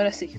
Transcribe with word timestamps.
ahora 0.00 0.12
sí. 0.12 0.32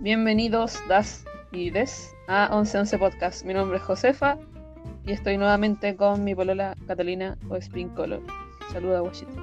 Bienvenidos, 0.00 0.82
Das 0.88 1.24
y 1.52 1.70
Des, 1.70 2.12
a 2.26 2.48
1111 2.48 2.98
Podcast. 2.98 3.44
Mi 3.44 3.54
nombre 3.54 3.76
es 3.76 3.84
Josefa 3.84 4.36
y 5.06 5.12
estoy 5.12 5.38
nuevamente 5.38 5.94
con 5.94 6.24
mi 6.24 6.34
polola 6.34 6.74
Catalina 6.88 7.38
o 7.48 7.54
Spring 7.54 7.90
Color. 7.90 8.20
Saluda, 8.72 9.00
Washington. 9.00 9.38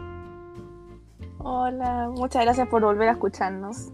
Hola, 1.38 2.10
muchas 2.14 2.44
gracias 2.44 2.68
por 2.68 2.82
volver 2.82 3.08
a 3.08 3.14
escucharnos. 3.14 3.94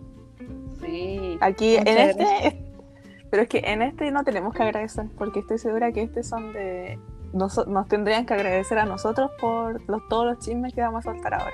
Sí. 0.82 1.38
Aquí 1.40 1.76
en 1.76 1.88
este, 1.88 2.60
pero 3.30 3.44
es 3.44 3.50
que 3.50 3.60
en 3.60 3.84
este 3.84 4.10
no 4.10 4.24
tenemos 4.24 4.56
que 4.56 4.64
agradecer, 4.64 5.06
porque 5.20 5.42
estoy 5.42 5.60
segura 5.60 5.92
que 5.92 6.02
este 6.02 6.24
son 6.24 6.52
de. 6.52 7.00
Nos, 7.32 7.68
nos 7.68 7.88
tendrían 7.88 8.26
que 8.26 8.34
agradecer 8.34 8.80
a 8.80 8.86
nosotros 8.86 9.30
por 9.40 9.88
los, 9.88 10.02
todos 10.10 10.26
los 10.26 10.40
chismes 10.40 10.74
que 10.74 10.82
vamos 10.82 11.06
a 11.06 11.14
soltar 11.14 11.36
ahora. 11.36 11.54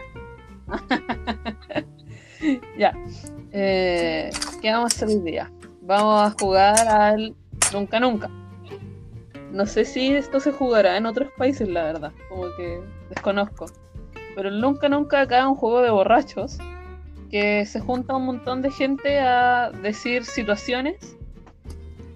Ya. 2.77 2.93
Eh, 3.51 4.29
¿Qué 4.61 4.71
vamos 4.71 4.93
a 4.93 4.95
hacer 4.95 5.07
hoy 5.09 5.19
día? 5.19 5.51
Vamos 5.81 6.21
a 6.21 6.35
jugar 6.39 6.87
al 6.87 7.35
Nunca 7.71 7.99
Nunca. 7.99 8.29
No 9.51 9.65
sé 9.65 9.85
si 9.85 10.13
esto 10.13 10.39
se 10.39 10.51
jugará 10.51 10.97
en 10.97 11.05
otros 11.05 11.29
países, 11.37 11.67
la 11.67 11.83
verdad. 11.83 12.11
Como 12.29 12.43
que 12.55 12.81
desconozco. 13.09 13.65
Pero 14.35 14.49
el 14.49 14.59
Nunca 14.59 14.89
Nunca 14.89 15.21
acá 15.21 15.39
es 15.39 15.45
un 15.45 15.55
juego 15.55 15.81
de 15.81 15.91
borrachos 15.91 16.57
que 17.29 17.65
se 17.65 17.79
junta 17.79 18.15
un 18.15 18.25
montón 18.25 18.61
de 18.61 18.71
gente 18.71 19.19
a 19.19 19.71
decir 19.71 20.23
situaciones 20.23 21.17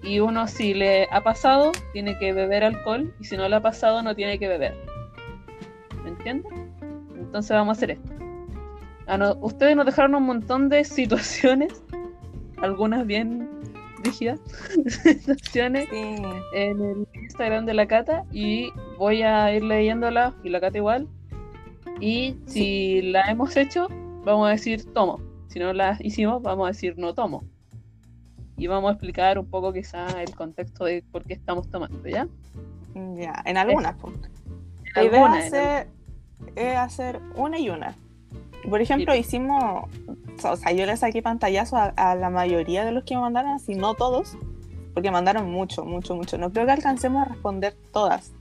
y 0.00 0.20
uno 0.20 0.46
si 0.46 0.74
le 0.74 1.08
ha 1.10 1.24
pasado 1.24 1.72
tiene 1.92 2.16
que 2.18 2.32
beber 2.32 2.62
alcohol 2.62 3.12
y 3.18 3.24
si 3.24 3.36
no 3.36 3.48
le 3.48 3.56
ha 3.56 3.60
pasado 3.60 4.02
no 4.02 4.14
tiene 4.14 4.38
que 4.38 4.46
beber. 4.46 4.74
¿Me 6.04 6.10
entiendes? 6.10 6.52
Entonces 7.16 7.50
vamos 7.50 7.76
a 7.76 7.78
hacer 7.78 7.90
esto. 7.92 8.17
Ah, 9.08 9.16
no, 9.18 9.34
ustedes 9.40 9.74
nos 9.74 9.86
dejaron 9.86 10.14
un 10.14 10.24
montón 10.24 10.68
de 10.68 10.84
situaciones, 10.84 11.82
algunas 12.62 13.06
bien 13.06 13.48
rígidas, 14.04 14.38
situaciones 14.86 15.88
Sí. 15.90 15.96
en 16.54 16.80
el 16.82 17.08
Instagram 17.14 17.64
de 17.66 17.74
la 17.74 17.86
Cata 17.86 18.24
y 18.30 18.70
voy 18.98 19.22
a 19.22 19.52
ir 19.54 19.64
leyéndolas 19.64 20.34
y 20.44 20.50
la 20.50 20.60
Cata 20.60 20.76
igual. 20.78 21.08
Y 22.00 22.36
si 22.46 23.02
la 23.02 23.22
hemos 23.30 23.56
hecho, 23.56 23.88
vamos 24.24 24.46
a 24.46 24.50
decir 24.50 24.84
tomo. 24.92 25.20
Si 25.48 25.58
no 25.58 25.72
las 25.72 26.00
hicimos, 26.00 26.42
vamos 26.42 26.66
a 26.66 26.68
decir 26.68 26.94
no 26.98 27.14
tomo. 27.14 27.42
Y 28.56 28.66
vamos 28.66 28.90
a 28.90 28.92
explicar 28.92 29.38
un 29.38 29.46
poco 29.48 29.72
quizá 29.72 30.06
el 30.22 30.34
contexto 30.34 30.84
de 30.84 31.02
por 31.10 31.24
qué 31.24 31.32
estamos 31.34 31.68
tomando, 31.70 32.06
¿ya? 32.08 32.28
Ya, 33.16 33.42
en 33.46 33.56
algunas. 33.56 33.94
po. 33.96 34.12
La 34.94 35.04
idea 35.04 35.86
en 35.86 35.88
es 36.56 36.76
hacer 36.76 37.20
una 37.36 37.58
y 37.58 37.70
una. 37.70 37.96
Por 38.68 38.80
ejemplo, 38.80 39.12
Sí. 39.14 39.20
hicimos, 39.20 39.84
o 40.44 40.56
sea, 40.56 40.72
yo 40.72 40.84
le 40.86 40.96
saqué 40.96 41.22
pantallazo 41.22 41.76
a, 41.76 41.86
a 41.96 42.14
la 42.14 42.30
mayoría 42.30 42.84
de 42.84 42.92
los 42.92 43.04
que 43.04 43.14
me 43.14 43.20
mandaron, 43.22 43.52
así 43.52 43.74
no 43.74 43.94
todos, 43.94 44.36
porque 44.94 45.10
mandaron 45.10 45.50
mucho, 45.50 45.84
mucho, 45.84 46.14
mucho. 46.16 46.38
No 46.38 46.50
creo 46.52 46.66
que 46.66 46.72
alcancemos 46.72 47.22
a 47.22 47.30
responder 47.30 47.74
todas. 47.92 48.32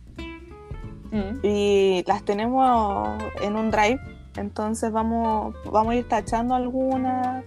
Mm. 1.12 1.40
Y 1.44 2.04
las 2.08 2.24
tenemos 2.24 3.22
en 3.42 3.56
un 3.56 3.72
drive, 3.72 4.00
entonces 4.36 4.92
vamos, 4.92 5.56
vamos 5.72 5.94
a 5.94 5.96
ir 5.96 6.08
tachando 6.08 6.56
algunas. 6.56 7.44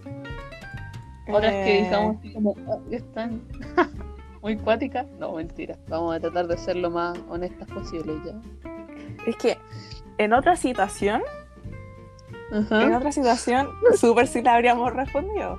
Otras 1.28 1.52
que 1.52 1.80
Eh, 1.80 1.84
digamos 1.84 2.16
así 2.18 2.32
como 2.32 2.54
"Ah, 2.68 2.78
están 2.90 3.42
muy 4.42 4.56
cuáticas. 4.56 5.06
No, 5.18 5.32
mentira. 5.34 5.76
Vamos 5.88 6.16
a 6.16 6.20
tratar 6.20 6.46
de 6.48 6.56
ser 6.56 6.76
lo 6.76 6.90
más 6.90 7.18
honestas 7.28 7.68
posible 7.68 8.14
ya. 8.24 8.32
Es 9.26 9.36
que 9.36 9.58
en 10.18 10.32
otra 10.32 10.56
situación, 10.56 11.22
En 12.52 12.94
otra 12.94 13.12
situación, 13.12 13.68
súper 13.96 14.26
sí 14.26 14.42
la 14.42 14.54
habríamos 14.54 14.92
respondido. 14.92 15.58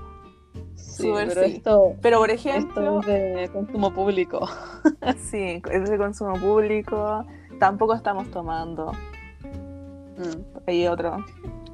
Sí, 0.75 1.03
súper 1.03 1.27
pero 1.29 1.43
sí. 1.45 1.53
esto, 1.53 1.95
Pero 2.01 2.19
por 2.19 2.29
esto 2.29 2.49
ejemplo, 2.49 2.99
es 3.01 3.05
de 3.05 3.49
consumo 3.53 3.93
público. 3.93 4.49
sí, 5.17 5.61
es 5.71 5.89
de 5.89 5.97
consumo 5.97 6.33
público, 6.35 7.25
tampoco 7.59 7.93
estamos 7.93 8.29
tomando. 8.31 8.91
Mm. 10.17 10.67
Hay 10.67 10.87
otro. 10.87 11.23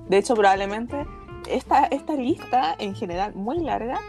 De 0.08 0.18
hecho, 0.18 0.36
probablemente 0.36 1.06
esta, 1.50 1.86
esta 1.86 2.14
lista 2.14 2.76
en 2.78 2.96
general 2.96 3.34
muy 3.36 3.60
larga 3.60 4.00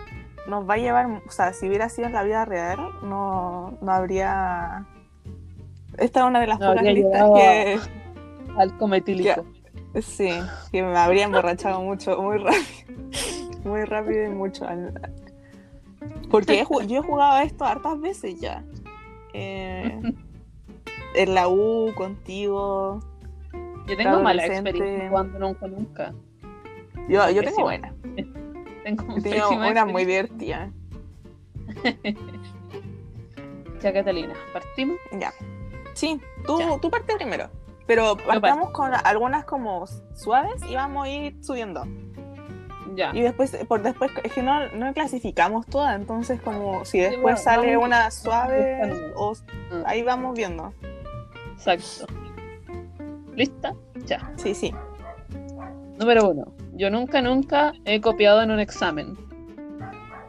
nos 0.47 0.69
va 0.69 0.75
a 0.75 0.79
llevar, 0.79 1.23
o 1.27 1.31
sea, 1.31 1.53
si 1.53 1.69
hubiera 1.69 1.89
sido 1.89 2.09
en 2.09 2.15
la 2.15 2.23
vida 2.23 2.45
real, 2.45 2.79
no, 3.03 3.77
no 3.81 3.93
habría... 3.93 4.87
Esta 5.99 6.21
es 6.21 6.27
una 6.27 6.41
de 6.41 6.47
las 6.47 6.61
No 6.61 6.69
pocas 6.71 6.85
listas 6.85 7.31
que, 7.35 7.79
Alcohol 8.57 8.91
metílico. 8.91 9.45
Sí, 10.03 10.31
que 10.71 10.83
me 10.83 10.97
habría 10.97 11.25
emborrachado 11.25 11.81
mucho, 11.81 12.21
muy 12.21 12.39
rápido. 12.39 12.63
Muy 13.65 13.85
rápido 13.85 14.25
y 14.25 14.29
mucho. 14.29 14.67
Porque 16.31 16.61
he 16.61 16.87
yo 16.87 16.99
he 16.99 17.03
jugado 17.03 17.41
esto 17.41 17.65
hartas 17.65 18.01
veces 18.01 18.41
ya. 18.41 18.65
Eh, 19.33 20.01
en 21.15 21.35
la 21.35 21.49
U, 21.49 21.93
contigo. 21.95 23.01
Yo 23.87 23.97
tengo 23.97 24.23
mala 24.23 24.47
experiencia 24.47 25.09
jugando 25.09 25.39
nunca 25.39 25.67
nunca. 25.67 26.15
Yo, 27.09 27.31
yo 27.31 27.43
tengo 27.43 27.63
buena. 27.63 27.95
Tengo 28.85 29.17
Yo 29.17 29.23
tengo 29.23 29.49
pésima 29.49 29.71
una 29.71 29.85
muy 29.85 30.05
divertida. 30.05 30.71
Ya 33.83 33.93
Catalina, 33.93 34.35
partimos. 34.53 34.97
Ya. 35.13 35.33
Sí, 35.95 36.21
tú, 36.47 36.59
Ya. 36.59 36.81
tú 36.81 36.91
parte 36.91 37.15
primero. 37.15 37.49
Pero 37.89 38.17
partamos 38.17 38.71
con 38.71 38.93
algunas 39.03 39.45
como 39.47 39.87
suaves 40.15 40.63
y 40.69 40.77
vamos 40.77 41.07
a 41.07 41.09
ir 41.09 41.43
subiendo. 41.43 41.85
Ya. 42.95 43.11
Y 43.15 43.23
después, 43.23 43.57
por 43.67 43.83
después, 43.83 44.11
es 44.23 44.33
que 44.33 44.43
no, 44.43 44.69
no 44.75 44.93
clasificamos 44.93 45.67
todas, 45.67 45.97
entonces 45.97 46.41
como 46.41 46.85
si 46.85 46.99
bueno, 46.99 47.13
después 47.13 47.43
sale 47.43 47.77
una 47.77 48.11
suave, 48.11 49.13
o, 49.17 49.35
Mm, 49.71 49.83
ahí 49.87 50.03
vamos 50.03 50.35
viendo. 50.35 50.73
Exacto. 51.55 52.13
¿Lista? 53.35 53.75
Ya. 54.07 54.33
Sí, 54.37 54.55
sí. 54.55 54.75
Número 55.99 56.31
uno. 56.31 56.53
Yo 56.75 56.91
nunca, 56.91 57.21
nunca 57.23 57.73
he 57.85 58.01
copiado 58.01 58.43
en 58.43 58.51
un 58.51 58.61
examen. 58.61 59.17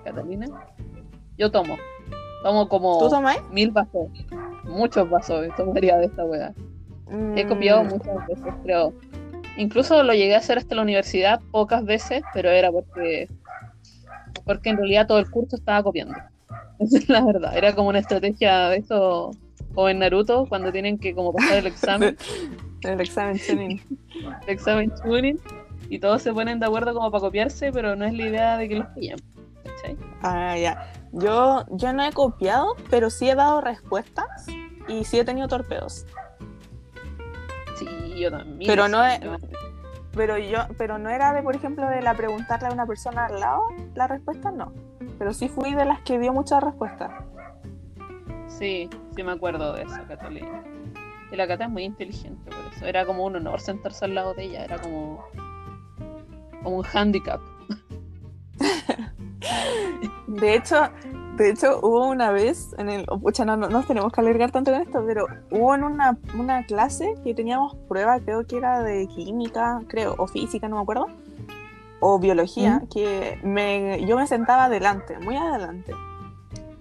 Catalina. 0.04 0.48
Yo 1.38 1.52
tomo. 1.52 1.78
Tomo 2.44 2.68
como 2.70 3.00
mil 3.52 3.72
vasos. 3.72 4.10
Muchos 4.64 5.10
vasos 5.10 5.48
tomaría 5.56 5.98
de 5.98 6.06
esta 6.06 6.24
He 7.36 7.46
copiado 7.46 7.84
Mm, 7.84 7.90
muchas 7.90 8.28
veces, 8.28 8.54
creo. 8.64 8.94
Incluso 9.58 10.04
lo 10.04 10.14
llegué 10.14 10.36
a 10.36 10.40
hacer 10.40 10.58
hasta 10.58 10.76
la 10.76 10.84
universidad 10.84 11.42
pocas 11.52 11.84
veces, 11.84 12.24
pero 12.34 12.50
era 12.50 12.72
porque 12.72 13.28
porque 14.46 14.70
en 14.70 14.78
realidad 14.78 15.06
todo 15.06 15.20
el 15.20 15.30
curso 15.30 15.56
estaba 15.56 15.84
copiando. 15.84 16.16
Esa 16.80 16.98
es 16.98 17.10
la 17.10 17.24
verdad. 17.24 17.56
Era 17.56 17.76
como 17.76 17.90
una 17.90 18.00
estrategia 18.00 18.70
de 18.70 18.78
eso, 18.78 19.32
o 19.76 19.90
en 19.90 20.00
Naruto, 20.00 20.46
cuando 20.48 20.72
tienen 20.72 20.98
que 20.98 21.14
como 21.14 21.34
pasar 21.34 21.58
el 21.58 21.68
examen, 21.68 22.18
El 22.82 23.02
examen 23.02 23.40
tuning. 23.46 23.82
el 24.48 24.54
examen 24.54 24.92
tuning, 25.04 25.40
y 25.90 26.00
todos 26.00 26.22
se 26.22 26.34
ponen 26.34 26.60
de 26.60 26.66
acuerdo 26.66 26.94
como 26.94 27.12
para 27.12 27.22
copiarse, 27.22 27.72
pero 27.72 27.96
no 27.96 28.06
es 28.06 28.14
la 28.14 28.24
idea 28.24 28.58
de 28.58 28.70
que 28.70 28.76
los 28.76 28.88
pillen. 28.96 29.18
¿cachai? 29.64 29.98
Ah, 30.22 30.58
ya. 30.58 30.92
Yo, 31.12 31.66
yo 31.72 31.94
no 31.94 32.04
he 32.04 32.12
copiado, 32.12 32.76
pero 32.90 33.10
sí 33.10 33.30
he 33.30 33.36
dado 33.36 33.62
respuestas 33.62 34.48
y 34.88 35.04
sí 35.04 35.20
he 35.20 35.26
tenido 35.26 35.48
torpedos. 35.48 36.06
Yo 38.20 38.32
también. 38.32 38.70
Pero 38.70 38.88
no 38.88 39.04
es- 39.06 39.20
Pero 40.16 40.38
yo, 40.38 40.60
pero 40.78 40.98
no 40.98 41.10
era 41.10 41.34
de, 41.34 41.42
por 41.44 41.56
ejemplo, 41.56 41.88
de 41.88 42.02
la 42.02 42.14
preguntarle 42.16 42.68
a 42.68 42.72
una 42.72 42.86
persona 42.86 43.26
al 43.28 43.40
lado, 43.40 43.62
la 43.96 44.08
respuesta 44.08 44.52
no. 44.52 44.74
Pero 45.18 45.34
sí 45.34 45.48
fui 45.50 45.74
de 45.76 45.86
las 45.86 46.02
que 46.02 46.18
dio 46.20 46.34
muchas 46.34 46.64
respuestas. 46.64 47.12
Sí, 48.48 48.90
sí 49.16 49.24
me 49.24 49.32
acuerdo 49.34 49.74
de 49.74 49.84
eso, 49.84 49.98
Catalina. 50.08 50.64
Y 51.32 51.36
la 51.36 51.48
Cata 51.48 51.66
es 51.66 51.70
muy 51.70 51.84
inteligente 51.84 52.50
por 52.50 52.74
eso. 52.74 52.86
Era 52.86 53.06
como 53.06 53.24
un 53.26 53.36
honor 53.36 53.60
sentarse 53.62 54.06
al 54.06 54.16
lado 54.16 54.34
de 54.34 54.46
ella, 54.46 54.64
era 54.66 54.80
como, 54.80 55.24
como 56.64 56.78
un 56.78 56.86
handicap. 56.92 57.40
De 60.28 60.56
hecho, 60.56 60.90
de 61.44 61.50
hecho, 61.52 61.80
hubo 61.82 62.08
una 62.08 62.32
vez 62.32 62.74
en 62.78 62.90
el. 62.90 63.06
pucha, 63.06 63.46
no, 63.46 63.56
no 63.58 63.70
nos 63.70 63.86
tenemos 63.88 64.12
que 64.12 64.22
alargar 64.22 64.52
tanto 64.52 64.72
con 64.72 64.82
esto, 64.82 65.04
pero 65.06 65.26
hubo 65.52 65.74
en 65.76 65.84
una, 65.84 66.18
una 66.38 66.66
clase 66.66 67.16
que 67.24 67.34
teníamos 67.34 67.76
prueba, 67.88 68.20
creo 68.20 68.46
que 68.46 68.58
era 68.58 68.82
de 68.84 69.08
química, 69.08 69.82
creo, 69.88 70.16
o 70.18 70.28
física, 70.28 70.68
no 70.68 70.76
me 70.78 70.82
acuerdo, 70.84 71.08
o 72.00 72.20
biología, 72.20 72.82
que 72.94 73.40
me, 73.44 74.06
yo 74.06 74.16
me 74.18 74.28
sentaba 74.28 74.66
adelante, 74.66 75.18
muy 75.20 75.36
adelante, 75.36 75.94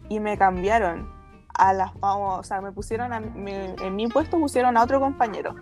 y 0.08 0.20
me 0.20 0.36
cambiaron 0.38 1.08
a 1.54 1.72
las. 1.72 1.90
o 2.00 2.42
sea, 2.42 2.60
me 2.60 2.72
pusieron 2.72 3.12
a, 3.12 3.20
me- 3.20 3.74
en 3.74 3.96
mi 3.96 4.06
puesto 4.08 4.38
pusieron 4.38 4.76
a 4.76 4.82
otro 4.82 5.00
compañero 5.00 5.54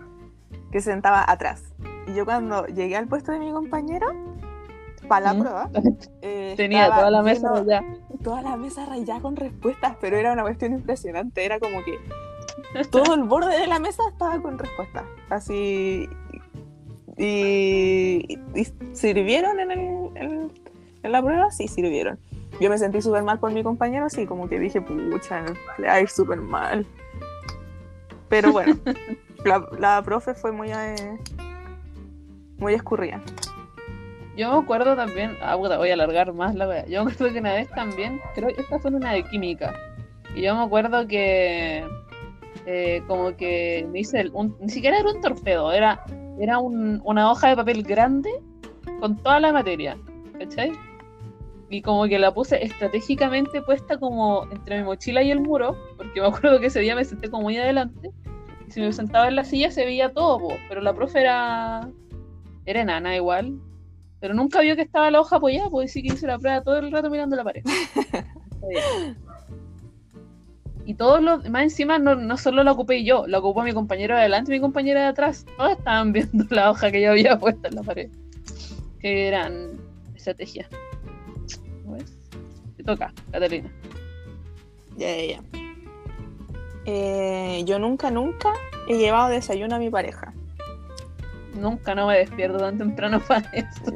que 0.71 0.79
se 0.81 0.91
sentaba 0.91 1.23
atrás. 1.27 1.63
Y 2.07 2.13
yo 2.13 2.23
cuando 2.25 2.65
llegué 2.67 2.95
al 2.97 3.07
puesto 3.07 3.31
de 3.31 3.39
mi 3.39 3.51
compañero, 3.51 4.07
para 5.07 5.33
la 5.33 5.39
prueba, 5.39 5.69
eh, 6.21 6.53
Tenía 6.57 6.87
toda 6.89 7.09
la 7.11 7.21
mesa 7.23 7.63
lleno- 7.63 7.97
toda 8.23 8.41
la 8.41 8.55
mesa 8.57 8.85
rayada 8.85 9.19
con 9.21 9.35
respuestas, 9.35 9.95
pero 10.01 10.17
era 10.17 10.33
una 10.33 10.43
cuestión 10.43 10.73
impresionante. 10.73 11.43
Era 11.45 11.59
como 11.59 11.83
que 11.83 11.97
todo 12.91 13.13
el 13.15 13.23
borde 13.23 13.57
de 13.59 13.67
la 13.67 13.79
mesa 13.79 14.03
estaba 14.11 14.41
con 14.41 14.57
respuestas. 14.59 15.03
Así. 15.29 16.09
Y, 17.17 18.37
y 18.55 18.67
sirvieron 18.93 19.59
en, 19.59 19.71
el, 19.71 19.79
en, 20.15 20.51
en 21.03 21.11
la 21.11 21.21
prueba, 21.21 21.49
sí 21.51 21.67
sirvieron. 21.67 22.19
Yo 22.59 22.69
me 22.69 22.77
sentí 22.77 23.01
súper 23.01 23.23
mal 23.23 23.39
por 23.39 23.51
mi 23.51 23.63
compañero, 23.63 24.05
así 24.05 24.25
como 24.25 24.47
que 24.49 24.59
dije, 24.59 24.81
pucha, 24.81 25.43
le 25.77 25.87
va 25.87 25.93
a 25.93 26.01
ir 26.01 26.09
súper 26.09 26.39
mal. 26.41 26.85
Pero 28.29 28.51
bueno, 28.51 28.75
la, 29.45 29.65
la 29.79 30.01
profe 30.03 30.33
fue 30.33 30.51
muy, 30.51 30.71
eh, 30.71 31.17
muy 32.57 32.73
escurrida. 32.73 33.21
Yo 34.37 34.51
me 34.51 34.57
acuerdo 34.63 34.95
también, 34.95 35.35
ah, 35.41 35.57
puta, 35.57 35.77
voy 35.77 35.89
a 35.89 35.93
alargar 35.95 36.31
más 36.31 36.53
la 36.55 36.67
wea. 36.67 36.85
Yo 36.85 37.03
me 37.03 37.11
acuerdo 37.11 37.33
que 37.33 37.39
una 37.39 37.53
vez 37.53 37.69
también, 37.71 38.21
creo 38.35 38.49
que 38.53 38.61
esta 38.61 38.77
fue 38.79 38.91
una 38.91 39.11
de 39.13 39.23
química. 39.23 39.73
Y 40.35 40.43
yo 40.43 40.55
me 40.55 40.61
acuerdo 40.63 41.07
que 41.07 41.83
eh, 42.69 43.01
como 43.07 43.35
que 43.35 43.87
me 43.91 43.99
hice, 43.99 44.19
el- 44.19 44.33
ni 44.59 44.69
siquiera 44.69 44.99
era 44.99 45.09
un 45.09 45.21
torpedo, 45.21 45.71
era, 45.71 46.03
era 46.39 46.59
un- 46.59 47.01
una 47.05 47.31
hoja 47.31 47.47
de 47.49 47.55
papel 47.55 47.81
grande 47.81 48.29
con 48.99 49.15
toda 49.17 49.39
la 49.39 49.53
materia, 49.53 49.97
¿cachai? 50.37 50.73
Y 51.69 51.81
como 51.81 52.05
que 52.07 52.19
la 52.19 52.33
puse 52.33 52.61
estratégicamente 52.63 53.61
puesta 53.61 53.97
como 53.97 54.47
entre 54.51 54.79
mi 54.79 54.83
mochila 54.83 55.23
y 55.23 55.31
el 55.31 55.39
muro, 55.39 55.77
porque 55.95 56.19
me 56.21 56.27
acuerdo 56.27 56.59
que 56.59 56.65
ese 56.67 56.81
día 56.81 56.93
me 56.95 57.05
senté 57.05 57.29
como 57.29 57.43
muy 57.43 57.57
adelante, 57.57 58.11
y 58.67 58.71
si 58.71 58.81
me 58.81 58.91
sentaba 58.91 59.29
en 59.29 59.35
la 59.37 59.45
silla 59.45 59.71
se 59.71 59.85
veía 59.85 60.11
todo, 60.13 60.37
po, 60.39 60.53
pero 60.67 60.81
la 60.81 60.93
profe 60.93 61.21
era, 61.21 61.87
era 62.65 62.81
enana 62.81 63.15
igual, 63.15 63.59
pero 64.19 64.33
nunca 64.33 64.61
vio 64.61 64.75
que 64.75 64.81
estaba 64.81 65.11
la 65.11 65.21
hoja 65.21 65.37
apoyada, 65.37 65.69
pues 65.69 65.91
sí 65.91 66.01
que 66.01 66.13
hice 66.13 66.27
la 66.27 66.39
prueba 66.39 66.61
todo 66.61 66.77
el 66.77 66.91
rato 66.91 67.09
mirando 67.09 67.35
la 67.35 67.43
pared. 67.43 67.63
Y 70.87 70.93
todos 70.93 71.21
los, 71.21 71.49
más 71.49 71.63
encima, 71.63 71.99
no, 71.99 72.15
no 72.15 72.37
solo 72.37 72.63
la 72.63 72.71
ocupé 72.71 73.03
yo, 73.03 73.27
la 73.27 73.39
ocupó 73.39 73.61
mi 73.61 73.73
compañero 73.73 74.15
de 74.15 74.21
adelante 74.21 74.53
y 74.53 74.55
mi 74.55 74.61
compañera 74.61 75.01
de 75.01 75.07
atrás. 75.07 75.45
Todos 75.57 75.71
estaban 75.71 76.13
viendo 76.13 76.45
la 76.49 76.71
hoja 76.71 76.89
que 76.91 77.01
yo 77.01 77.11
había 77.11 77.37
puesto 77.37 77.67
en 77.67 77.75
la 77.75 77.83
pared. 77.83 78.09
Que 79.01 79.27
eran 79.27 79.81
estrategias. 80.15 80.69
¿Cómo 81.83 81.97
es? 81.97 82.17
Te 82.77 82.83
toca, 82.85 83.13
Catalina. 83.31 83.69
Ya, 84.95 85.13
ya, 85.13 85.23
ya. 85.25 85.43
Eh, 86.85 87.63
yo 87.65 87.79
nunca, 87.79 88.09
nunca 88.09 88.53
he 88.87 88.97
llevado 88.97 89.27
desayuno 89.27 89.75
a 89.75 89.79
mi 89.79 89.89
pareja. 89.89 90.33
Nunca 91.55 91.95
no 91.95 92.07
me 92.07 92.17
despierto 92.19 92.57
tan 92.57 92.77
temprano 92.77 93.19
para 93.27 93.49
esto. 93.53 93.91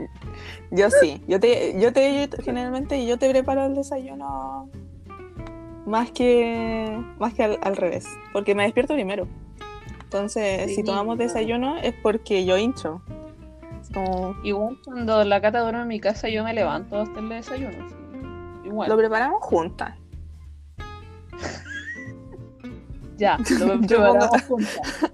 Yo 0.71 0.89
sí, 0.89 1.21
yo 1.27 1.39
te, 1.39 1.80
yo 1.80 1.92
te, 1.94 2.30
generalmente 2.44 3.06
yo 3.06 3.18
te 3.18 3.30
preparo 3.30 3.65
el 3.65 3.75
desayuno 3.75 4.69
más 5.86 6.12
que, 6.12 6.98
más 7.19 7.33
que 7.33 7.44
al, 7.44 7.59
al 7.62 7.75
revés, 7.75 8.07
porque 8.33 8.56
me 8.56 8.63
despierto 8.63 8.94
primero. 8.94 9.27
Entonces, 10.03 10.68
Sí. 10.69 10.75
si 10.75 10.83
tomamos 10.83 11.18
desayuno 11.18 11.77
es 11.77 11.94
porque 12.01 12.45
yo 12.45 12.57
hincho. 12.57 13.01
Como, 13.94 14.36
Igual 14.44 14.77
cuando 14.86 15.24
la 15.24 15.42
cata 15.42 15.59
duerme 15.62 15.81
en 15.81 15.88
mi 15.88 16.00
casa, 16.00 16.30
yo 16.30 16.44
me 16.44 16.54
levanto 16.54 16.97
a 16.97 17.04
hacerle 17.04 17.36
desayuno. 17.36 17.89
sí. 17.89 17.95
Igual. 18.65 18.89
lo 18.89 18.97
preparamos 18.97 19.42
juntas. 19.44 19.95
Ya, 23.18 23.38
lo 23.59 23.80
preparamos 23.88 24.42
juntas. 24.47 25.12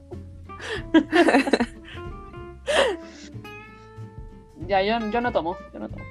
Ya, 4.68 4.82
yo, 4.82 5.00
yo 5.12 5.22
no 5.22 5.32
tomo, 5.32 5.56
yo 5.74 5.80
no 5.80 5.90
tomo. 5.90 6.04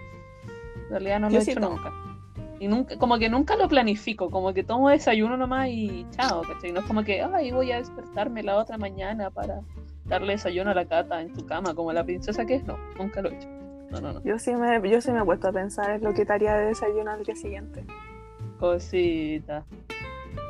En 0.85 0.91
realidad 0.91 1.21
no 1.21 1.27
lo 1.29 1.33
Yo 1.35 1.39
he 1.41 1.45
sí 1.45 1.51
hecho 1.53 1.61
tomo. 1.61 1.77
nunca. 1.77 1.93
Y 2.59 2.69
nunca, 2.69 2.97
como 2.97 3.19
que 3.19 3.29
nunca 3.29 3.55
lo 3.57 3.69
planifico, 3.69 4.31
como 4.31 4.55
que 4.55 4.63
tomo 4.65 4.89
desayuno 4.89 5.37
nomás 5.37 5.69
y 5.69 6.07
chao, 6.13 6.43
¿cachai? 6.43 6.73
No 6.73 6.81
es 6.81 6.87
como 6.87 7.03
que, 7.05 7.21
ay, 7.23 7.51
voy 7.53 7.71
a 7.73 7.77
despertarme 7.79 8.43
la 8.43 8.57
otra 8.57 8.79
mañana 8.79 9.29
para 9.31 9.61
darle 10.07 10.33
desayuno 10.35 10.71
a 10.71 10.75
la 10.75 10.87
cata 10.87 11.21
en 11.21 11.33
tu 11.35 11.45
cama, 11.45 11.75
como 11.75 11.93
la 11.93 12.03
princesa 12.05 12.47
que 12.47 12.55
es. 12.55 12.65
No, 12.65 12.79
nunca 12.99 13.21
lo 13.21 13.29
he 13.31 13.37
hecho. 13.37 13.49
No, 13.91 14.01
no, 14.01 14.13
no. 14.15 14.23
Yo 14.25 14.39
sí 14.39 14.55
me, 14.55 14.81
yo 14.89 15.01
sí 15.03 15.13
me 15.13 15.21
he 15.21 15.25
puesto 15.25 15.49
a 15.49 15.53
pensar 15.53 15.91
en 15.91 16.03
lo 16.03 16.15
que 16.15 16.25
te 16.25 16.33
haría 16.33 16.55
de 16.55 16.67
desayuno 16.67 17.11
al 17.11 17.23
día 17.25 17.37
siguiente. 17.37 17.85
Cosita. 18.59 19.65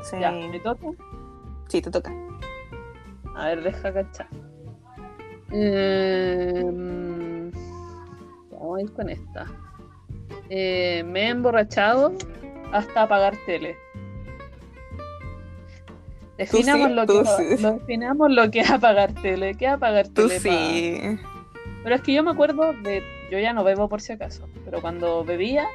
Sí, 0.03 0.17
Ya, 0.19 0.31
¿me 0.31 0.59
toca? 0.61 0.87
sí 1.67 1.81
te 1.81 1.91
toca. 1.91 2.13
A 3.35 3.47
ver, 3.47 3.63
deja 3.63 3.93
cachar. 3.93 4.27
Em, 5.51 7.51
vamos 8.51 8.77
a 8.77 8.81
ir 8.81 8.91
con 8.93 9.09
esta. 9.09 9.45
Eh, 10.49 11.03
me 11.05 11.23
he 11.23 11.27
emborrachado 11.29 12.13
hasta 12.71 13.03
apagar 13.03 13.35
tele. 13.45 13.75
Definamos, 16.37 16.87
sí, 16.89 16.93
lo, 16.93 17.05
que, 17.07 17.25
sí. 17.55 17.61
lo- 17.61 17.71
definamos 17.73 18.31
lo 18.31 18.51
que 18.51 18.59
es 18.59 18.69
apagar 18.69 19.11
tele. 19.13 19.55
¿Qué 19.55 19.65
es 19.65 19.71
apagar 19.71 20.07
Tú 20.09 20.27
tele? 20.27 20.39
sí. 20.39 21.19
Pero 21.83 21.95
es 21.95 22.01
que 22.01 22.13
yo 22.13 22.23
me 22.23 22.31
acuerdo 22.31 22.73
de. 22.83 23.01
Yo 23.31 23.39
ya 23.39 23.53
no 23.53 23.63
bebo 23.63 23.89
por 23.89 24.01
si 24.01 24.13
acaso, 24.13 24.47
pero 24.63 24.79
cuando 24.81 25.23
bebía, 25.25 25.65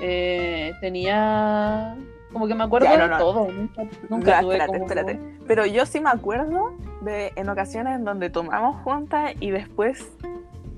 eh, 0.00 0.72
tenía. 0.80 1.96
Como 2.36 2.48
que 2.48 2.54
me 2.54 2.64
acuerdo 2.64 2.84
Ya, 2.86 2.98
no, 2.98 3.04
de 3.04 3.08
no. 3.08 3.16
todo. 3.18 3.50
Nunca, 3.50 3.82
nunca 4.10 4.40
tuve 4.42 4.56
espérate, 4.56 4.72
como. 4.78 4.84
espérate. 4.84 5.20
Pero 5.46 5.64
yo 5.64 5.86
sí 5.86 6.00
me 6.00 6.10
acuerdo 6.10 6.74
de 7.00 7.32
en 7.34 7.48
ocasiones 7.48 7.94
en 7.94 8.04
donde 8.04 8.28
tomamos 8.28 8.76
juntas 8.82 9.32
y 9.40 9.50
después 9.50 10.12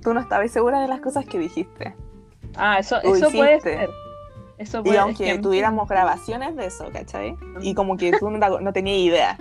tú 0.00 0.14
no 0.14 0.20
estabas 0.20 0.52
segura 0.52 0.80
de 0.80 0.86
las 0.86 1.00
cosas 1.00 1.24
que 1.26 1.36
dijiste. 1.36 1.96
Ah, 2.56 2.78
eso, 2.78 3.02
eso 3.02 3.32
puede 3.32 3.60
ser. 3.60 3.90
Eso 4.56 4.78
Y 4.78 4.82
puede 4.84 4.98
aunque 4.98 5.28
es 5.30 5.36
que- 5.38 5.42
tuviéramos 5.42 5.88
grabaciones 5.88 6.54
de 6.54 6.66
eso, 6.66 6.90
¿cachai? 6.92 7.34
Y 7.60 7.74
como 7.74 7.96
que 7.96 8.12
tú 8.12 8.30
no, 8.30 8.60
no 8.60 8.72
tenías 8.72 8.98
idea. 8.98 9.36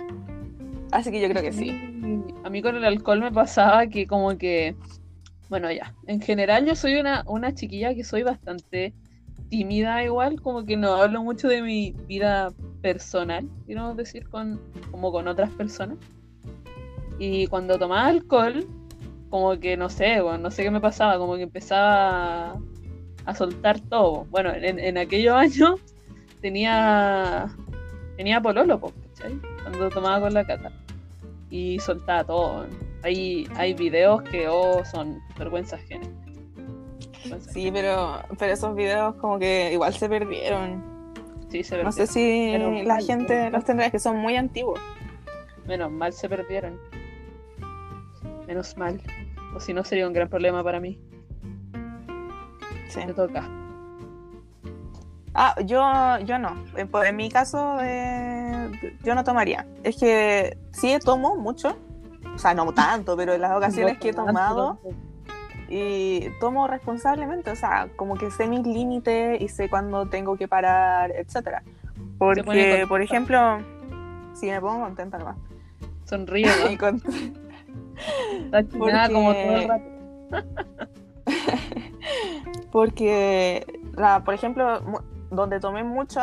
Así 0.90 1.12
que 1.12 1.20
yo 1.20 1.28
creo 1.28 1.42
que 1.44 1.52
sí. 1.52 1.70
A 2.42 2.50
mí 2.50 2.62
con 2.62 2.74
el 2.74 2.84
alcohol 2.84 3.20
me 3.20 3.30
pasaba 3.30 3.86
que 3.86 4.08
como 4.08 4.36
que, 4.38 4.74
bueno, 5.48 5.70
ya, 5.70 5.94
en 6.08 6.20
general 6.20 6.66
yo 6.66 6.74
soy 6.74 6.96
una, 6.96 7.22
una 7.28 7.54
chiquilla 7.54 7.94
que 7.94 8.02
soy 8.02 8.24
bastante 8.24 8.92
tímida 9.48 10.04
igual, 10.04 10.40
como 10.40 10.64
que 10.64 10.76
no 10.76 10.94
hablo 10.94 11.22
mucho 11.22 11.48
de 11.48 11.62
mi 11.62 11.92
vida 12.06 12.52
personal, 12.82 13.48
quiero 13.66 13.94
decir, 13.94 14.28
con, 14.28 14.60
como 14.90 15.10
con 15.12 15.28
otras 15.28 15.50
personas. 15.50 15.98
Y 17.18 17.46
cuando 17.48 17.78
tomaba 17.78 18.06
alcohol, 18.06 18.66
como 19.30 19.58
que 19.58 19.76
no 19.76 19.88
sé, 19.88 20.20
bueno, 20.20 20.38
no 20.38 20.50
sé 20.50 20.62
qué 20.62 20.70
me 20.70 20.80
pasaba, 20.80 21.18
como 21.18 21.36
que 21.36 21.42
empezaba 21.42 22.60
a, 23.24 23.34
soltar 23.34 23.80
todo. 23.80 24.26
Bueno, 24.30 24.52
en, 24.54 24.78
en 24.78 24.98
aquellos 24.98 25.34
años 25.36 25.80
tenía 26.40 27.48
tenía 28.18 28.40
pololo, 28.40 28.78
po, 28.80 28.92
¿cachai? 29.14 29.40
Cuando 29.62 29.88
tomaba 29.88 30.20
con 30.20 30.34
la 30.34 30.44
cata. 30.44 30.72
Y 31.50 31.78
soltaba 31.78 32.24
todo. 32.24 32.66
Hay, 33.02 33.48
hay 33.54 33.72
videos 33.72 34.22
que 34.22 34.48
oh, 34.48 34.84
son 34.84 35.20
vergüenza 35.38 35.76
ajena. 35.76 36.06
Sí, 37.52 37.70
pero, 37.72 38.20
pero 38.38 38.52
esos 38.52 38.74
videos 38.74 39.14
como 39.16 39.38
que 39.38 39.72
igual 39.72 39.92
se 39.94 40.08
perdieron. 40.08 41.12
Sí, 41.50 41.64
se 41.64 41.76
No 41.82 41.84
perdieron. 41.90 41.92
sé 41.92 42.06
si 42.06 42.58
la 42.84 42.94
mal, 42.94 43.04
gente 43.04 43.26
pero- 43.28 43.50
los 43.50 43.64
tendrá, 43.64 43.90
que 43.90 43.98
son 43.98 44.16
muy 44.18 44.36
antiguos. 44.36 44.80
Menos 45.66 45.90
mal 45.90 46.12
se 46.12 46.28
perdieron. 46.28 46.78
Menos 48.46 48.76
mal. 48.76 49.00
O 49.54 49.60
si 49.60 49.72
no 49.74 49.84
sería 49.84 50.06
un 50.06 50.12
gran 50.12 50.28
problema 50.28 50.62
para 50.64 50.80
mí. 50.80 50.98
Sí. 52.88 53.00
Te 53.06 53.12
toca. 53.14 53.48
Ah, 55.34 55.54
yo, 55.64 55.80
yo 56.24 56.38
no. 56.38 56.64
Eh, 56.76 56.86
pues, 56.86 57.08
En 57.10 57.16
mi 57.16 57.28
caso, 57.28 57.78
eh, 57.82 58.70
yo 59.04 59.14
no 59.14 59.24
tomaría. 59.24 59.66
Es 59.84 59.96
que 59.96 60.56
sí 60.72 60.96
tomo 61.04 61.36
mucho. 61.36 61.76
O 62.34 62.38
sea, 62.38 62.54
no 62.54 62.72
tanto, 62.72 63.16
pero 63.16 63.34
en 63.34 63.40
las 63.40 63.56
ocasiones 63.56 63.98
que 63.98 64.10
he 64.10 64.12
tomado 64.14 64.78
y 65.68 66.28
tomo 66.40 66.66
responsablemente. 66.66 67.50
O 67.50 67.56
sea, 67.56 67.88
como 67.96 68.16
que 68.16 68.30
sé 68.30 68.46
mis 68.46 68.66
límites 68.66 69.40
y 69.40 69.48
sé 69.48 69.68
cuándo 69.68 70.06
tengo 70.06 70.36
que 70.36 70.48
parar, 70.48 71.10
etcétera. 71.12 71.62
Porque, 72.18 72.84
por 72.88 73.02
ejemplo, 73.02 73.58
sí 74.34 74.46
me 74.46 74.60
pongo 74.60 74.84
contenta 74.84 75.18
nomás. 75.18 75.36
Sonríe, 76.04 76.46
¿no? 76.72 76.78
con- 76.78 77.02
Está 78.44 78.66
chinada 78.68 79.08
como 79.10 79.32
todo 79.32 79.42
el 79.56 79.66
Porque- 79.66 79.66
rato. 79.66 79.84
porque, 82.72 83.66
la, 83.96 84.22
por 84.24 84.34
ejemplo, 84.34 84.80
donde 85.30 85.60
tomé 85.60 85.84
mucho, 85.84 86.20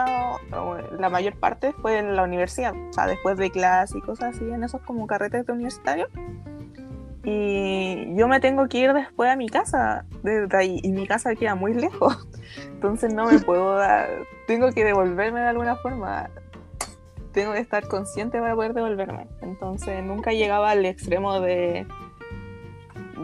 o 0.54 0.78
la 1.00 1.10
mayor 1.10 1.36
parte 1.40 1.74
fue 1.74 2.00
en 2.00 2.16
la 2.16 2.24
universidad, 2.24 2.74
o 2.90 2.94
sea, 2.94 3.08
después 3.08 3.38
de 3.38 3.52
clase 3.52 3.98
y 3.98 4.02
cosas 4.02 4.36
así, 4.36 4.50
en 4.50 4.64
esos 4.64 4.82
como 4.82 5.06
carretes 5.08 5.46
de 5.46 5.54
universitario. 5.54 6.08
Y 7.28 8.16
yo 8.16 8.28
me 8.28 8.40
tengo 8.40 8.68
que 8.68 8.78
ir 8.78 8.94
después 8.94 9.32
a 9.32 9.36
mi 9.36 9.50
casa, 9.50 10.06
desde 10.22 10.56
ahí, 10.56 10.80
y 10.84 10.92
mi 10.92 11.08
casa 11.08 11.34
queda 11.34 11.56
muy 11.56 11.74
lejos, 11.74 12.28
entonces 12.68 13.14
no 13.14 13.26
me 13.26 13.40
puedo 13.40 13.76
dar, 13.76 14.08
tengo 14.46 14.72
que 14.72 14.84
devolverme 14.84 15.40
de 15.40 15.48
alguna 15.48 15.76
forma, 15.78 16.30
tengo 17.32 17.54
que 17.54 17.60
estar 17.60 17.88
consciente 17.88 18.40
para 18.40 18.54
poder 18.54 18.74
devolverme, 18.74 19.26
entonces 19.42 20.04
nunca 20.04 20.34
llegaba 20.34 20.70
al 20.70 20.86
extremo 20.86 21.40
de, 21.40 21.88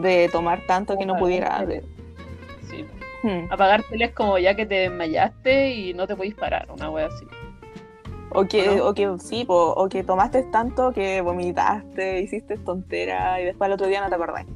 de 0.00 0.28
tomar 0.32 0.66
tanto 0.66 0.98
que 0.98 1.06
no 1.06 1.16
pudiera. 1.16 1.64
Sí. 2.68 2.84
Hmm. 3.22 3.52
Apagar 3.52 3.84
tele 3.84 4.06
es 4.06 4.12
como 4.12 4.36
ya 4.36 4.56
que 4.56 4.66
te 4.66 4.74
desmayaste 4.74 5.70
y 5.70 5.94
no 5.94 6.08
te 6.08 6.16
podéis 6.16 6.34
parar, 6.34 6.66
una 6.72 6.90
wea 6.90 7.06
así. 7.06 7.24
O 8.34 8.46
que, 8.46 8.80
¿O 8.80 8.94
que 8.94 9.16
sí, 9.18 9.44
po, 9.44 9.72
o 9.72 9.88
que 9.88 10.02
tomaste 10.02 10.42
tanto 10.44 10.92
que 10.92 11.20
vomitaste, 11.20 12.20
hiciste 12.20 12.56
tontera 12.58 13.40
y 13.40 13.44
después 13.44 13.66
al 13.66 13.72
otro 13.72 13.86
día 13.86 14.00
no 14.00 14.08
te 14.08 14.14
acordás. 14.14 14.46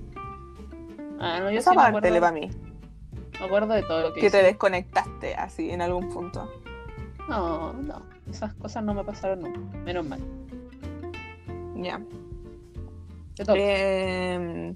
Ah, 1.18 1.40
no, 1.40 1.50
yo 1.50 1.59
Esa 1.59 1.71
sí 1.71 1.76
parte 1.76 2.11
le 2.11 2.18
acuerdo. 2.18 2.21
para 2.21 2.33
mí. 2.33 2.50
Me 3.38 3.47
acuerdo 3.47 3.75
de 3.75 3.83
todo 3.83 4.00
lo 4.02 4.14
que 4.14 4.21
Que 4.21 4.30
te 4.30 4.42
desconectaste 4.42 5.35
así 5.35 5.71
en 5.71 5.83
algún 5.83 6.09
punto. 6.09 6.50
No, 7.28 7.73
no. 7.73 8.02
Esas 8.30 8.54
cosas 8.54 8.83
no 8.85 8.95
me 8.95 9.04
pasaron 9.04 9.40
nunca. 9.40 9.61
Menos 9.78 10.06
mal. 10.06 10.21
Ya. 11.76 12.00
Toca. 13.37 13.52
Eh, 13.56 14.75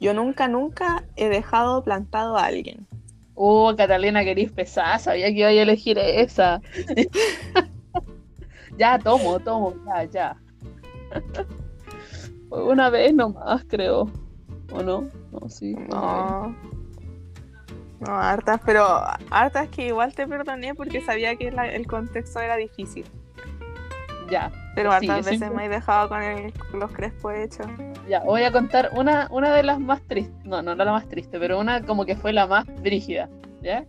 yo 0.00 0.14
nunca, 0.14 0.48
nunca 0.48 1.04
he 1.16 1.28
dejado 1.28 1.82
plantado 1.82 2.36
a 2.36 2.44
alguien. 2.44 2.86
Uh, 3.34 3.74
Catalina, 3.76 4.24
querís 4.24 4.50
pesar. 4.50 4.98
Sabía 5.00 5.26
que 5.26 5.38
iba 5.38 5.48
a 5.48 5.52
elegir 5.52 5.98
esa. 5.98 6.60
ya, 8.78 8.98
tomo, 8.98 9.38
tomo. 9.40 9.74
Ya, 9.86 10.04
ya. 10.04 10.36
Fue 12.48 12.62
una 12.72 12.90
vez 12.90 13.14
nomás, 13.14 13.64
creo. 13.68 14.10
¿O 14.72 14.82
no? 14.82 15.04
No, 15.32 15.48
sí. 15.48 15.74
No. 15.74 16.54
No, 18.00 18.12
hartas, 18.12 18.60
pero 18.64 18.86
hartas 19.30 19.68
que 19.70 19.88
igual 19.88 20.14
te 20.14 20.26
perdoné 20.26 20.74
porque 20.74 21.00
sabía 21.00 21.34
que 21.36 21.50
la- 21.50 21.66
el 21.68 21.86
contexto 21.86 22.40
era 22.40 22.56
difícil. 22.56 23.04
Ya, 24.30 24.52
Pero 24.74 24.90
Sí, 24.90 24.96
hartas 24.96 25.08
yo 25.08 25.14
veces 25.16 25.38
siempre- 25.38 25.56
me 25.56 25.64
he 25.64 25.68
dejado 25.68 26.08
con, 26.08 26.22
el- 26.22 26.52
los 26.74 26.92
crespos 26.92 27.34
hechos. 27.34 27.66
ya. 28.08 28.20
Voy 28.20 28.42
a 28.44 28.52
contar 28.52 28.90
una, 28.94 29.26
una 29.30 29.52
de 29.54 29.62
las 29.64 29.80
más 29.80 30.00
tristes. 30.02 30.44
No, 30.44 30.62
no 30.62 30.72
era 30.72 30.84
la 30.84 30.92
más 30.92 31.08
triste, 31.08 31.38
pero 31.40 31.58
una 31.58 31.82
como 31.82 32.04
que 32.04 32.14
fue 32.14 32.32
la 32.32 32.46
más 32.46 32.64
brígida. 32.82 33.28
¿Ya? 33.62 33.84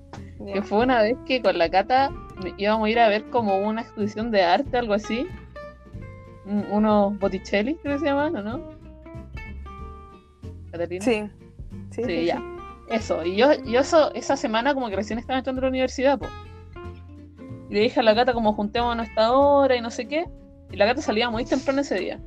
Que 0.45 0.61
fue 0.61 0.79
una 0.83 1.01
vez 1.01 1.17
que 1.25 1.41
con 1.41 1.57
la 1.57 1.69
Cata 1.69 2.11
íbamos 2.57 2.87
a 2.87 2.89
ir 2.89 2.99
a 2.99 3.09
ver 3.09 3.25
como 3.29 3.57
una 3.59 3.81
exposición 3.81 4.31
de 4.31 4.41
arte, 4.43 4.77
algo 4.77 4.93
así. 4.93 5.27
Un- 6.45 6.65
Unos 6.71 7.19
Botticelli, 7.19 7.75
creo 7.75 7.95
que 7.95 7.99
se 7.99 8.05
llaman, 8.05 8.35
¿o 8.37 8.41
no? 8.41 8.61
Catalina. 10.71 11.03
Sí. 11.03 11.23
Sí, 11.91 12.03
Sí, 12.03 12.03
sí, 12.03 12.25
ya. 12.25 12.37
sí. 12.37 12.43
Eso. 12.89 13.23
Y 13.25 13.35
yo, 13.35 13.53
yo 13.65 13.81
eso, 13.81 14.13
esa 14.13 14.35
semana 14.37 14.73
como 14.73 14.89
que 14.89 14.95
recién 14.95 15.19
estaba 15.19 15.37
entrando 15.39 15.59
a 15.59 15.63
la 15.63 15.69
universidad, 15.69 16.17
po. 16.17 16.27
Y 17.69 17.73
le 17.73 17.81
dije 17.81 17.99
a 17.99 18.03
la 18.03 18.15
Cata 18.15 18.33
como 18.33 18.53
juntémonos 18.53 19.05
a 19.05 19.09
esta 19.09 19.31
hora 19.33 19.75
y 19.75 19.81
no 19.81 19.91
sé 19.91 20.07
qué. 20.07 20.25
Y 20.71 20.77
la 20.77 20.85
Cata 20.87 21.01
salía 21.01 21.29
muy 21.29 21.45
temprano 21.45 21.81
ese 21.81 21.99
día. 21.99 22.19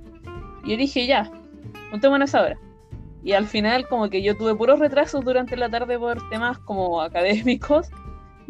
Y 0.65 0.71
yo 0.73 0.77
dije, 0.77 1.07
ya, 1.07 1.31
juntémonos 1.91 2.33
a 2.35 2.39
esa 2.39 2.47
hora. 2.47 2.59
Y 3.25 3.33
al 3.33 3.47
final 3.47 3.89
como 3.89 4.09
que 4.11 4.23
yo 4.23 4.37
tuve 4.37 4.55
puros 4.55 4.79
retrasos 4.81 5.25
durante 5.25 5.57
la 5.57 5.69
tarde 5.69 5.99
por 5.99 6.29
temas 6.29 6.59
como 6.59 7.01
académicos. 7.01 7.89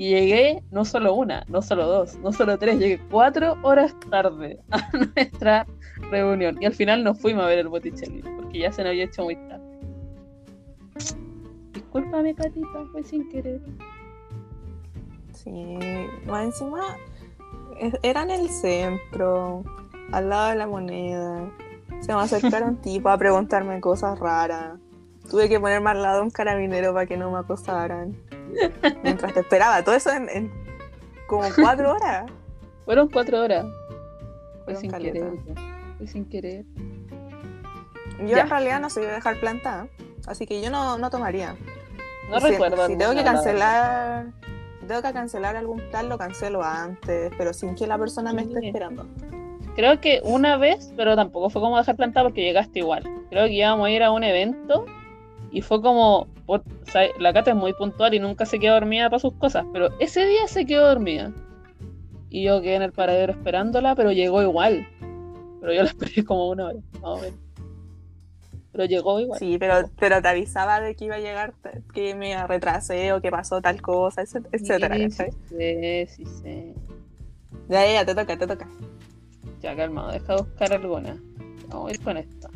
Y 0.03 0.09
llegué 0.09 0.65
no 0.73 0.85
solo 0.85 1.15
una, 1.15 1.45
no 1.47 1.63
solo 1.63 1.87
dos, 1.87 2.19
no 2.19 2.33
solo 2.33 2.59
tres, 2.59 2.77
llegué 2.77 2.99
cuatro 3.09 3.57
horas 3.63 3.95
tarde 4.11 4.59
a 4.73 4.91
nuestra 4.91 5.65
reunión. 6.11 6.61
Y 6.61 6.67
al 6.67 6.75
final 6.75 7.05
nos 7.05 7.21
fuimos 7.21 7.45
a 7.45 7.47
ver 7.47 7.61
el 7.61 7.69
Botticelli, 7.69 8.21
porque 8.21 8.59
ya 8.59 8.73
se 8.73 8.83
nos 8.83 8.91
había 8.91 9.05
hecho 9.05 9.23
muy 9.23 9.37
tarde. 9.37 9.79
Discúlpame, 11.73 12.35
Catita, 12.35 12.85
fue 12.91 13.05
sin 13.05 13.29
querer. 13.29 13.61
Sí, 15.35 15.79
más 16.27 16.47
encima 16.47 16.97
era 18.03 18.25
en 18.25 18.31
el 18.33 18.49
centro, 18.49 19.63
al 20.11 20.29
lado 20.29 20.51
de 20.51 20.57
la 20.57 20.67
moneda. 20.67 21.49
Se 22.01 22.13
me 22.13 22.23
acercaron 22.23 22.75
tipos 22.83 23.13
a 23.13 23.19
preguntarme 23.19 23.81
cosas 23.81 24.19
raras. 24.19 24.81
Tuve 25.33 25.49
que 25.49 25.59
ponerme 25.59 25.89
al 25.89 26.03
lado 26.03 26.23
un 26.23 26.29
carabinero 26.29 26.93
para 26.93 27.07
que 27.07 27.17
no 27.17 27.31
me 27.31 27.39
acosaran. 27.39 28.15
Mientras 29.03 29.33
te 29.33 29.41
esperaba, 29.41 29.83
todo 29.83 29.95
eso 29.95 30.11
en, 30.11 30.29
en 30.29 30.53
como 31.27 31.45
cuatro 31.59 31.95
horas. 31.95 32.31
Fueron 32.85 33.09
cuatro 33.09 33.41
horas. 33.41 33.65
Fue 34.67 34.77
sin 34.77 34.91
caleta. 34.91 35.15
querer. 35.21 35.33
Fue 35.97 36.07
sin 36.07 36.29
querer. 36.29 36.65
Yo 38.21 38.27
Ya. 38.37 38.43
en 38.43 38.51
realidad 38.51 38.81
no 38.83 38.91
soy 38.91 39.05
de 39.07 39.13
dejar 39.13 39.41
plantada, 39.41 39.89
así 40.27 40.47
que 40.47 40.61
yo 40.61 40.71
no, 40.71 40.99
no 40.99 41.09
tomaría. 41.09 41.57
No 42.29 42.39
si, 42.39 42.49
recuerdo. 42.49 42.87
Si 42.87 42.99
tengo 42.99 43.15
que 43.15 43.25
cancelar, 43.25 44.27
si 44.83 44.87
tengo 44.87 45.01
que 45.01 45.13
cancelar 45.15 45.57
algún 45.57 45.81
plan, 45.91 46.11
lo 46.11 46.19
cancelo 46.19 46.63
antes, 46.63 47.33
pero 47.39 47.55
sin 47.55 47.75
que 47.75 47.87
la 47.87 47.97
persona 47.97 48.35
me 48.35 48.43
esté 48.43 48.67
esperando. 48.67 49.07
Creo 49.77 49.99
que 49.99 50.21
una 50.25 50.59
vez, 50.59 50.93
pero 50.95 51.17
tampoco 51.17 51.49
fue 51.49 51.63
como 51.63 51.79
dejar 51.79 51.97
plantada 51.97 52.25
porque 52.27 52.43
llegaste 52.43 52.81
igual. 52.81 53.05
Creo 53.31 53.47
que 53.47 53.53
íbamos 53.55 53.87
a 53.87 53.91
ir 53.91 54.03
a 54.03 54.11
un 54.13 54.25
evento 54.25 54.85
y 55.53 55.63
fue 55.63 55.81
como. 55.83 56.27
por- 56.47 56.61
o 56.87 56.91
sea, 56.91 57.09
la 57.19 57.33
Cata 57.33 57.51
es 57.51 57.57
muy 57.57 57.73
puntual 57.75 58.15
y 58.15 58.19
nunca 58.21 58.47
se 58.47 58.59
queda 58.59 58.75
dormida 58.75 59.09
para 59.11 59.21
sus 59.21 59.35
cosas, 59.35 59.65
pero 59.73 59.91
ese 60.01 60.27
día 60.27 60.47
se 60.49 60.67
quedó 60.67 60.89
dormida. 60.89 61.33
Y 62.31 62.45
yo 62.45 62.61
quedé 62.63 62.77
en 62.77 62.83
el 62.83 62.93
paradero 62.93 63.33
esperándola, 63.33 63.95
pero 63.95 64.11
llegó 64.13 64.43
igual. 64.43 64.87
Pero 65.61 65.73
yo 65.75 65.83
la 65.83 65.89
esperé 65.91 66.25
como 66.25 66.49
una 66.49 66.67
hora, 66.69 66.79
más 66.95 67.05
o 67.05 67.21
menos. 67.21 67.39
Pero 68.73 68.85
llegó 68.87 69.21
igual. 69.21 69.39
Sí, 69.39 69.59
pero, 69.59 69.91
pero 69.99 70.23
te 70.23 70.29
avisaba 70.29 70.81
de 70.81 70.95
que 70.97 71.05
iba 71.05 71.17
a 71.17 71.21
llegar, 71.21 71.53
que 71.93 72.15
me 72.15 72.47
retrasé 72.47 73.13
o 73.13 73.21
que 73.21 73.31
pasó 73.31 73.61
tal 73.61 73.83
cosa, 73.83 74.23
etc- 74.23 74.49
etcétera. 74.51 74.97
Sí, 74.97 75.03
¿cachai? 75.11 75.31
sí, 75.51 76.07
sí, 76.09 76.25
sí. 76.43 76.75
Ya, 77.69 77.85
ya, 77.93 78.07
te 78.07 78.15
toca, 78.15 78.39
te 78.39 78.47
toca. 78.47 78.67
Ya, 79.61 79.77
calmado, 79.77 80.11
deja 80.11 80.35
de 80.37 80.43
buscar 80.43 80.73
alguna. 80.73 81.17
Vamos 81.69 81.91
a 81.91 81.95
ir 81.95 82.01
con 82.01 82.17
esta. 82.17 82.49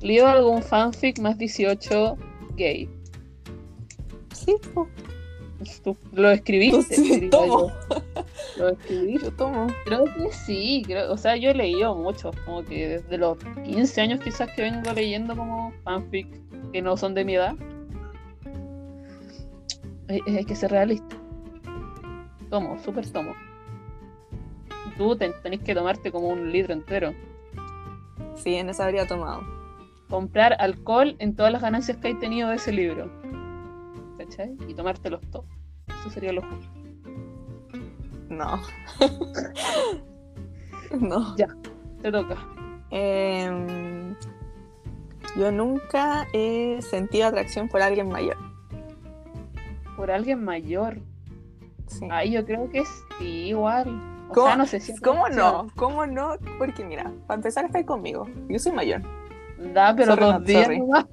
¿Leído 0.00 0.26
algún 0.26 0.62
fanfic 0.62 1.18
más 1.18 1.36
18 1.36 2.16
gay? 2.58 2.90
Sí, 4.34 4.54
po, 4.74 4.86
Tú 5.82 5.96
lo 6.12 6.30
escribiste. 6.30 6.94
Sí, 6.94 7.28
tomo. 7.30 7.70
yo. 7.70 8.02
Lo 8.58 8.68
escribiste. 8.68 9.24
yo 9.24 9.32
tomo. 9.32 9.66
Creo 9.86 10.04
que 10.04 10.32
sí. 10.32 10.82
Creo, 10.86 11.12
o 11.12 11.16
sea, 11.16 11.36
yo 11.36 11.50
he 11.50 11.54
leído 11.54 11.94
mucho. 11.96 12.30
Como 12.44 12.64
que 12.64 12.86
desde 12.88 13.18
los 13.18 13.38
15 13.64 14.00
años 14.00 14.20
quizás 14.20 14.50
que 14.54 14.62
vengo 14.62 14.92
leyendo 14.92 15.34
como 15.36 15.72
fanfic 15.82 16.28
que 16.72 16.80
no 16.82 16.96
son 16.96 17.14
de 17.14 17.24
mi 17.24 17.34
edad. 17.34 17.56
Hay, 20.08 20.20
hay 20.26 20.44
que 20.44 20.54
ser 20.54 20.70
realista. 20.70 21.16
Tomo, 22.50 22.78
súper 22.82 23.10
tomo. 23.10 23.34
Tú 24.96 25.16
ten- 25.16 25.34
tenés 25.42 25.60
que 25.60 25.74
tomarte 25.74 26.10
como 26.12 26.28
un 26.28 26.50
litro 26.52 26.72
entero. 26.72 27.12
Sí, 28.36 28.54
en 28.54 28.68
esa 28.70 28.84
habría 28.84 29.06
tomado. 29.06 29.42
Comprar 30.08 30.56
alcohol 30.58 31.16
en 31.18 31.34
todas 31.36 31.52
las 31.52 31.62
ganancias 31.62 31.96
que 31.98 32.08
hay 32.08 32.14
tenido 32.14 32.48
de 32.50 32.56
ese 32.56 32.72
libro. 32.72 33.10
¿Cachai? 34.18 34.56
Y 34.66 34.74
tomártelos 34.74 35.20
todos. 35.30 35.46
Eso 36.00 36.10
sería 36.10 36.32
lo 36.32 36.42
justo. 36.42 36.68
No. 38.28 38.60
no. 41.00 41.36
Ya. 41.36 41.48
Te 42.02 42.12
toca. 42.12 42.36
Em, 42.90 44.14
yo 45.36 45.52
nunca 45.52 46.26
he 46.32 46.80
sentido 46.82 47.26
atracción 47.28 47.68
por 47.68 47.82
alguien 47.82 48.08
mayor. 48.08 48.36
Por 49.96 50.10
alguien 50.10 50.44
mayor. 50.44 50.98
Sí. 51.86 52.06
Ahí 52.10 52.32
yo 52.32 52.44
creo 52.44 52.70
que 52.70 52.84
sí, 53.18 53.48
igual. 53.48 53.88
O 54.30 54.34
¿Cómo- 54.34 54.46
sea, 54.46 54.56
no 54.56 54.66
sé 54.66 54.80
si. 54.80 54.96
¿Cómo 55.00 55.28
no? 55.28 55.68
¿Cómo 55.74 56.06
no? 56.06 56.34
Porque 56.58 56.84
mira, 56.84 57.10
para 57.26 57.38
empezar 57.38 57.64
está 57.64 57.84
conmigo. 57.84 58.28
Yo 58.48 58.58
soy 58.58 58.72
mayor. 58.72 59.02
Da, 59.74 59.94
pero 59.96 60.14
Sorry, 60.14 60.24
dos 60.24 60.44
días 60.44 60.68
nomás. 60.78 61.06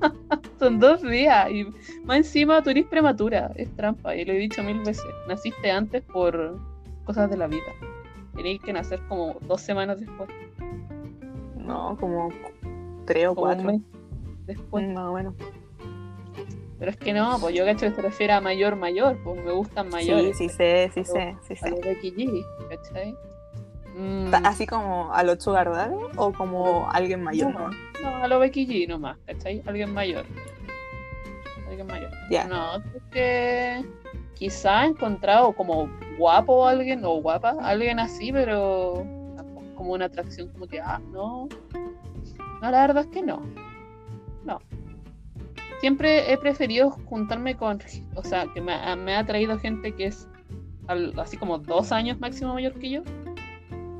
Son 0.58 0.78
dos 0.80 1.02
días. 1.02 1.50
Y 1.50 1.64
más 2.04 2.18
encima 2.18 2.62
tú 2.62 2.70
eres 2.70 2.86
prematura. 2.86 3.50
Es 3.56 3.74
trampa. 3.76 4.14
Y 4.16 4.24
lo 4.24 4.32
he 4.32 4.38
dicho 4.38 4.62
mil 4.62 4.78
veces. 4.80 5.04
Naciste 5.28 5.70
antes 5.70 6.02
por 6.02 6.58
cosas 7.04 7.28
de 7.30 7.36
la 7.36 7.46
vida. 7.46 7.62
Tenéis 8.34 8.60
que 8.62 8.72
nacer 8.72 9.00
como 9.08 9.36
dos 9.46 9.60
semanas 9.60 10.00
después. 10.00 10.28
No, 11.56 11.96
como 11.98 12.28
tres 13.06 13.28
o 13.28 13.34
Como 13.34 13.48
un 13.48 13.54
cuatro. 13.54 13.72
mes 13.72 13.80
después. 14.46 14.88
Más 14.88 15.04
o 15.04 15.12
menos. 15.12 15.34
Pero 16.78 16.90
es 16.90 16.96
que 16.96 17.12
no, 17.12 17.38
pues 17.40 17.54
yo 17.54 17.64
cacho 17.64 17.86
que 17.86 17.92
se 17.94 18.02
refiere 18.02 18.32
a 18.32 18.40
mayor, 18.40 18.76
mayor, 18.76 19.16
pues 19.22 19.42
me 19.42 19.52
gustan 19.52 19.86
Sí, 19.86 19.92
mayores. 19.92 20.36
sí 20.36 20.48
sé, 20.48 20.90
sí 20.92 21.04
sé, 21.04 21.36
sí 21.46 21.54
A 21.54 21.56
sé. 21.56 21.70
los 21.70 21.80
Becky 21.80 22.12
G, 22.12 22.44
¿cachai? 22.68 23.14
Mm, 23.96 24.34
¿Así 24.44 24.66
como 24.66 25.12
a 25.14 25.22
los 25.22 25.42
sugar 25.42 25.70
daddy 25.70 25.94
o 26.16 26.32
como 26.32 26.90
alguien 26.90 27.22
mayor? 27.22 27.52
No, 27.54 27.70
no, 28.02 28.16
a 28.24 28.26
los 28.28 28.40
Becky 28.40 28.66
G 28.66 28.88
nomás, 28.88 29.16
¿cachai? 29.26 29.62
Alguien 29.66 29.92
mayor. 29.94 30.24
Alguien 31.68 31.86
mayor. 31.86 32.10
Ya. 32.30 32.44
No, 32.46 32.82
porque 32.92 33.84
quizá 34.34 34.84
he 34.84 34.88
encontrado 34.88 35.52
como 35.52 35.88
guapo 36.18 36.66
alguien 36.66 37.04
o 37.04 37.20
guapa, 37.20 37.56
alguien 37.62 37.98
así, 38.00 38.32
pero 38.32 39.06
como 39.76 39.92
una 39.92 40.06
atracción 40.06 40.48
como 40.48 40.66
que, 40.66 40.80
ah, 40.80 41.00
no. 41.12 41.48
No, 42.62 42.70
la 42.70 42.86
verdad 42.86 43.04
es 43.04 43.10
que 43.10 43.22
no. 43.22 43.42
No. 44.44 44.58
Siempre 45.80 46.32
he 46.32 46.38
preferido 46.38 46.90
juntarme 46.90 47.56
con, 47.56 47.78
o 48.14 48.22
sea, 48.24 48.46
que 48.54 48.60
me, 48.60 48.72
ha- 48.72 48.96
me 48.96 49.14
ha 49.14 49.24
traído 49.26 49.58
gente 49.58 49.92
que 49.94 50.06
es 50.06 50.28
al- 50.86 51.18
así 51.20 51.36
como 51.36 51.58
dos 51.58 51.92
años 51.92 52.18
máximo 52.20 52.54
mayor 52.54 52.72
que 52.78 52.90
yo, 52.90 53.02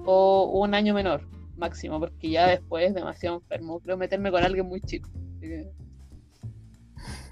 o 0.05 0.61
un 0.61 0.75
año 0.75 0.95
menor 0.95 1.23
máximo, 1.57 2.01
porque 2.01 2.31
ya 2.31 2.49
después 2.49 2.89
es 2.89 2.95
demasiado 2.95 3.37
enfermo. 3.37 3.81
Creo 3.81 3.97
meterme 3.97 4.31
con 4.31 4.43
alguien 4.43 4.67
muy 4.67 4.81
chico. 4.81 5.09
Así 5.37 5.49
que... 5.49 5.73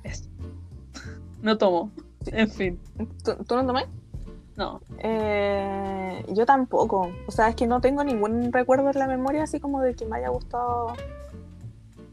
Eso. 0.04 0.28
No 1.42 1.58
tomo. 1.58 1.90
En 2.26 2.48
fin, 2.48 2.78
¿Tú, 3.24 3.34
tú 3.44 3.56
no 3.56 3.66
tomás? 3.66 3.86
no. 4.56 4.80
Eh, 4.98 6.24
yo 6.28 6.46
tampoco. 6.46 7.10
O 7.26 7.32
sea, 7.32 7.48
es 7.48 7.56
que 7.56 7.66
no 7.66 7.80
tengo 7.80 8.04
ningún 8.04 8.52
recuerdo 8.52 8.90
en 8.90 8.98
la 8.98 9.08
memoria 9.08 9.42
así 9.42 9.58
como 9.58 9.80
de 9.80 9.94
que 9.94 10.06
me 10.06 10.18
haya 10.18 10.28
gustado 10.28 10.94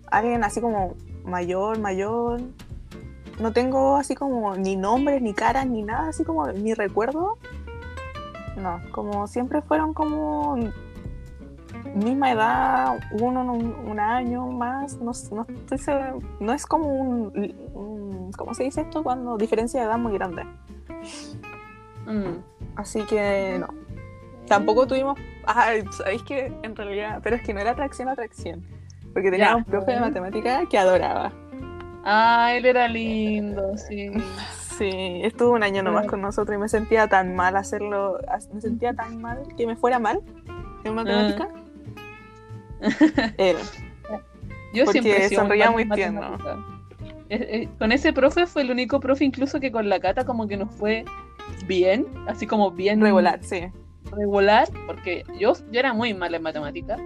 alguien 0.09 0.43
así 0.43 0.61
como 0.61 0.95
mayor, 1.23 1.77
mayor. 1.77 2.41
no 3.39 3.53
tengo 3.53 3.97
así 3.97 4.15
como 4.15 4.55
ni 4.55 4.75
nombres, 4.75 5.21
ni 5.21 5.33
caras, 5.33 5.67
ni 5.67 5.83
nada, 5.83 6.09
así 6.09 6.23
como 6.23 6.47
ni 6.47 6.73
recuerdo. 6.73 7.37
No, 8.59 8.79
como 8.91 9.25
siempre 9.27 9.61
fueron 9.61 9.93
como 9.93 10.57
misma 11.95 12.31
edad, 12.31 12.99
uno 13.11 13.41
un, 13.53 13.73
un 13.87 13.99
año 13.99 14.47
más, 14.47 14.97
no, 14.99 15.11
no, 15.31 15.45
estoy 15.49 15.79
no 16.39 16.53
es 16.53 16.65
como 16.65 16.87
un, 16.87 17.55
un, 17.73 18.31
¿cómo 18.37 18.53
se 18.53 18.63
dice 18.63 18.81
esto? 18.81 19.01
Cuando 19.03 19.37
diferencia 19.37 19.79
de 19.79 19.85
edad 19.87 19.97
muy 19.97 20.13
grande. 20.13 20.43
Mm. 22.05 22.43
Así 22.75 23.01
que 23.03 23.57
no. 23.59 23.67
Tampoco 24.47 24.87
tuvimos, 24.87 25.17
ah, 25.45 25.71
sabéis 25.91 26.23
que 26.23 26.51
en 26.63 26.75
realidad, 26.75 27.19
pero 27.23 27.35
es 27.35 27.43
que 27.43 27.53
no 27.53 27.59
era 27.59 27.71
atracción 27.71 28.09
atracción, 28.09 28.65
porque 29.13 29.29
tenía 29.31 29.49
Ya. 29.49 29.55
un 29.55 29.63
profe 29.63 29.91
de 29.91 29.99
matemática 29.99 30.65
que 30.67 30.77
adoraba. 30.77 31.31
Ah, 32.03 32.51
él 32.53 32.65
era 32.65 32.87
lindo, 32.87 33.77
sí. 33.77 34.09
Sí, 34.79 35.19
estuvo 35.25 35.55
un 35.55 35.63
año 35.63 35.83
nomás 35.83 36.07
con 36.07 36.21
nosotros 36.21 36.55
y 36.55 36.57
me 36.57 36.69
sentía 36.69 37.09
tan 37.09 37.35
mal 37.35 37.57
hacerlo, 37.57 38.17
me 38.53 38.61
sentía 38.61 38.93
tan 38.93 39.21
mal 39.21 39.43
que 39.57 39.67
me 39.67 39.75
fuera 39.75 39.99
mal 39.99 40.21
en 40.85 40.95
matemática. 40.95 41.49
Él. 43.37 43.57
Yo 44.73 44.85
Porque 44.85 45.01
siempre 45.01 45.29
sonreía 45.35 45.69
muy 45.69 45.89
tierno. 45.89 46.37
Eh, 47.27 47.47
eh, 47.51 47.69
Con 47.77 47.91
ese 47.91 48.13
profe 48.13 48.47
fue 48.47 48.61
el 48.61 48.71
único 48.71 49.01
profe 49.01 49.25
incluso 49.25 49.59
que 49.59 49.69
con 49.69 49.89
la 49.89 49.99
cata 49.99 50.23
como 50.23 50.47
que 50.47 50.55
nos 50.55 50.73
fue 50.73 51.03
bien, 51.67 52.07
así 52.27 52.47
como 52.47 52.71
bien 52.71 53.01
regular, 53.01 53.43
sí. 53.43 53.67
regular, 54.11 54.69
porque 54.87 55.25
yo, 55.37 55.53
yo 55.71 55.79
era 55.79 55.91
muy 55.91 56.13
mala 56.13 56.37
en 56.37 56.43
matemáticas 56.43 57.01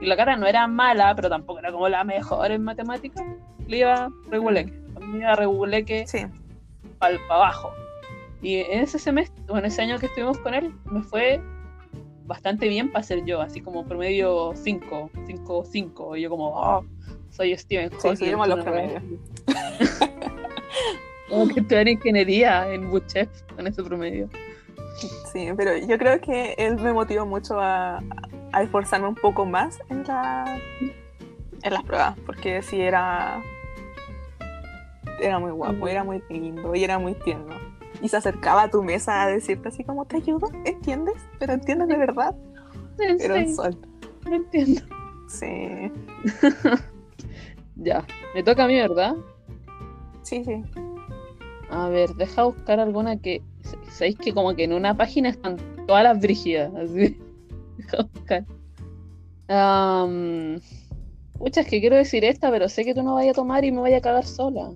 y 0.00 0.06
la 0.06 0.16
cara 0.16 0.34
no 0.36 0.46
era 0.46 0.66
mala, 0.66 1.14
pero 1.14 1.28
tampoco 1.28 1.58
era 1.58 1.72
como 1.72 1.90
la 1.90 2.04
mejor 2.04 2.50
en 2.52 2.64
matemáticas. 2.64 3.22
Le 3.66 3.78
iba 3.80 4.08
reguleque, 4.30 4.72
a 4.96 5.00
mí 5.00 5.06
me 5.08 5.18
iba 5.18 5.36
reguleque 5.36 6.06
Sí. 6.06 6.24
Para 6.98 7.16
abajo. 7.30 7.72
Y 8.42 8.56
en 8.56 8.80
ese 8.80 8.98
semestre, 8.98 9.42
bueno, 9.48 9.66
ese 9.66 9.82
año 9.82 9.98
que 9.98 10.06
estuvimos 10.06 10.38
con 10.38 10.54
él, 10.54 10.72
me 10.84 11.02
fue 11.02 11.40
bastante 12.24 12.68
bien 12.68 12.92
para 12.92 13.02
ser 13.02 13.24
yo, 13.24 13.40
así 13.40 13.60
como 13.60 13.84
promedio 13.86 14.52
5, 14.54 15.10
5, 15.26 15.64
5. 15.64 16.16
Y 16.16 16.22
yo 16.22 16.30
como, 16.30 16.50
oh, 16.50 16.84
soy 17.30 17.56
Steven 17.56 17.90
Sí, 17.90 17.96
Hawking. 18.08 18.16
subimos 18.16 18.48
los 18.48 18.60
una 18.60 18.70
wea 18.70 18.88
promedios. 18.88 19.20
Como 21.28 21.46
que 21.48 21.60
estudiar 21.60 21.86
ingeniería 21.88 22.72
en 22.72 22.88
Buchef 22.90 23.28
con 23.54 23.66
ese 23.66 23.82
promedio. 23.82 24.30
Sí, 25.30 25.48
pero 25.56 25.76
yo 25.76 25.98
creo 25.98 26.18
que 26.22 26.54
él 26.56 26.76
me 26.76 26.92
motivó 26.92 27.26
mucho 27.26 27.60
a, 27.60 28.02
a 28.52 28.62
esforzarme 28.62 29.08
un 29.08 29.14
poco 29.14 29.44
más 29.44 29.78
en, 29.90 30.04
la, 30.04 30.58
en 31.62 31.72
las 31.74 31.82
pruebas, 31.84 32.16
porque 32.24 32.62
sí 32.62 32.80
era, 32.80 33.42
era 35.20 35.38
muy 35.38 35.52
guapo, 35.52 35.88
era 35.88 36.04
muy 36.04 36.22
lindo 36.28 36.74
y 36.74 36.84
era 36.84 36.98
muy 36.98 37.14
tierno. 37.14 37.54
Y 38.00 38.08
se 38.08 38.16
acercaba 38.16 38.64
a 38.64 38.70
tu 38.70 38.82
mesa 38.82 39.22
a 39.22 39.28
decirte 39.28 39.68
así 39.68 39.84
como, 39.84 40.04
¿te 40.04 40.16
ayudo? 40.16 40.48
¿Entiendes? 40.64 41.16
¿Pero 41.38 41.54
entiendes 41.54 41.88
de 41.88 41.96
verdad? 41.96 42.34
Era 43.20 43.34
un 43.34 43.54
sol. 43.54 43.76
no 44.28 44.34
entiendo. 44.36 44.82
Sí, 45.28 45.92
Ya, 47.76 48.04
me 48.34 48.42
toca 48.42 48.64
a 48.64 48.66
mí, 48.66 48.74
¿verdad? 48.74 49.14
sí, 50.22 50.42
sí. 50.44 50.62
A 51.70 51.88
ver, 51.88 52.14
deja 52.14 52.44
buscar 52.44 52.80
alguna 52.80 53.18
que. 53.18 53.42
¿Sabéis 53.90 54.16
que 54.16 54.32
como 54.32 54.54
que 54.54 54.64
en 54.64 54.72
una 54.72 54.96
página 54.96 55.28
están 55.28 55.58
todas 55.86 56.02
las 56.02 56.18
brígidas? 56.18 56.74
Así. 56.74 57.18
Deja 57.76 58.02
buscar. 58.14 58.44
Pucha, 61.38 61.60
es 61.60 61.66
que 61.68 61.80
quiero 61.80 61.96
decir 61.96 62.24
esta, 62.24 62.50
pero 62.50 62.68
sé 62.68 62.84
que 62.84 62.94
tú 62.94 63.02
no 63.02 63.14
vayas 63.14 63.32
a 63.32 63.40
tomar 63.40 63.64
y 63.64 63.70
me 63.72 63.80
vaya 63.80 63.98
a 63.98 64.00
cagar 64.00 64.24
sola. 64.24 64.70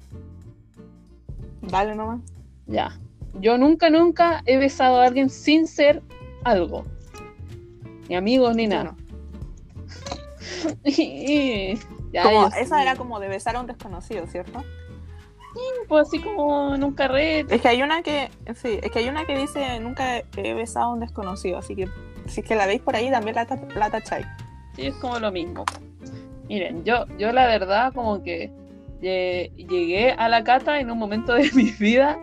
Dale 1.62 1.94
nomás. 1.94 2.20
Ya. 2.66 2.98
Yo 3.40 3.56
nunca, 3.58 3.88
nunca 3.90 4.42
he 4.46 4.56
besado 4.58 5.00
a 5.00 5.06
alguien 5.06 5.30
sin 5.30 5.66
ser 5.66 6.02
algo. 6.44 6.84
Ni 8.08 8.16
amigos 8.16 8.54
ni 8.56 8.66
nada. 8.66 8.94
Ya, 12.12 12.24
Como- 12.24 12.48
esa 12.48 12.76
sí. 12.76 12.82
era 12.82 12.94
como 12.96 13.20
de 13.20 13.28
besar 13.28 13.56
a 13.56 13.60
un 13.60 13.66
desconocido, 13.66 14.26
¿cierto? 14.26 14.62
Pues 15.88 16.08
así 16.08 16.18
como 16.20 16.74
en 16.74 16.84
un 16.84 16.92
carrete. 16.92 17.54
Es 17.54 17.62
que 17.62 17.68
hay 17.68 17.82
una 17.82 18.02
que, 18.02 18.30
sí, 18.54 18.78
es 18.82 18.90
que 18.90 18.98
hay 19.00 19.08
una 19.08 19.24
que 19.26 19.36
dice 19.36 19.80
nunca 19.80 20.18
he 20.36 20.54
besado 20.54 20.86
a 20.86 20.92
un 20.92 21.00
desconocido, 21.00 21.58
así 21.58 21.74
que 21.74 21.88
si 22.26 22.40
es 22.40 22.46
que 22.46 22.54
la 22.54 22.66
veis 22.66 22.80
por 22.80 22.96
ahí 22.96 23.10
también 23.10 23.34
la, 23.36 23.46
la 23.76 23.90
tacháis. 23.90 24.26
Sí, 24.76 24.86
es 24.86 24.94
como 24.96 25.18
lo 25.18 25.30
mismo. 25.32 25.64
Miren, 26.48 26.84
yo, 26.84 27.06
yo 27.18 27.32
la 27.32 27.46
verdad 27.46 27.92
como 27.94 28.22
que 28.22 28.52
llegué 29.02 30.12
a 30.12 30.28
la 30.28 30.42
cata 30.44 30.80
en 30.80 30.90
un 30.90 30.98
momento 30.98 31.34
de 31.34 31.50
mi 31.54 31.70
vida 31.72 32.18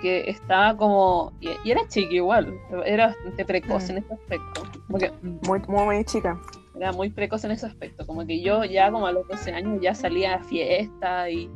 que 0.00 0.30
estaba 0.30 0.76
como... 0.76 1.32
Y, 1.40 1.48
era 1.70 1.86
chica 1.88 2.14
igual, 2.14 2.54
era 2.84 3.08
bastante 3.08 3.44
precoz 3.44 3.88
Mm. 3.88 3.90
en 3.90 3.98
ese 3.98 4.14
aspecto. 4.14 4.62
Que 4.98 5.10
Muy, 5.48 5.60
muy, 5.66 5.84
muy 5.84 6.04
chica. 6.04 6.38
era 6.76 6.92
muy 6.92 7.10
precoz 7.10 7.42
en 7.44 7.50
ese 7.50 7.66
aspecto. 7.66 8.06
Como 8.06 8.24
que 8.26 8.40
yo 8.40 8.64
ya 8.64 8.90
como 8.92 9.06
a 9.06 9.12
los 9.12 9.26
12 9.26 9.52
años 9.52 9.80
ya 9.82 9.94
salía 9.94 10.36
a 10.36 10.44
fiesta 10.44 11.28
y, 11.30 11.50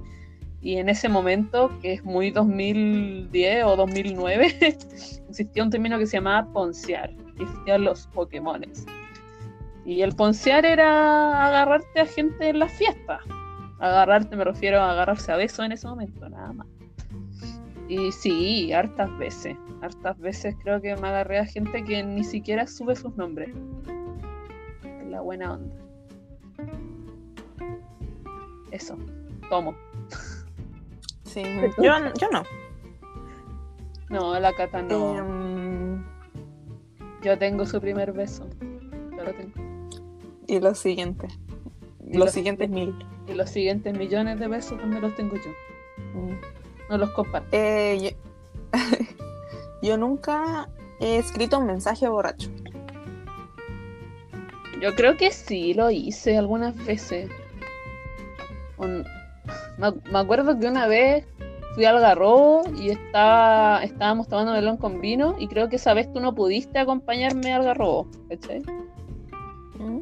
y 0.61 0.77
en 0.79 0.89
ese 0.89 1.09
momento, 1.09 1.71
que 1.81 1.93
es 1.95 2.05
muy 2.05 2.31
2010 2.33 3.65
o 3.65 3.77
2009, 3.77 4.57
existía 5.29 5.63
un 5.63 5.71
término 5.71 5.99
que 5.99 6.07
se 6.07 6.17
llamaba 6.17 6.47
poncear. 6.53 7.11
y 7.39 7.43
Existían 7.45 7.85
los 7.85 8.07
Pokémones. 8.09 8.85
Y 9.85 10.03
el 10.03 10.15
poncear 10.17 10.65
era 10.65 11.47
agarrarte 11.47 12.01
a 12.01 12.07
gente 12.07 12.49
en 12.49 12.59
las 12.59 12.73
fiestas. 12.73 13.21
Agarrarte, 13.83 14.37
me 14.37 14.45
refiero 14.45 14.79
a 14.81 14.93
agarrarse 14.93 15.33
a 15.33 15.37
besos 15.37 15.67
en 15.67 15.73
ese 15.73 15.87
momento, 15.89 16.29
nada 16.29 16.53
más. 16.53 16.67
Y 17.89 18.13
sí, 18.13 18.73
hartas 18.73 19.11
veces. 19.19 19.57
Hartas 19.83 20.17
veces 20.19 20.55
creo 20.63 20.81
que 20.81 20.95
me 20.97 21.09
agarré 21.09 21.41
a 21.41 21.45
gente 21.47 21.83
que 21.85 22.03
ni 22.05 22.23
siquiera 22.25 22.67
sube 22.67 22.95
sus 22.97 23.15
nombres. 23.17 23.51
Es 24.85 25.07
la 25.09 25.21
buena 25.21 25.55
onda. 25.55 25.75
Eso, 28.71 28.97
tomo. 29.51 29.75
Sí. 31.25 31.43
Yo, 31.79 31.93
yo 32.21 32.29
no. 32.31 32.43
No, 34.11 34.39
la 34.39 34.53
cata 34.53 34.83
no. 34.83 35.17
Em, 35.19 36.05
Yo 37.23 37.39
tengo 37.39 37.67
su 37.67 37.81
primer 37.81 38.13
beso. 38.13 38.49
Yo 39.17 39.25
lo 39.25 39.33
tengo. 39.35 39.53
y 40.47 40.61
lo 40.61 40.75
siguiente. 40.75 41.29
Y 42.07 42.17
los 42.17 42.27
los- 42.27 42.33
siguientes 42.33 42.69
mil. 42.71 42.95
Y 43.29 43.35
los 43.35 43.51
siguientes 43.51 43.97
millones 43.97 44.39
de 44.41 44.49
besos 44.49 44.79
también 44.79 45.03
los 45.03 45.15
tengo 45.15 45.37
yo. 45.37 45.51
Mm. 46.21 46.41
No 46.91 46.99
los 46.99 47.11
comparto. 47.11 47.49
Eh, 47.53 48.15
yo, 48.73 48.79
yo 49.83 49.97
nunca 49.97 50.69
he 51.01 51.19
escrito 51.19 51.59
un 51.59 51.67
mensaje 51.67 52.09
borracho. 52.09 52.51
Yo 54.81 54.95
creo 54.97 55.17
que 55.17 55.31
sí 55.31 55.75
lo 55.75 55.91
hice 55.91 56.37
algunas 56.37 56.75
veces. 56.85 57.31
Un- 58.79 59.05
Me, 59.79 60.19
acuerdo 60.19 60.59
que 60.59 60.67
una 60.67 60.87
vez 60.89 61.25
fui 61.75 61.85
al 61.85 62.01
Garrobo 62.01 62.65
y 62.77 62.91
estaba, 62.91 63.83
estábamos 63.85 64.29
tomando 64.29 64.53
melón 64.53 64.77
con 64.77 65.01
vino 65.01 65.37
y 65.39 65.47
creo 65.47 65.69
que 65.69 65.77
esa 65.77 65.95
vez 65.95 66.13
tú 66.13 66.21
no 66.21 66.35
pudiste 66.35 66.79
acompañarme 66.81 67.53
al 67.53 67.63
Garrobo, 67.65 68.09
¿cachai? 68.29 68.61
Mm. 69.79 70.01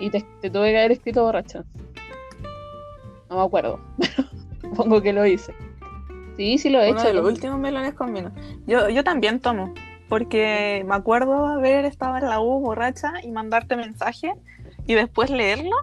Y 0.00 0.10
te, 0.10 0.24
te 0.42 0.50
tuve 0.50 0.70
que 0.72 0.78
haber 0.78 0.92
escrito 0.92 1.24
borracha. 1.24 1.64
No 3.30 3.36
me 3.36 3.42
acuerdo, 3.42 3.80
pero 3.98 4.28
supongo 4.62 5.02
que 5.02 5.12
lo 5.12 5.26
hice. 5.26 5.54
Sí, 6.36 6.58
sí 6.58 6.70
lo 6.70 6.80
he 6.80 6.90
Uno 6.90 6.98
hecho. 7.00 7.08
de 7.08 7.14
los 7.14 7.22
lo- 7.24 7.28
últimos 7.30 7.58
melones 7.58 7.94
con 7.94 8.12
vino. 8.14 8.32
Yo, 8.66 8.88
yo 8.88 9.02
también 9.04 9.40
tomo. 9.40 9.74
Porque 10.08 10.84
me 10.88 10.94
acuerdo 10.94 11.46
haber 11.46 11.84
estado 11.84 12.16
en 12.16 12.24
la 12.24 12.40
U 12.40 12.60
borracha 12.60 13.12
y 13.22 13.30
mandarte 13.30 13.76
mensaje 13.76 14.32
y 14.86 14.94
después 14.94 15.28
leerlo 15.30 15.76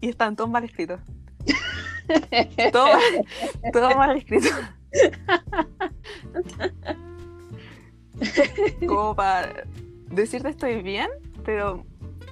y 0.00 0.08
están 0.08 0.34
todos 0.34 0.50
mal 0.50 0.64
escritos. 0.64 1.00
Todo, 2.72 2.88
todo 3.72 3.94
mal 3.96 4.16
escrito. 4.16 4.48
Como 8.86 9.14
para 9.14 9.64
decirte 10.10 10.48
estoy 10.48 10.82
bien, 10.82 11.08
pero 11.44 11.84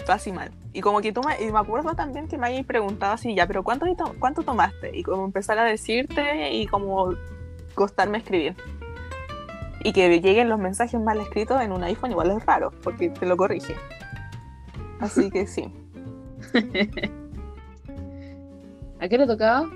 casi 0.06 0.32
mal. 0.32 0.50
Y 0.78 0.80
como 0.80 1.00
que 1.00 1.12
tú 1.12 1.22
me, 1.22 1.42
y 1.44 1.50
me 1.50 1.58
acuerdo 1.58 1.94
también 1.96 2.28
que 2.28 2.38
me 2.38 2.46
hayas 2.46 2.64
preguntado 2.64 3.12
así, 3.14 3.34
ya, 3.34 3.48
pero 3.48 3.64
¿cuánto, 3.64 3.84
to- 3.96 4.14
¿cuánto 4.20 4.44
tomaste? 4.44 4.96
Y 4.96 5.02
como 5.02 5.24
empezar 5.24 5.58
a 5.58 5.64
decirte 5.64 6.52
y 6.52 6.68
como 6.68 7.14
costarme 7.74 8.18
escribir. 8.18 8.54
Y 9.82 9.92
que 9.92 10.20
lleguen 10.20 10.48
los 10.48 10.60
mensajes 10.60 11.00
mal 11.00 11.18
escritos 11.20 11.60
en 11.60 11.72
un 11.72 11.82
iPhone 11.82 12.12
igual 12.12 12.30
es 12.30 12.46
raro, 12.46 12.70
porque 12.84 13.10
te 13.10 13.26
lo 13.26 13.36
corrige. 13.36 13.74
Así 15.00 15.30
que 15.30 15.48
sí. 15.48 15.64
¿A 19.00 19.08
qué 19.08 19.18
le 19.18 19.26
tocaba? 19.26 19.68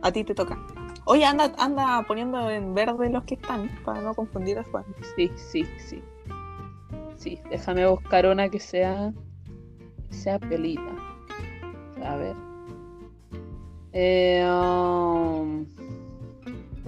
A 0.00 0.10
ti 0.10 0.24
te 0.24 0.34
toca. 0.34 0.56
Oye, 1.04 1.26
anda, 1.26 1.52
anda 1.58 2.02
poniendo 2.08 2.48
en 2.50 2.72
verde 2.72 3.10
los 3.10 3.24
que 3.24 3.34
están 3.34 3.68
para 3.84 4.00
no 4.00 4.14
confundir 4.14 4.56
después. 4.56 4.86
Sí, 5.16 5.30
sí, 5.36 5.66
sí. 5.76 6.02
Sí, 7.16 7.42
déjame 7.50 7.86
buscar 7.86 8.26
una 8.26 8.48
que 8.48 8.58
sea. 8.58 9.12
Sea 10.10 10.38
pelita. 10.38 10.82
A 12.04 12.16
ver. 12.16 12.34
Eh, 13.92 14.44
um, 14.46 15.66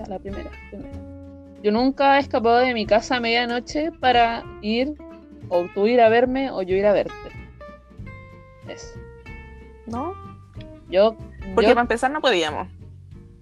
la 0.09 0.19
primera, 0.19 0.51
primera. 0.71 0.99
Yo 1.63 1.73
nunca 1.73 2.17
he 2.17 2.21
escapado 2.21 2.59
de 2.59 2.73
mi 2.75 2.87
casa 2.87 3.17
a 3.17 3.21
medianoche 3.21 3.93
para 3.93 4.45
ir, 4.63 4.95
o 5.49 5.65
tú 5.75 5.87
ir 5.87 6.01
a 6.01 6.09
verme, 6.09 6.51
o 6.51 6.63
yo 6.63 6.75
ir 6.77 6.87
a 6.87 6.93
verte. 6.93 7.13
Eso. 8.69 8.99
¿No? 9.87 10.15
Yo. 10.89 11.17
Porque 11.55 11.69
yo- 11.71 11.75
para 11.75 11.83
empezar 11.83 12.11
no 12.11 12.21
podíamos. 12.21 12.69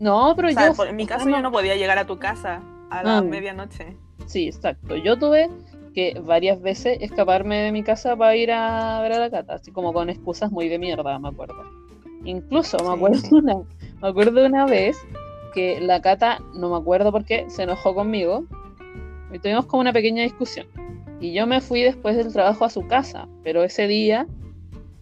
no, 0.01 0.33
pero 0.37 0.49
O 0.49 0.53
sea, 0.53 0.73
yo. 0.73 0.85
en 0.85 0.97
mi 0.97 1.07
caso 1.07 1.29
yo 1.29 1.41
no 1.43 1.51
podía 1.53 1.75
llegar 1.77 1.99
a 1.99 2.07
tu 2.07 2.19
casa 2.19 2.61
a 2.91 3.03
la 3.03 3.19
Ah. 3.19 3.23
medianoche. 3.23 3.97
Sí, 4.27 4.47
exacto. 4.49 4.97
Yo 4.97 5.19
tuve 5.19 5.51
que 5.89 6.21
varias 6.25 6.61
veces 6.61 6.99
escaparme 7.01 7.59
de 7.59 7.73
mi 7.73 7.83
casa 7.83 8.17
para 8.17 8.37
ir 8.37 8.51
a 8.53 9.01
ver 9.03 9.13
a 9.13 9.19
la 9.19 9.31
cata, 9.31 9.55
así 9.55 9.71
como 9.71 9.93
con 9.93 10.11
excusas 10.11 10.51
muy 10.51 10.69
de 10.69 10.79
mierda, 10.79 11.19
me 11.19 11.29
acuerdo. 11.29 11.63
Incluso 12.25 12.77
me 12.87 12.95
acuerdo 12.95 13.19
sí. 13.19 13.29
una, 13.35 13.57
me 14.03 14.09
acuerdo 14.09 14.45
una 14.47 14.67
vez 14.67 14.99
que 15.55 15.81
la 15.81 16.01
cata, 16.01 16.41
no 16.55 16.71
me 16.71 16.77
acuerdo 16.77 17.11
por 17.13 17.25
qué, 17.25 17.47
se 17.49 17.63
enojó 17.63 17.95
conmigo 17.95 18.45
y 19.33 19.39
tuvimos 19.39 19.67
como 19.67 19.81
una 19.81 19.93
pequeña 19.93 20.23
discusión. 20.23 20.67
Y 21.21 21.33
yo 21.33 21.47
me 21.47 21.61
fui 21.61 21.83
después 21.83 22.17
del 22.17 22.33
trabajo 22.33 22.65
a 22.65 22.71
su 22.71 22.87
casa, 22.87 23.27
pero 23.43 23.65
ese 23.65 23.89
día 23.89 24.27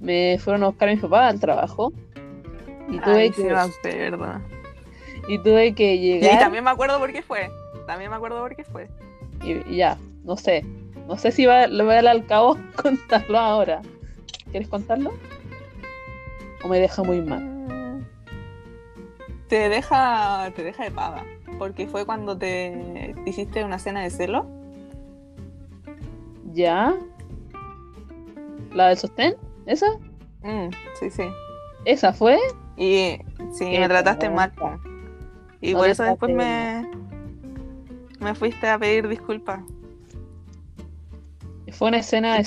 me 0.00 0.38
fueron 0.38 0.62
a 0.64 0.68
buscar 0.68 0.88
a 0.88 0.94
mi 0.94 0.98
papá 1.00 1.28
al 1.28 1.40
trabajo 1.40 1.92
y 2.88 2.98
tuve, 3.00 3.22
Ay, 3.22 3.30
que, 3.30 3.44
me 3.44 3.50
acuerdo. 3.52 4.40
y 5.28 5.38
tuve 5.38 5.74
que 5.74 5.94
Y 5.94 6.20
llegar 6.20 6.38
también 6.38 6.64
me 6.64 6.70
acuerdo 6.70 6.98
por 6.98 7.12
qué 7.12 7.22
fue. 7.22 7.50
También 7.86 8.10
me 8.10 8.16
acuerdo 8.16 8.40
por 8.40 8.56
qué 8.56 8.64
fue. 8.64 8.88
y, 9.44 9.52
y 9.72 9.76
ya, 9.76 9.98
no 10.26 10.36
sé. 10.36 10.64
No 11.06 11.16
sé 11.16 11.30
si 11.30 11.46
va, 11.46 11.68
voy 11.68 11.80
a 11.92 12.02
dar 12.02 12.08
al 12.08 12.26
cabo 12.26 12.58
contarlo 12.82 13.38
ahora. 13.38 13.80
¿Quieres 14.50 14.68
contarlo? 14.68 15.12
¿O 16.62 16.68
me 16.68 16.80
deja 16.80 17.02
muy 17.02 17.22
mal? 17.22 18.04
Te 19.48 19.68
deja, 19.68 20.50
te 20.56 20.64
deja 20.64 20.84
de 20.84 20.90
pava. 20.90 21.24
Porque 21.58 21.86
fue 21.86 22.04
cuando 22.04 22.36
te, 22.36 23.14
te 23.24 23.30
hiciste 23.30 23.64
una 23.64 23.78
cena 23.78 24.02
de 24.02 24.10
celo. 24.10 24.46
¿Ya? 26.52 26.94
¿La 28.72 28.88
del 28.88 28.98
sostén? 28.98 29.36
¿Esa? 29.66 29.86
Mm, 30.42 30.70
sí, 30.98 31.10
sí. 31.10 31.22
¿Esa 31.84 32.12
fue? 32.12 32.38
Y 32.76 33.18
sí, 33.52 33.70
Qué 33.70 33.78
me 33.78 33.88
trataste 33.88 34.28
mal. 34.28 34.52
Y 35.60 35.72
No 35.72 35.78
por 35.78 35.88
eso 35.88 36.02
después 36.02 36.34
me, 36.34 36.90
me 38.20 38.34
fuiste 38.34 38.68
a 38.68 38.78
pedir 38.78 39.08
disculpas. 39.08 39.60
Fue 41.72 41.88
una 41.88 41.98
escena 41.98 42.36
de. 42.36 42.44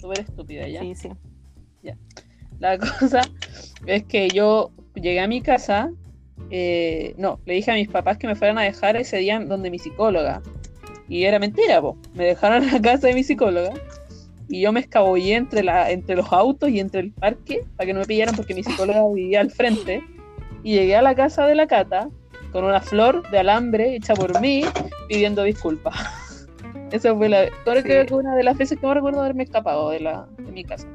Súper 0.00 0.20
estúpida, 0.20 0.68
¿ya? 0.68 0.80
Sí, 0.80 0.94
sí. 0.94 1.08
La 2.58 2.78
cosa 3.00 3.22
es 3.86 4.04
que 4.04 4.28
yo 4.28 4.70
llegué 4.94 5.20
a 5.20 5.28
mi 5.28 5.42
casa, 5.42 5.90
eh, 6.50 7.14
no, 7.18 7.38
le 7.44 7.54
dije 7.54 7.70
a 7.70 7.74
mis 7.74 7.88
papás 7.88 8.18
que 8.18 8.26
me 8.26 8.34
fueran 8.34 8.58
a 8.58 8.62
dejar 8.62 8.96
ese 8.96 9.18
día 9.18 9.38
donde 9.40 9.70
mi 9.70 9.78
psicóloga. 9.78 10.42
Y 11.08 11.24
era 11.24 11.38
mentira, 11.38 11.80
po. 11.80 11.96
me 12.14 12.24
dejaron 12.24 12.64
en 12.64 12.72
la 12.72 12.80
casa 12.80 13.08
de 13.08 13.14
mi 13.14 13.22
psicóloga. 13.22 13.72
Y 14.48 14.60
yo 14.60 14.72
me 14.72 14.80
escabullé 14.80 15.34
entre, 15.34 15.62
la, 15.62 15.90
entre 15.90 16.16
los 16.16 16.32
autos 16.32 16.68
y 16.70 16.78
entre 16.78 17.00
el 17.00 17.12
parque 17.12 17.64
para 17.76 17.86
que 17.86 17.94
no 17.94 18.00
me 18.00 18.06
pillaran 18.06 18.34
porque 18.34 18.54
mi 18.54 18.62
psicóloga 18.62 19.02
vivía 19.14 19.40
al 19.40 19.50
frente. 19.50 20.02
Y 20.62 20.74
llegué 20.74 20.96
a 20.96 21.02
la 21.02 21.14
casa 21.14 21.46
de 21.46 21.54
la 21.54 21.66
cata 21.66 22.08
con 22.52 22.64
una 22.64 22.80
flor 22.80 23.28
de 23.30 23.38
alambre 23.38 23.94
hecha 23.94 24.14
por 24.14 24.40
mí 24.40 24.64
pidiendo 25.08 25.42
disculpas. 25.42 25.94
Esa 26.92 27.14
fue 27.14 27.28
la. 27.28 27.46
Creo 27.64 27.82
Sí. 27.82 27.88
que 27.88 28.06
fue 28.08 28.18
una 28.18 28.34
de 28.36 28.44
las 28.44 28.56
veces 28.56 28.78
que 28.78 28.86
me 28.86 28.94
recuerdo 28.94 29.20
haberme 29.20 29.42
escapado 29.42 29.90
de, 29.90 30.00
la, 30.00 30.26
de 30.38 30.52
mi 30.52 30.64
casa. 30.64 30.86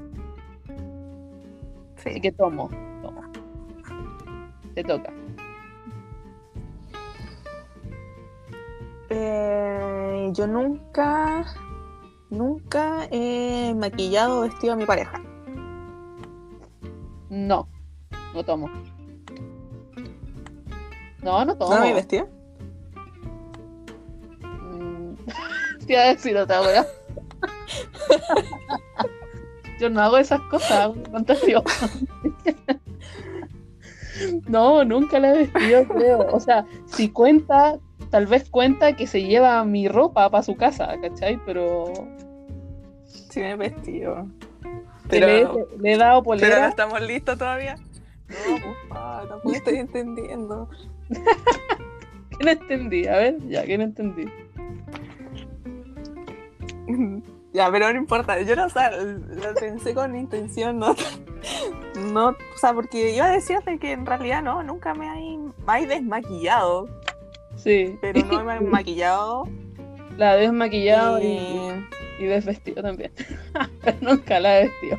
sí. 1.98 2.10
Así 2.12 2.22
que 2.22 2.32
tomo, 2.32 2.70
tomo. 3.02 3.22
Te 4.74 4.84
toca. 4.84 5.12
Eh, 9.10 10.30
yo 10.34 10.48
nunca, 10.48 11.46
nunca 12.30 13.08
he 13.12 13.74
maquillado 13.76 14.40
o 14.40 14.42
vestido 14.44 14.74
a 14.74 14.76
mi 14.78 14.86
pareja. 14.86 15.22
No, 17.30 17.68
no 18.34 18.44
tomo. 18.44 18.70
No, 21.22 21.46
no 21.46 21.58
tomo. 21.58 21.76
¿No 21.76 21.82
me 21.82 21.94
vestido? 21.94 22.28
Te 25.92 25.96
iba 25.96 26.04
a 26.06 26.14
decir 26.14 26.38
otra 26.38 26.62
wea. 26.62 26.88
Yo 29.82 29.90
no 29.90 30.02
hago 30.02 30.18
esas 30.18 30.40
cosas, 30.44 30.92
fantasio. 31.12 31.62
No, 34.48 34.86
nunca 34.86 35.20
la 35.20 35.34
he 35.34 35.38
vestido, 35.40 35.86
creo. 35.90 36.28
O 36.32 36.40
sea, 36.40 36.66
si 36.86 37.10
cuenta, 37.10 37.78
tal 38.10 38.26
vez 38.26 38.50
cuenta 38.50 38.96
que 38.96 39.06
se 39.06 39.24
lleva 39.24 39.66
mi 39.66 39.90
ropa 39.90 40.30
para 40.30 40.44
su 40.44 40.56
casa, 40.56 40.96
¿cachai? 41.02 41.38
Pero 41.46 41.92
Sí, 43.06 43.42
me 43.42 43.52
he 43.52 43.56
vestido. 43.58 44.28
Pero, 45.10 45.28
le, 45.28 45.46
le 45.78 45.94
he 45.94 45.98
dado 45.98 46.24
pero 46.24 46.36
no 46.36 46.40
polera. 46.42 46.70
estamos 46.70 47.02
listos 47.02 47.38
todavía. 47.38 47.76
No, 47.76 47.84
pues, 48.64 48.78
pa, 48.88 49.26
tampoco 49.28 49.56
estoy 49.56 49.76
entendiendo. 49.76 50.70
¿Qué 51.10 52.46
no 52.46 52.52
entendí? 52.52 53.08
A 53.08 53.18
ver, 53.18 53.46
ya, 53.50 53.66
que 53.66 53.78
no 53.78 53.84
entendí. 53.84 54.26
Ya, 57.54 57.70
pero 57.70 57.92
no 57.92 58.00
importa. 58.00 58.40
Yo 58.42 58.56
no, 58.56 58.66
o 58.68 58.70
sea, 58.70 58.92
lo 58.92 59.54
pensé 59.60 59.94
con 59.94 60.16
intención, 60.16 60.80
no. 60.80 60.96
No, 62.14 62.30
o 62.30 62.36
sea, 62.58 62.72
porque 62.74 63.14
iba 63.14 63.26
a 63.26 63.32
decirte 63.32 63.78
que 63.78 63.92
en 63.92 64.06
realidad 64.06 64.42
no, 64.42 64.64
nunca 64.64 64.94
me 64.94 65.10
hay, 65.10 65.38
me 65.38 65.52
hay 65.68 65.86
desmaquillado, 65.86 66.88
Sí. 67.58 67.98
pero 68.00 68.26
no 68.26 68.44
me 68.46 68.56
he 68.56 68.62
maquillado. 68.62 69.48
La 70.18 70.38
he 70.38 70.42
desmaquillado 70.42 71.20
y, 71.22 71.26
y- 71.26 71.86
y 72.20 72.26
desvestido 72.26 72.82
también. 72.84 73.12
Pero 73.84 73.98
nunca 74.02 74.40
la 74.40 74.60
he 74.60 74.70
vestido. 74.70 74.98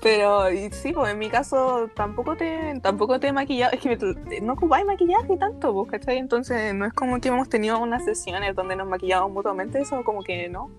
Pero 0.00 0.50
y 0.52 0.70
sí, 0.70 0.92
pues 0.92 1.12
en 1.12 1.18
mi 1.18 1.28
caso 1.28 1.88
tampoco 1.94 2.36
te, 2.36 2.78
tampoco 2.80 3.18
te 3.18 3.28
he 3.28 3.32
maquillado. 3.32 3.72
Es 3.72 3.80
que 3.80 3.96
me- 3.96 4.40
no 4.40 4.52
ocupáis 4.52 4.86
maquillaje 4.86 5.36
tanto, 5.36 5.72
pues, 5.72 5.90
¿cachai? 5.90 6.18
Entonces 6.18 6.72
no 6.74 6.86
es 6.86 6.92
como 6.92 7.20
que 7.20 7.28
hemos 7.28 7.48
tenido 7.48 7.80
unas 7.80 8.04
sesiones 8.04 8.54
donde 8.54 8.76
nos 8.76 8.86
maquillamos 8.88 9.30
mutuamente, 9.32 9.80
eso 9.80 10.04
como 10.04 10.22
que 10.22 10.48
no. 10.48 10.70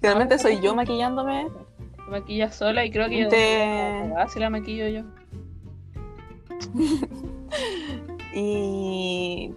Realmente 0.00 0.38
soy 0.38 0.60
yo 0.60 0.74
maquillándome. 0.74 1.48
Se 1.96 2.10
maquilla 2.10 2.50
sola 2.50 2.84
y 2.84 2.90
creo 2.90 3.08
que 3.08 3.18
yo 3.24 3.28
Te- 3.28 4.10
si 4.28 4.38
la 4.40 4.48
maquillo 4.50 4.88
yo. 4.88 5.02
Y 8.34 9.54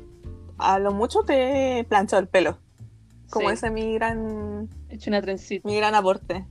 a 0.58 0.80
lo 0.80 0.92
mucho 0.94 1.24
te 1.24 1.80
he 1.80 1.84
planchado 1.84 2.22
el 2.22 2.28
pelo. 2.28 2.58
Como 3.30 3.50
Sí, 3.50 3.54
ese 3.56 3.68
es 3.68 3.74
mi 3.74 3.94
gran, 3.96 4.70
He 4.90 4.96
hecho 4.96 5.10
una 5.10 5.22
trencita. 5.22 5.68
mi 5.68 5.76
gran 5.76 5.96
aporte. 5.96 6.46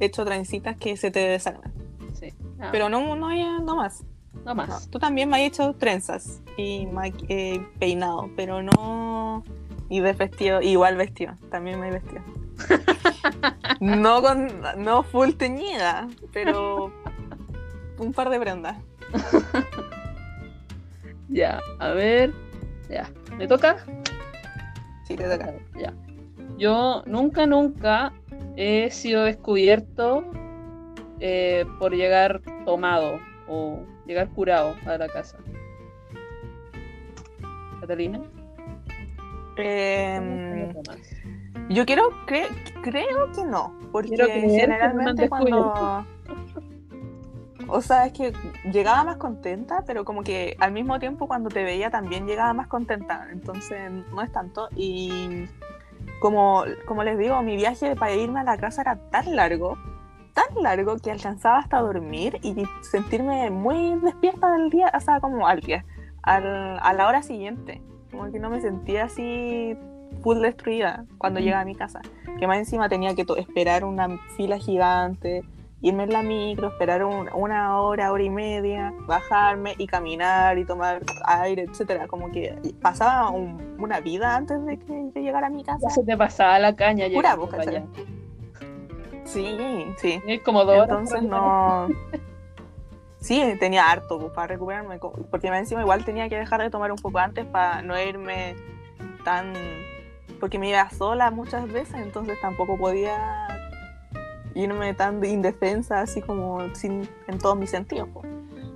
He 0.00 0.06
hecho 0.06 0.24
trencitas 0.24 0.76
que 0.76 0.96
se 0.96 1.10
te 1.10 1.20
desarman. 1.20 1.72
Sí. 2.14 2.32
Ah, 2.60 2.68
Pero 2.72 2.88
no, 2.88 3.16
no, 3.16 3.28
hay- 3.28 3.42
no 3.62 3.76
más. 3.76 4.04
no 4.44 4.54
más. 4.54 4.68
No, 4.68 4.78
tú 4.90 4.98
también 4.98 5.28
me 5.28 5.36
has 5.36 5.42
hecho 5.42 5.74
trenzas 5.74 6.40
y 6.56 6.86
eh, 7.28 7.66
peinado, 7.78 8.30
pero 8.36 8.62
no. 8.62 9.44
Y 9.88 10.00
de 10.00 10.12
vestido, 10.14 10.60
igual 10.62 10.96
vestido, 10.96 11.34
también 11.50 11.78
me 11.80 11.88
he 11.88 11.92
vestido. 11.92 12.22
no 13.80 14.20
con. 14.22 14.48
No 14.78 15.02
full 15.02 15.32
teñida, 15.32 16.08
pero. 16.32 16.92
Un 17.98 18.12
par 18.12 18.28
de 18.30 18.38
prendas. 18.40 18.76
Ya, 21.28 21.60
a 21.80 21.88
ver. 21.90 22.32
Ya. 22.88 23.10
¿Me 23.36 23.46
toca? 23.48 23.84
Sí, 25.04 25.16
te 25.16 25.24
toca. 25.24 25.54
Ya. 25.78 25.92
Yo 26.56 27.02
nunca, 27.06 27.46
nunca 27.46 28.12
he 28.56 28.90
sido 28.90 29.24
descubierto 29.24 30.24
eh, 31.20 31.64
por 31.78 31.94
llegar 31.94 32.40
tomado 32.64 33.18
o 33.48 33.80
llegar 34.06 34.28
curado 34.30 34.74
a 34.86 34.98
la 34.98 35.08
casa. 35.08 35.38
Catalina. 37.80 38.20
Em, 39.58 40.72
yo 41.70 41.86
quiero, 41.86 42.10
cre- 42.26 42.48
creo 42.82 43.32
que 43.34 43.44
no, 43.44 43.74
porque 43.92 44.16
generalmente 44.50 45.28
cuando... 45.28 46.06
O 47.68 47.80
sea, 47.80 48.06
es 48.06 48.12
que 48.12 48.32
llegaba 48.70 49.02
más 49.02 49.16
contenta, 49.16 49.82
pero 49.86 50.04
como 50.04 50.22
que 50.22 50.56
al 50.60 50.70
mismo 50.70 51.00
tiempo 51.00 51.26
cuando 51.26 51.48
te 51.48 51.64
veía 51.64 51.90
también 51.90 52.24
llegaba 52.26 52.52
más 52.52 52.68
contenta, 52.68 53.26
entonces 53.32 53.90
no 53.90 54.22
es 54.22 54.30
tanto. 54.30 54.68
Y 54.76 55.46
como, 56.26 56.64
como 56.86 57.04
les 57.04 57.16
digo, 57.18 57.40
mi 57.42 57.54
viaje 57.54 57.94
para 57.94 58.12
irme 58.14 58.40
a 58.40 58.42
la 58.42 58.56
casa 58.58 58.80
era 58.82 58.96
tan 59.10 59.36
largo, 59.36 59.78
tan 60.34 60.60
largo 60.60 60.96
que 60.96 61.12
alcanzaba 61.12 61.58
hasta 61.58 61.78
dormir 61.80 62.40
y 62.42 62.64
sentirme 62.82 63.48
muy 63.50 63.94
despierta 64.00 64.50
del 64.50 64.68
día, 64.70 64.90
o 64.92 64.98
sea, 65.00 65.20
como 65.20 65.46
al 65.46 65.60
día, 65.60 65.84
al- 66.22 66.80
a 66.82 66.92
la 66.94 67.06
hora 67.06 67.22
siguiente. 67.22 67.80
Como 68.10 68.32
que 68.32 68.40
no 68.40 68.50
me 68.50 68.60
sentía 68.60 69.04
así 69.04 69.78
full 70.24 70.38
destruida 70.40 71.04
cuando 71.18 71.38
llegaba 71.38 71.62
a 71.62 71.64
mi 71.64 71.76
casa. 71.76 72.00
Que 72.40 72.48
más 72.48 72.58
encima 72.58 72.88
tenía 72.88 73.14
que 73.14 73.24
esperar 73.38 73.84
una 73.84 74.18
fila 74.36 74.58
gigante 74.58 75.44
irme 75.82 76.04
en 76.04 76.12
la 76.12 76.22
micro, 76.22 76.68
esperar 76.68 77.04
un- 77.04 77.28
una 77.34 77.80
hora, 77.80 78.10
hora 78.10 78.22
y 78.22 78.30
media, 78.30 78.92
bajarme 79.06 79.74
y 79.78 79.86
caminar 79.86 80.58
y 80.58 80.64
tomar 80.64 81.02
aire, 81.26 81.62
etcétera. 81.62 82.06
Como 82.08 82.30
que 82.32 82.56
pasaba 82.80 83.30
un- 83.30 83.76
una 83.78 84.00
vida 84.00 84.36
antes 84.36 84.64
de 84.64 84.78
que 84.78 85.10
yo 85.14 85.20
llegara 85.20 85.48
a 85.48 85.50
mi 85.50 85.64
casa. 85.64 85.78
Ya 85.82 85.90
se 85.90 86.02
te 86.02 86.16
pasaba 86.16 86.58
la 86.58 86.74
caña 86.74 87.06
Pura 87.12 87.34
boca. 87.34 87.58
Sí, 89.24 89.86
sí. 89.98 90.20
Es 90.26 90.40
como 90.42 90.64
dos 90.64 90.82
Entonces 90.82 91.22
no. 91.22 91.88
Sí, 93.18 93.42
tenía 93.58 93.90
harto 93.90 94.20
pues, 94.20 94.30
para 94.32 94.46
recuperarme, 94.46 94.98
porque 94.98 95.48
encima 95.48 95.80
igual 95.80 96.04
tenía 96.04 96.28
que 96.28 96.36
dejar 96.36 96.60
de 96.62 96.70
tomar 96.70 96.92
un 96.92 96.98
poco 96.98 97.18
antes 97.18 97.44
para 97.44 97.82
no 97.82 98.00
irme 98.00 98.54
tan. 99.24 99.52
Porque 100.38 100.60
me 100.60 100.68
iba 100.68 100.88
sola 100.90 101.32
muchas 101.32 101.66
veces, 101.72 101.96
entonces 101.96 102.38
tampoco 102.40 102.76
podía 102.76 103.48
irme 104.56 104.94
tan 104.94 105.20
de 105.20 105.28
indefensa, 105.28 106.00
así 106.00 106.22
como 106.22 106.74
sin, 106.74 107.08
en 107.28 107.38
todos 107.38 107.56
mis 107.56 107.70
sentidos. 107.70 108.08
pues. 108.12 108.26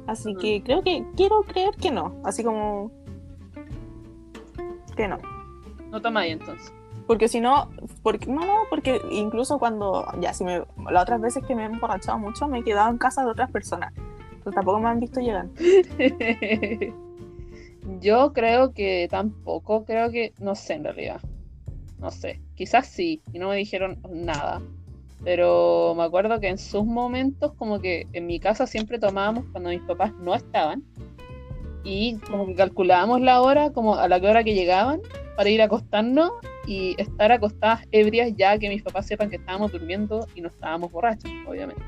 Así 0.06 0.32
Ujú. 0.32 0.40
que 0.40 0.62
creo 0.62 0.82
que 0.82 1.04
quiero 1.16 1.42
creer 1.42 1.74
que 1.76 1.90
no, 1.90 2.20
así 2.24 2.44
como 2.44 2.90
que 4.96 5.08
no. 5.08 5.18
No 5.90 6.00
tomáis 6.00 6.32
entonces. 6.32 6.72
Porque 7.06 7.26
si 7.26 7.40
no, 7.40 7.68
porque, 8.02 8.26
no, 8.26 8.44
no, 8.46 8.54
porque 8.68 9.00
incluso 9.10 9.58
cuando, 9.58 10.06
ya, 10.20 10.32
si 10.32 10.44
me, 10.44 10.62
las 10.90 11.02
otras 11.02 11.20
veces 11.20 11.42
que 11.44 11.56
me 11.56 11.62
he 11.62 11.66
emborrachado 11.66 12.18
mucho, 12.18 12.46
me 12.46 12.60
he 12.60 12.62
quedado 12.62 12.90
en 12.90 12.98
casa 12.98 13.24
de 13.24 13.30
otras 13.30 13.50
personas. 13.50 13.92
Pero 14.44 14.52
tampoco 14.52 14.78
me 14.78 14.88
han 14.88 15.00
visto 15.00 15.20
llegar. 15.20 15.48
Yo 18.00 18.32
creo 18.32 18.72
que 18.72 19.08
tampoco, 19.10 19.84
creo 19.84 20.10
que, 20.10 20.34
no 20.38 20.54
sé 20.54 20.74
en 20.74 20.84
realidad. 20.84 21.20
No 21.98 22.10
sé, 22.10 22.40
quizás 22.54 22.86
sí, 22.86 23.22
y 23.32 23.38
no 23.38 23.48
me 23.48 23.56
dijeron 23.56 23.98
nada. 24.08 24.62
Pero 25.24 25.94
me 25.96 26.04
acuerdo 26.04 26.40
que 26.40 26.48
en 26.48 26.58
sus 26.58 26.84
momentos, 26.84 27.52
como 27.54 27.80
que 27.80 28.06
en 28.12 28.26
mi 28.26 28.40
casa 28.40 28.66
siempre 28.66 28.98
tomábamos 28.98 29.44
cuando 29.52 29.70
mis 29.70 29.82
papás 29.82 30.12
no 30.20 30.34
estaban. 30.34 30.82
Y 31.84 32.18
como 32.30 32.46
que 32.46 32.54
calculábamos 32.54 33.20
la 33.20 33.40
hora, 33.40 33.70
como 33.72 33.94
a 33.96 34.08
la 34.08 34.16
hora 34.16 34.44
que 34.44 34.54
llegaban, 34.54 35.00
para 35.36 35.48
ir 35.48 35.62
a 35.62 35.64
acostarnos 35.64 36.32
y 36.66 36.94
estar 37.00 37.32
acostadas 37.32 37.86
ebrias 37.90 38.32
ya 38.36 38.58
que 38.58 38.68
mis 38.68 38.82
papás 38.82 39.06
sepan 39.06 39.30
que 39.30 39.36
estábamos 39.36 39.72
durmiendo 39.72 40.26
y 40.34 40.42
no 40.42 40.48
estábamos 40.48 40.92
borrachos, 40.92 41.30
obviamente. 41.46 41.82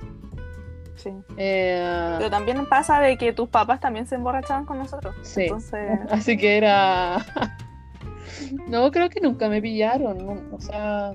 Sí. 0.97 1.11
Eh, 1.37 2.14
Pero 2.18 2.31
también 2.31 2.64
pasa 2.66 3.01
de 3.01 3.16
que 3.16 3.33
tus 3.33 3.49
papás 3.49 3.81
también 3.81 4.07
se 4.07 4.14
emborrachaban 4.14 4.64
con 4.64 4.79
nosotros. 4.79 5.14
Sí. 5.23 5.42
Entonces, 5.42 6.01
Así 6.11 6.37
que 6.37 6.57
era. 6.57 7.25
no, 8.68 8.90
creo 8.90 9.09
que 9.09 9.21
nunca 9.21 9.49
me 9.49 9.61
pillaron. 9.61 10.18
no, 10.18 10.57
o 10.57 10.61
sea. 10.61 11.12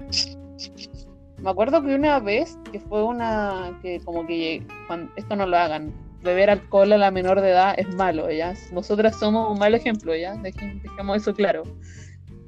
Me 1.39 1.50
acuerdo 1.50 1.82
que 1.84 1.93
una 1.95 2.19
vez 2.19 2.58
que 2.71 2.80
fue 2.80 3.04
una. 3.04 3.78
que 3.82 4.00
como 4.04 4.26
que. 4.26 4.65
cuan- 4.88 5.12
esto 5.15 5.36
no 5.36 5.45
lo 5.45 5.58
hagan. 5.58 5.91
Beber 6.23 6.50
alcohol 6.50 6.91
a 6.93 6.97
la 6.97 7.12
menor 7.12 7.41
de 7.41 7.52
edad 7.52 7.76
es 7.78 7.88
malo, 7.95 8.30
¿ya? 8.32 8.54
Nosotras 8.71 9.17
somos 9.19 9.52
un 9.52 9.60
mal 9.60 9.76
ejemplo, 9.76 10.15
¿ya? 10.15 10.36
Dejemos 10.36 11.17
eso 11.17 11.34
claro. 11.34 11.63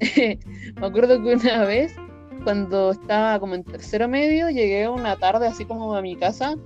me 0.00 0.86
acuerdo 0.86 1.22
que 1.22 1.34
una 1.34 1.64
vez, 1.64 1.94
cuando 2.44 2.90
estaba 2.90 3.38
como 3.38 3.54
en 3.54 3.64
tercero 3.64 4.08
medio, 4.08 4.50
llegué 4.50 4.88
una 4.88 5.16
tarde 5.16 5.46
así 5.46 5.64
como 5.64 5.94
a 5.94 6.02
mi 6.02 6.16
casa 6.16 6.56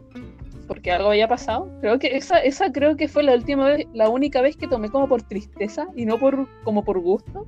porque 0.66 0.92
algo 0.92 1.10
había 1.10 1.28
pasado. 1.28 1.68
Creo 1.80 1.98
que 1.98 2.16
esa, 2.16 2.38
esa 2.38 2.72
creo 2.72 2.96
que 2.96 3.06
fue 3.08 3.22
la 3.22 3.34
última 3.34 3.66
vez, 3.66 3.86
la 3.92 4.08
única 4.08 4.40
vez 4.40 4.56
que 4.56 4.66
tomé 4.66 4.88
como 4.88 5.08
por 5.08 5.22
tristeza 5.22 5.88
y 5.94 6.06
no 6.06 6.18
por 6.18 6.48
como 6.64 6.84
por 6.84 7.00
gusto. 7.00 7.46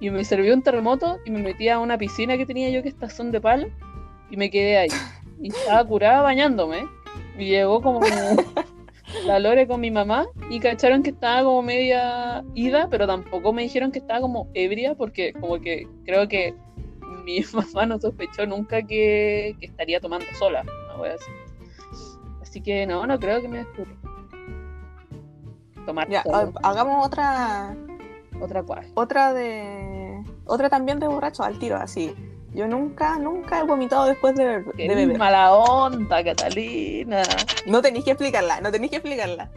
Y 0.00 0.10
me 0.10 0.24
sirvió 0.24 0.54
un 0.54 0.62
terremoto 0.62 1.18
y 1.24 1.30
me 1.30 1.42
metí 1.42 1.68
a 1.68 1.78
una 1.78 1.98
piscina 1.98 2.36
que 2.36 2.46
tenía 2.46 2.70
yo 2.70 2.82
que 2.82 2.88
estas 2.88 3.12
son 3.14 3.32
de 3.32 3.40
palo 3.40 3.68
y 4.30 4.36
me 4.36 4.50
quedé 4.50 4.78
ahí. 4.78 4.88
Y 5.40 5.48
estaba 5.48 5.84
curada 5.84 6.22
bañándome. 6.22 6.86
Y 7.38 7.46
llegó 7.46 7.80
como 7.80 8.00
la 9.24 9.38
Lore 9.38 9.66
con 9.66 9.80
mi 9.80 9.90
mamá 9.90 10.26
y 10.50 10.60
cacharon 10.60 11.02
que 11.02 11.10
estaba 11.10 11.42
como 11.42 11.62
media 11.62 12.44
ida, 12.54 12.88
pero 12.90 13.06
tampoco 13.06 13.52
me 13.52 13.62
dijeron 13.62 13.92
que 13.92 13.98
estaba 13.98 14.20
como 14.20 14.48
ebria 14.54 14.94
porque 14.94 15.32
como 15.32 15.58
que 15.60 15.86
creo 16.04 16.28
que 16.28 16.54
mi 17.24 17.40
mamá 17.52 17.86
no 17.86 17.98
sospechó 17.98 18.46
nunca 18.46 18.82
que, 18.82 19.56
que 19.60 19.66
estaría 19.66 20.00
tomando 20.00 20.26
sola. 20.38 20.62
Una 20.62 21.02
wea 21.02 21.14
así. 21.14 21.30
Así 22.42 22.60
que 22.60 22.86
no, 22.86 23.06
no 23.06 23.18
creo 23.18 23.40
que 23.40 23.48
me 23.48 23.58
descubra. 23.58 23.92
Tomar 25.86 26.08
ya, 26.08 26.22
sola, 26.22 26.52
hagamos 26.62 27.06
otra, 27.06 27.74
otra 28.40 28.62
cual. 28.62 28.86
otra 28.94 29.32
de, 29.32 30.22
otra 30.46 30.68
también 30.70 30.98
de 30.98 31.06
borracho 31.08 31.42
al 31.42 31.58
tiro, 31.58 31.76
así. 31.76 32.14
Yo 32.54 32.66
nunca, 32.66 33.18
nunca 33.18 33.60
he 33.60 33.64
vomitado 33.64 34.06
después 34.06 34.34
de, 34.34 34.44
beber- 34.64 34.74
de 34.74 34.88
beber. 34.94 35.18
mala 35.18 35.52
onda, 35.52 36.24
Catalina. 36.24 37.22
No 37.66 37.82
tenéis 37.82 38.04
que 38.06 38.12
explicarla, 38.12 38.60
no 38.60 38.70
tenéis 38.72 38.90
que 38.90 38.96
explicarla. 38.96 39.50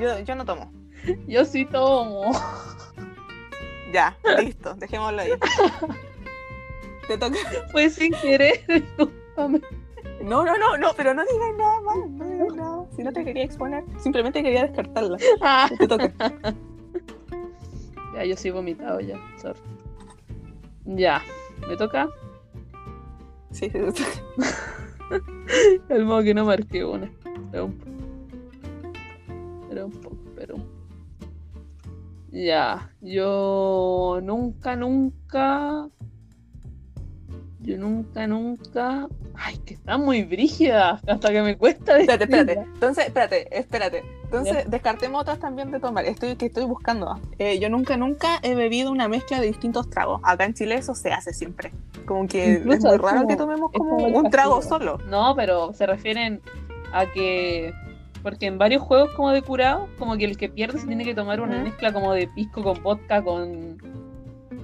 Yo, 0.00 0.18
yo 0.20 0.34
no 0.34 0.44
tomo. 0.44 0.70
Yo 1.26 1.44
sí 1.44 1.64
tomo. 1.66 2.30
Ya, 3.92 4.16
listo, 4.42 4.74
dejémoslo 4.74 5.20
ahí. 5.22 5.30
Te 7.08 7.16
toca. 7.16 7.36
Fue 7.70 7.88
sin 7.88 8.12
querer. 8.14 8.64
discúlpame. 8.68 9.60
No, 10.22 10.44
no, 10.44 10.56
no, 10.58 10.76
no, 10.76 10.92
pero 10.96 11.14
no 11.14 11.22
digas 11.24 11.54
nada 11.56 11.80
más, 11.82 11.96
no 12.10 12.24
digas 12.24 12.54
nada. 12.54 12.84
Si 12.96 13.02
no 13.02 13.12
te 13.12 13.24
quería 13.24 13.44
exponer, 13.44 13.84
simplemente 13.98 14.42
quería 14.42 14.62
descartarla. 14.66 15.16
Ah. 15.40 15.70
Te 15.78 15.86
toca. 15.86 16.12
Ya, 18.16 18.24
yo 18.24 18.34
sí 18.34 18.50
vomitado 18.50 18.98
ya. 19.00 19.18
sorry. 19.36 19.60
Ya, 20.86 21.20
¿me 21.68 21.76
toca? 21.76 22.08
Sí, 23.50 23.66
sí, 23.66 23.70
te 23.70 23.92
toca. 23.92 25.22
El 25.90 26.06
modo 26.06 26.22
que 26.22 26.32
no 26.32 26.46
marqué 26.46 26.82
una. 26.82 27.12
Era 27.52 27.64
un 27.64 27.74
poco. 27.74 27.90
Era 29.70 29.84
un 29.84 29.92
poco, 29.92 30.16
pero 30.34 30.54
un 30.54 30.62
poco. 30.62 30.72
Ya, 32.30 32.90
yo 33.02 34.20
nunca, 34.22 34.76
nunca. 34.76 35.90
Yo 37.66 37.76
nunca, 37.78 38.26
nunca. 38.28 39.08
Ay, 39.34 39.58
que 39.58 39.74
está 39.74 39.98
muy 39.98 40.22
brígida. 40.22 41.00
Hasta 41.06 41.30
que 41.30 41.42
me 41.42 41.56
cuesta 41.58 41.98
Espérate, 41.98 42.24
espérate. 42.24 42.54
decirla. 42.54 42.72
Entonces, 42.74 43.06
espérate, 43.06 43.58
espérate. 43.58 44.04
Entonces, 44.22 44.54
Ya. 44.64 44.70
descartemos 44.70 45.20
otras 45.20 45.38
también 45.40 45.72
de 45.72 45.80
tomar. 45.80 46.04
Estoy, 46.04 46.36
que 46.36 46.46
estoy 46.46 46.64
buscando. 46.64 47.20
Eh, 47.38 47.58
yo 47.58 47.68
nunca, 47.68 47.96
nunca 47.96 48.38
he 48.42 48.54
bebido 48.54 48.92
una 48.92 49.08
mezcla 49.08 49.40
de 49.40 49.48
distintos 49.48 49.90
tragos. 49.90 50.20
Acá 50.22 50.44
en 50.44 50.54
Chile 50.54 50.76
eso 50.76 50.94
se 50.94 51.10
hace 51.12 51.32
siempre. 51.34 51.72
Como 52.06 52.28
que 52.28 52.52
es 52.52 52.58
Incluso 52.60 52.86
muy 52.86 52.96
es 52.96 53.02
raro 53.02 53.16
como- 53.16 53.28
que 53.28 53.36
tomemos 53.36 53.72
como 53.72 53.96
como 53.96 54.18
un 54.18 54.30
trago 54.30 54.62
solo. 54.62 54.98
No, 55.10 55.34
pero 55.34 55.72
se 55.74 55.86
refieren 55.86 56.40
a 56.92 57.06
que. 57.10 57.74
Porque 58.22 58.46
en 58.46 58.58
varios 58.58 58.82
juegos 58.82 59.10
como 59.14 59.30
de 59.32 59.42
curado, 59.42 59.88
como 59.98 60.16
que 60.16 60.24
el 60.24 60.36
que 60.36 60.48
pierde 60.48 60.78
se 60.78 60.86
tiene 60.86 61.04
que 61.04 61.14
tomar 61.14 61.40
una 61.40 61.62
mezcla 61.62 61.92
como 61.92 62.12
de 62.12 62.28
pisco 62.28 62.62
con 62.62 62.80
vodka, 62.82 63.22
con. 63.22 63.76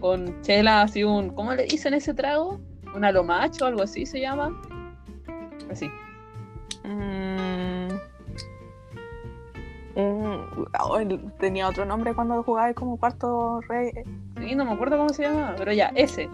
con 0.01 0.41
chela, 0.43 0.83
así 0.83 1.03
un. 1.05 1.31
¿Cómo 1.31 1.53
le 1.55 1.65
dicen 1.65 1.95
ese 1.95 2.15
trago? 2.15 2.61
Un 2.94 3.05
alomacho 3.05 3.64
o 3.64 3.68
algo 3.68 3.83
así 3.83 4.05
se 4.07 4.20
llama. 4.20 4.61
Así. 5.70 5.90
Mm. 6.85 7.88
Un- 9.94 10.66
oh, 10.81 10.98
el- 10.98 11.33
tenía 11.38 11.68
otro 11.68 11.85
nombre 11.85 12.14
cuando 12.14 12.42
jugaba 12.42 12.72
como 12.74 12.96
cuarto 12.98 13.61
rey. 13.68 13.90
Sí, 14.40 14.55
no 14.55 14.64
me 14.64 14.72
acuerdo 14.72 14.96
cómo 14.96 15.11
se 15.11 15.24
llama, 15.24 15.55
pero 15.57 15.72
ya, 15.72 15.92
ese. 15.94 16.28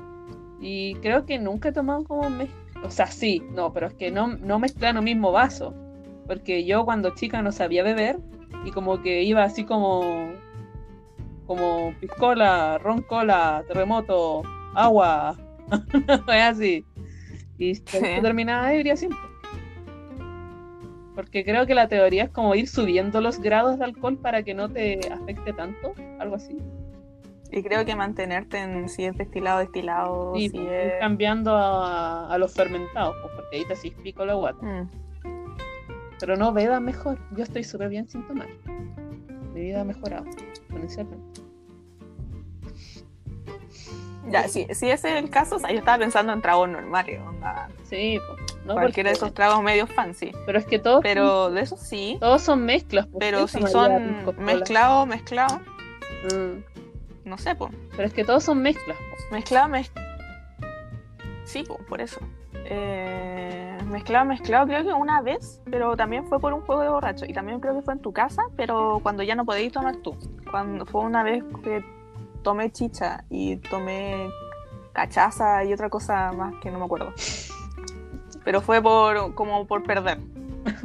Y 0.60 0.94
creo 0.96 1.26
que 1.26 1.38
nunca 1.38 1.68
he 1.68 1.72
tomado 1.72 2.04
como 2.04 2.28
mezcla. 2.30 2.56
O 2.84 2.90
sea, 2.90 3.08
sí, 3.08 3.42
no, 3.54 3.72
pero 3.72 3.88
es 3.88 3.94
que 3.94 4.10
no, 4.10 4.28
no 4.28 4.58
mezclan 4.58 4.96
el 4.96 5.02
mismo 5.02 5.32
vaso. 5.32 5.74
Porque 6.26 6.64
yo 6.64 6.84
cuando 6.84 7.10
chica 7.14 7.42
no 7.42 7.50
sabía 7.52 7.82
beber 7.82 8.18
y 8.64 8.70
como 8.70 9.02
que 9.02 9.22
iba 9.22 9.42
así 9.42 9.64
como. 9.64 10.30
como 11.46 11.92
piscola, 12.00 12.78
ron 12.78 13.02
cola, 13.02 13.64
terremoto, 13.66 14.42
agua. 14.74 15.36
Fue 16.24 16.40
así. 16.42 16.84
Y 17.58 17.74
Sí. 17.74 17.82
terminaba 18.22 18.72
ebria 18.72 18.96
siempre. 18.96 19.18
Porque 21.14 21.44
creo 21.44 21.66
que 21.66 21.74
la 21.74 21.88
teoría 21.88 22.24
es 22.24 22.30
como 22.30 22.54
ir 22.54 22.68
subiendo 22.68 23.20
los 23.20 23.40
grados 23.40 23.78
de 23.78 23.84
alcohol 23.84 24.18
para 24.18 24.44
que 24.44 24.54
no 24.54 24.68
te 24.68 25.00
afecte 25.12 25.52
tanto, 25.52 25.92
algo 26.20 26.36
así. 26.36 26.56
Y 27.50 27.62
creo 27.62 27.84
que 27.84 27.96
mantenerte 27.96 28.58
en 28.58 28.88
si 28.88 29.04
es 29.04 29.16
destilado, 29.16 29.58
destilado, 29.58 30.34
si 30.36 30.52
es. 30.54 30.92
cambiando 31.00 31.56
a, 31.56 32.32
a 32.32 32.38
los 32.38 32.52
fermentados, 32.54 33.16
pues, 33.22 33.34
porque 33.34 33.56
ahí 33.56 33.64
te 33.64 33.72
haces 33.72 33.92
pico 34.02 34.24
la 34.24 34.34
guata. 34.34 34.64
Mm. 34.64 34.90
Pero 36.20 36.36
no 36.36 36.52
beba 36.52 36.78
mejor. 36.78 37.18
Yo 37.36 37.42
estoy 37.44 37.64
súper 37.64 37.88
bien 37.88 38.06
sin 38.06 38.24
tomar. 38.26 38.48
Mi 39.54 39.60
vida 39.62 39.80
ha 39.80 39.84
mejorado 39.84 40.26
exponencialmente. 40.26 41.40
Ya, 44.26 44.46
si, 44.48 44.64
si 44.74 44.90
ese 44.90 45.16
es 45.16 45.22
el 45.24 45.30
caso, 45.30 45.56
o 45.56 45.58
sea, 45.58 45.70
yo 45.70 45.78
estaba 45.78 45.98
pensando 45.98 46.32
en 46.32 46.42
tragos 46.42 46.68
normales, 46.68 47.20
onda, 47.26 47.68
Sí, 47.84 48.18
no 48.66 48.74
cualquiera 48.74 49.08
de 49.10 49.16
esos 49.16 49.32
tragos 49.32 49.62
medio 49.62 49.86
fancy. 49.86 50.32
Pero 50.44 50.58
es 50.58 50.66
que 50.66 50.78
todos, 50.78 51.00
Pero 51.02 51.50
de 51.50 51.62
eso 51.62 51.76
sí. 51.76 52.18
todos 52.20 52.42
son 52.42 52.64
mezclas. 52.64 53.06
pues, 53.06 53.18
Pero 53.20 53.48
si 53.48 53.62
son 53.66 54.24
mezclados, 54.38 55.06
mezclados, 55.06 55.60
Mm, 56.24 57.28
no 57.28 57.38
sé, 57.38 57.54
pues. 57.54 57.72
Pero 57.92 58.04
es 58.04 58.12
que 58.12 58.24
todos 58.24 58.42
son 58.44 58.60
mezclas. 58.60 58.96
Mezclado, 59.30 59.68
mez... 59.68 59.92
Sí, 61.44 61.64
pues, 61.66 61.80
por 61.88 62.00
eso. 62.00 62.20
Eh, 62.64 63.78
mezclado, 63.86 64.26
mezclado, 64.26 64.66
creo 64.66 64.82
que 64.84 64.92
una 64.92 65.22
vez, 65.22 65.62
pero 65.70 65.96
también 65.96 66.26
fue 66.26 66.40
por 66.40 66.52
un 66.52 66.60
juego 66.62 66.82
de 66.82 66.88
borracho. 66.88 67.24
Y 67.24 67.32
también 67.32 67.60
creo 67.60 67.74
que 67.74 67.82
fue 67.82 67.94
en 67.94 68.00
tu 68.00 68.12
casa, 68.12 68.42
pero 68.56 69.00
cuando 69.02 69.22
ya 69.22 69.34
no 69.34 69.44
podéis 69.44 69.72
tomar 69.72 69.96
tú. 69.96 70.16
Cuando 70.50 70.84
fue 70.84 71.02
una 71.02 71.22
vez 71.22 71.42
que 71.62 71.84
tomé 72.42 72.70
chicha 72.70 73.24
y 73.30 73.56
tomé 73.56 74.30
cachaza 74.92 75.64
y 75.64 75.72
otra 75.72 75.88
cosa 75.88 76.32
más 76.32 76.54
que 76.62 76.70
no 76.70 76.78
me 76.78 76.84
acuerdo. 76.84 77.12
Pero 78.44 78.60
fue 78.60 78.82
por 78.82 79.34
como 79.34 79.66
por 79.66 79.82
perder. 79.82 80.18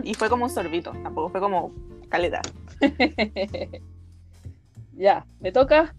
Y 0.03 0.13
fue 0.13 0.29
como 0.29 0.45
un 0.45 0.49
sorbito, 0.49 0.91
tampoco 1.03 1.29
fue 1.29 1.39
como 1.39 1.71
caleta. 2.09 2.41
ya, 4.93 5.25
¿me 5.39 5.51
toca? 5.51 5.93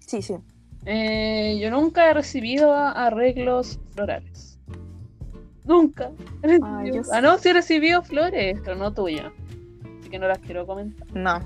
Sí, 0.00 0.22
sí. 0.22 0.36
Eh, 0.84 1.58
yo 1.60 1.70
nunca 1.70 2.10
he 2.10 2.14
recibido 2.14 2.72
arreglos 2.72 3.80
florales. 3.92 4.58
Nunca. 5.64 6.12
Ay, 6.44 6.90
ah, 7.12 7.20
no, 7.20 7.38
sí 7.38 7.48
he 7.48 7.52
recibido 7.52 8.02
flores, 8.02 8.60
pero 8.62 8.76
no 8.76 8.92
tuyas. 8.92 9.32
Así 10.00 10.08
que 10.08 10.18
no 10.18 10.28
las 10.28 10.38
quiero 10.38 10.64
comentar. 10.64 11.08
No. 11.12 11.40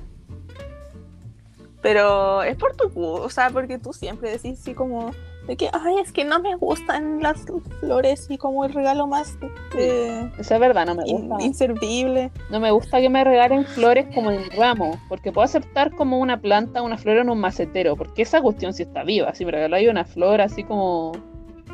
Pero 1.82 2.42
es 2.42 2.56
por 2.56 2.76
tu 2.76 2.88
gu- 2.90 3.20
o 3.20 3.30
sea, 3.30 3.50
porque 3.50 3.78
tú 3.78 3.92
siempre 3.92 4.30
decís 4.30 4.60
así 4.60 4.74
como 4.74 5.12
de 5.46 5.56
que, 5.56 5.70
ay, 5.72 5.96
es 6.02 6.12
que 6.12 6.24
no 6.24 6.38
me 6.40 6.54
gustan 6.54 7.22
las 7.22 7.46
flores 7.80 8.26
y 8.28 8.36
como 8.36 8.64
el 8.66 8.74
regalo 8.74 9.06
más 9.06 9.38
eh, 9.78 10.30
Eso 10.38 10.54
es 10.54 10.60
verdad, 10.60 10.84
no 10.86 10.94
me 10.94 11.02
in- 11.06 11.28
gusta. 11.28 11.42
inservible. 11.44 12.30
No 12.50 12.60
me 12.60 12.70
gusta 12.70 13.00
que 13.00 13.08
me 13.08 13.24
regalen 13.24 13.64
flores 13.64 14.06
como 14.14 14.30
en 14.30 14.50
ramo, 14.50 15.00
porque 15.08 15.32
puedo 15.32 15.46
aceptar 15.46 15.90
como 15.94 16.18
una 16.18 16.40
planta, 16.42 16.82
una 16.82 16.98
flor 16.98 17.16
en 17.16 17.30
un 17.30 17.40
macetero, 17.40 17.96
porque 17.96 18.22
esa 18.22 18.42
cuestión 18.42 18.74
sí 18.74 18.82
está 18.82 19.02
viva. 19.02 19.34
Si 19.34 19.46
me 19.46 19.52
regaláis 19.52 19.88
una 19.88 20.04
flor 20.04 20.42
así 20.42 20.62
como 20.62 21.12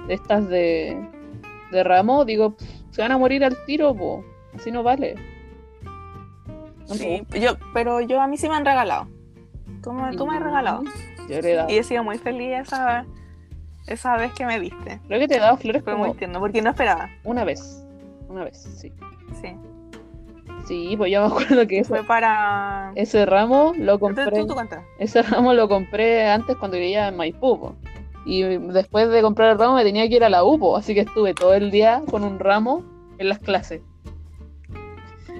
de 0.06 0.14
estas 0.14 0.48
de, 0.48 0.96
de 1.72 1.82
ramo, 1.82 2.24
digo, 2.24 2.54
"Pff, 2.54 2.64
se 2.92 3.02
van 3.02 3.10
a 3.10 3.18
morir 3.18 3.44
al 3.44 3.56
tiro, 3.66 3.92
po. 3.94 4.24
así 4.54 4.70
no 4.70 4.84
vale. 4.84 5.16
No 6.88 6.94
Sí, 6.94 7.22
yo, 7.40 7.56
pero 7.74 8.00
yo 8.00 8.20
a 8.20 8.28
mí 8.28 8.36
sí 8.36 8.48
me 8.48 8.54
han 8.54 8.64
regalado. 8.64 9.08
Tú 9.86 9.92
me, 9.92 10.16
tú 10.16 10.26
me 10.26 10.36
has 10.36 10.42
regalado. 10.42 10.82
Yo 11.28 11.40
le 11.40 11.52
he 11.52 11.54
dado. 11.54 11.70
Y 11.70 11.78
he 11.78 11.84
sido 11.84 12.02
muy 12.02 12.18
feliz 12.18 12.54
esa, 12.62 13.06
esa 13.86 14.16
vez 14.16 14.32
que 14.32 14.44
me 14.44 14.58
diste. 14.58 15.00
Creo 15.06 15.20
que 15.20 15.28
te 15.28 15.36
he 15.36 15.38
dado 15.38 15.56
flores 15.58 15.84
Fue 15.84 15.92
como 15.92 16.06
muy 16.08 16.16
tierno, 16.16 16.40
porque 16.40 16.60
no 16.60 16.70
esperaba. 16.70 17.08
una 17.22 17.44
vez. 17.44 17.86
Una 18.28 18.42
vez, 18.42 18.58
sí. 18.58 18.92
Sí. 19.40 19.54
Sí, 20.66 20.94
pues 20.96 21.12
yo 21.12 21.20
me 21.20 21.26
acuerdo 21.28 21.68
que 21.68 21.84
Fue 21.84 21.98
ese, 22.00 22.06
para. 22.08 22.90
ese 22.96 23.24
ramo 23.26 23.74
lo 23.78 24.00
compré. 24.00 24.28
tú, 24.32 24.48
tú 24.48 24.54
cuenta. 24.54 24.82
Ese 24.98 25.22
ramo 25.22 25.54
lo 25.54 25.68
compré 25.68 26.28
antes 26.28 26.56
cuando 26.56 26.78
vivía 26.78 27.06
en 27.06 27.16
Maipú. 27.16 27.60
po. 27.60 27.76
Y 28.24 28.42
después 28.42 29.08
de 29.08 29.22
comprar 29.22 29.52
el 29.52 29.58
ramo 29.60 29.76
me 29.76 29.84
tenía 29.84 30.08
que 30.08 30.16
ir 30.16 30.24
a 30.24 30.28
la 30.28 30.42
UPO, 30.42 30.76
así 30.76 30.94
que 30.94 31.02
estuve 31.02 31.32
todo 31.32 31.54
el 31.54 31.70
día 31.70 32.02
con 32.10 32.24
un 32.24 32.40
ramo 32.40 32.82
en 33.18 33.28
las 33.28 33.38
clases. 33.38 33.82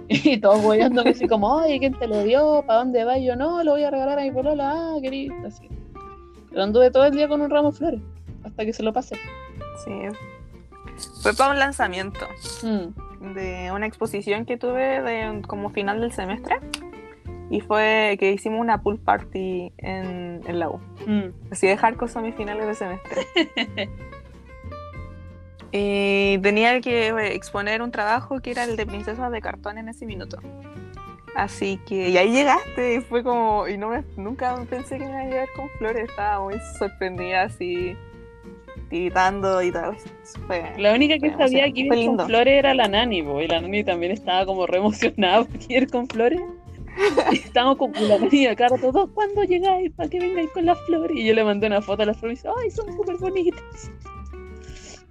Y 0.24 0.38
todos 0.40 0.62
guayándome 0.62 1.10
así 1.10 1.26
como, 1.26 1.58
ay, 1.58 1.78
¿quién 1.80 1.94
te 1.98 2.06
lo 2.06 2.22
dio? 2.22 2.62
¿Para 2.66 2.80
dónde 2.80 3.04
va? 3.04 3.18
Y 3.18 3.26
yo, 3.26 3.36
no, 3.36 3.62
lo 3.64 3.72
voy 3.72 3.82
a 3.84 3.90
regalar 3.90 4.18
a 4.18 4.22
mi 4.22 4.30
polola, 4.30 4.70
ah, 4.72 4.96
querido, 5.02 5.34
así. 5.46 5.68
Pero 6.50 6.62
anduve 6.62 6.90
todo 6.90 7.04
el 7.06 7.12
día 7.12 7.28
con 7.28 7.40
un 7.40 7.50
ramo 7.50 7.70
de 7.72 7.76
flores, 7.78 8.00
hasta 8.44 8.64
que 8.64 8.72
se 8.72 8.82
lo 8.82 8.92
pasé. 8.92 9.16
Sí. 9.84 9.92
Fue 11.22 11.34
para 11.34 11.50
un 11.52 11.58
lanzamiento 11.58 12.24
Mm. 12.62 13.34
de 13.34 13.70
una 13.72 13.86
exposición 13.86 14.44
que 14.46 14.56
tuve 14.56 15.02
de 15.02 15.42
como 15.46 15.70
final 15.70 16.00
del 16.00 16.12
semestre. 16.12 16.56
Y 17.50 17.60
fue 17.60 18.16
que 18.18 18.32
hicimos 18.32 18.60
una 18.60 18.82
pool 18.82 18.98
party 18.98 19.72
en, 19.78 20.40
en 20.46 20.58
la 20.58 20.68
U. 20.70 20.80
Mm. 21.06 21.32
Así 21.52 21.66
de 21.66 21.76
hardcore 21.76 22.10
son 22.10 22.24
mis 22.24 22.34
finales 22.34 22.66
de 22.66 22.74
semestre. 22.74 23.22
y 25.76 26.38
tenía 26.38 26.80
que 26.80 27.08
eh, 27.08 27.34
exponer 27.34 27.82
un 27.82 27.90
trabajo 27.90 28.40
que 28.40 28.50
era 28.50 28.64
el 28.64 28.76
de 28.76 28.86
princesas 28.86 29.30
de 29.30 29.40
cartón 29.40 29.78
en 29.78 29.88
ese 29.88 30.06
minuto. 30.06 30.38
Así 31.34 31.78
que, 31.86 32.08
y 32.08 32.16
ahí 32.16 32.32
llegaste, 32.32 32.94
y 32.94 33.00
fue 33.02 33.22
como, 33.22 33.68
y 33.68 33.76
no 33.76 33.90
me, 33.90 34.02
nunca 34.16 34.56
pensé 34.70 34.96
que 34.98 35.04
me 35.04 35.10
iba 35.10 35.20
a 35.20 35.24
llegar 35.24 35.48
con 35.54 35.68
flores, 35.78 36.08
estaba 36.08 36.42
muy 36.42 36.54
sorprendida 36.78 37.42
así, 37.42 37.94
tiritando 38.88 39.60
y 39.60 39.70
tal. 39.70 39.98
Fue, 40.46 40.72
La 40.78 40.94
única 40.94 41.18
que 41.18 41.36
sabía 41.36 41.70
que 41.70 41.80
iba 41.80 41.94
con 41.94 42.26
flores 42.26 42.54
era 42.54 42.72
la 42.72 42.88
Nani, 42.88 43.22
po, 43.22 43.42
y 43.42 43.48
la 43.48 43.60
Nani 43.60 43.84
también 43.84 44.12
estaba 44.12 44.46
como 44.46 44.66
re 44.66 44.78
emocionada 44.78 45.44
por 45.44 45.70
ir 45.70 45.90
con 45.90 46.08
flores. 46.08 46.40
Y 47.30 47.36
estábamos 47.36 47.76
con 47.76 47.92
la 48.08 48.18
Nani 48.18 48.46
acá 48.46 48.68
todos, 48.68 49.10
¿cuándo 49.10 49.44
llegáis? 49.44 49.92
¿Para 49.92 50.08
que 50.08 50.18
vengáis 50.18 50.48
con 50.52 50.64
las 50.64 50.80
flores? 50.86 51.14
Y 51.14 51.26
yo 51.26 51.34
le 51.34 51.44
mandé 51.44 51.66
una 51.66 51.82
foto 51.82 52.04
a 52.04 52.06
las 52.06 52.16
flores 52.16 52.42
y 52.42 52.48
dice, 52.48 52.54
¡ay, 52.58 52.70
son 52.70 52.90
súper 52.96 53.18
bonitas! 53.18 53.90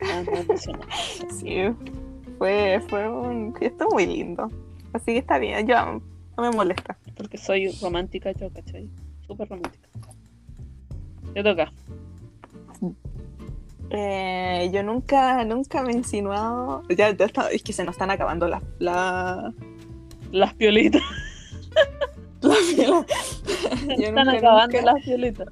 Ah, 0.01 0.23
sí, 1.39 1.57
fue, 2.37 2.81
fue 2.89 3.09
un 3.09 3.53
gesto 3.55 3.87
muy 3.91 4.05
lindo. 4.05 4.51
Así 4.93 5.13
que 5.13 5.17
está 5.19 5.37
bien, 5.39 5.67
yo 5.67 5.75
no 6.37 6.43
me 6.43 6.51
molesta. 6.51 6.97
Porque 7.15 7.37
soy 7.37 7.69
romántica 7.81 8.31
yo, 8.33 8.49
¿cachai? 8.51 8.89
Súper 9.27 9.47
romántica. 9.49 9.87
Te 11.33 11.43
toca. 11.43 11.71
Eh, 13.91 14.69
yo 14.73 14.83
nunca, 14.83 15.43
nunca 15.45 15.81
me 15.83 15.91
he 15.91 15.95
insinuado. 15.97 16.83
Ya, 16.89 17.11
ya 17.15 17.25
está, 17.25 17.49
es 17.49 17.61
que 17.63 17.71
se 17.73 17.83
nos 17.83 17.93
están 17.95 18.11
acabando 18.11 18.47
las. 18.47 18.63
La, 18.79 19.53
Las 20.31 20.53
piolitas. 20.55 21.01
la, 22.41 22.49
la- 22.49 23.05
Yo 23.95 24.05
Están 24.07 24.25
nunca, 24.25 24.37
acabando 24.37 24.77
nunca- 24.77 24.93
las 24.93 25.03
piolitas. 25.03 25.47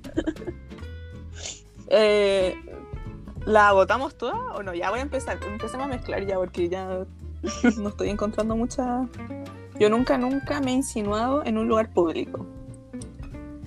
Eh, 1.89 2.55
¿La 3.45 3.73
votamos 3.73 4.15
toda 4.15 4.53
o 4.53 4.63
no? 4.63 4.73
Ya 4.73 4.89
voy 4.89 4.99
a 4.99 5.01
empezar. 5.01 5.37
Empecemos 5.45 5.85
a 5.85 5.89
mezclar 5.89 6.25
ya 6.25 6.37
porque 6.37 6.69
ya 6.69 7.05
no 7.77 7.89
estoy 7.89 8.09
encontrando 8.09 8.55
mucha. 8.55 9.05
Yo 9.79 9.89
nunca, 9.89 10.17
nunca 10.17 10.61
me 10.61 10.71
he 10.71 10.75
insinuado 10.75 11.43
en 11.45 11.57
un 11.57 11.67
lugar 11.67 11.91
público. 11.91 12.45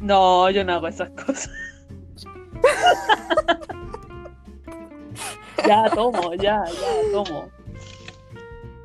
No, 0.00 0.48
yo 0.50 0.64
no 0.64 0.72
hago 0.74 0.88
esas 0.88 1.10
cosas. 1.10 1.50
ya 5.66 5.90
tomo, 5.94 6.32
ya, 6.34 6.64
ya 6.64 7.12
tomo. 7.12 7.50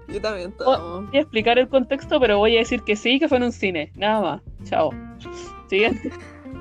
Yo 0.07 0.21
también 0.21 0.51
tomo. 0.53 1.03
Voy 1.03 1.17
a 1.17 1.21
explicar 1.21 1.57
el 1.57 1.69
contexto, 1.69 2.19
pero 2.19 2.37
voy 2.37 2.57
a 2.57 2.59
decir 2.59 2.83
que 2.83 2.97
sí, 2.97 3.19
que 3.19 3.29
fue 3.29 3.37
en 3.37 3.43
un 3.43 3.51
cine. 3.51 3.91
Nada 3.95 4.21
más. 4.21 4.41
Chao. 4.65 4.91
Siguiente. 5.69 6.11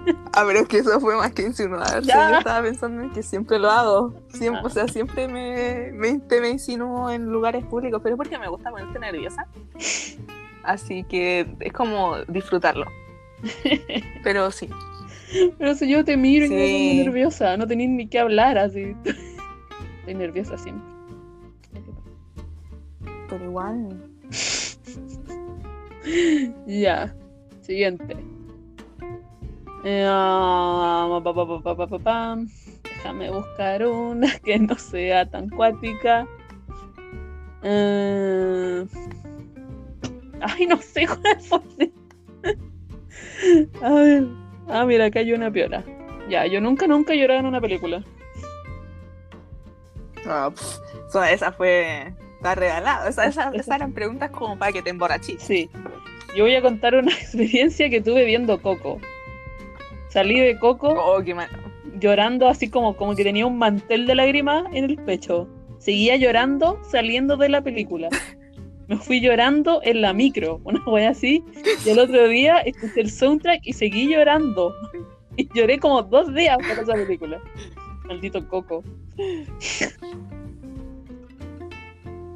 Ah, 0.33 0.45
pero 0.47 0.61
es 0.61 0.69
que 0.69 0.79
eso 0.79 0.99
fue 1.01 1.17
más 1.17 1.33
que 1.33 1.43
insinuar. 1.43 2.03
Ya. 2.03 2.31
Yo 2.31 2.39
estaba 2.39 2.63
pensando 2.63 3.03
en 3.03 3.11
que 3.11 3.23
siempre 3.23 3.59
lo 3.59 3.69
hago. 3.71 4.15
Siempre, 4.33 4.61
Ah. 4.63 4.67
O 4.67 4.71
sea, 4.71 4.87
siempre 4.89 5.27
me, 5.29 5.91
me, 5.93 6.19
te 6.21 6.41
me 6.41 6.49
insinúo 6.51 7.11
en 7.11 7.27
lugares 7.27 7.65
públicos, 7.67 8.01
pero 8.03 8.15
es 8.15 8.17
porque 8.17 8.39
me 8.39 8.49
gusta 8.49 8.71
ponerte 8.71 8.99
nerviosa. 8.99 9.47
Así 10.63 11.03
que 11.05 11.47
es 11.61 11.73
como 11.73 12.19
disfrutarlo. 12.29 12.87
Pero 14.23 14.51
sí. 14.51 14.69
Pero 15.59 15.75
si 15.75 15.89
yo 15.91 16.05
te 16.05 16.17
miro 16.17 16.45
y 16.47 16.51
me 16.51 16.67
Sí. 16.67 16.89
pongo 16.91 17.05
nerviosa, 17.05 17.57
no 17.57 17.67
tenés 17.67 17.89
ni 17.89 18.07
que 18.07 18.19
hablar 18.19 18.59
así. 18.59 18.95
Estoy 20.01 20.15
nerviosa 20.15 20.57
siempre. 20.59 20.89
Pero 23.29 23.45
igual. 23.45 23.89
Ya. 26.67 27.15
Siguiente. 27.63 28.17
Eh, 29.85 30.07
pa, 31.75 31.87
pa, 31.87 31.99
pa. 31.99 32.37
Déjame 32.85 33.31
buscar 33.31 33.87
una 33.87 34.29
que 34.45 34.59
no 34.59 34.75
sea 34.77 35.29
tan 35.29 35.49
cuática. 35.49 36.27
Eh, 37.63 38.85
Ay, 40.41 40.67
no 40.67 40.77
sé 40.79 41.07
cuál 41.07 41.41
fue. 41.41 41.91
A 43.83 43.91
ver. 43.91 44.25
Ah, 44.69 44.85
mira, 44.87 45.07
acá 45.07 45.21
hay 45.21 45.33
una 45.33 45.51
piola. 45.51 45.83
Ya, 46.29 46.47
yo 46.47 46.61
nunca, 46.61 46.87
nunca 46.87 47.13
he 47.15 47.25
en 47.25 47.47
una 47.47 47.61
película. 47.61 48.03
Ah, 50.27 50.51
so, 51.11 51.23
esa 51.25 51.53
fue. 51.53 52.15
Está 52.37 52.55
regalada. 52.55 53.09
Esa, 53.09 53.27
esa- 53.27 53.51
esas 53.55 53.77
eran 53.77 53.93
preguntas 53.93 54.31
como 54.31 54.59
para 54.59 54.73
que 54.73 54.83
te 54.83 54.91
emborrachís. 54.91 55.43
Sí. 55.43 55.69
Yo 56.37 56.45
voy 56.45 56.55
a 56.55 56.63
contar 56.63 56.95
una 56.95 57.13
experiencia 57.21 57.91
que 57.91 58.01
tuve 58.01 58.25
viendo 58.25 58.61
Coco. 58.63 58.99
Salí 60.11 60.39
de 60.41 60.59
Coco 60.59 60.89
Oh, 60.89 61.23
qué 61.25 61.35
mal. 61.35 61.49
llorando 61.99 62.49
así 62.49 62.69
como, 62.69 62.97
como 62.97 63.15
que 63.15 63.25
tenía 63.25 63.47
un 63.47 63.59
mantel 63.59 64.07
de 64.07 64.15
lágrimas 64.15 64.65
en 64.73 64.85
el 64.85 64.97
pecho. 64.97 65.49
Seguía 65.79 66.17
llorando 66.17 66.79
saliendo 66.83 67.37
de 67.37 67.49
la 67.49 67.63
película. 67.63 68.09
Me 68.89 68.97
fui 68.97 69.21
llorando 69.21 69.81
en 69.85 70.03
la 70.03 70.13
micro, 70.13 70.61
una 70.65 70.83
wea 70.85 71.11
así. 71.11 71.45
Y 71.87 71.91
el 71.91 71.99
otro 72.01 72.27
día 72.29 72.59
escuché 72.59 73.01
el 73.03 73.11
soundtrack 73.11 73.61
y 73.65 73.73
seguí 73.73 74.09
llorando. 74.13 74.75
Y 75.37 75.49
lloré 75.55 75.79
como 75.79 76.03
dos 76.03 76.35
días 76.35 76.59
por 76.59 76.79
esa 76.83 76.95
película. 76.95 77.41
Maldito 78.07 78.47
Coco. 78.49 78.83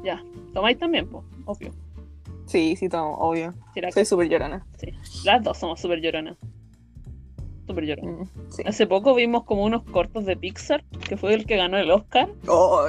ya, 0.03 0.23
tomáis 0.53 0.77
también, 0.77 1.07
pues, 1.07 1.23
obvio. 1.45 1.73
Sí, 2.45 2.75
sí, 2.77 2.87
todo, 2.87 3.09
obvio. 3.09 3.53
Soy 3.93 4.05
súper 4.05 4.29
llorona. 4.29 4.65
Las 5.25 5.43
dos 5.43 5.57
somos 5.57 5.81
súper 5.81 5.99
lloronas. 5.99 6.37
Súper 7.67 7.85
lloronas. 7.85 8.27
Mm, 8.35 8.51
sí. 8.51 8.63
Hace 8.65 8.87
poco 8.87 9.15
vimos 9.15 9.43
como 9.43 9.63
unos 9.63 9.83
cortos 9.83 10.25
de 10.25 10.35
Pixar, 10.37 10.83
que 11.07 11.17
fue 11.17 11.33
el 11.33 11.45
que 11.45 11.57
ganó 11.57 11.77
el 11.77 11.89
Oscar. 11.91 12.29
Oh, 12.47 12.87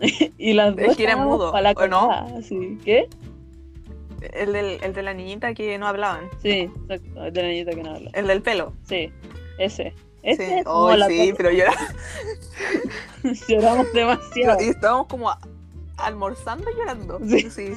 y 0.38 0.52
las 0.52 0.76
dos 0.76 0.84
Es 0.86 0.96
que 0.96 1.04
era 1.04 1.16
mudo, 1.16 1.52
la 1.60 1.70
¿o 1.72 1.86
no? 1.88 2.10
así. 2.10 2.78
¿Qué? 2.84 3.08
El, 4.32 4.52
del, 4.52 4.78
el 4.82 4.92
de 4.94 5.02
la 5.02 5.14
niñita 5.14 5.54
que 5.54 5.78
no 5.78 5.86
hablaban. 5.86 6.24
Sí, 6.42 6.70
exacto, 6.88 7.24
el 7.24 7.32
de 7.32 7.42
la 7.42 7.48
niñita 7.48 7.70
que 7.72 7.82
no 7.82 7.94
habla. 7.94 8.10
El 8.14 8.26
del 8.26 8.42
pelo. 8.42 8.72
Sí, 8.84 9.12
ese. 9.58 9.94
Ese 10.24 10.46
Sí, 10.46 10.52
es 10.54 10.64
la 10.98 11.06
sí, 11.06 11.32
pero 11.36 11.50
yo 11.52 11.64
lloramos 13.48 13.92
demasiado. 13.92 14.60
y 14.62 14.68
estábamos 14.70 15.06
como 15.06 15.30
almorzando 15.96 16.68
y 16.70 16.76
llorando. 16.76 17.20
Sí. 17.28 17.48
sí. 17.50 17.72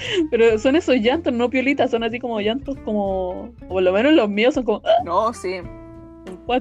Pero 0.30 0.58
son 0.58 0.76
esos 0.76 0.96
llantos, 0.96 1.32
no 1.32 1.50
piolitas, 1.50 1.90
son 1.90 2.04
así 2.04 2.18
como 2.18 2.40
llantos 2.40 2.76
como. 2.84 3.30
o 3.30 3.68
por 3.68 3.82
lo 3.82 3.92
menos 3.92 4.12
los 4.12 4.28
míos 4.28 4.54
son 4.54 4.64
como. 4.64 4.82
¡ah! 4.84 5.02
No, 5.04 5.32
sí. 5.32 5.60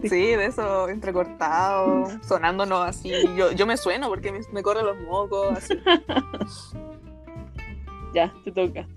Sí, 0.03 0.35
de 0.35 0.45
eso 0.45 0.89
entrecortado, 0.89 2.07
sonándonos 2.21 2.87
así. 2.87 3.11
Yo, 3.37 3.51
yo 3.51 3.65
me 3.65 3.77
sueno 3.77 4.09
porque 4.09 4.31
me, 4.31 4.39
me 4.51 4.63
corren 4.63 4.85
los 4.85 4.97
mocos, 4.99 5.57
así. 5.57 5.73
Ya, 8.13 8.33
te 8.43 8.51
toca. 8.51 8.87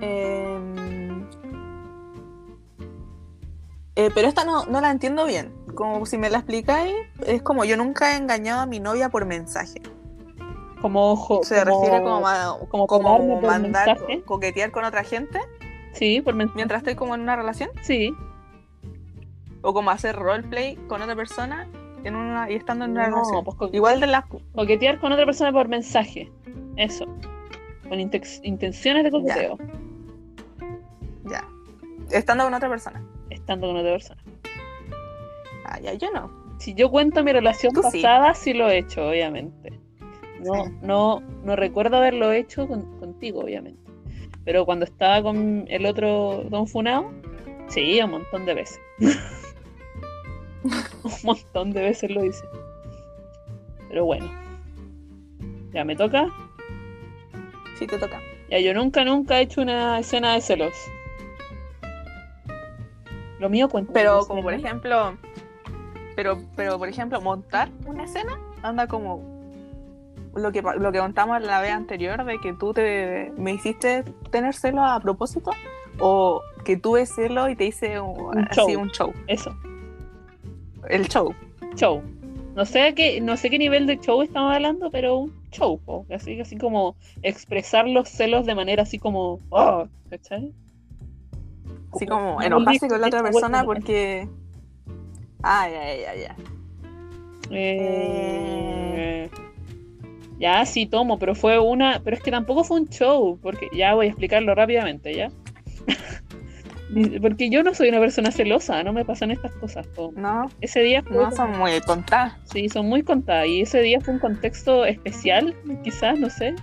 Em, 0.00 1.26
eh, 3.96 4.10
pero 4.14 4.28
esta 4.28 4.44
no, 4.44 4.66
no 4.66 4.80
la 4.80 4.90
entiendo 4.90 5.26
bien. 5.26 5.52
Como 5.74 6.04
si 6.06 6.18
me 6.18 6.30
la 6.30 6.38
explicáis, 6.38 6.94
es 7.26 7.42
como 7.42 7.64
yo 7.64 7.76
nunca 7.76 8.12
he 8.12 8.16
engañado 8.16 8.60
a 8.60 8.66
mi 8.66 8.78
novia 8.78 9.08
por 9.08 9.24
mensaje. 9.26 9.80
Como 10.82 11.12
ojo. 11.12 11.42
Se 11.44 11.64
refiere 11.64 12.02
como 12.02 12.26
a 12.26 12.58
como 12.68 12.86
como 12.86 13.40
mandar, 13.40 13.86
mensaje. 13.88 14.22
coquetear 14.24 14.70
con 14.72 14.84
otra 14.84 15.04
gente 15.04 15.38
Sí, 15.92 16.20
por 16.20 16.34
mensaje. 16.34 16.56
mientras 16.56 16.78
estoy 16.80 16.94
como 16.96 17.14
en 17.14 17.20
una 17.22 17.36
relación. 17.36 17.70
Sí. 17.82 18.12
O 19.62 19.72
como 19.72 19.90
hacer 19.90 20.16
roleplay 20.16 20.74
con 20.88 21.00
otra 21.02 21.14
persona 21.14 21.68
en 22.04 22.16
una, 22.16 22.50
y 22.50 22.54
estando 22.56 22.84
en 22.84 22.90
una 22.92 23.06
No, 23.08 23.16
relación. 23.22 23.44
pues, 23.44 23.72
Igual 23.72 24.00
de 24.00 24.08
las... 24.08 24.24
Coquetear 24.54 24.98
con 24.98 25.12
otra 25.12 25.24
persona 25.24 25.52
por 25.52 25.68
mensaje. 25.68 26.30
Eso. 26.76 27.06
Con 27.88 28.00
intenciones 28.00 29.04
de 29.04 29.10
coqueteo. 29.10 29.56
Ya. 31.26 31.44
Estando 32.10 32.42
con 32.44 32.54
otra 32.54 32.68
persona. 32.68 33.00
Estando 33.30 33.68
con 33.68 33.76
otra 33.76 33.92
persona. 33.92 34.22
Ah, 35.64 35.78
ya, 35.80 35.94
yo 35.94 36.10
no. 36.12 36.30
Si 36.58 36.74
yo 36.74 36.90
cuento 36.90 37.22
mi 37.22 37.32
relación 37.32 37.72
Tú 37.72 37.82
sí. 37.90 38.02
pasada, 38.02 38.34
sí. 38.34 38.52
lo 38.54 38.68
he 38.68 38.78
hecho, 38.78 39.06
obviamente. 39.08 39.78
No, 40.42 40.68
no, 40.82 41.20
no 41.44 41.56
recuerdo 41.56 41.96
haberlo 41.96 42.32
hecho 42.32 42.66
con- 42.66 42.98
contigo, 42.98 43.40
obviamente. 43.40 43.80
Pero 44.44 44.64
cuando 44.64 44.84
estaba 44.84 45.22
con 45.22 45.64
el 45.68 45.86
otro 45.86 46.44
Don 46.50 46.66
Funao, 46.66 47.12
sí, 47.68 48.00
un 48.02 48.10
montón 48.10 48.44
de 48.44 48.54
veces. 48.54 48.80
un 50.62 51.12
montón 51.22 51.72
de 51.72 51.82
veces 51.82 52.10
lo 52.10 52.24
hice. 52.24 52.44
Pero 53.88 54.04
bueno. 54.04 54.30
Ya 55.72 55.84
me 55.84 55.96
toca. 55.96 56.26
Sí, 57.78 57.86
te 57.86 57.98
toca. 57.98 58.20
Ya 58.50 58.58
yo 58.58 58.74
nunca, 58.74 59.04
nunca 59.04 59.38
he 59.38 59.42
hecho 59.42 59.62
una 59.62 59.98
escena 59.98 60.34
de 60.34 60.40
celos. 60.40 60.74
Lo 63.38 63.48
mío 63.48 63.68
cuenta. 63.68 63.92
Pero 63.92 64.18
como 64.18 64.28
como 64.28 64.42
por 64.42 64.54
ejemplo, 64.54 65.16
pero, 66.14 66.38
pero 66.54 66.78
por 66.78 66.88
ejemplo, 66.88 67.20
montar 67.20 67.70
una 67.86 68.04
escena 68.04 68.38
anda 68.62 68.86
como 68.86 69.31
lo 70.34 70.52
que, 70.52 70.62
lo 70.62 70.92
que 70.92 70.98
contamos 70.98 71.42
la 71.42 71.60
vez 71.60 71.72
anterior 71.72 72.24
de 72.24 72.38
que 72.38 72.52
tú 72.52 72.72
te 72.72 73.32
me 73.36 73.52
hiciste 73.52 74.04
tener 74.30 74.54
celos 74.54 74.84
a 74.84 75.00
propósito 75.00 75.50
o 75.98 76.42
que 76.64 76.76
tuve 76.76 77.06
celos 77.06 77.50
y 77.50 77.56
te 77.56 77.66
hice 77.66 78.00
un, 78.00 78.36
Un 78.36 78.38
así 78.50 78.60
show. 78.60 78.80
un 78.80 78.90
show. 78.90 79.12
Eso, 79.26 79.54
El 80.88 81.08
show. 81.08 81.34
show. 81.74 82.02
No 82.54 82.66
sé 82.66 82.94
qué, 82.94 83.20
no 83.20 83.36
sé 83.36 83.48
qué 83.48 83.58
nivel 83.58 83.86
de 83.86 83.98
show 83.98 84.20
estamos 84.22 84.54
hablando, 84.54 84.90
pero 84.90 85.16
un 85.16 85.32
show, 85.50 85.78
po. 85.78 86.06
así, 86.14 86.38
así 86.40 86.56
como 86.56 86.96
expresar 87.22 87.88
los 87.88 88.08
celos 88.08 88.44
de 88.46 88.54
manera 88.54 88.82
así 88.82 88.98
como, 88.98 89.38
oh, 89.50 89.86
¿cachai? 90.10 90.52
Así 91.94 92.06
como 92.06 92.36
no 92.36 92.42
enojarse 92.42 92.88
con 92.88 93.00
la 93.00 93.06
otra 93.06 93.22
persona 93.22 93.64
porque. 93.64 94.28
Ah, 95.42 95.68
ya, 95.68 95.94
ya, 95.94 96.14
ya. 96.14 96.36
Eh, 97.50 99.30
Ya, 100.42 100.66
sí, 100.66 100.86
tomo, 100.86 101.20
pero 101.20 101.36
fue 101.36 101.60
una. 101.60 102.00
Pero 102.02 102.16
es 102.16 102.22
que 102.22 102.32
tampoco 102.32 102.64
fue 102.64 102.80
un 102.80 102.88
show, 102.88 103.38
porque 103.40 103.68
ya 103.72 103.94
voy 103.94 104.06
a 104.06 104.08
explicarlo 104.08 104.56
rápidamente, 104.56 105.14
¿ya? 105.14 105.30
porque 107.22 107.48
yo 107.48 107.62
no 107.62 107.72
soy 107.74 107.90
una 107.90 108.00
persona 108.00 108.32
celosa, 108.32 108.82
no 108.82 108.92
me 108.92 109.04
pasan 109.04 109.30
estas 109.30 109.52
cosas. 109.52 109.86
po. 109.86 110.12
No, 110.16 110.50
Ese 110.60 110.80
día 110.80 111.00
fue. 111.04 111.16
no 111.16 111.30
son 111.30 111.56
muy 111.56 111.80
tontas. 111.86 112.34
Sí, 112.52 112.68
son 112.68 112.88
muy 112.88 113.04
contadas. 113.04 113.46
Y 113.46 113.60
ese 113.60 113.82
día 113.82 114.00
fue 114.00 114.14
un 114.14 114.18
contexto 114.18 114.84
especial, 114.84 115.54
quizás, 115.84 116.18
no 116.18 116.28
sé. 116.28 116.56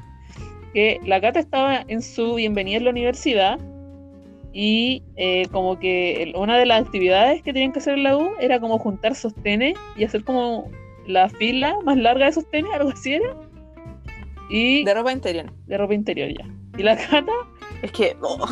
Que 0.74 1.00
la 1.06 1.22
Cata 1.22 1.40
estaba 1.40 1.86
en 1.88 2.02
su 2.02 2.36
bienvenida 2.36 2.80
en 2.80 2.84
la 2.84 2.90
universidad 2.90 3.60
y 4.52 5.04
eh, 5.16 5.48
como 5.54 5.80
que 5.80 6.34
una 6.36 6.58
de 6.58 6.66
las 6.66 6.82
actividades 6.82 7.42
que 7.44 7.54
tenían 7.54 7.72
que 7.72 7.80
hacer 7.80 7.94
en 7.94 8.04
la 8.04 8.18
U 8.18 8.32
era 8.42 8.60
como 8.60 8.78
juntar 8.78 9.16
sostenes 9.16 9.78
y 9.96 10.04
hacer 10.04 10.26
como 10.26 10.70
la 11.08 11.30
fila 11.30 11.78
más 11.86 11.96
larga 11.96 12.26
de 12.26 12.34
sostenes, 12.34 12.72
algo 12.74 12.90
así 12.90 13.14
era. 13.14 13.34
Y 14.50 14.84
De 14.84 14.94
ropa 14.94 15.12
interior. 15.12 15.52
de 15.68 15.78
ropa 15.78 15.94
interior 15.94 16.30
ya. 16.30 16.46
Y 16.78 16.84
la 16.84 16.96
Cata, 16.98 17.32
Es 17.82 17.92
que. 17.92 18.16
oh, 18.22 18.46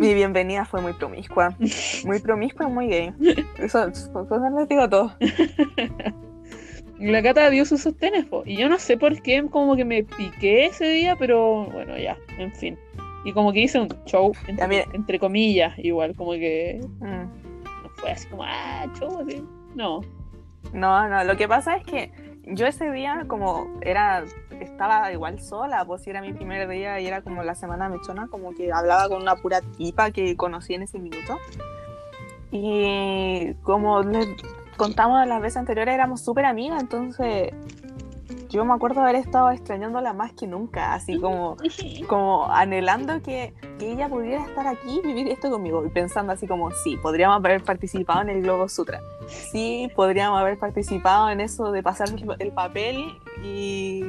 mi 0.00 0.14
bienvenida 0.14 0.64
fue 0.64 0.80
muy 0.80 0.92
promiscua. 0.92 1.56
Muy 2.04 2.18
promiscua 2.20 2.68
y 2.68 2.72
muy 2.72 2.86
gay. 2.88 3.12
Eso, 3.58 3.88
eso 3.88 4.26
les 4.58 4.68
digo 4.68 4.88
todo. 4.88 5.12
la 7.00 7.22
Cata 7.22 7.50
dio 7.50 7.64
sus 7.64 7.80
sostenes, 7.82 8.24
po. 8.26 8.42
y 8.46 8.56
yo 8.56 8.68
no 8.68 8.78
sé 8.78 8.96
por 8.96 9.20
qué 9.22 9.44
como 9.50 9.74
que 9.76 9.84
me 9.84 10.04
piqué 10.04 10.66
ese 10.66 10.88
día, 10.88 11.16
pero 11.16 11.64
bueno, 11.66 11.98
ya, 11.98 12.16
en 12.38 12.52
fin. 12.52 12.78
Y 13.24 13.32
como 13.32 13.52
que 13.52 13.60
hice 13.60 13.80
un 13.80 13.88
show, 14.06 14.32
entre, 14.48 14.84
entre 14.92 15.18
comillas, 15.18 15.76
igual, 15.78 16.14
como 16.16 16.32
que 16.32 16.80
Mm. 17.00 17.04
no 17.82 17.88
fue 17.96 18.10
así 18.12 18.28
como, 18.28 18.44
ah, 18.44 18.86
show, 18.98 19.20
así. 19.20 19.44
No. 19.74 20.00
No, 20.72 21.08
no, 21.08 21.24
lo 21.24 21.36
que 21.36 21.48
pasa 21.48 21.76
es 21.76 21.84
que 21.84 22.12
yo 22.44 22.66
ese 22.66 22.90
día, 22.90 23.24
como 23.28 23.78
era, 23.80 24.24
estaba 24.60 25.12
igual 25.12 25.40
sola, 25.40 25.84
pues 25.84 26.06
era 26.06 26.20
mi 26.20 26.32
primer 26.32 26.68
día 26.68 27.00
y 27.00 27.06
era 27.06 27.22
como 27.22 27.42
la 27.42 27.54
semana 27.54 27.88
mechona, 27.88 28.28
como 28.28 28.52
que 28.54 28.72
hablaba 28.72 29.08
con 29.08 29.22
una 29.22 29.36
pura 29.36 29.60
tipa 29.76 30.10
que 30.10 30.36
conocí 30.36 30.74
en 30.74 30.82
ese 30.82 30.98
minuto. 30.98 31.38
Y 32.50 33.54
como 33.62 34.02
les 34.02 34.26
contamos 34.76 35.26
las 35.26 35.40
veces 35.40 35.58
anteriores, 35.58 35.94
éramos 35.94 36.20
súper 36.20 36.44
amigas, 36.44 36.82
entonces 36.82 37.52
yo 38.52 38.64
me 38.64 38.74
acuerdo 38.74 39.00
haber 39.00 39.16
estado 39.16 39.50
extrañándola 39.50 40.12
más 40.12 40.32
que 40.32 40.46
nunca, 40.46 40.94
así 40.94 41.18
como 41.18 41.56
como 42.08 42.46
anhelando 42.50 43.20
que, 43.22 43.54
que 43.78 43.92
ella 43.92 44.08
pudiera 44.08 44.44
estar 44.44 44.66
aquí 44.66 45.00
y 45.02 45.06
vivir 45.06 45.28
esto 45.28 45.50
conmigo 45.50 45.84
y 45.84 45.88
pensando 45.88 46.32
así 46.32 46.46
como 46.46 46.70
sí, 46.70 46.96
podríamos 46.98 47.36
haber 47.36 47.62
participado 47.64 48.22
en 48.22 48.28
el 48.28 48.42
Globo 48.42 48.68
Sutra, 48.68 49.00
sí, 49.26 49.90
podríamos 49.96 50.38
haber 50.40 50.58
participado 50.58 51.30
en 51.30 51.40
eso 51.40 51.72
de 51.72 51.82
pasar 51.82 52.08
el, 52.10 52.24
el 52.38 52.52
papel 52.52 53.18
y, 53.42 54.04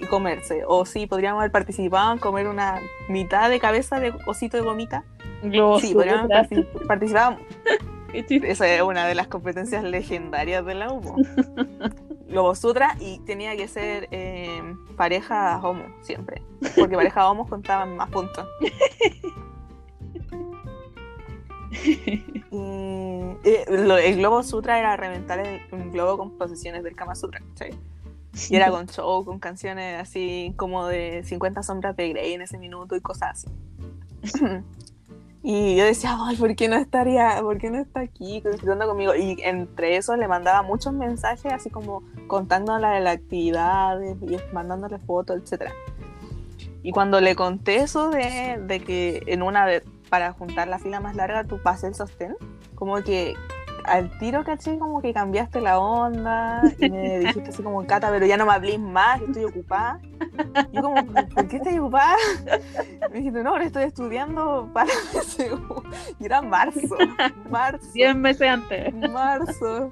y 0.00 0.06
comerse, 0.08 0.62
o 0.66 0.84
sí, 0.86 1.06
podríamos 1.06 1.40
haber 1.40 1.52
participado 1.52 2.12
en 2.12 2.18
comer 2.18 2.46
una 2.48 2.80
mitad 3.08 3.50
de 3.50 3.58
cabeza 3.60 3.98
de 4.00 4.14
osito 4.26 4.56
de 4.56 4.62
gomita, 4.62 5.04
Globo 5.42 5.80
sí, 5.80 5.92
podríamos 5.94 6.22
Sutra. 6.22 6.38
haber 6.40 6.50
partic- 6.50 6.86
participado, 6.86 7.36
esa 8.12 8.68
es 8.68 8.82
una 8.82 9.06
de 9.06 9.14
las 9.14 9.26
competencias 9.26 9.82
legendarias 9.84 10.64
de 10.64 10.74
la 10.74 10.90
UMO. 10.92 11.16
Globo 12.28 12.54
Sutra 12.54 12.96
y 13.00 13.18
tenía 13.20 13.56
que 13.56 13.68
ser 13.68 14.08
eh, 14.10 14.62
pareja 14.96 15.58
homo 15.62 15.84
siempre. 16.02 16.42
Porque 16.76 16.94
pareja 16.96 17.28
homo 17.30 17.48
contaban 17.48 17.96
más 17.96 18.10
puntos. 18.10 18.46
Y, 22.50 22.56
eh, 23.44 23.64
lo- 23.68 23.98
el 23.98 24.16
Globo 24.16 24.42
Sutra 24.42 24.78
era 24.78 24.96
reventar 24.96 25.38
el- 25.40 25.60
un 25.70 25.92
globo 25.92 26.16
con 26.16 26.36
posiciones 26.38 26.82
del 26.82 26.96
Kama 26.96 27.14
Sutra. 27.14 27.40
¿cachai? 27.50 27.74
Y 28.50 28.56
era 28.56 28.70
con 28.70 28.86
show, 28.88 29.24
con 29.24 29.38
canciones 29.38 30.00
así 30.00 30.54
como 30.56 30.86
de 30.86 31.22
50 31.24 31.62
sombras 31.62 31.96
de 31.96 32.08
Grey 32.10 32.32
en 32.34 32.42
ese 32.42 32.58
minuto 32.58 32.96
y 32.96 33.00
cosas 33.00 33.44
así. 33.44 33.48
Y 35.42 35.76
yo 35.76 35.84
decía, 35.84 36.16
ay, 36.20 36.36
¿por 36.36 36.54
qué 36.56 36.68
no 36.68 36.76
estaría, 36.76 37.40
por 37.40 37.58
qué 37.58 37.70
no 37.70 37.78
está 37.78 38.00
aquí 38.00 38.40
disfrutando 38.40 38.88
conmigo? 38.88 39.14
Y 39.14 39.36
entre 39.42 39.96
eso 39.96 40.16
le 40.16 40.26
mandaba 40.26 40.62
muchos 40.62 40.92
mensajes, 40.92 41.52
así 41.52 41.70
como 41.70 42.02
contándole 42.26 42.88
de 42.88 43.00
las 43.00 43.14
actividades 43.16 44.16
y 44.22 44.36
mandándole 44.52 44.98
fotos, 44.98 45.40
etcétera. 45.40 45.72
Y 46.82 46.90
cuando 46.90 47.20
le 47.20 47.36
conté 47.36 47.76
eso 47.76 48.10
de, 48.10 48.60
de 48.66 48.80
que 48.80 49.22
en 49.26 49.42
una 49.42 49.66
de, 49.66 49.82
para 50.08 50.32
juntar 50.32 50.68
la 50.68 50.78
fila 50.78 51.00
más 51.00 51.14
larga 51.14 51.44
tú 51.44 51.62
pases 51.62 51.84
el 51.84 51.94
sostén, 51.94 52.36
como 52.74 53.02
que 53.02 53.34
al 53.84 54.16
tiro, 54.18 54.44
caché, 54.44 54.78
como 54.78 55.00
que 55.00 55.12
cambiaste 55.12 55.60
la 55.60 55.78
onda 55.78 56.62
y 56.78 56.90
me 56.90 57.18
dijiste 57.20 57.50
así 57.50 57.62
como, 57.62 57.86
Cata, 57.86 58.10
pero 58.10 58.26
ya 58.26 58.36
no 58.36 58.46
me 58.46 58.52
hablís 58.52 58.78
más, 58.78 59.20
estoy 59.22 59.44
ocupada. 59.44 60.00
Yo 60.72 60.82
como, 60.82 61.04
¿por 61.06 61.48
qué 61.48 61.56
estoy 61.56 61.78
ocupada? 61.78 62.16
Me 63.10 63.18
dijiste, 63.18 63.42
no, 63.42 63.50
ahora 63.50 63.64
estoy 63.64 63.84
estudiando 63.84 64.70
para 64.72 64.90
PSU. 65.12 65.82
Y 66.18 66.24
era 66.24 66.42
marzo, 66.42 66.96
marzo, 67.50 67.86
10 67.92 68.16
meses 68.16 68.48
antes. 68.48 68.94
marzo. 68.94 69.90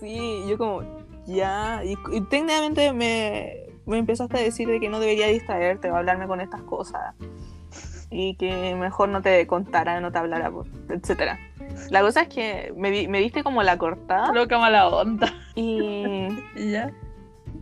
Sí, 0.00 0.44
yo 0.48 0.58
como, 0.58 0.82
ya, 1.26 1.82
y, 1.84 1.94
y 2.12 2.20
técnicamente 2.22 2.92
me, 2.92 3.68
me 3.86 3.98
empezaste 3.98 4.36
a 4.36 4.40
decir 4.40 4.68
de 4.68 4.80
que 4.80 4.88
no 4.88 5.00
debería 5.00 5.28
distraerte 5.28 5.90
o 5.90 5.96
hablarme 5.96 6.26
con 6.26 6.40
estas 6.40 6.62
cosas 6.62 7.14
y 8.10 8.34
que 8.36 8.74
mejor 8.74 9.08
no 9.08 9.22
te 9.22 9.46
contara, 9.46 10.00
no 10.00 10.12
te 10.12 10.18
hablara, 10.18 10.50
pues, 10.50 10.68
etcétera. 10.88 11.38
La 11.90 12.00
cosa 12.02 12.22
es 12.22 12.28
que 12.28 12.72
me, 12.76 12.90
di- 12.90 13.08
me 13.08 13.18
diste 13.20 13.42
como 13.42 13.62
la 13.62 13.76
cortada 13.78 14.32
Loca 14.32 14.58
mala 14.58 14.88
onda. 14.88 15.32
y 15.54 16.28
Y 16.56 16.70
ya. 16.72 16.92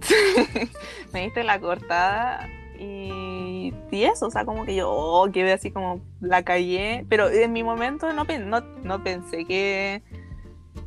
me 1.12 1.23
diste 1.23 1.43
la 1.45 1.59
cortada 1.61 2.49
y, 2.79 3.73
y 3.91 4.05
eso, 4.05 4.27
o 4.27 4.31
sea, 4.31 4.45
como 4.45 4.67
que 4.67 4.75
yo 4.77 4.91
oh, 4.91 5.31
quedé 5.33 5.53
así 5.55 5.71
como 5.71 6.01
la 6.21 6.43
callé, 6.43 7.07
pero 7.09 7.31
en 7.31 7.53
mi 7.53 7.62
momento 7.62 8.12
no, 8.12 8.25
no, 8.25 8.61
no 8.83 9.03
pensé 9.03 9.47
que, 9.47 10.03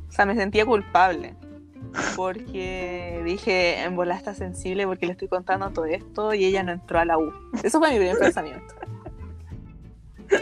o 0.08 0.12
sea, 0.12 0.26
me 0.26 0.36
sentía 0.36 0.66
culpable. 0.66 1.36
Porque 2.16 3.22
dije, 3.26 3.82
en 3.82 3.96
bola 3.96 4.16
está 4.16 4.36
sensible 4.36 4.86
porque 4.86 5.08
le 5.08 5.14
estoy 5.14 5.28
contando 5.28 5.72
todo 5.72 5.86
esto 5.86 6.36
y 6.36 6.46
ella 6.46 6.62
no 6.62 6.72
entró 6.74 7.00
a 7.00 7.06
la 7.06 7.18
U. 7.18 7.34
Eso 7.64 7.80
fue 7.80 7.90
mi 7.90 7.98
primer 7.98 8.20
pensamiento. 8.20 8.76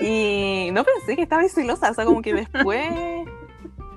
Y 0.02 0.70
no 0.74 0.84
pensé 0.84 1.16
que 1.16 1.24
estaba 1.24 1.48
celosa, 1.48 1.92
o 1.92 1.94
sea, 1.94 2.06
como 2.06 2.22
que 2.22 2.34
después, 2.34 2.92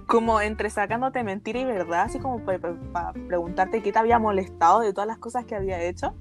como 0.07 0.41
entre 0.41 0.70
sacándote 0.70 1.22
mentira 1.22 1.61
y 1.61 1.64
verdad, 1.64 2.03
así 2.03 2.18
como 2.18 2.45
para 2.45 3.12
preguntarte 3.12 3.82
qué 3.82 3.93
te 3.93 3.99
había 3.99 4.18
molestado 4.18 4.80
de 4.80 4.93
todas 4.93 5.09
las 5.09 5.18
cosas 5.18 5.45
que 5.45 5.55
había 5.55 5.82
hecho, 5.82 6.14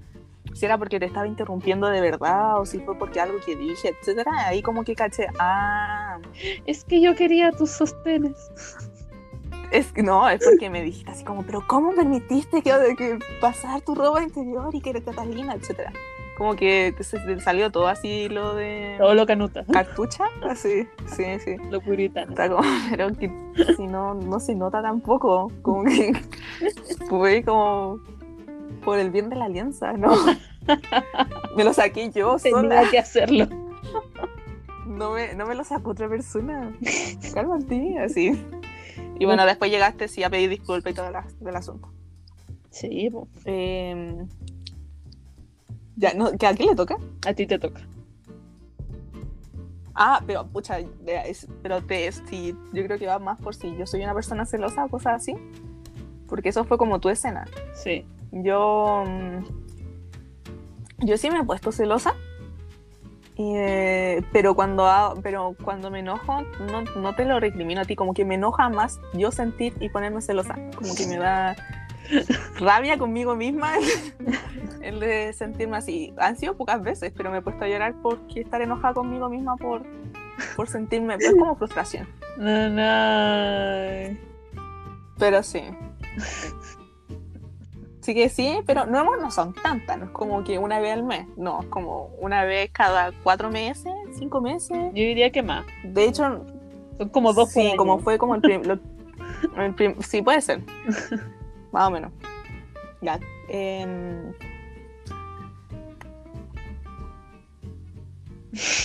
si 0.54 0.66
era 0.66 0.78
porque 0.78 1.00
te 1.00 1.06
estaba 1.06 1.28
interrumpiendo 1.28 1.88
de 1.88 2.02
verdad 2.02 2.60
o 2.60 2.66
si 2.66 2.80
fue 2.80 2.98
porque 2.98 3.20
algo 3.20 3.38
que 3.46 3.56
dije, 3.56 3.96
etcétera. 4.00 4.32
Ahí 4.48 4.62
como 4.62 4.84
que 4.84 4.96
caché, 4.96 5.28
ah, 5.40 6.20
Es 6.66 6.84
que 6.84 7.02
yo 7.02 7.16
quería 7.16 7.52
tus 7.52 7.70
sostenes. 7.72 8.52
es 9.72 9.92
que 9.92 10.02
no, 10.02 10.28
es 10.28 10.44
porque 10.44 10.70
me 10.70 10.82
dijiste 10.82 11.12
así 11.12 11.24
como, 11.24 11.44
pero 11.44 11.66
¿cómo 11.68 11.94
permitiste 11.94 12.62
que, 12.62 12.72
que 12.98 13.20
pasar 13.40 13.82
tu 13.82 13.96
ropa 13.96 14.24
interior 14.24 14.74
y 14.74 14.82
que 14.82 14.90
eres 14.92 15.04
Catalina, 15.04 15.54
etcétera? 15.54 15.94
Como 16.40 16.56
que 16.56 16.96
se- 17.02 17.20
te 17.20 17.40
salió 17.42 17.70
todo 17.72 17.88
así 17.88 18.30
lo 18.30 18.56
de 18.56 18.96
Todo 18.98 19.14
lo 19.14 19.26
canuta. 19.28 19.64
cartucha, 19.72 20.24
así, 20.50 20.88
sí, 21.16 21.26
sí. 21.44 21.58
Lo 21.70 21.82
puritano. 21.82 22.32
Está 22.32 22.50
como, 22.50 22.62
pero 22.90 23.14
que 23.14 23.30
si 23.78 23.86
no, 23.86 24.16
no 24.16 24.40
se 24.40 24.56
nota 24.56 24.82
tampoco. 24.82 25.52
Como 25.62 25.84
que 25.84 26.14
fue 27.10 27.44
como 27.44 28.00
por 28.84 28.98
el 29.00 29.12
bien 29.12 29.30
de 29.30 29.36
la 29.36 29.46
alianza, 29.46 29.94
¿no? 29.94 30.12
Me 31.58 31.64
lo 31.66 31.74
saqué 31.74 32.10
yo 32.10 32.40
sola. 32.40 32.70
Tenía 32.80 32.90
que 32.90 33.00
hacerlo. 33.00 33.48
No 34.88 35.12
me, 35.12 35.34
no 35.36 35.46
me 35.46 35.56
lo 35.56 35.64
sacó 35.64 35.92
otra 35.92 36.08
persona. 36.10 36.72
Cálmate, 37.34 38.00
así. 38.00 38.32
Y 39.20 39.26
bueno, 39.26 39.46
después 39.46 39.70
llegaste 39.70 40.08
sí 40.08 40.24
a 40.24 40.30
pedir 40.30 40.50
disculpas 40.50 40.94
y 40.94 40.96
todo 40.96 41.12
la- 41.12 41.28
del 41.42 41.56
asunto. 41.56 41.90
Sí, 42.70 43.10
po. 43.12 43.28
Eh, 43.46 44.26
ya, 46.00 46.14
no, 46.14 46.32
¿que 46.38 46.48
¿a 46.48 46.56
quién 46.56 46.70
le 46.70 46.76
toca? 46.76 46.98
a 47.28 47.34
ti 47.34 47.46
te 47.46 47.60
toca. 47.60 47.82
Ah, 49.96 50.22
pero 50.26 50.48
pucha, 50.48 50.80
es- 51.06 51.48
pero 51.62 51.82
te, 51.82 52.10
sí, 52.12 52.56
yo 52.74 52.84
creo 52.86 52.98
que 52.98 53.08
va 53.08 53.20
más 53.20 53.40
por 53.42 53.54
si 53.54 53.76
yo 53.76 53.86
soy 53.86 54.04
una 54.04 54.14
persona 54.14 54.46
celosa 54.46 54.86
o 54.86 54.90
cosas 54.90 55.16
así. 55.22 55.36
Porque 56.28 56.50
eso 56.50 56.64
fue 56.64 56.78
como 56.78 57.00
tu 57.00 57.10
escena. 57.10 57.46
Sí. 57.74 58.06
Yo. 58.32 59.04
mm, 59.06 61.06
Yo 61.06 61.18
sí 61.18 61.30
me 61.32 61.40
he 61.40 61.44
puesto 61.44 61.72
celosa. 61.72 62.14
eh, 63.42 64.22
pero 64.34 64.54
cuando 64.54 64.86
pero 65.24 65.56
cuando 65.64 65.90
me 65.90 66.00
enojo, 66.00 66.42
no, 66.72 66.82
no 67.02 67.16
te 67.16 67.24
lo 67.26 67.40
recrimino 67.40 67.82
a 67.82 67.86
ti, 67.86 67.96
como 67.96 68.14
que 68.14 68.26
me 68.26 68.36
enoja 68.36 68.68
más 68.70 69.00
yo 69.14 69.32
sentir 69.32 69.74
y 69.80 69.90
ponerme 69.90 70.22
celosa. 70.22 70.56
Como 70.76 70.94
que 70.96 71.08
me 71.08 71.18
da 71.18 71.56
rabia 72.60 72.98
conmigo 72.98 73.36
misma 73.36 73.72
el, 74.82 75.00
de 75.00 75.34
sentirme 75.34 75.78
así. 75.78 76.14
Han 76.18 76.38
sido 76.38 76.56
pocas 76.58 76.82
veces, 76.82 77.12
pero 77.16 77.32
me 77.32 77.38
he 77.38 77.42
puesto 77.42 77.66
a 77.66 77.68
llorar 77.68 77.94
porque 78.02 78.42
estar 78.42 78.62
enojada 78.62 78.94
conmigo 78.94 79.30
misma 79.30 79.56
por, 79.58 79.84
por 80.56 80.68
sentirme, 80.68 81.16
es 81.20 81.32
como 81.32 81.56
frustración. 81.56 82.08
No, 82.38 82.70
no. 82.70 84.18
Pero 85.18 85.44
sí. 85.44 85.62
Sí 88.02 88.14
que 88.16 88.30
sí, 88.30 88.60
pero 88.66 88.86
no, 88.86 89.04
no 89.18 89.30
son 89.30 89.54
tantas, 89.54 90.00
no 90.00 90.06
es 90.06 90.12
como 90.12 90.44
que 90.44 90.58
una 90.58 90.80
vez 90.80 90.94
al 90.94 91.04
mes, 91.04 91.28
no, 91.38 91.60
es 91.62 91.68
como 91.68 92.06
una 92.20 92.44
vez 92.46 92.72
cada 92.72 93.12
cuatro 93.24 93.52
meses, 93.52 93.92
cinco 94.18 94.42
meses. 94.42 94.78
Yo 94.88 94.94
diría 95.04 95.32
que 95.32 95.44
más. 95.44 95.66
De 95.84 96.06
hecho, 96.06 96.46
Son 96.98 97.10
como 97.10 97.34
dos 97.34 97.52
sí, 97.52 97.74
como 97.78 98.00
fue 98.00 98.18
como 98.18 98.36
el, 98.36 98.42
prim- 98.42 98.64
lo- 98.64 98.80
el 99.62 99.76
prim- 99.76 99.96
sí, 100.02 100.22
puede 100.22 100.42
ser, 100.42 100.62
más 101.72 101.88
o 101.88 101.92
menos. 101.92 102.12
Ya. 103.02 103.20
em, 103.48 104.34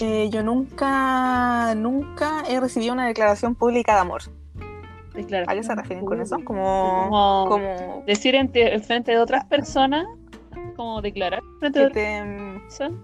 eh, 0.01 0.29
yo 0.31 0.43
nunca, 0.43 1.75
nunca 1.75 2.45
he 2.49 2.61
recibido 2.61 2.93
una 2.93 3.07
declaración 3.07 3.55
pública 3.55 3.95
de 3.95 4.01
amor. 4.01 4.23
¿A 5.47 5.55
qué 5.55 5.63
se 5.63 5.75
refieren 5.75 6.05
con 6.05 6.21
eso? 6.21 6.39
Como, 6.45 7.07
Como, 7.09 7.47
como 7.49 8.03
decir 8.07 8.35
en, 8.35 8.51
en 8.53 8.83
frente 8.83 9.13
de 9.13 9.19
otras 9.19 9.45
personas, 9.45 10.07
como 10.77 11.01
declarar 11.01 11.41
frente 11.61 11.79
de 11.79 11.87
otras 11.87 12.03
te, 12.03 12.17
em, 12.17 12.61
personas. 12.61 12.99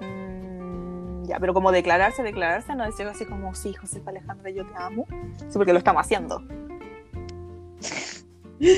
Mm, 0.00 1.24
ya, 1.26 1.38
pero 1.38 1.52
como 1.52 1.72
declararse, 1.72 2.22
declararse, 2.22 2.74
no 2.74 2.84
decir 2.84 3.06
así 3.06 3.26
como, 3.26 3.54
sí, 3.54 3.74
Josefa 3.74 4.10
Alejandra, 4.10 4.48
yo 4.50 4.64
te 4.66 4.74
amo. 4.76 5.06
Sí, 5.36 5.58
porque 5.58 5.72
lo 5.72 5.78
estamos 5.78 6.00
haciendo. 6.00 6.42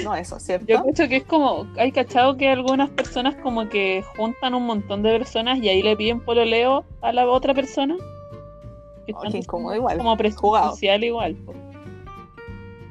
No 0.05 0.15
eso, 0.17 0.41
¿cierto? 0.41 0.67
Yo 0.67 0.83
creo 0.83 1.09
que 1.09 1.17
es 1.19 1.25
como, 1.25 1.67
hay 1.77 1.93
cachado 1.93 2.37
que 2.37 2.49
algunas 2.49 2.91
personas 2.91 3.37
como 3.37 3.69
que 3.69 4.03
juntan 4.17 4.55
un 4.55 4.67
montón 4.67 5.03
de 5.05 5.17
personas 5.19 5.59
y 5.59 5.69
ahí 5.69 5.83
le 5.83 5.97
piden 5.97 6.21
pololeo 6.21 6.85
a 7.01 7.13
la 7.13 7.29
otra 7.29 7.55
persona. 7.55 7.97
Que 9.07 9.13
Oh, 9.15 9.23
están 9.25 9.37
incómodo 9.37 9.75
igual. 9.77 9.99
Como 9.99 10.17
social 10.73 11.05
igual. 11.05 11.35
po. 11.37 11.55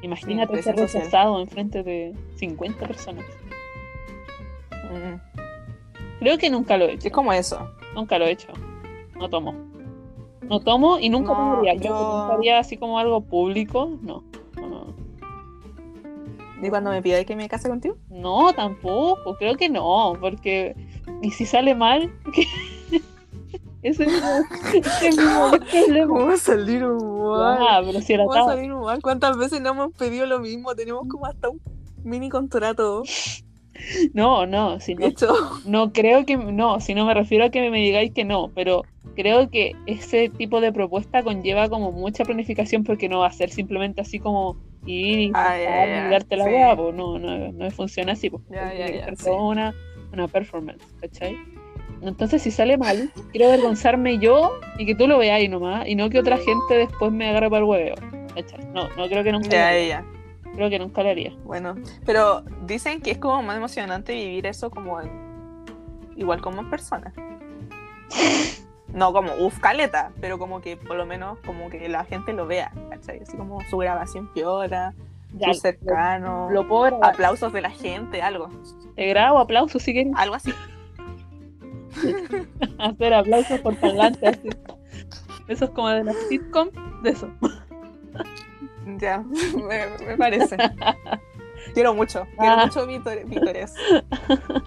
Imagínate 0.00 0.56
Sí, 0.56 0.62
ser 0.62 0.76
rechazado 0.76 1.40
en 1.40 1.48
frente 1.48 1.82
de 1.82 2.14
50 2.36 2.86
personas. 2.86 3.24
Mm, 4.70 5.16
Creo 6.20 6.38
que 6.38 6.50
nunca 6.50 6.76
lo 6.76 6.86
he 6.86 6.94
hecho. 6.94 7.08
Es 7.08 7.12
como 7.12 7.32
eso. 7.32 7.70
Nunca 7.94 8.18
lo 8.18 8.24
he 8.26 8.30
hecho. 8.32 8.48
No 9.16 9.28
tomo. 9.28 9.54
No 10.42 10.60
tomo 10.60 10.98
y 10.98 11.08
nunca 11.10 11.32
No, 11.34 11.62
yo- 11.74 12.22
haría 12.32 12.58
así 12.58 12.76
como 12.76 12.98
algo 12.98 13.20
público. 13.20 13.98
No, 14.02 14.24
¿Y 16.62 16.68
cuando 16.70 16.90
me 16.90 17.00
pidáis 17.02 17.26
que 17.26 17.36
me 17.36 17.48
case 17.48 17.68
contigo? 17.68 17.96
No, 18.10 18.52
tampoco. 18.52 19.36
Creo 19.36 19.56
que 19.56 19.68
no. 19.68 20.14
Porque. 20.20 20.74
¿Y 21.22 21.30
si 21.30 21.46
sale 21.46 21.74
mal? 21.74 22.12
Ese 23.82 24.04
es 24.04 24.08
mi- 24.12 24.18
ese 24.80 25.08
es 25.08 25.16
mi 25.16 25.24
mayor 25.24 25.64
problema. 25.70 26.24
va 26.24 26.32
a 26.34 26.36
salir 26.36 26.82
mal? 26.84 27.58
Ah, 27.60 27.80
pero 27.84 28.00
si 28.00 28.12
era 28.12 28.24
¿Cómo 28.24 28.34
va 28.34 28.40
a 28.40 28.54
salir 28.56 28.74
mal? 28.74 29.00
¿Cuántas 29.02 29.36
veces 29.36 29.60
no 29.60 29.70
hemos 29.70 29.92
pedido 29.94 30.26
lo 30.26 30.40
mismo? 30.40 30.74
Tenemos 30.74 31.06
como 31.08 31.26
hasta 31.26 31.48
un 31.48 31.60
mini 32.02 32.28
contrato 32.28 33.04
No, 34.14 34.46
no. 34.46 34.80
Si 34.80 34.96
no 34.96 35.06
hecho. 35.06 35.28
No 35.64 35.92
creo 35.92 36.26
que 36.26 36.36
no, 36.36 36.80
si 36.80 36.94
no 36.94 37.06
me 37.06 37.14
refiero 37.14 37.44
a 37.44 37.50
que 37.50 37.70
me 37.70 37.78
digáis 37.78 38.12
que 38.12 38.24
no, 38.24 38.50
pero 38.52 38.82
creo 39.14 39.48
que 39.48 39.72
ese 39.86 40.28
tipo 40.28 40.60
de 40.60 40.72
propuesta 40.72 41.22
conlleva 41.22 41.68
como 41.68 41.92
mucha 41.92 42.24
planificación 42.24 42.82
porque 42.82 43.08
no 43.08 43.20
va 43.20 43.28
a 43.28 43.32
ser 43.32 43.50
simplemente 43.50 44.00
así 44.00 44.18
como 44.18 44.56
y 44.90 45.30
Ah, 45.34 45.56
darte 46.10 46.36
la 46.36 46.44
hueá, 46.44 46.74
pues 46.76 46.94
no, 46.94 47.18
no, 47.18 47.52
no 47.52 47.70
funciona 47.70 48.12
así, 48.12 48.30
pues 48.30 48.42
Ya, 48.48 48.72
ya, 48.72 48.88
ya, 48.90 49.14
sí. 49.16 49.30
una, 49.30 49.74
una 50.12 50.26
performance, 50.28 50.82
¿cachai? 51.00 51.36
Entonces 52.00 52.40
si 52.42 52.50
sale 52.50 52.78
mal, 52.78 53.10
quiero 53.32 53.48
avergonzarme 53.48 54.18
yo 54.18 54.50
y 54.78 54.86
que 54.86 54.94
tú 54.94 55.06
lo 55.08 55.18
veáis 55.18 55.50
nomás, 55.50 55.86
y 55.88 55.94
no 55.94 56.08
que 56.10 56.18
otra 56.20 56.38
gente 56.38 56.74
después 56.74 57.12
me 57.12 57.28
agarre 57.28 57.50
para 57.50 57.60
el 57.66 57.94
¿cachai? 58.34 58.64
No, 58.72 58.88
no 58.96 59.08
creo 59.08 59.22
que 59.24 59.32
nunca 59.32 59.46
lo 59.48 59.52
Ya, 59.52 59.68
haría. 59.68 59.88
ya. 59.88 60.04
Creo 60.54 60.70
que 60.70 60.78
nunca 60.78 61.02
lo 61.02 61.10
haría. 61.10 61.32
Bueno, 61.44 61.74
pero 62.06 62.42
dicen 62.66 63.00
que 63.02 63.10
es 63.10 63.18
como 63.18 63.42
más 63.42 63.56
emocionante 63.56 64.14
vivir 64.14 64.46
eso 64.46 64.70
como 64.70 65.00
en- 65.00 65.10
igual 66.16 66.40
como 66.40 66.60
en 66.62 66.70
persona. 66.70 67.12
No 68.98 69.12
como, 69.12 69.32
uff, 69.38 69.60
caleta, 69.60 70.10
pero 70.20 70.38
como 70.38 70.60
que 70.60 70.76
por 70.76 70.96
lo 70.96 71.06
menos 71.06 71.38
como 71.46 71.70
que 71.70 71.88
la 71.88 72.04
gente 72.04 72.32
lo 72.32 72.46
vea, 72.48 72.72
¿cachai? 72.90 73.20
Así 73.22 73.36
como 73.36 73.60
su 73.70 73.78
grabación 73.78 74.26
piola, 74.34 74.92
Ya, 75.34 75.54
su 75.54 75.60
cercano, 75.60 76.48
lo, 76.50 76.64
lo 76.64 77.04
aplausos 77.04 77.52
de 77.52 77.60
la 77.60 77.70
gente, 77.70 78.20
algo, 78.22 78.50
Te 78.96 79.06
grabo 79.06 79.38
aplausos 79.38 79.82
si 79.84 79.92
quieres. 79.92 80.12
algo 80.16 80.34
así. 80.34 80.52
hacer 82.78 83.14
aplausos 83.14 83.60
por 83.60 83.76
parlante 83.76 84.26
así. 84.28 84.48
Eso 85.46 85.66
es 85.66 85.70
como 85.70 85.88
de 85.90 86.02
la 86.04 86.12
sitcom, 86.28 86.68
de 87.02 87.10
eso. 87.10 87.30
Ya, 88.98 89.18
me, 89.54 90.06
me 90.06 90.16
parece. 90.16 90.56
Quiero 91.72 91.94
mucho, 91.94 92.26
quiero 92.38 92.54
Ah. 92.56 92.64
mucho 92.66 92.84
Vítores. 92.86 93.74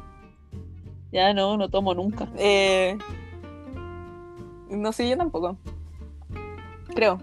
Ya 1.12 1.34
no, 1.34 1.58
no 1.58 1.68
tomo 1.68 1.94
nunca. 1.94 2.30
Eh, 2.38 2.98
no 4.72 4.92
sé, 4.92 5.10
yo 5.10 5.18
tampoco. 5.18 5.58
Creo, 6.96 7.20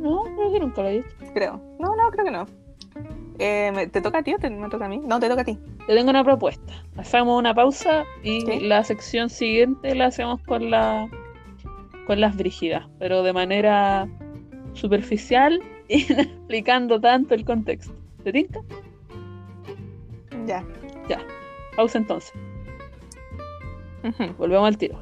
No, 0.00 0.22
creo 0.24 0.52
que 0.52 0.60
nunca 0.60 0.82
lo 0.82 0.88
he 0.88 1.04
creo. 1.34 1.60
No, 1.78 1.94
no, 1.96 2.10
creo 2.10 2.24
que 2.24 2.30
no. 2.30 2.46
Eh, 3.38 3.88
¿Te 3.92 4.00
toca 4.00 4.18
a 4.18 4.22
ti 4.22 4.34
o 4.34 4.38
te- 4.38 4.50
me 4.50 4.68
toca 4.68 4.86
a 4.86 4.88
mí? 4.88 4.98
No, 4.98 5.20
te 5.20 5.28
toca 5.28 5.42
a 5.42 5.44
ti. 5.44 5.58
Te 5.86 5.94
tengo 5.94 6.10
una 6.10 6.24
propuesta. 6.24 6.72
Hacemos 6.96 7.38
una 7.38 7.54
pausa 7.54 8.04
y 8.24 8.60
la 8.60 8.82
sección 8.82 9.30
siguiente 9.30 9.94
la 9.94 10.06
hacemos 10.06 10.40
con 10.42 10.70
la 10.70 11.08
con 12.06 12.20
las 12.20 12.36
brígidas, 12.36 12.86
pero 12.98 13.22
de 13.22 13.32
manera 13.34 14.08
superficial 14.72 15.60
y 15.88 16.06
no 16.12 16.20
explicando 16.22 17.00
tanto 17.00 17.34
el 17.34 17.44
contexto. 17.44 17.92
¿Te 18.24 18.32
tinca? 18.32 18.60
Ya. 20.46 20.64
Pausa 21.76 21.98
entonces. 21.98 22.32
Volvemos 24.38 24.66
al 24.66 24.78
tiro. 24.78 24.98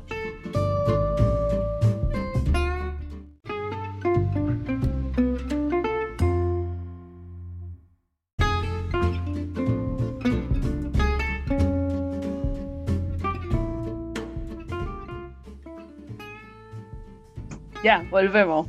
Ya, 17.87 18.05
volvemos. 18.11 18.67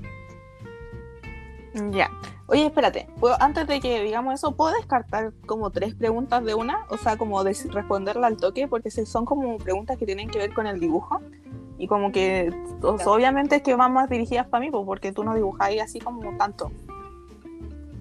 Ya. 1.89 2.11
Oye, 2.45 2.67
espérate. 2.67 3.07
¿puedo- 3.19 3.35
antes 3.41 3.65
de 3.65 3.79
que 3.79 4.03
digamos 4.03 4.35
eso, 4.35 4.51
¿puedo 4.55 4.75
descartar 4.75 5.33
como 5.47 5.71
tres 5.71 5.95
preguntas 5.95 6.43
de 6.45 6.53
una? 6.53 6.85
O 6.89 6.97
sea, 6.97 7.17
como 7.17 7.43
des- 7.43 7.67
responderla 7.73 8.27
al 8.27 8.37
toque, 8.37 8.67
porque 8.67 8.91
son 8.91 9.25
como 9.25 9.57
preguntas 9.57 9.97
que 9.97 10.05
tienen 10.05 10.29
que 10.29 10.37
ver 10.37 10.53
con 10.53 10.67
el 10.67 10.79
dibujo. 10.79 11.19
Y 11.79 11.87
como 11.87 12.11
que, 12.11 12.53
obviamente 12.83 13.55
es 13.55 13.63
que 13.63 13.73
van 13.75 13.91
más 13.91 14.07
dirigidas 14.07 14.45
para 14.45 14.61
mí, 14.63 14.69
pues, 14.69 14.85
porque 14.85 15.11
tú 15.11 15.23
no 15.23 15.33
dibujáis 15.33 15.81
así 15.81 15.97
como 15.99 16.37
tanto. 16.37 16.69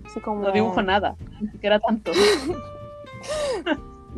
Así 0.05 0.21
como... 0.21 0.43
No 0.43 0.53
dibujo 0.53 0.83
nada, 0.83 1.17
ni 1.41 1.49
siquiera 1.49 1.81
tanto. 1.81 2.13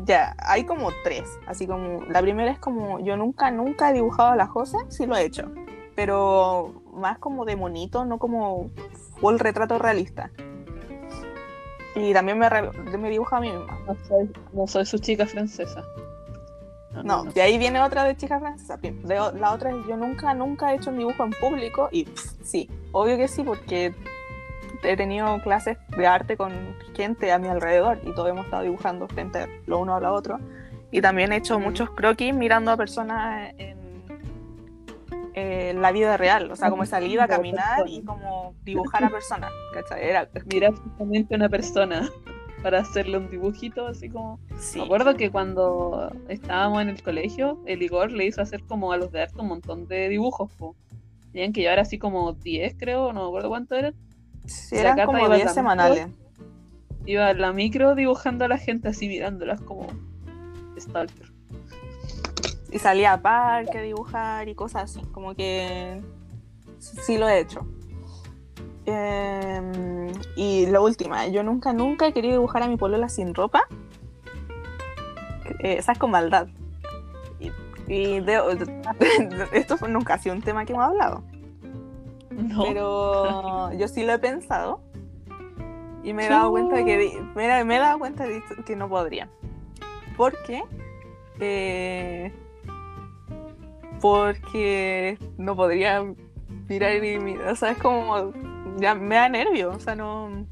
Ya, 0.04 0.34
hay 0.38 0.64
como 0.64 0.90
tres. 1.04 1.28
Así 1.46 1.66
como, 1.66 2.02
la 2.04 2.20
primera 2.20 2.50
es 2.52 2.58
como, 2.58 3.00
yo 3.00 3.16
nunca, 3.16 3.50
nunca 3.50 3.90
he 3.90 3.94
dibujado 3.94 4.30
a 4.30 4.36
la 4.36 4.46
José, 4.46 4.78
sí 4.88 5.06
lo 5.06 5.16
he 5.16 5.24
hecho. 5.24 5.50
Pero 5.96 6.72
más 6.98 7.18
como 7.18 7.44
de 7.44 7.56
monito, 7.56 8.04
no 8.04 8.18
como 8.18 8.70
full 9.20 9.38
retrato 9.38 9.78
realista. 9.78 10.30
Y 11.94 12.12
también 12.12 12.38
me, 12.38 12.48
re- 12.48 12.70
me 12.98 13.10
dibujo 13.10 13.34
a 13.36 13.40
mí 13.40 13.50
misma. 13.50 13.78
No 13.86 13.96
soy, 14.06 14.30
no 14.52 14.66
soy 14.66 14.86
su 14.86 14.98
chica 14.98 15.26
francesa. 15.26 15.82
No, 17.04 17.24
de 17.24 17.42
ahí 17.42 17.58
viene 17.58 17.80
otra 17.80 18.04
de 18.04 18.16
chica 18.16 18.38
francesa. 18.40 18.76
De 18.76 19.20
la 19.38 19.52
otra 19.52 19.70
es 19.70 19.76
yo 19.86 19.96
nunca, 19.96 20.32
nunca 20.34 20.72
he 20.72 20.76
hecho 20.76 20.90
un 20.90 20.98
dibujo 20.98 21.24
en 21.24 21.30
público 21.32 21.88
y 21.92 22.04
pff, 22.04 22.32
sí, 22.42 22.68
obvio 22.92 23.16
que 23.16 23.28
sí, 23.28 23.42
porque 23.42 23.94
he 24.82 24.96
tenido 24.96 25.40
clases 25.42 25.76
de 25.96 26.06
arte 26.06 26.36
con 26.36 26.52
gente 26.94 27.30
a 27.32 27.38
mi 27.38 27.48
alrededor 27.48 27.98
y 28.04 28.12
todos 28.14 28.30
hemos 28.30 28.44
estado 28.46 28.62
dibujando 28.62 29.06
frente 29.08 29.46
lo 29.66 29.78
uno 29.80 29.94
a 29.96 30.00
lo 30.00 30.12
otro. 30.12 30.38
Y 30.90 31.00
también 31.00 31.32
he 31.32 31.36
hecho 31.36 31.56
Ujú. 31.56 31.64
muchos 31.66 31.90
croquis 31.90 32.34
mirando 32.34 32.70
a 32.70 32.76
personas 32.76 33.52
en, 33.58 33.67
en 35.68 35.82
la 35.82 35.92
vida 35.92 36.16
real, 36.16 36.50
o 36.50 36.56
sea, 36.56 36.70
como 36.70 36.82
he 36.82 36.86
salido 36.86 37.22
a 37.22 37.28
caminar 37.28 37.86
y 37.86 38.02
como 38.02 38.54
dibujar 38.64 39.04
a 39.04 39.10
personas, 39.10 39.50
¿cachai? 39.72 40.04
Era, 40.04 40.28
Mirar 40.52 40.74
justamente 40.74 41.34
a 41.34 41.36
una 41.36 41.48
persona 41.48 42.08
para 42.62 42.80
hacerle 42.80 43.18
un 43.18 43.30
dibujito 43.30 43.86
así 43.86 44.08
como... 44.08 44.40
sí. 44.58 44.78
Me 44.78 44.84
acuerdo 44.84 45.14
que 45.14 45.30
cuando 45.30 46.10
estábamos 46.28 46.82
en 46.82 46.88
el 46.88 47.02
colegio, 47.02 47.62
el 47.66 47.82
Igor 47.82 48.12
le 48.12 48.26
hizo 48.26 48.42
hacer 48.42 48.64
como 48.64 48.92
a 48.92 48.96
los 48.96 49.12
de 49.12 49.22
arte 49.22 49.40
un 49.40 49.48
montón 49.48 49.86
de 49.86 50.08
dibujos. 50.08 50.50
Po. 50.52 50.74
Tenían 51.32 51.52
que 51.52 51.60
llevar 51.60 51.78
así 51.78 51.98
como 51.98 52.32
10, 52.32 52.74
creo, 52.78 53.12
no 53.12 53.22
me 53.22 53.26
acuerdo 53.28 53.48
cuánto 53.48 53.74
eran. 53.74 53.94
Sí, 54.46 54.76
eran 54.76 54.98
como 55.04 55.18
iba 55.18 55.28
10 55.36 55.44
también. 55.46 55.54
semanales. 55.54 56.08
Iba 57.04 57.28
a 57.28 57.34
la 57.34 57.52
micro 57.52 57.94
dibujando 57.94 58.44
a 58.44 58.48
la 58.48 58.58
gente 58.58 58.88
así 58.88 59.08
mirándolas 59.08 59.60
como 59.60 59.86
stalker. 60.78 61.32
Y 62.70 62.78
salía 62.78 63.14
a 63.14 63.22
parque 63.22 63.78
a 63.78 63.82
dibujar 63.82 64.48
y 64.48 64.54
cosas 64.54 64.84
así, 64.84 65.00
como 65.12 65.34
que 65.34 66.00
sí 66.78 67.18
lo 67.18 67.28
he 67.28 67.40
hecho. 67.40 67.66
Em, 68.84 70.12
y 70.36 70.66
la 70.66 70.80
última, 70.80 71.26
yo 71.26 71.42
nunca, 71.42 71.72
nunca 71.72 72.06
he 72.06 72.12
querido 72.12 72.34
dibujar 72.34 72.62
a 72.62 72.68
mi 72.68 72.76
polola 72.76 73.08
sin 73.08 73.34
ropa. 73.34 73.62
Eh, 75.60 75.76
esa 75.78 75.92
es 75.92 75.98
con 75.98 76.10
maldad. 76.10 76.48
Y, 77.40 77.50
y 77.92 78.20
de- 78.20 78.78
esto 79.52 79.76
nunca 79.88 80.14
ha 80.14 80.18
sido 80.18 80.34
un 80.34 80.42
tema 80.42 80.64
que 80.64 80.72
hemos 80.72 80.84
hablado, 80.86 81.22
No. 82.30 82.64
pero 82.64 83.72
yo 83.74 83.88
sí 83.88 84.04
lo 84.04 84.12
he 84.12 84.18
pensado 84.18 84.80
y 86.02 86.12
me 86.12 86.26
he 86.26 86.28
dado 86.28 86.50
cuenta 86.50 86.76
de 86.76 86.84
que 86.84 87.20
me, 87.34 87.58
he- 87.60 87.64
me 87.64 87.76
he 87.76 87.78
dado 87.78 87.98
cuenta 87.98 88.24
de 88.26 88.42
que 88.66 88.76
no 88.76 88.88
podría. 88.88 89.28
Porque 90.16 90.62
eh, 91.40 92.32
porque 94.00 95.18
no 95.36 95.56
podría 95.56 96.04
mirar 96.68 97.04
y 97.04 97.18
mirar, 97.18 97.48
o 97.48 97.56
sea, 97.56 97.70
es 97.72 97.78
como 97.78 98.32
ya 98.78 98.94
me 98.94 99.16
da 99.16 99.28
nervio, 99.28 99.70
o 99.70 99.80
sea, 99.80 99.94
no 99.94 100.46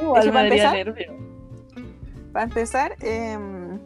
Igual 0.00 0.26
me 0.26 0.32
para 0.32 0.48
empezar- 0.48 0.74
nervio. 0.74 1.12
para 2.32 2.44
empezar 2.44 2.96
em, 3.00 3.78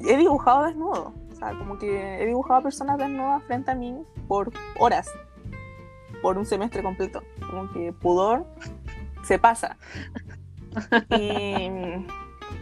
he 0.00 0.16
dibujado 0.16 0.64
desnudo, 0.64 1.12
o 1.32 1.34
sea, 1.34 1.50
como 1.58 1.78
que 1.78 2.22
he 2.22 2.26
dibujado 2.26 2.60
a 2.60 2.62
personas 2.62 2.98
desnudas 2.98 3.42
frente 3.44 3.70
a 3.70 3.74
mí 3.74 3.96
por 4.26 4.50
horas, 4.78 5.10
por 6.22 6.36
un 6.38 6.46
semestre 6.46 6.82
completo, 6.82 7.22
como 7.50 7.70
que 7.72 7.92
pudor 7.92 8.44
se 9.22 9.38
pasa. 9.38 9.76
Y, 11.16 11.70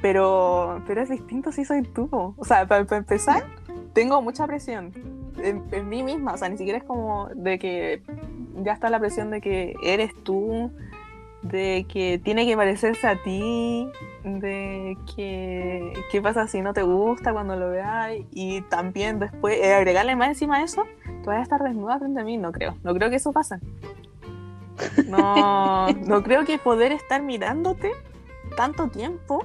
pero, 0.02 0.82
pero 0.86 1.02
es 1.02 1.08
distinto 1.10 1.52
si 1.52 1.64
soy 1.64 1.82
tú. 1.82 2.34
O 2.36 2.44
sea, 2.44 2.66
para, 2.66 2.84
empezar, 2.96 3.44
tengo 3.92 4.20
mucha 4.22 4.46
presión 4.46 4.92
en, 5.42 5.64
en 5.70 5.88
mí 5.88 6.02
misma. 6.02 6.34
O 6.34 6.36
sea, 6.36 6.48
ni 6.48 6.56
siquiera 6.56 6.78
es 6.78 6.84
como 6.84 7.28
de 7.34 7.58
que 7.58 8.02
ya 8.62 8.72
está 8.72 8.90
la 8.90 8.98
presión 8.98 9.30
de 9.30 9.40
que 9.40 9.74
eres 9.82 10.12
tú, 10.22 10.70
de 11.42 11.86
que 11.88 12.20
tiene 12.22 12.46
que 12.46 12.56
parecerse 12.56 13.06
a 13.06 13.22
ti, 13.22 13.88
de 14.24 14.96
que 15.14 15.92
qué 16.10 16.22
pasa 16.22 16.46
si 16.48 16.60
no 16.60 16.72
te 16.72 16.82
gusta 16.82 17.32
cuando 17.32 17.56
lo 17.56 17.70
veas. 17.70 18.12
Y 18.32 18.62
también 18.62 19.18
después 19.18 19.58
eh, 19.58 19.74
agregarle 19.74 20.16
más 20.16 20.28
encima 20.28 20.58
a 20.58 20.62
eso, 20.62 20.84
que 21.04 21.26
vayas 21.26 21.40
a 21.40 21.42
estar 21.42 21.62
desnuda 21.62 21.98
frente 21.98 22.20
a 22.20 22.24
mí. 22.24 22.36
No 22.36 22.52
creo. 22.52 22.76
No 22.82 22.94
creo 22.94 23.10
que 23.10 23.16
eso 23.16 23.32
pase. 23.32 23.56
No, 25.08 25.88
no 26.06 26.22
creo 26.22 26.44
que 26.44 26.58
poder 26.58 26.92
estar 26.92 27.22
mirándote 27.22 27.92
tanto 28.56 28.88
tiempo. 28.88 29.44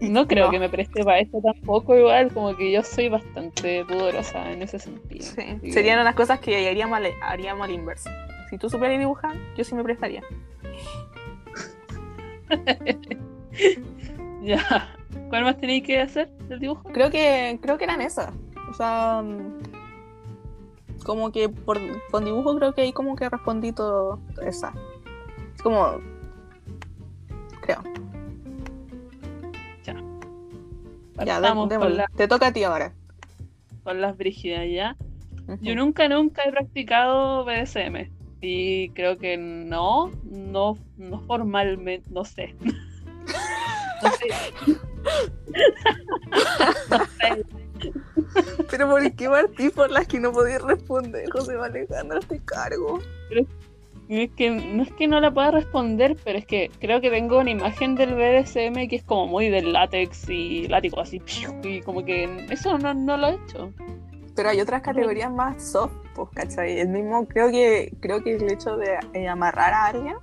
No 0.00 0.26
creo 0.26 0.46
no. 0.46 0.50
que 0.50 0.58
me 0.58 0.68
preste 0.68 1.04
para 1.04 1.20
esto 1.20 1.40
tampoco, 1.42 1.96
igual, 1.96 2.32
como 2.32 2.56
que 2.56 2.72
yo 2.72 2.82
soy 2.82 3.08
bastante 3.08 3.84
pudorosa 3.84 4.50
en 4.50 4.62
ese 4.62 4.78
sentido. 4.78 5.24
Sí, 5.24 5.72
Serían 5.72 6.00
unas 6.00 6.14
cosas 6.14 6.40
que 6.40 6.68
haríamos 6.68 6.96
al, 6.96 7.08
haríamos 7.22 7.64
al 7.64 7.74
inverso. 7.74 8.08
Si 8.48 8.56
tú 8.56 8.70
supieras 8.70 8.98
dibujar, 8.98 9.36
yo 9.56 9.64
sí 9.64 9.74
me 9.74 9.84
prestaría. 9.84 10.22
Ya. 14.42 14.88
¿Cuál 15.28 15.44
más 15.44 15.58
tenéis 15.58 15.84
que 15.84 16.00
hacer 16.00 16.30
del 16.48 16.60
dibujo? 16.60 16.82
Creo 16.92 17.10
que, 17.10 17.58
creo 17.60 17.78
que 17.78 17.84
eran 17.84 18.00
esas. 18.00 18.32
O 18.70 18.74
sea, 18.74 19.22
mm, 19.22 19.60
como 21.04 21.30
que 21.30 21.48
por, 21.48 21.78
con 22.10 22.24
dibujo 22.24 22.56
creo 22.56 22.72
que 22.72 22.82
ahí 22.82 22.92
como 22.92 23.16
que 23.16 23.28
respondí 23.28 23.72
todo 23.72 24.18
esa. 24.44 24.72
Es 25.54 25.62
como, 25.62 25.98
creo. 27.60 27.82
Ya, 31.26 31.40
con, 31.54 31.68
démosle. 31.68 31.96
la- 31.96 32.06
Te 32.16 32.28
toca 32.28 32.48
a 32.48 32.52
ti 32.52 32.62
ahora. 32.64 32.92
con 33.84 34.00
las 34.00 34.16
brígidas 34.16 34.66
ya. 34.70 34.96
Yo 35.60 35.74
nunca, 35.74 36.08
nunca 36.08 36.42
he 36.44 36.50
practicado 36.52 37.44
BDSM. 37.44 38.10
Y 38.40 38.90
creo 38.90 39.18
que 39.18 39.36
no, 39.36 40.10
no, 40.24 40.78
no 40.96 41.20
formalmente, 41.20 42.08
no 42.10 42.24
sé. 42.24 42.54
No 44.02 44.10
sé. 44.18 44.28
No 46.90 47.04
sé. 47.18 47.44
Pero 48.70 48.88
¿por 48.88 49.12
qué 49.12 49.28
partí 49.28 49.70
por 49.70 49.90
las 49.90 50.06
que 50.06 50.20
no 50.20 50.32
podías 50.32 50.62
responder, 50.62 51.28
José 51.30 51.54
Alejandro? 51.60 52.20
Te 52.20 52.38
cargo. 52.44 53.00
Es 54.10 54.30
que, 54.32 54.50
no 54.50 54.82
es 54.82 54.92
que 54.94 55.06
no 55.06 55.20
la 55.20 55.30
pueda 55.30 55.52
responder, 55.52 56.16
pero 56.24 56.36
es 56.36 56.44
que 56.44 56.68
creo 56.80 57.00
que 57.00 57.10
tengo 57.10 57.38
una 57.38 57.50
imagen 57.50 57.94
del 57.94 58.14
BDSM 58.16 58.88
que 58.88 58.96
es 58.96 59.04
como 59.04 59.28
muy 59.28 59.50
del 59.50 59.72
látex 59.72 60.28
y 60.28 60.66
látigo 60.66 61.00
así. 61.00 61.22
Y 61.62 61.80
como 61.82 62.04
que 62.04 62.24
eso 62.50 62.76
no, 62.76 62.92
no 62.92 63.16
lo 63.16 63.28
he 63.28 63.34
hecho. 63.34 63.72
Pero 64.34 64.48
hay 64.48 64.60
otras 64.60 64.82
categorías 64.82 65.30
más 65.30 65.62
soft, 65.62 65.92
pues, 66.16 66.28
¿cachai? 66.34 66.80
El 66.80 66.88
mismo, 66.88 67.24
creo 67.28 67.52
que, 67.52 67.92
creo 68.00 68.20
que 68.24 68.34
el 68.34 68.50
hecho 68.50 68.76
de 68.76 68.98
eh, 69.12 69.28
amarrar 69.28 69.72
a 69.72 69.86
alguien, 69.86 70.16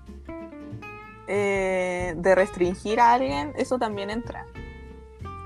eh, 1.27 2.13
de 2.17 2.35
restringir 2.35 2.99
a 2.99 3.13
alguien, 3.13 3.53
eso 3.55 3.79
también 3.79 4.09
entra. 4.09 4.45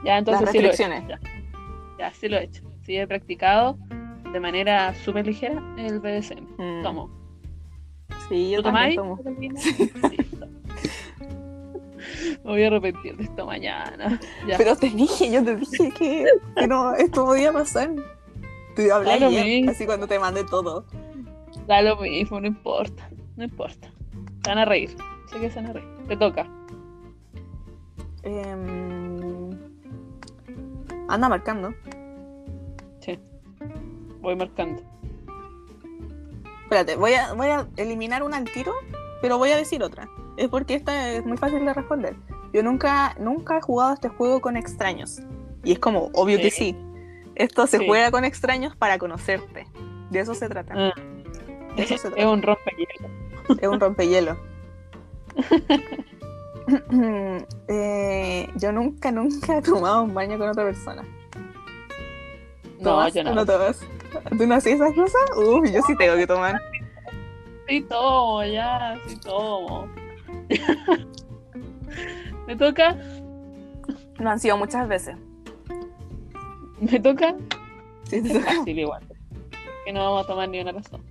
Ya, 0.03 0.17
entonces 0.17 0.45
Las 0.45 0.51
sí 0.51 0.59
lo 0.61 0.67
he 0.67 0.73
hecho. 0.73 0.87
restricciones. 0.87 1.07
Ya, 1.07 1.99
ya, 1.99 2.11
sí 2.11 2.27
lo 2.27 2.37
he 2.37 2.45
hecho. 2.45 2.63
Sí, 2.81 2.97
he 2.97 3.05
practicado 3.05 3.77
de 4.33 4.39
manera 4.39 4.95
súper 4.95 5.27
ligera 5.27 5.61
el 5.77 5.99
BDSM. 5.99 6.47
Mm. 6.57 6.81
Tomo. 6.81 7.20
Sí, 8.31 8.49
yo. 8.51 8.61
Me 8.63 8.71
voy 12.43 12.63
a 12.63 12.67
arrepentir 12.67 13.17
de 13.17 13.25
esto 13.25 13.45
mañana. 13.45 14.21
Ya. 14.47 14.57
Pero 14.57 14.77
te 14.77 14.89
dije, 14.89 15.29
yo 15.29 15.43
te 15.43 15.57
dije 15.57 15.91
que, 15.91 16.25
que 16.55 16.67
no, 16.67 16.93
esto 16.93 17.25
podía 17.25 17.51
pasar. 17.51 17.91
Te 18.75 18.89
hablé 18.89 19.11
ayer, 19.11 19.69
así 19.69 19.85
cuando 19.85 20.07
te 20.07 20.17
mandé 20.17 20.45
todo. 20.45 20.85
Da 21.67 21.81
lo 21.81 21.97
mismo, 21.97 22.39
no 22.39 22.47
importa. 22.47 23.09
No 23.35 23.43
importa. 23.43 23.91
Se 24.43 24.49
van 24.49 24.59
a 24.59 24.65
reír. 24.65 24.95
Sé 25.29 25.39
que 25.41 25.49
se 25.49 25.57
van 25.57 25.71
a 25.71 25.73
reír. 25.73 25.89
Te 26.07 26.15
toca. 26.15 26.47
Em, 28.23 29.49
anda 31.09 31.27
marcando. 31.27 31.73
Sí. 33.01 33.19
Voy 34.21 34.37
marcando. 34.37 34.90
Espérate, 36.71 36.95
voy 36.95 37.11
a, 37.15 37.33
voy 37.33 37.47
a 37.47 37.67
eliminar 37.75 38.23
una 38.23 38.37
al 38.37 38.45
tiro, 38.45 38.71
pero 39.21 39.37
voy 39.37 39.49
a 39.51 39.57
decir 39.57 39.83
otra. 39.83 40.07
Es 40.37 40.47
porque 40.47 40.75
esta 40.75 41.09
es 41.11 41.25
muy 41.25 41.35
fácil 41.35 41.65
de 41.65 41.73
responder. 41.73 42.15
Yo 42.53 42.63
nunca, 42.63 43.13
nunca 43.19 43.57
he 43.57 43.61
jugado 43.61 43.93
este 43.93 44.07
juego 44.07 44.39
con 44.39 44.55
extraños. 44.55 45.19
Y 45.65 45.73
es 45.73 45.79
como, 45.79 46.09
obvio 46.13 46.37
que 46.37 46.49
Sí. 46.49 46.77
Esto 47.35 47.67
se 47.67 47.79
Sí. 47.79 47.87
juega 47.87 48.09
con 48.09 48.23
extraños 48.23 48.73
para 48.77 48.97
conocerte. 48.99 49.67
De 50.11 50.19
eso 50.21 50.33
se 50.33 50.47
trata. 50.47 50.73
Ah. 50.77 50.93
De 51.75 51.83
eso 51.83 51.97
se 51.97 52.07
Es 52.07 52.13
trata. 52.13 52.29
un 52.29 52.41
rompehielo. 52.41 53.09
Es 53.59 53.67
un 53.67 53.79
rompehielo. 53.81 54.37
Eh, 57.67 58.47
yo 58.55 58.71
nunca, 58.71 59.11
nunca 59.11 59.57
he 59.57 59.61
tomado 59.61 60.03
un 60.03 60.13
baño 60.13 60.37
con 60.37 60.47
otra 60.47 60.63
persona. 60.63 61.03
No, 62.79 62.91
¿Tomas 62.91 63.13
yo 63.13 63.23
no. 63.25 63.33
no 63.35 63.45
tomas? 63.45 63.81
¿Tú 64.37 64.47
no 64.47 64.55
haces 64.55 64.75
esas 64.75 64.93
cosas? 64.93 65.21
Uy, 65.37 65.71
yo 65.71 65.81
sí 65.81 65.95
tengo 65.97 66.15
que 66.15 66.27
tomar. 66.27 66.61
Sí 67.67 67.81
tomo, 67.81 68.43
ya, 68.43 68.99
sí 69.07 69.17
tomo. 69.19 69.87
¿Me 72.47 72.55
toca? 72.55 72.97
No 74.19 74.29
han 74.29 74.39
sido 74.39 74.57
muchas 74.57 74.87
veces. 74.87 75.15
¿Me 76.79 76.99
toca? 76.99 77.35
Sí, 78.03 78.21
te 78.21 78.33
toca. 78.33 78.53
Fácil 78.53 78.79
igual. 78.79 79.03
Que 79.85 79.93
no 79.93 79.99
vamos 79.99 80.25
a 80.25 80.27
tomar 80.27 80.49
ni 80.49 80.59
una 80.59 80.71
razón. 80.71 81.01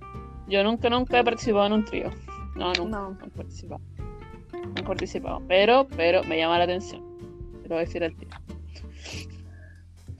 Yo 0.47 0.63
nunca, 0.63 0.89
nunca 0.89 1.19
he 1.19 1.23
participado 1.23 1.65
en 1.67 1.73
un 1.73 1.85
trío. 1.85 2.11
No, 2.55 2.73
nunca. 2.73 2.83
No. 2.83 3.11
No 3.11 3.25
he 3.25 3.29
participado. 3.29 3.81
No 4.51 4.73
he 4.75 4.83
participado. 4.83 5.41
Pero, 5.47 5.87
pero 5.95 6.23
me 6.23 6.37
llama 6.37 6.57
la 6.57 6.65
atención. 6.65 7.01
Te 7.63 7.69
lo 7.69 7.75
voy 7.75 7.83
a 7.83 7.85
decir 7.85 8.03
al 8.03 8.15
tiro. 8.15 8.31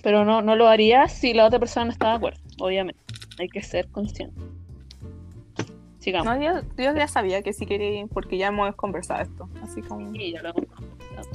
Pero 0.02 0.26
no, 0.26 0.42
no 0.42 0.56
lo 0.56 0.68
haría 0.68 1.08
si 1.08 1.34
la 1.34 1.46
otra 1.46 1.60
persona 1.60 1.86
no 1.86 1.92
está 1.92 2.10
de 2.10 2.16
acuerdo, 2.16 2.41
obviamente. 2.62 3.02
Hay 3.40 3.48
que 3.50 3.62
ser 3.64 3.88
consciente. 3.90 4.40
Sigamos. 6.00 6.26
No, 6.26 6.42
yo, 6.42 6.62
yo 6.78 6.96
ya 6.96 7.08
sabía 7.08 7.42
que 7.44 7.54
sí 7.54 7.66
quería 7.66 8.02
ir 8.02 8.08
porque 8.08 8.38
ya 8.38 8.48
hemos 8.48 8.76
conversado 8.76 9.22
esto. 9.22 9.50
Así 9.62 9.82
como. 9.82 10.12
Sí, 10.14 10.32
ya 10.32 10.42
lo 10.42 10.50
hemos 10.50 10.66
conversado. 10.66 11.30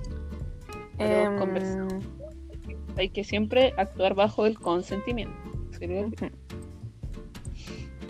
Em, 0.99 1.39
conversado. 1.39 1.89
Hay 2.97 3.11
que 3.11 3.23
siempre 3.25 3.75
actuar 3.77 4.15
bajo 4.15 4.47
el 4.47 4.59
consentimiento. 4.59 5.35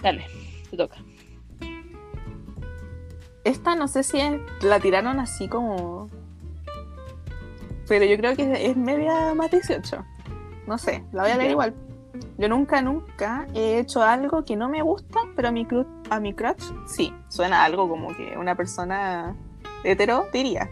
Dale, 0.03 0.25
te 0.71 0.77
toca. 0.77 0.97
Esta 3.45 3.75
no 3.77 3.87
sé 3.89 4.03
si 4.03 4.19
es- 4.19 4.41
la 4.63 4.81
tiraron 4.81 5.21
así 5.21 5.49
como. 5.49 6.09
Pero 7.89 8.05
yo 8.05 8.17
creo 8.17 8.35
que 8.35 8.67
es 8.67 8.77
media 8.77 9.35
más 9.35 9.51
18. 9.51 10.05
No 10.67 10.79
sé, 10.79 11.05
la 11.13 11.23
voy 11.23 11.31
a 11.33 11.37
leer 11.37 11.51
igual. 11.53 11.75
Yo 12.39 12.49
nunca, 12.49 12.83
nunca 12.83 13.47
he 13.55 13.79
hecho 13.79 14.03
algo 14.03 14.45
que 14.45 14.57
no 14.57 14.69
me 14.69 14.83
gusta, 14.83 15.21
pero 15.35 15.49
a 15.49 15.51
mi, 15.53 15.65
cru- 15.67 15.87
a 16.11 16.21
mi 16.21 16.33
crush 16.35 16.63
sí. 16.87 17.13
Suena 17.29 17.65
algo 17.65 17.89
como 17.89 18.15
que 18.17 18.37
una 18.37 18.55
persona 18.55 19.35
hetero 19.85 20.27
diría. 20.33 20.69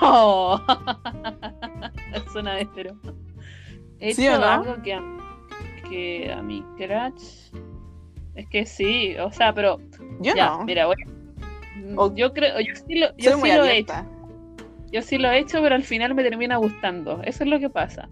Oh. 0.00 0.60
Suena 2.32 2.58
hetero. 2.58 2.96
He 4.00 4.14
¿Sí 4.14 4.26
hecho 4.26 4.38
no? 4.38 4.46
algo 4.46 4.82
que 4.82 4.94
a, 4.94 5.02
que 5.88 6.32
a 6.32 6.42
mi 6.42 6.62
crush. 6.76 7.50
Es 8.34 8.48
que 8.48 8.66
sí, 8.66 9.16
o 9.18 9.32
sea, 9.32 9.54
pero. 9.54 9.78
Yo 10.20 10.34
ya, 10.34 10.48
no. 10.50 10.64
mira, 10.64 10.86
voy. 10.86 10.96
O- 11.96 12.14
Yo 12.14 12.32
creo, 12.32 12.58
yo 12.60 12.74
sí 12.74 12.96
lo, 12.96 13.06
yo 13.16 13.36
sí 13.38 13.52
lo 13.52 13.64
he 13.64 13.78
hecho. 13.78 13.94
Yo 14.92 15.02
sí 15.02 15.18
lo 15.18 15.30
he 15.30 15.38
hecho, 15.38 15.60
pero 15.62 15.74
al 15.74 15.84
final 15.84 16.14
me 16.14 16.22
termina 16.22 16.56
gustando. 16.56 17.20
Eso 17.24 17.44
es 17.44 17.50
lo 17.50 17.58
que 17.58 17.70
pasa. 17.70 18.08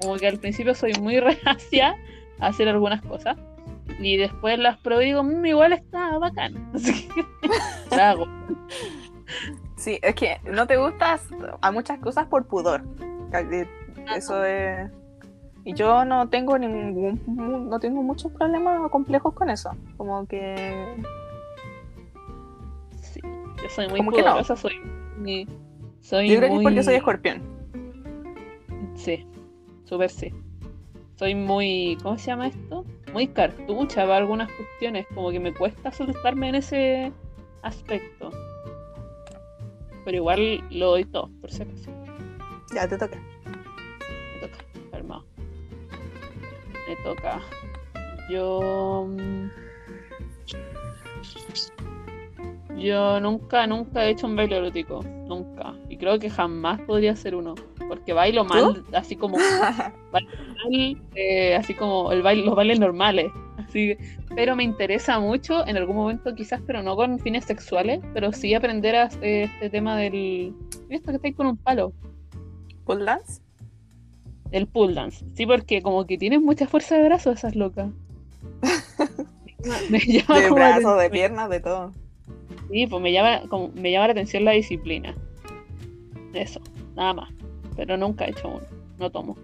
Como 0.00 0.16
que 0.16 0.26
al 0.28 0.38
principio 0.38 0.74
soy 0.74 0.92
muy 1.00 1.18
reacia 1.20 1.96
a 2.40 2.46
hacer 2.48 2.68
algunas 2.68 3.02
cosas. 3.02 3.36
Y 4.00 4.16
después 4.16 4.58
las 4.58 4.78
pruebo 4.78 5.02
y 5.02 5.06
digo, 5.06 5.22
"Mm, 5.22 5.44
igual 5.46 5.72
está 5.72 6.18
bacán. 6.18 6.70
Así 6.74 7.08
que 7.08 7.24
la 7.96 8.10
hago. 8.10 8.26
Sí, 9.76 9.98
es 10.02 10.14
que 10.14 10.40
no 10.50 10.66
te 10.66 10.76
gustas 10.76 11.28
a 11.60 11.70
muchas 11.70 11.98
cosas 11.98 12.26
por 12.26 12.46
pudor. 12.46 12.82
Eh, 13.32 13.66
Eso 14.16 14.42
es. 14.44 14.90
Y 15.66 15.74
yo 15.74 16.04
no 16.04 16.28
tengo 16.28 16.58
ningún. 16.58 17.20
No 17.26 17.78
tengo 17.80 18.02
muchos 18.02 18.32
problemas 18.32 18.80
o 18.84 18.90
complejos 18.90 19.34
con 19.34 19.50
eso. 19.50 19.70
Como 19.96 20.26
que. 20.26 20.94
Sí, 23.00 23.20
yo 23.22 23.68
soy 23.68 23.88
muy 23.88 23.98
¿Cómo 23.98 24.10
que 24.12 24.18
no? 24.22 24.28
pudorosa, 24.30 24.56
soy 24.56 24.74
muy. 25.18 25.48
Soy 26.00 26.28
Yo 26.28 26.36
creo 26.38 26.48
que 26.48 26.54
muy... 26.54 26.64
es 26.64 26.64
porque 26.64 26.82
soy 26.82 26.94
escorpión. 26.94 27.42
Sí, 28.94 29.26
súper 29.84 30.10
sí. 30.10 30.32
Soy 31.16 31.34
muy. 31.34 31.96
¿Cómo 32.02 32.18
se 32.18 32.26
llama 32.26 32.48
esto? 32.48 32.84
Muy 33.12 33.28
cartucha 33.28 34.02
para 34.02 34.16
algunas 34.16 34.50
cuestiones. 34.52 35.06
Como 35.14 35.30
que 35.30 35.40
me 35.40 35.54
cuesta 35.54 35.92
soltarme 35.92 36.48
en 36.48 36.54
ese 36.56 37.12
aspecto. 37.62 38.30
Pero 40.04 40.16
igual 40.16 40.62
lo 40.70 40.90
doy 40.90 41.04
todo, 41.04 41.30
por 41.40 41.50
si 41.50 41.62
acaso. 41.62 41.90
Ya 42.74 42.88
te 42.88 42.98
toca. 42.98 43.16
Me 44.34 44.40
toca, 44.48 44.64
calmado. 44.90 45.24
Me 46.88 46.96
toca. 47.04 47.40
Yo. 48.28 49.06
mm, 49.08 49.48
Yo 52.76 53.20
nunca, 53.20 53.66
nunca 53.66 54.04
he 54.04 54.10
hecho 54.10 54.26
un 54.26 54.36
baile 54.36 54.56
erótico. 54.58 55.02
Nunca. 55.02 55.74
Y 55.88 55.96
creo 55.96 56.18
que 56.18 56.28
jamás 56.28 56.80
podría 56.82 57.12
hacer 57.12 57.34
uno. 57.34 57.54
Porque 57.88 58.12
bailo 58.12 58.44
mal, 58.44 58.84
así 58.92 59.16
como. 59.16 59.36
mal, 60.12 60.26
eh, 61.14 61.54
así 61.56 61.74
como 61.74 62.12
el 62.12 62.22
baile, 62.22 62.44
los 62.44 62.54
bailes 62.54 62.80
normales. 62.80 63.30
Así, 63.58 63.96
pero 64.34 64.56
me 64.56 64.64
interesa 64.64 65.20
mucho 65.20 65.66
en 65.66 65.76
algún 65.76 65.96
momento, 65.96 66.34
quizás, 66.34 66.60
pero 66.66 66.82
no 66.82 66.96
con 66.96 67.18
fines 67.18 67.44
sexuales, 67.44 68.00
pero 68.12 68.32
sí 68.32 68.54
aprender 68.54 68.96
a 68.96 69.04
hacer 69.04 69.44
este 69.50 69.70
tema 69.70 69.96
del. 69.96 70.54
Esto 70.88 71.10
que 71.10 71.16
estáis 71.16 71.36
con 71.36 71.46
un 71.46 71.56
palo. 71.56 71.92
¿Pole 72.84 73.04
dance? 73.04 73.40
El 74.50 74.66
pull 74.66 74.94
dance. 74.94 75.24
Sí, 75.34 75.46
porque 75.46 75.82
como 75.82 76.06
que 76.06 76.16
tienes 76.18 76.40
mucha 76.40 76.66
fuerza 76.66 76.96
de 76.96 77.04
brazos 77.04 77.38
esas 77.38 77.56
locas. 77.56 77.90
me 79.90 79.98
llama 79.98 80.40
De 80.40 80.50
brazos, 80.50 81.00
de 81.00 81.10
piernas, 81.10 81.50
de 81.50 81.60
todo. 81.60 81.92
Sí, 82.70 82.86
pues 82.86 83.02
me 83.02 83.12
llama, 83.12 83.42
como- 83.48 83.70
me 83.74 83.90
llama 83.90 84.06
la 84.08 84.12
atención 84.12 84.44
la 84.44 84.52
disciplina. 84.52 85.14
Eso, 86.34 86.60
nada 86.94 87.14
más. 87.14 87.30
Pero 87.76 87.96
nunca 87.96 88.24
he 88.24 88.30
hecho 88.30 88.48
uno. 88.48 88.66
No 88.98 89.10
tomo. 89.10 89.36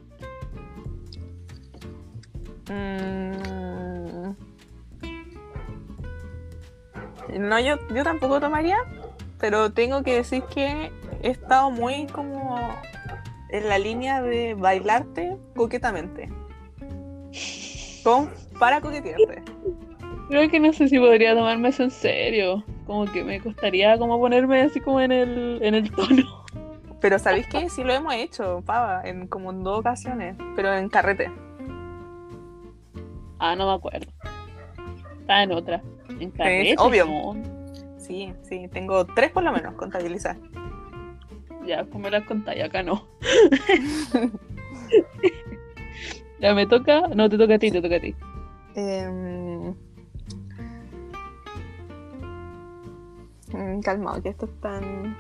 Mm. 2.69 3.31
No, 7.39 7.61
yo, 7.61 7.77
yo 7.95 8.03
tampoco 8.03 8.41
tomaría, 8.41 8.77
pero 9.39 9.73
tengo 9.73 10.03
que 10.03 10.15
decir 10.15 10.43
que 10.53 10.91
he 11.23 11.31
estado 11.31 11.71
muy 11.71 12.07
como 12.07 12.59
en 13.51 13.69
la 13.69 13.79
línea 13.79 14.23
de 14.23 14.55
bailarte 14.55 15.37
coquetamente. 15.55 16.29
Con, 18.03 18.31
para 18.59 18.81
coquetearte. 18.81 19.43
Creo 20.29 20.49
que 20.49 20.61
no 20.61 20.73
sé 20.73 20.89
si 20.89 20.99
podría 20.99 21.35
tomarme 21.35 21.69
eso 21.69 21.85
en 21.85 21.91
serio. 21.91 22.65
Como 22.87 23.07
que 23.07 23.25
me 23.25 23.41
costaría 23.41 23.99
como 23.99 24.19
ponerme 24.19 24.63
así 24.63 24.81
como 24.81 25.01
en 25.01 25.13
el, 25.13 25.59
en 25.63 25.75
el 25.75 25.91
tono. 25.91 26.45
Pero 27.01 27.19
¿sabéis 27.19 27.47
qué? 27.47 27.69
Sí 27.71 27.83
lo 27.83 27.93
hemos 27.93 28.15
hecho, 28.15 28.63
pava, 28.65 29.03
en 29.05 29.27
como 29.27 29.51
en 29.51 29.63
dos 29.63 29.81
ocasiones, 29.81 30.37
pero 30.55 30.75
en 30.75 30.89
carrete. 30.89 31.31
Ah, 33.39 33.57
no 33.57 33.67
me 33.67 33.73
acuerdo. 33.75 34.13
Está 35.21 35.43
en 35.43 35.53
otra. 35.53 35.83
En 36.21 36.31
carrete, 36.31 36.75
obvio. 36.79 37.07
no. 37.07 37.35
Sí, 37.99 38.35
sí, 38.43 38.69
tengo 38.73 39.07
tres 39.07 39.31
por 39.31 39.43
lo 39.43 39.53
menos 39.53 39.75
contabilizar. 39.75 40.37
Ya, 41.67 41.85
como 41.85 42.01
me 42.01 42.11
las 42.11 42.25
contáis, 42.25 42.65
acá 42.65 42.83
no. 42.83 43.07
ya 46.41 46.55
me 46.55 46.67
toca. 46.67 47.09
No, 47.09 47.29
te 47.29 47.39
toca 47.39 47.55
a 47.55 47.59
ti, 47.59 47.71
te 47.71 47.81
toca 47.81 47.97
a 47.97 48.01
ti. 48.01 48.15
Mm, 53.53 53.81
calmado, 53.81 54.23
que 54.23 54.31
esto 54.31 54.47
es 54.47 54.61
tan. 54.61 55.17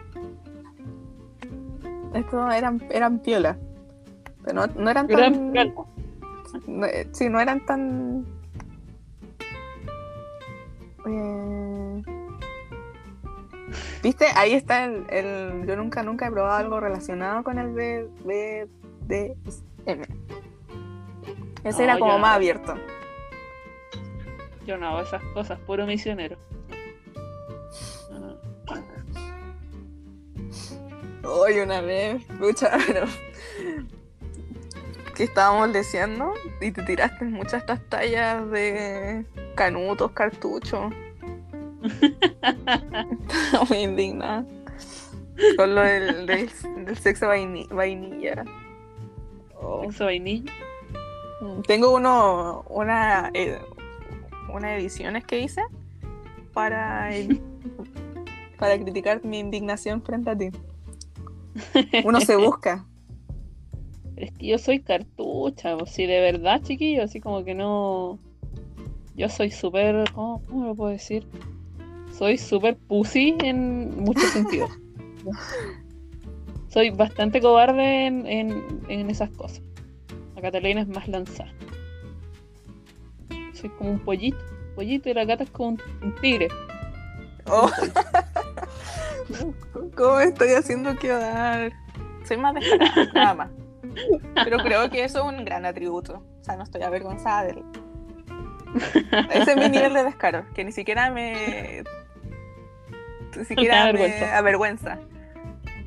Estos 2.14 2.54
eran, 2.54 2.82
eran 2.90 3.18
piola. 3.20 3.56
Pero 4.44 4.66
no, 4.66 4.72
no 4.74 4.90
eran 4.90 5.06
tan. 5.06 5.18
Eran 5.54 5.74
no, 6.66 6.86
eh, 6.86 7.08
sí, 7.12 7.28
no 7.28 7.40
eran 7.40 7.64
tan. 7.66 8.26
Eh, 11.06 12.02
¿Viste? 14.02 14.26
Ahí 14.36 14.54
está 14.54 14.84
el, 14.84 15.04
el- 15.10 15.66
Yo 15.66 15.76
nunca, 15.76 16.02
nunca 16.02 16.26
he 16.26 16.30
probado 16.30 16.56
algo 16.56 16.80
relacionado 16.80 17.44
con 17.44 17.58
el 17.58 17.72
B, 17.72 18.08
B, 18.24 18.68
D, 19.06 19.36
M. 19.86 20.04
Ese 21.62 21.78
No, 21.78 21.84
era 21.84 21.98
como 21.98 22.18
más 22.18 22.36
abierto. 22.36 22.74
Yo 24.66 24.76
no 24.78 24.88
hago 24.88 25.00
esas 25.00 25.22
cosas, 25.34 25.58
puro 25.60 25.86
misionero. 25.86 26.36
Hoy 31.32 31.60
una 31.60 31.80
vez, 31.80 32.28
lucha, 32.38 32.76
pero. 32.86 33.06
Que 35.14 35.24
estábamos 35.24 35.72
deseando 35.72 36.32
y 36.60 36.70
te 36.72 36.82
tiraste 36.82 37.24
muchas 37.26 37.54
estas 37.62 37.80
tallas 37.88 38.50
de 38.50 39.24
canutos, 39.54 40.10
cartuchos. 40.12 40.92
Estaba 42.42 43.64
muy 43.68 43.78
indignada. 43.78 44.44
Con 45.56 45.74
lo 45.74 45.82
del, 45.82 46.26
del, 46.26 46.50
del 46.84 46.98
sexo 46.98 47.26
vaini- 47.28 47.68
vainilla. 47.68 48.44
Oh. 49.60 49.82
Sexo 49.84 50.06
vainilla. 50.06 50.52
Tengo 51.66 51.94
uno, 51.94 52.64
una, 52.68 53.30
eh, 53.34 53.58
una 54.52 54.76
ediciones 54.76 55.24
que 55.24 55.38
hice 55.40 55.62
para, 56.52 57.10
para 58.58 58.78
criticar 58.78 59.24
mi 59.24 59.38
indignación 59.38 60.02
frente 60.02 60.30
a 60.30 60.36
ti. 60.36 60.50
Uno 62.04 62.20
se 62.20 62.36
busca. 62.36 62.86
Es 64.16 64.32
que 64.32 64.48
yo 64.48 64.58
soy 64.58 64.80
cartucha, 64.80 65.76
o 65.76 65.86
si 65.86 66.06
de 66.06 66.20
verdad, 66.20 66.60
chiquillo, 66.62 67.02
así 67.02 67.20
como 67.20 67.44
que 67.44 67.54
no. 67.54 68.18
Yo 69.16 69.28
soy 69.28 69.50
súper. 69.50 70.10
¿cómo, 70.12 70.42
¿Cómo 70.46 70.66
lo 70.66 70.74
puedo 70.74 70.90
decir? 70.90 71.26
Soy 72.16 72.36
súper 72.36 72.76
pussy 72.76 73.36
en 73.40 74.04
muchos 74.04 74.24
sentidos. 74.32 74.70
soy 76.68 76.90
bastante 76.90 77.40
cobarde 77.40 78.06
en, 78.06 78.26
en, 78.26 78.82
en 78.88 79.10
esas 79.10 79.30
cosas. 79.30 79.62
La 80.36 80.42
Catalina 80.42 80.82
es 80.82 80.88
más 80.88 81.08
lanzada. 81.08 81.52
Soy 83.54 83.70
como 83.70 83.90
un 83.90 84.00
pollito. 84.00 84.38
Pollito 84.74 85.08
y 85.08 85.14
la 85.14 85.24
gata 85.24 85.44
es 85.44 85.50
como 85.50 85.70
un, 85.70 85.82
un 86.02 86.14
tigre. 86.16 86.48
Oh. 87.46 87.70
¿Cómo 89.96 90.20
estoy 90.20 90.50
haciendo 90.50 90.96
quedar? 90.96 91.72
Soy 92.24 92.36
más 92.36 92.54
descarada, 92.54 93.10
nada 93.14 93.34
más. 93.34 93.50
Pero 94.44 94.58
creo 94.58 94.90
que 94.90 95.04
eso 95.04 95.18
es 95.18 95.38
un 95.38 95.44
gran 95.44 95.64
atributo. 95.66 96.22
O 96.40 96.44
sea, 96.44 96.56
no 96.56 96.62
estoy 96.64 96.82
avergonzada 96.82 97.44
de 97.44 97.50
él. 97.50 97.64
Ese 99.32 99.52
es 99.52 99.56
mi 99.56 99.68
nivel 99.68 99.94
de 99.94 100.04
descaro, 100.04 100.44
que 100.54 100.64
ni 100.64 100.72
siquiera 100.72 101.10
me. 101.10 101.82
Ni 103.36 103.44
siquiera 103.44 103.78
da 103.78 103.84
me 103.86 103.92
vergüenza. 103.92 104.38
avergüenza. 104.38 104.98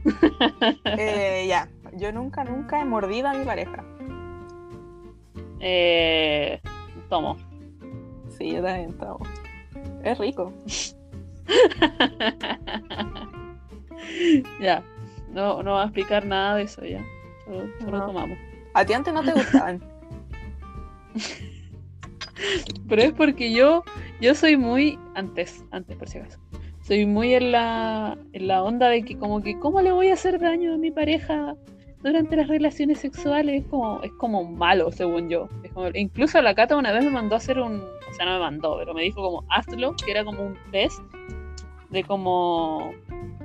Eh, 0.97 1.45
ya, 1.47 1.69
yo 1.93 2.11
nunca, 2.11 2.43
nunca 2.43 2.81
he 2.81 2.85
mordido 2.85 3.29
a 3.29 3.33
mi 3.33 3.45
pareja. 3.45 3.85
Eh, 5.61 6.59
tomo. 7.09 7.37
Sí, 8.37 8.51
yo 8.51 8.61
también 8.61 8.97
tomo. 8.97 9.19
Es 10.03 10.17
rico. 10.17 10.51
ya. 14.59 14.83
No, 15.31 15.63
no 15.63 15.71
voy 15.73 15.81
a 15.81 15.85
explicar 15.85 16.25
nada 16.25 16.55
de 16.57 16.63
eso 16.63 16.83
ya. 16.85 17.03
Solo, 17.45 17.63
solo 17.79 17.97
No. 17.99 18.05
tomamos. 18.07 18.37
A 18.73 18.85
ti 18.85 18.93
antes 18.93 19.13
no 19.13 19.23
te 19.23 19.31
gustaban. 19.33 19.81
Pero 22.89 23.01
es 23.01 23.11
porque 23.13 23.51
yo, 23.53 23.83
yo 24.19 24.35
soy 24.35 24.57
muy, 24.57 24.99
antes, 25.15 25.63
antes 25.71 25.95
por 25.97 26.09
si 26.09 26.17
acaso, 26.19 26.39
soy 26.81 27.05
muy 27.05 27.33
en 27.33 27.51
la, 27.51 28.17
en 28.33 28.47
la 28.47 28.63
onda 28.63 28.89
de 28.89 29.03
que 29.03 29.17
como 29.17 29.41
que, 29.41 29.57
¿cómo 29.59 29.81
le 29.81 29.91
voy 29.91 30.09
a 30.09 30.13
hacer 30.13 30.39
daño 30.39 30.73
a 30.73 30.77
mi 30.77 30.91
pareja 30.91 31.55
durante 32.01 32.35
las 32.35 32.47
relaciones 32.47 32.99
sexuales? 32.99 33.61
Es 33.63 33.67
como, 33.69 34.01
es 34.01 34.11
como 34.13 34.43
malo, 34.43 34.91
según 34.91 35.29
yo. 35.29 35.47
Es 35.63 35.71
como- 35.71 35.89
incluso 35.93 36.41
la 36.41 36.55
Cata 36.55 36.75
una 36.75 36.91
vez 36.91 37.03
me 37.05 37.11
mandó 37.11 37.35
a 37.35 37.37
hacer 37.37 37.59
un, 37.59 37.79
o 37.81 38.13
sea, 38.13 38.25
no 38.25 38.33
me 38.33 38.39
mandó, 38.39 38.75
pero 38.79 38.93
me 38.93 39.03
dijo 39.03 39.21
como, 39.21 39.45
hazlo, 39.49 39.95
que 40.03 40.11
era 40.11 40.25
como 40.25 40.43
un 40.43 40.57
test 40.71 40.99
de 41.93 42.03
como 42.03 42.93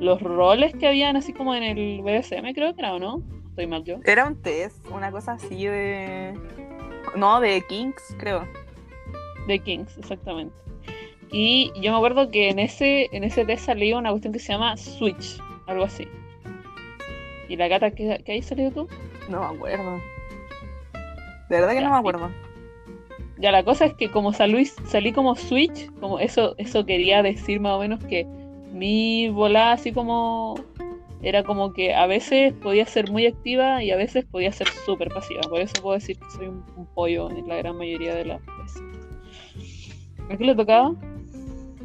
los 0.01 0.20
roles 0.20 0.74
que 0.74 0.88
habían 0.88 1.16
así 1.16 1.32
como 1.32 1.55
en 1.55 1.62
el 1.62 2.03
BDSM, 2.03 2.53
creo 2.55 2.74
que 2.74 2.80
era, 2.80 2.94
¿o 2.94 2.99
no? 2.99 3.22
Estoy 3.51 3.66
mal 3.66 3.84
yo. 3.84 3.99
Era 4.05 4.26
un 4.26 4.40
test, 4.40 4.84
una 4.90 5.12
cosa 5.12 5.32
así 5.32 5.66
de. 5.66 6.34
No, 7.14 7.40
de 7.40 7.62
Kings, 7.68 8.16
creo. 8.18 8.46
De 9.46 9.59
Kings, 9.59 9.96
exactamente. 9.99 10.55
Y 11.30 11.72
yo 11.80 11.92
me 11.92 11.99
acuerdo 11.99 12.30
que 12.30 12.49
en 12.49 12.59
ese, 12.59 13.09
en 13.14 13.22
ese 13.22 13.44
test 13.44 13.66
salía 13.66 13.99
una 13.99 14.11
cuestión 14.11 14.32
que 14.32 14.38
se 14.38 14.53
llama 14.53 14.76
Switch, 14.76 15.38
algo 15.66 15.84
así. 15.84 16.09
¿Y 17.49 17.57
la 17.57 17.68
gata 17.68 17.90
que, 17.90 18.22
que 18.24 18.32
ahí 18.32 18.42
salió 18.42 18.70
tú? 18.70 18.88
No 19.28 19.40
me 19.40 19.57
acuerdo. 19.57 20.01
De 21.51 21.57
verdad 21.57 21.70
que 21.70 21.80
Ya, 21.80 21.84
no 21.84 21.90
me 21.90 21.99
acuerdo. 21.99 22.30
Ya 23.38 23.53
la 23.53 23.62
cosa 23.62 23.86
es 23.86 23.94
que 23.94 24.11
como 24.11 24.32
salí, 24.32 24.64
salí 24.64 25.12
como 25.12 25.36
Switch, 25.36 25.90
como 26.01 26.18
eso, 26.18 26.55
eso 26.59 26.86
quería 26.86 27.22
decir 27.22 27.61
más 27.61 27.74
o 27.74 27.80
menos 27.80 28.03
que 28.05 28.26
mi 28.73 29.29
volada 29.29 29.73
así 29.73 29.93
como 29.93 30.57
era 31.23 31.43
como 31.43 31.73
que 31.73 31.95
a 31.95 32.07
veces 32.07 32.53
podía 32.55 32.87
ser 32.87 33.11
muy 33.11 33.27
activa 33.27 33.83
y 33.83 33.91
a 33.91 33.97
veces 33.97 34.25
podía 34.25 34.53
ser 34.53 34.69
súper 34.87 35.09
pasiva. 35.09 35.41
Por 35.49 35.61
eso 35.61 35.83
puedo 35.83 35.95
decir 35.95 36.19
que 36.19 36.31
soy 36.31 36.47
un, 36.47 36.64
un 36.77 36.87
pollo 36.87 37.31
en 37.31 37.49
la 37.49 37.57
gran 37.57 37.77
mayoría 37.77 38.14
de 38.14 38.25
las 38.25 38.41
veces. 38.62 38.83
¿A 40.31 40.37
qué 40.37 40.45
le 40.45 40.55
tocaba? 40.55 40.95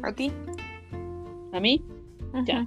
A 0.02 0.12
ti. 0.12 0.30
¿A 1.52 1.60
mí? 1.60 1.82
Ya. 2.46 2.66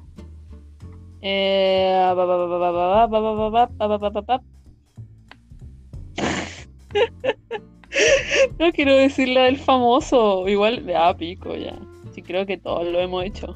No 8.59 8.72
quiero 8.72 8.95
decir 8.95 9.30
la 9.30 9.43
del 9.43 9.57
famoso, 9.57 10.47
igual, 10.47 10.86
ah, 10.95 11.15
pico 11.18 11.55
ya. 11.55 11.78
Sí, 12.13 12.22
creo 12.22 12.45
que 12.45 12.57
todos 12.57 12.88
lo 12.88 12.99
hemos 12.99 13.24
hecho. 13.24 13.55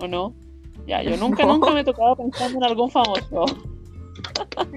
¿O 0.00 0.08
no? 0.08 0.34
Ya, 0.86 1.02
yo 1.02 1.16
nunca, 1.16 1.42
No. 1.46 1.54
nunca 1.54 1.70
me 1.72 1.80
he 1.80 1.84
tocado 1.84 2.14
pensando 2.16 2.58
en 2.58 2.64
algún 2.64 2.90
famoso. 2.90 3.46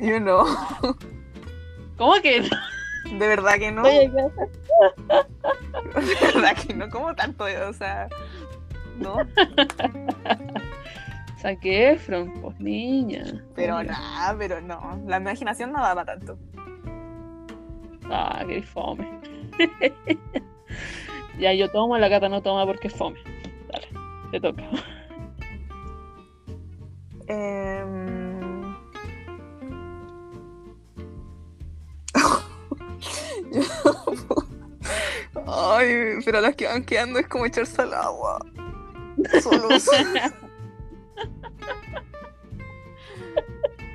Yo 0.02 0.20
no. 0.20 0.44
¿Cómo 1.98 2.14
que 2.22 2.42
no? 2.42 2.48
De 3.18 3.28
verdad 3.28 3.54
que 3.58 3.72
no. 3.72 3.84
Oye, 3.84 4.10
De 4.10 4.30
verdad 6.34 6.56
que 6.56 6.74
no. 6.74 6.90
como 6.90 7.16
tanto? 7.16 7.46
O 7.46 7.74
sea. 7.74 8.08
No. 9.00 9.18
Saqué 11.42 11.92
Efron, 11.92 12.34
pues 12.42 12.60
niña. 12.60 13.24
Pero 13.56 13.82
nada, 13.84 14.36
pero 14.38 14.60
no. 14.62 15.02
La 15.06 15.18
imaginación 15.18 15.72
no 15.72 15.82
da 15.82 15.94
para 15.96 16.18
tanto. 16.18 16.38
Ah, 18.10 18.44
qué 18.48 18.62
fome. 18.64 19.08
ya, 21.40 21.54
yo 21.54 21.70
tomo, 21.72 21.98
la 21.98 22.08
gata 22.08 22.30
no 22.30 22.42
toma 22.42 22.66
porque 22.66 22.88
es 22.88 22.96
fome. 22.96 23.20
Dale, 23.72 23.88
te 24.32 24.40
toca. 24.42 24.64
Em, 27.28 28.38
Ay, 35.48 36.20
pero 36.26 36.42
las 36.42 36.56
que 36.56 36.66
van 36.68 36.84
quedando 36.84 37.20
es 37.20 37.28
como 37.28 37.46
echarse 37.46 37.82
al 37.82 37.94
agua. 37.94 38.40
Solos. 39.42 39.88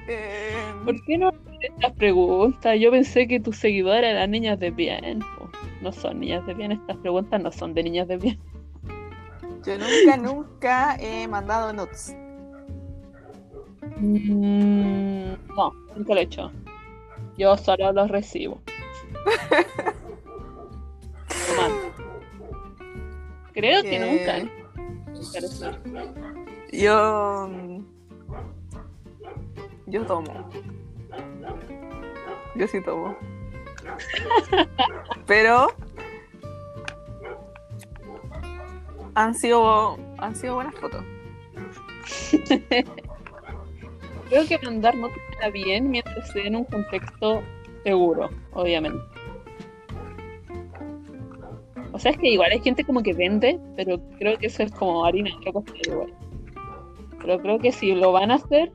Em, 0.09 0.85
¿Por 0.85 1.05
qué 1.05 1.17
no 1.17 1.31
estas 1.61 1.93
preguntas? 1.93 2.77
Yo 2.79 2.91
pensé 2.91 3.29
que 3.29 3.39
tus 3.39 3.57
seguidoras 3.57 4.05
eran 4.11 4.33
niñas 4.33 4.59
de 4.59 4.71
bien. 4.71 5.21
No 5.81 5.93
son 5.93 6.21
niñas 6.21 6.45
de 6.47 6.55
bien, 6.55 6.73
estas 6.73 6.97
preguntas 6.99 7.41
no 7.41 7.53
son 7.53 7.73
de 7.73 7.85
niñas 7.85 8.09
de 8.09 8.17
bien. 8.17 8.39
yo 9.65 9.79
nunca, 9.79 10.17
nunca 10.17 10.97
he 10.97 11.27
mandado 11.29 11.73
nuts. 11.73 12.15
Mm, 13.97 15.33
no, 15.57 15.73
nunca 15.97 16.15
lo 16.15 16.21
he 16.21 16.23
hecho. 16.23 16.51
Yo 17.37 17.57
solo 17.57 17.93
los 17.93 18.11
recibo. 18.11 18.61
Creo 23.53 23.83
que 23.83 23.99
nunca. 23.99 24.39
¿eh? 24.39 24.51
Yo. 26.73 27.49
mm, 27.49 27.85
Yo 29.87 30.07
tomo. 30.07 30.49
Yo 32.55 32.67
sí 32.67 32.81
tomo. 32.83 33.17
Pero. 35.27 35.69
Han 39.15 39.35
sido. 39.35 39.99
Han 40.19 40.35
sido 40.35 40.55
buenas 40.55 40.75
fotos. 40.77 41.05
Creo 44.33 44.47
que 44.47 44.59
mandar 44.65 44.97
no 44.97 45.09
está 45.09 45.51
bien 45.51 45.91
mientras 45.91 46.27
esté 46.27 46.47
en 46.47 46.57
un 46.57 46.65
contexto 46.65 47.43
seguro, 47.85 48.31
obviamente. 48.55 48.99
O 51.93 51.99
sea, 51.99 52.13
es 52.13 52.17
que 52.17 52.31
igual 52.31 52.51
hay 52.51 52.61
gente 52.61 52.83
como 52.83 53.03
que 53.03 53.13
vende, 53.13 53.61
pero 53.77 54.01
creo 54.19 54.39
que 54.39 54.47
eso 54.47 54.63
es 54.63 54.73
como 54.73 55.05
harina 55.05 55.29
de 55.29 55.37
otro 55.37 55.53
costal 55.53 55.81
igual. 55.85 56.15
Pero 57.21 57.39
creo 57.41 57.59
que 57.59 57.73
si 57.73 57.95
lo 57.95 58.13
van 58.13 58.31
a 58.31 58.37
hacer, 58.37 58.73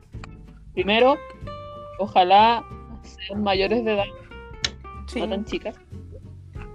primero, 0.76 1.18
ojalá 1.98 2.64
sean 3.02 3.42
mayores 3.42 3.84
de 3.84 3.94
edad, 3.94 4.06
Sí. 5.08 5.22
no 5.22 5.30
tan 5.30 5.44
chicas. 5.46 5.76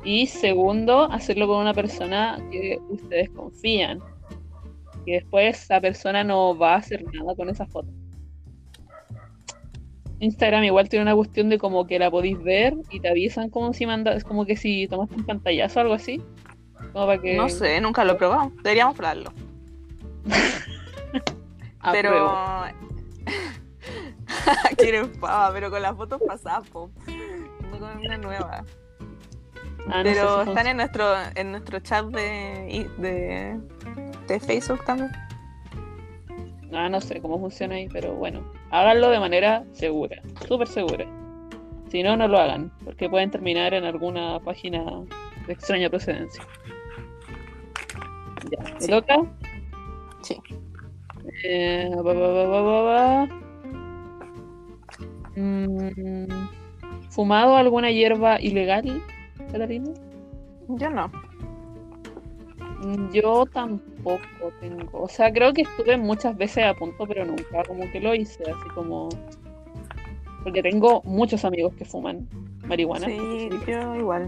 Y 0.03 0.27
segundo, 0.27 1.05
hacerlo 1.05 1.47
con 1.47 1.59
una 1.59 1.73
persona 1.73 2.45
que 2.51 2.81
ustedes 2.89 3.31
confían. 3.31 4.01
Que 5.07 5.13
después 5.13 5.63
esa 5.63 5.81
persona 5.81 6.25
no 6.25 6.59
va 6.59 6.75
a 6.75 6.79
hacer 6.79 7.05
nada 7.15 7.37
con 7.37 7.49
esa 7.49 7.65
foto. 7.65 7.89
Instagram 10.23 10.63
igual 10.63 10.89
tiene 10.89 11.03
una 11.03 11.17
cuestión 11.17 11.49
de 11.49 11.59
como 11.59 11.85
que 11.87 11.99
la 11.99 12.09
podéis 12.09 12.41
ver 12.41 12.75
y 12.91 13.01
te 13.01 13.09
avisan 13.09 13.51
como 13.51 13.73
si 13.73 13.87
mandas, 13.87 14.23
como 14.23 14.47
que 14.47 14.57
si 14.57 14.87
tomaste 14.87 15.17
un 15.17 15.27
pantallazo 15.27 15.81
o 15.81 15.83
algo 15.83 15.95
así. 15.95 16.23
Como 16.93 17.07
para 17.07 17.21
que 17.21 17.35
No 17.35 17.49
sé, 17.49 17.81
nunca 17.81 18.05
lo 18.05 18.13
he 18.13 18.15
probado. 18.15 18.53
Deberíamos 18.63 18.97
probarlo. 18.97 19.33
Pero. 21.91 22.65
Quieren 24.79 25.11
pava, 25.21 25.53
pero 25.53 25.71
con 25.71 25.83
las 25.83 25.97
fotos 25.97 26.23
pasadas, 26.25 26.69
po. 26.69 26.91
No 27.71 27.79
con 27.81 27.99
una 27.99 28.17
nueva. 28.17 28.65
Ah, 29.89 30.05
no 30.05 30.05
sé 30.05 30.05
pero 30.05 30.45
si 30.45 30.51
están 30.51 30.67
en 30.69 30.77
nuestro, 30.77 31.15
en 31.35 31.51
nuestro 31.51 31.81
chat 31.81 32.07
de, 32.07 32.89
de, 32.99 33.61
de 34.29 34.41
Facebook 34.41 34.85
también. 34.85 35.11
Ah, 36.73 36.89
no 36.89 37.01
sé 37.01 37.21
cómo 37.21 37.39
funciona 37.39 37.75
ahí, 37.77 37.89
pero 37.89 38.15
bueno, 38.15 38.43
háganlo 38.71 39.11
de 39.11 39.21
manera 39.21 39.65
segura, 39.73 40.23
súper 40.49 40.67
segura. 40.69 41.07
Si 41.89 42.03
no, 42.03 42.17
no 42.17 42.27
lo 42.29 42.39
hagan, 42.39 42.73
porque 42.85 43.11
pueden 43.11 43.31
terminar 43.31 43.75
en 43.75 43.85
alguna 43.85 44.41
página 44.41 44.83
de 45.47 45.53
extraña 45.53 45.91
procedencia. 45.91 46.43
Ya, 48.51 48.73
¿me 48.75 48.81
Sí. 48.81 48.91
toca? 48.91 49.17
Sí. 50.23 50.37
Eh, 51.45 51.91
ba, 51.95 52.03
ba, 52.03 52.13
ba, 52.15 52.47
ba, 52.47 52.63
ba, 52.63 52.83
ba. 52.83 53.29
Mm, 55.37 56.29
¿Fumado 57.11 57.57
alguna 57.57 57.91
hierba 57.91 58.41
ilegal, 58.41 59.03
Catalina? 59.51 59.91
Yo 60.69 60.91
no. 60.91 61.11
Mm, 62.83 63.11
Yo 63.13 63.45
tampoco 63.47 63.92
tengo, 64.61 64.89
o 64.93 65.09
sea, 65.09 65.33
creo 65.33 65.53
que 65.53 65.63
estuve 65.63 65.97
muchas 65.97 66.37
veces 66.37 66.65
a 66.65 66.75
punto, 66.75 67.07
pero 67.07 67.25
nunca 67.25 67.63
como 67.67 67.91
que 67.91 68.01
lo 68.01 68.15
hice, 68.15 68.43
así 68.43 68.69
como... 68.75 69.09
Porque 70.43 70.63
tengo 70.63 71.03
muchos 71.05 71.45
amigos 71.45 71.73
que 71.75 71.85
fuman 71.85 72.29
marihuana. 72.67 73.07
Sí, 73.07 73.49
yo 73.67 73.95
igual. 73.95 74.27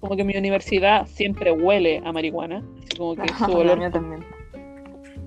Como 0.00 0.16
que 0.16 0.24
mi 0.24 0.36
universidad 0.36 1.06
siempre 1.06 1.50
huele 1.52 2.02
a 2.04 2.12
marihuana, 2.12 2.62
así 2.78 2.96
como 2.96 3.16
que 3.16 3.28
su 3.38 3.48
La 3.48 3.56
olor, 3.56 3.78
mía 3.78 3.90
también. 3.90 4.24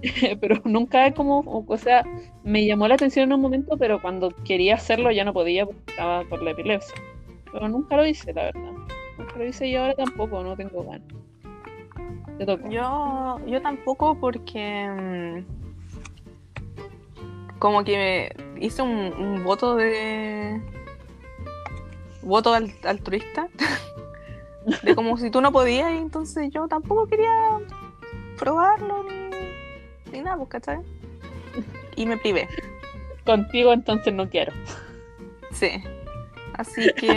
pero 0.42 0.62
nunca 0.66 1.12
como, 1.14 1.40
o 1.40 1.66
o 1.68 1.78
sea, 1.78 2.06
me 2.44 2.66
llamó 2.66 2.88
la 2.88 2.96
atención 2.96 3.30
en 3.30 3.34
un 3.34 3.42
momento, 3.42 3.78
pero 3.78 4.02
cuando 4.02 4.30
quería 4.44 4.76
hacerlo 4.76 5.12
ya 5.12 5.24
no 5.24 5.34
podía 5.34 5.66
porque 5.66 5.82
estaba 5.88 6.24
por 6.26 6.44
la 6.44 6.52
epilepsia. 6.52 6.96
Pero 7.52 7.70
nunca 7.70 7.96
lo 7.96 8.06
hice, 8.06 8.34
la 8.34 8.44
verdad. 8.44 8.72
Nunca 9.18 9.38
lo 9.38 9.46
hice 9.46 9.68
y 9.68 9.76
ahora 9.76 9.94
tampoco, 9.96 10.44
no 10.44 10.56
tengo 10.56 10.84
ganas. 10.84 11.25
Te 12.38 12.46
toca. 12.46 12.68
Yo, 12.70 13.40
yo 13.46 13.62
tampoco 13.62 14.18
porque 14.20 14.88
mm, 14.90 15.40
como 17.60 17.84
que 17.84 18.36
me 18.58 18.66
hice 18.66 18.82
un, 18.82 19.14
un 19.14 19.44
voto 19.44 19.76
de 19.76 20.62
voto 22.22 22.54
al- 22.54 22.74
altruista 22.84 23.48
de 24.84 24.96
como 24.96 25.18
si 25.18 25.30
tú 25.30 25.42
no 25.42 25.52
podías 25.52 25.92
y 25.92 25.98
entonces 25.98 26.50
yo 26.52 26.68
tampoco 26.68 27.08
quería 27.08 27.32
probarlo 28.38 29.04
ni, 29.04 29.30
ni 30.12 30.22
nada, 30.22 30.38
pues, 30.38 30.50
¿cachai? 30.50 30.80
Y 31.96 32.06
me 32.06 32.18
privé, 32.18 32.48
Contigo 33.26 33.74
entonces 33.74 34.14
no 34.14 34.30
quiero. 34.30 34.52
sí. 35.52 35.70
Así 36.58 36.94
que 36.94 37.10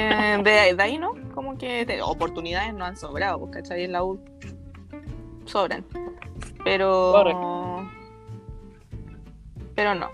de, 0.43 0.75
de 0.75 0.83
ahí 0.83 0.99
no, 0.99 1.13
como 1.33 1.57
que 1.59 1.87
de 1.87 2.03
oportunidades 2.03 2.75
no 2.75 2.85
han 2.85 2.97
sobrado, 2.97 3.39
pues, 3.39 3.53
¿cachai? 3.53 3.85
En 3.85 3.93
la 3.93 4.03
U 4.05 4.21
sobran. 5.49 5.85
Pero. 6.65 7.13
Correcto. 7.13 7.91
Pero 9.75 9.95
no. 9.95 10.09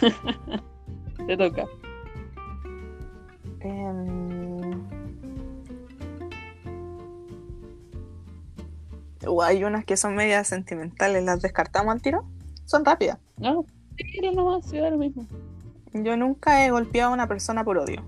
Te 1.26 1.36
toca. 1.36 1.66
Em, 3.60 4.72
uh, 9.26 9.42
hay 9.42 9.64
unas 9.64 9.84
que 9.84 9.96
son 9.96 10.14
medias 10.14 10.46
sentimentales, 10.48 11.24
las 11.24 11.40
descartamos 11.42 11.92
al 11.92 12.02
tiro. 12.02 12.24
Son 12.64 12.84
rápidas. 12.84 13.18
No, 13.38 13.64
nomás, 14.34 14.70
da 14.70 14.90
lo 14.90 14.98
mismo. 14.98 15.26
Yo 15.92 16.16
nunca 16.16 16.64
he 16.64 16.70
golpeado 16.70 17.10
a 17.10 17.14
una 17.14 17.26
persona 17.28 17.64
por 17.64 17.78
odio. 17.78 18.02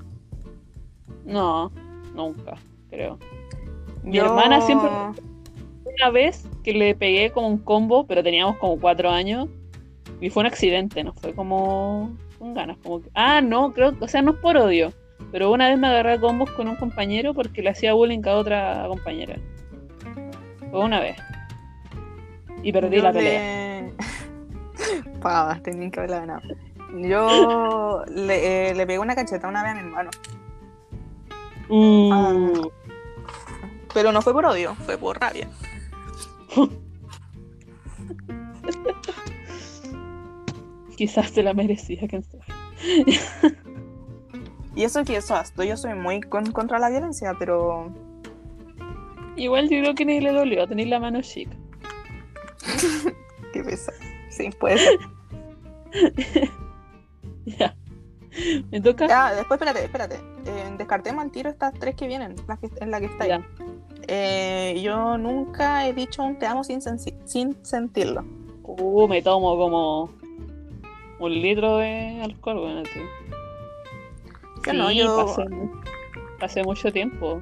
No, 1.24 1.70
nunca, 2.14 2.56
creo. 2.90 3.18
Mi 4.02 4.16
Yo- 4.16 4.24
hermana 4.26 4.60
siempre- 4.60 4.90
Una 6.00 6.10
vez 6.10 6.46
que 6.62 6.72
le 6.72 6.94
pegué 6.94 7.30
como 7.30 7.48
un 7.48 7.58
combo, 7.58 8.06
pero 8.06 8.22
teníamos 8.22 8.56
como 8.56 8.78
cuatro 8.80 9.10
años, 9.10 9.48
y 10.20 10.30
fue 10.30 10.42
un 10.42 10.46
accidente, 10.46 11.04
no 11.04 11.12
fue 11.14 11.34
como 11.34 12.16
con 12.38 12.54
ganas, 12.54 12.76
como 12.82 13.02
que... 13.02 13.10
Ah, 13.14 13.40
no, 13.40 13.72
creo 13.72 13.96
que, 13.98 14.04
o 14.04 14.08
sea, 14.08 14.22
no 14.22 14.32
es 14.32 14.38
por 14.38 14.56
odio, 14.56 14.92
pero 15.30 15.50
una 15.50 15.68
vez 15.68 15.78
me 15.78 15.86
agarré 15.86 16.12
a 16.14 16.20
combos 16.20 16.50
con 16.52 16.68
un 16.68 16.76
compañero 16.76 17.34
porque 17.34 17.62
le 17.62 17.70
hacía 17.70 17.92
bullying 17.94 18.22
a 18.26 18.34
otra 18.34 18.84
compañera. 18.88 19.36
Fue 20.70 20.80
una 20.80 21.00
vez. 21.00 21.16
Y 22.62 22.72
perdí 22.72 22.96
yo 22.96 23.02
la 23.02 23.12
pelea. 23.12 23.82
le- 23.82 23.92
Pavas, 25.20 25.62
tenían 25.62 25.90
que 25.90 26.00
haberla 26.00 26.20
ganado. 26.20 26.40
Yo 26.96 28.04
le, 28.08 28.70
eh, 28.70 28.74
le 28.74 28.86
pegué 28.86 28.98
una 28.98 29.14
cacheta 29.14 29.48
una 29.48 29.62
vez 29.62 29.72
a 29.72 29.74
mi 29.74 29.80
hermano. 29.80 30.10
Uh, 31.68 32.68
Pero 33.92 34.12
no 34.12 34.22
fue 34.22 34.32
por 34.32 34.44
odio, 34.46 34.74
fue 34.86 34.98
por 34.98 35.20
rabia. 35.20 35.48
quizás 40.96 41.30
se 41.30 41.42
la 41.42 41.54
merecía, 41.54 42.06
quién 42.08 42.22
sabe. 42.22 42.44
Y 44.76 44.82
eso 44.82 45.04
que 45.04 45.16
eso, 45.16 45.34
yo 45.64 45.76
soy 45.76 45.94
muy 45.94 46.20
con- 46.20 46.52
contra 46.52 46.78
la 46.78 46.90
violencia, 46.90 47.34
pero 47.38 47.92
Igual 49.36 49.68
yo 49.68 49.80
creo 49.80 49.94
que 49.94 50.04
ni 50.04 50.20
le 50.20 50.32
dolió 50.32 50.66
tener 50.66 50.88
la 50.88 51.00
mano 51.00 51.20
chica. 51.20 51.56
qué 53.52 53.64
pesa. 53.64 53.92
Sí, 54.30 54.50
puede 54.58 54.78
ser. 54.78 54.98
Ya. 57.46 57.76
Me 58.70 58.80
toca. 58.80 59.06
Ah, 59.10 59.34
después 59.34 59.60
espérate, 59.60 59.84
espérate. 59.84 60.16
Eh, 60.46 60.74
descartemos 60.78 61.24
al 61.24 61.30
tiro 61.30 61.50
estas 61.50 61.72
tres 61.74 61.94
que 61.94 62.06
vienen, 62.06 62.34
las 62.48 62.58
que, 62.58 62.70
en 62.80 62.90
la 62.90 63.00
que 63.00 63.06
está 63.06 63.26
Ya. 63.26 63.40
Eh, 64.08 64.80
yo 64.82 65.16
nunca 65.16 65.86
he 65.86 65.92
dicho 65.94 66.22
un 66.22 66.38
te 66.38 66.46
amo 66.46 66.62
sin, 66.64 66.80
sensi- 66.80 67.14
sin 67.24 67.56
sentirlo. 67.64 68.24
Uh, 68.62 69.06
me 69.08 69.22
tomo 69.22 69.56
como 69.56 70.10
un 71.20 71.32
litro 71.32 71.78
de 71.78 72.20
alcohol, 72.22 72.60
bueno, 72.60 72.82
sí. 72.92 73.00
Yo 74.66 74.72
Sí, 74.72 74.76
no, 74.78 74.90
yo, 74.90 75.16
pasé, 75.26 75.44
pasé 76.40 76.62
mucho 76.64 76.90
tiempo. 76.92 77.40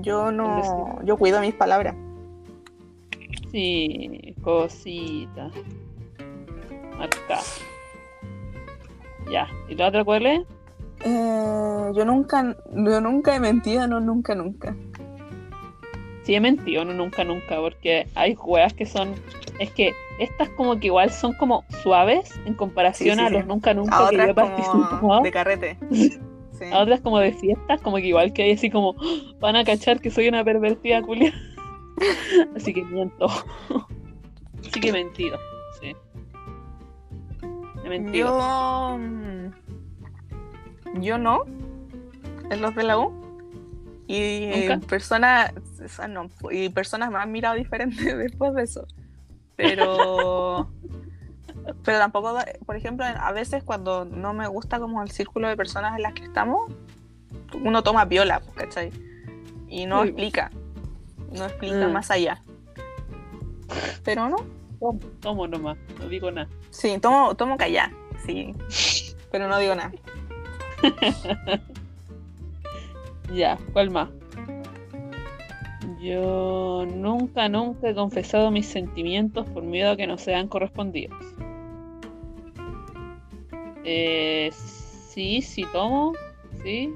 yo 0.00 0.30
no, 0.30 1.02
yo 1.04 1.16
cuido 1.16 1.40
mis 1.40 1.54
palabras. 1.54 1.94
Sí, 3.50 4.34
cosita. 4.42 5.50
Acá. 7.00 7.40
Ya. 9.30 9.46
¿Y 9.68 9.74
la 9.74 9.88
otra 9.88 10.04
cuál 10.04 10.26
es? 10.26 10.40
Eh, 11.04 11.90
yo 11.94 12.04
nunca, 12.04 12.56
yo 12.72 13.00
nunca 13.00 13.36
he 13.36 13.40
mentido, 13.40 13.86
no, 13.86 14.00
nunca, 14.00 14.34
nunca. 14.34 14.74
Sí, 16.24 16.34
he 16.34 16.40
mentido, 16.40 16.84
no 16.84 16.92
nunca, 16.92 17.24
nunca, 17.24 17.56
porque 17.60 18.06
hay 18.14 18.34
juegas 18.34 18.74
que 18.74 18.84
son. 18.84 19.14
Es 19.58 19.70
que 19.72 19.92
estas, 20.18 20.48
como 20.50 20.78
que 20.78 20.88
igual 20.88 21.10
son 21.10 21.32
como 21.34 21.64
suaves 21.82 22.38
en 22.44 22.54
comparación 22.54 23.16
Sí, 23.16 23.20
sí, 23.20 23.26
a 23.26 23.28
sí. 23.28 23.34
los 23.34 23.46
nunca, 23.46 23.72
nunca 23.74 24.06
A 24.06 24.10
que 24.10 24.16
yo 24.16 24.22
he 24.24 24.34
participado. 24.34 25.20
de 25.22 25.30
carrete. 25.30 25.78
Sí. 26.58 26.64
A 26.72 26.80
otras 26.80 27.00
como 27.02 27.20
de 27.20 27.32
fiestas, 27.32 27.80
como 27.82 27.98
que 27.98 28.06
igual 28.08 28.32
que 28.32 28.42
hay 28.42 28.50
así 28.50 28.68
como 28.68 28.88
"Oh, 28.98 29.38
van 29.38 29.54
a 29.54 29.62
cachar 29.62 30.00
que 30.00 30.10
soy 30.10 30.26
una 30.26 30.42
pervertida 30.42 31.00
culia. 31.02 31.32
así 32.56 32.74
que 32.74 32.82
miento. 32.82 33.28
así 34.66 34.80
que 34.80 34.88
he 34.88 34.92
mentido, 34.92 35.38
Yo, 38.18 38.96
mm, 38.98 39.52
yo 41.02 41.18
no, 41.18 41.44
en 42.50 42.62
los 42.62 42.74
de 42.74 42.82
la 42.84 42.98
U. 42.98 43.12
Y 44.06 44.48
¿Nunca? 44.68 44.86
personas, 44.86 45.52
no, 46.08 46.28
y 46.50 46.70
personas 46.70 47.10
me 47.10 47.18
han 47.18 47.30
mirado 47.30 47.56
diferente 47.56 48.16
después 48.16 48.54
de 48.54 48.62
eso. 48.62 48.86
Pero, 49.56 50.70
pero 51.84 51.98
tampoco, 51.98 52.38
por 52.64 52.76
ejemplo, 52.76 53.04
a 53.04 53.32
veces 53.32 53.62
cuando 53.64 54.04
no 54.06 54.32
me 54.32 54.46
gusta 54.46 54.78
como 54.78 55.02
el 55.02 55.10
círculo 55.10 55.48
de 55.48 55.56
personas 55.56 55.94
en 55.96 56.02
las 56.02 56.14
que 56.14 56.24
estamos, 56.24 56.72
uno 57.62 57.82
toma 57.82 58.04
viola, 58.06 58.40
pues, 58.40 58.54
¿cachai? 58.56 58.90
Y 59.68 59.84
no 59.84 60.04
explica. 60.04 60.50
No 61.32 61.44
explica 61.44 61.88
Mm. 61.88 61.92
más 61.92 62.10
allá. 62.10 62.42
Pero 64.04 64.30
no. 64.30 64.36
Tomo, 64.78 65.00
tomo 65.20 65.46
nomás, 65.46 65.78
no 65.98 66.08
digo 66.08 66.30
nada. 66.30 66.48
Sí, 66.70 66.98
tomo, 67.00 67.34
tomo 67.34 67.56
callar. 67.56 67.90
Sí. 68.24 68.54
Pero 69.30 69.48
no 69.48 69.58
digo 69.58 69.74
nada. 69.74 69.92
Ya, 73.34 73.58
¿cuál 73.72 73.90
más? 73.90 74.08
Yo 76.00 76.86
nunca, 76.94 77.48
nunca 77.48 77.90
he 77.90 77.94
confesado 77.94 78.50
mis 78.50 78.66
sentimientos 78.66 79.46
por 79.50 79.62
miedo 79.62 79.90
a 79.90 79.96
que 79.96 80.06
no 80.06 80.16
sean 80.16 80.48
correspondidos. 80.48 81.18
Eh, 83.84 84.50
sí, 84.52 85.42
sí 85.42 85.66
tomo, 85.72 86.14
sí. 86.62 86.94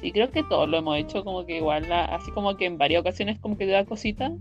Sí, 0.00 0.12
creo 0.12 0.30
que 0.30 0.42
todos 0.42 0.68
lo 0.68 0.76
hemos 0.76 0.98
hecho, 0.98 1.24
como 1.24 1.46
que 1.46 1.56
igual, 1.56 1.90
así 1.90 2.30
como 2.32 2.56
que 2.56 2.66
en 2.66 2.76
varias 2.76 3.00
ocasiones 3.00 3.38
como 3.38 3.56
que 3.56 3.66
da 3.66 3.84
cosita. 3.84 4.32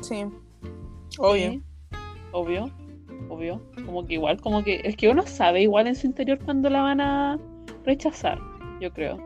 Sí. 0.00 0.26
Obvio. 1.18 1.50
Sí, 1.50 1.62
obvio, 2.32 2.70
obvio. 3.28 3.60
Como 3.84 4.06
que 4.06 4.14
igual, 4.14 4.40
como 4.40 4.62
que 4.62 4.80
es 4.84 4.96
que 4.96 5.08
uno 5.08 5.26
sabe 5.26 5.62
igual 5.62 5.86
en 5.86 5.96
su 5.96 6.06
interior 6.06 6.38
cuando 6.44 6.70
la 6.70 6.82
van 6.82 7.00
a 7.00 7.38
rechazar, 7.84 8.38
yo 8.80 8.92
creo. 8.92 9.18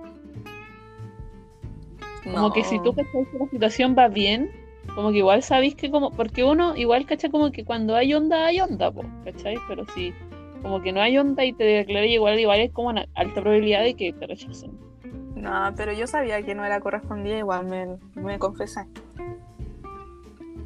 Como 2.24 2.52
que 2.52 2.64
si 2.64 2.80
tú 2.80 2.94
cachai 2.94 3.26
que 3.30 3.38
la 3.38 3.50
situación 3.50 3.94
va 3.96 4.08
bien, 4.08 4.50
como 4.94 5.10
que 5.10 5.18
igual 5.18 5.42
sabéis 5.42 5.74
que 5.74 5.90
como, 5.90 6.10
porque 6.10 6.42
uno 6.42 6.74
igual 6.76 7.04
cacha 7.04 7.28
como 7.28 7.50
que 7.50 7.64
cuando 7.64 7.94
hay 7.94 8.14
onda, 8.14 8.46
hay 8.46 8.60
onda, 8.60 8.90
po, 8.90 9.04
¿cachai? 9.24 9.56
Pero 9.68 9.84
si 9.94 10.14
como 10.62 10.80
que 10.80 10.92
no 10.92 11.02
hay 11.02 11.18
onda 11.18 11.44
y 11.44 11.52
te 11.52 11.64
declaré 11.64 12.08
igual, 12.08 12.40
igual 12.40 12.60
es 12.60 12.72
como 12.72 12.88
una 12.88 13.06
alta 13.14 13.42
probabilidad 13.42 13.82
de 13.82 13.94
que 13.94 14.14
te 14.14 14.26
rechacen. 14.26 14.72
No, 15.34 15.74
pero 15.76 15.92
yo 15.92 16.06
sabía 16.06 16.40
que 16.42 16.54
no 16.54 16.64
era 16.64 16.80
correspondida, 16.80 17.36
igual 17.36 17.66
me, 17.66 17.98
me 18.14 18.38
confesé. 18.38 18.86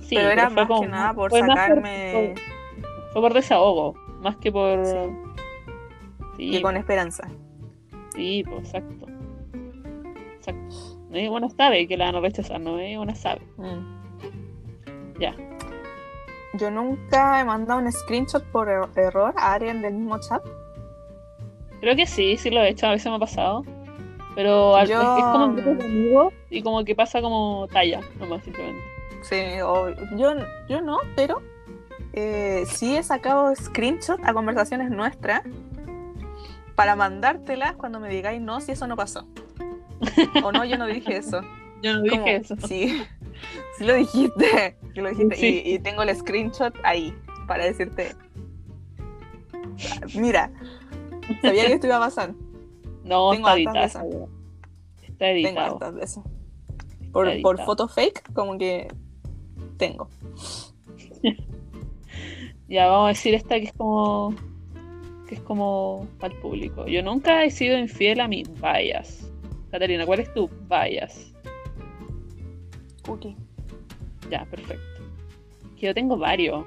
Sí, 0.08 0.14
pero 0.16 0.30
era 0.30 0.46
fue 0.50 0.54
más 0.56 0.66
como- 0.68 0.80
que 0.82 0.88
nada 0.88 1.14
por 1.14 1.30
fue 1.30 1.40
sacarme 1.40 2.34
por- 2.34 3.12
fue 3.12 3.22
por 3.22 3.34
desahogo, 3.34 3.94
más 4.20 4.36
que 4.36 4.50
por... 4.52 4.84
Sí. 4.86 4.96
Sí, 6.36 6.56
y 6.56 6.62
con 6.62 6.76
esperanza. 6.76 7.28
Sí, 8.14 8.44
pues 8.48 8.64
exacto. 8.66 9.06
Exacto. 10.36 10.74
¿Eh? 11.12 11.28
Una 11.28 11.48
sabe 11.50 11.86
que 11.88 11.96
la 11.96 12.06
van 12.06 12.16
a 12.16 12.20
rechazar, 12.20 12.60
¿no? 12.60 12.78
¿Eh? 12.78 12.98
Una 12.98 13.14
sabe. 13.14 13.40
Mm. 13.56 15.18
Ya. 15.20 15.34
Yo 16.54 16.70
nunca 16.70 17.40
he 17.40 17.44
mandado 17.44 17.80
un 17.80 17.90
screenshot 17.90 18.42
por 18.52 18.68
er- 18.68 18.88
error 18.96 19.34
a 19.36 19.54
alguien 19.54 19.82
del 19.82 19.94
mismo 19.94 20.18
chat. 20.20 20.42
Creo 21.80 21.96
que 21.96 22.06
sí, 22.06 22.36
sí 22.36 22.50
lo 22.50 22.60
he 22.62 22.68
hecho, 22.70 22.86
a 22.86 22.90
veces 22.92 23.06
me 23.10 23.16
ha 23.16 23.20
pasado. 23.20 23.64
Pero 24.34 24.82
Yo- 24.84 25.00
es, 25.18 25.24
como 25.24 25.44
en 25.46 25.56
grupos 25.56 25.78
de 25.78 25.84
amigos 25.84 26.34
y 26.50 26.62
como 26.62 26.84
que 26.84 26.94
pasa 26.94 27.20
como 27.20 27.66
talla, 27.72 28.00
nomás 28.18 28.42
simplemente. 28.44 28.80
Sí, 29.22 29.36
o- 29.64 29.90
yo, 30.16 30.34
yo 30.68 30.80
no, 30.80 30.98
pero 31.16 31.42
eh, 32.12 32.64
sí 32.66 32.96
he 32.96 33.02
sacado 33.02 33.54
screenshot 33.54 34.20
a 34.24 34.32
conversaciones 34.32 34.90
nuestras 34.90 35.42
para 36.74 36.94
mandártelas 36.96 37.74
cuando 37.76 37.98
me 38.00 38.08
digáis 38.08 38.40
no 38.40 38.60
si 38.60 38.72
eso 38.72 38.86
no 38.86 38.96
pasó. 38.96 39.26
O 40.44 40.52
no, 40.52 40.64
yo 40.64 40.78
no 40.78 40.86
dije 40.86 41.16
eso. 41.16 41.40
Yo 41.82 41.94
no 41.94 42.02
dije 42.02 42.36
eso. 42.36 42.54
Sí, 42.66 43.02
sí 43.76 43.84
lo 43.84 43.94
dijiste. 43.94 44.76
sí 44.94 45.00
lo 45.00 45.08
dijiste. 45.10 45.36
Sí. 45.36 45.62
Y, 45.64 45.74
y 45.74 45.78
tengo 45.80 46.02
el 46.02 46.14
screenshot 46.16 46.74
ahí 46.84 47.12
para 47.48 47.64
decirte. 47.64 48.14
Mira, 50.14 50.50
sabía 51.42 51.66
que 51.66 51.74
esto 51.74 51.86
iba 51.86 51.96
a 51.96 52.00
pasar. 52.00 52.34
No, 53.04 53.30
tengo 53.32 53.48
está 53.48 53.70
hartas 53.72 53.94
editado. 53.96 54.28
Está 55.02 55.18
Tengo 55.18 55.36
editado. 55.48 55.72
hartas 55.74 55.94
de 55.94 56.02
eso. 56.02 56.24
Por, 57.12 57.42
por 57.42 57.64
foto 57.64 57.88
fake, 57.88 58.32
como 58.34 58.58
que 58.58 58.88
tengo. 59.78 60.08
Ya 62.68 62.86
vamos 62.86 63.06
a 63.06 63.08
decir 63.08 63.32
esta 63.34 63.58
que 63.58 63.64
es 63.64 63.72
como 63.72 64.34
que 65.26 65.36
es 65.36 65.40
como 65.40 66.06
para 66.18 66.34
el 66.34 66.40
público. 66.40 66.86
Yo 66.86 67.02
nunca 67.02 67.44
he 67.44 67.50
sido 67.50 67.78
infiel 67.78 68.20
a 68.20 68.28
mis 68.28 68.48
vallas. 68.60 69.32
Catarina, 69.70 70.04
¿cuál 70.06 70.20
es 70.20 70.32
tu 70.34 70.50
vallas? 70.68 71.32
Cookie. 73.06 73.36
Ya, 74.30 74.44
perfecto. 74.46 75.02
Yo 75.76 75.94
tengo 75.94 76.16
varios. 76.16 76.64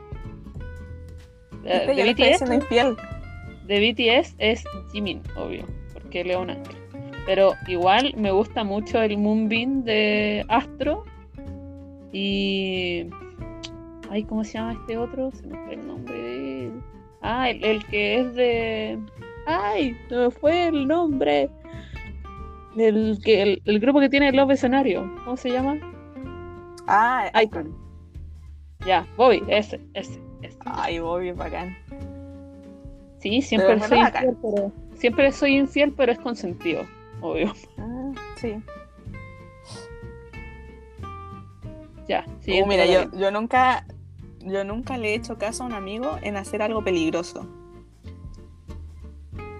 Eh, 1.65 1.83
yo 1.87 1.93
de, 1.93 2.09
estoy 2.09 2.13
BTS, 2.13 2.39
diciendo 2.39 2.53
infiel. 2.55 2.97
de 3.67 3.91
BTS 3.91 4.35
es 4.39 4.63
Jimin, 4.91 5.21
obvio, 5.35 5.65
porque 5.93 6.21
él 6.21 6.31
es 6.31 6.37
un 6.37 6.49
ángel. 6.51 6.75
Pero 7.25 7.53
igual 7.67 8.13
me 8.17 8.31
gusta 8.31 8.63
mucho 8.63 9.01
el 9.01 9.17
Moonbeam 9.17 9.83
de 9.83 10.45
Astro. 10.47 11.05
Y. 12.11 13.07
Ay, 14.09 14.23
¿cómo 14.23 14.43
se 14.43 14.53
llama 14.53 14.73
este 14.73 14.97
otro? 14.97 15.31
Se 15.31 15.47
me 15.47 15.57
fue 15.65 15.73
el 15.75 15.87
nombre 15.87 16.21
de 16.21 16.65
él. 16.65 16.83
Ah, 17.21 17.49
el, 17.49 17.63
el 17.63 17.85
que 17.85 18.19
es 18.19 18.35
de. 18.35 18.99
¡Ay! 19.45 19.95
Se 20.09 20.15
me 20.15 20.31
fue 20.31 20.67
el 20.67 20.87
nombre. 20.87 21.49
El, 22.77 23.19
que, 23.23 23.41
el, 23.41 23.61
el 23.65 23.79
grupo 23.79 23.99
que 23.99 24.09
tiene 24.09 24.29
el 24.29 24.35
Love 24.35 24.51
Escenario. 24.51 25.09
¿Cómo 25.23 25.37
se 25.37 25.49
llama? 25.49 25.77
Ah, 26.87 27.29
Icon. 27.41 27.75
Ya, 28.85 29.07
Bobby, 29.15 29.43
ese, 29.47 29.79
ese, 29.93 30.19
ese. 30.41 30.57
Ay, 30.65 30.99
Bobby, 30.99 31.31
bacán. 31.31 31.77
Sí, 33.19 33.41
siempre 33.41 33.73
es 33.75 33.85
soy 33.85 33.99
bacán. 33.99 34.29
infiel, 34.29 34.37
pero. 34.41 34.71
Siempre 34.95 35.31
soy 35.31 35.57
infiel, 35.57 35.93
pero 35.95 36.11
es 36.11 36.19
consentido, 36.19 36.83
obvio. 37.21 37.53
Ah, 37.77 38.11
sí. 38.35 38.55
Ya, 42.11 42.25
Uh, 42.61 42.67
mira, 42.67 42.85
yo, 42.85 43.11
yo 43.17 43.31
nunca 43.31 43.85
yo 44.39 44.63
nunca 44.63 44.97
le 44.97 45.09
he 45.11 45.15
hecho 45.15 45.37
caso 45.37 45.63
a 45.63 45.67
un 45.67 45.73
amigo 45.73 46.17
en 46.23 46.35
hacer 46.35 46.61
algo 46.61 46.83
peligroso. 46.83 47.47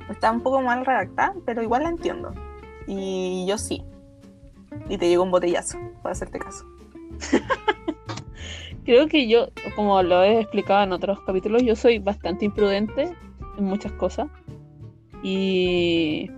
Está 0.10 0.32
un 0.32 0.42
poco 0.42 0.62
mal 0.62 0.86
redactada, 0.86 1.34
pero 1.46 1.62
igual 1.64 1.84
la 1.84 1.90
entiendo. 1.90 2.34
Y 2.88 3.46
yo 3.48 3.58
sí. 3.58 3.84
Y 4.90 4.98
te 4.98 5.08
llegó 5.08 5.24
un 5.24 5.32
botellazo 5.32 5.78
para 6.02 6.14
hacerte 6.14 6.40
caso. 6.40 6.66
Creo 8.86 9.08
que 9.08 9.28
yo, 9.28 9.50
como 9.76 10.02
lo 10.02 10.24
he 10.24 10.40
explicado 10.42 10.84
en 10.84 10.92
otros 10.92 11.20
capítulos, 11.22 11.62
yo 11.64 11.76
soy 11.76 12.00
bastante 12.00 12.46
imprudente 12.46 13.14
en 13.58 13.64
muchas 13.64 13.92
cosas. 13.94 14.28
Y, 15.24 16.30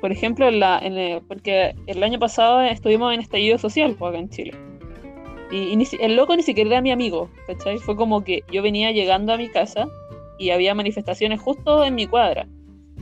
por 0.00 0.12
ejemplo, 0.12 0.46
en 0.48 0.60
la, 0.60 0.78
en 0.78 0.96
el- 0.96 1.22
porque 1.22 1.74
el 1.88 2.02
año 2.04 2.18
pasado 2.20 2.60
estuvimos 2.62 3.12
en 3.12 3.20
estallido 3.20 3.58
social 3.58 3.96
pues, 3.98 4.10
acá 4.10 4.18
en 4.20 4.28
Chile. 4.30 4.54
Y, 5.50 5.56
y 5.68 5.76
ni 5.76 5.86
el 6.00 6.16
loco 6.16 6.34
ni 6.36 6.42
siquiera 6.42 6.68
era 6.70 6.80
mi 6.80 6.90
amigo, 6.90 7.28
¿cachai? 7.46 7.78
Fue 7.78 7.94
como 7.96 8.24
que 8.24 8.42
yo 8.50 8.62
venía 8.62 8.90
llegando 8.92 9.32
a 9.32 9.36
mi 9.36 9.48
casa 9.48 9.86
y 10.38 10.50
había 10.50 10.74
manifestaciones 10.74 11.40
justo 11.40 11.84
en 11.84 11.94
mi 11.94 12.06
cuadra. 12.06 12.46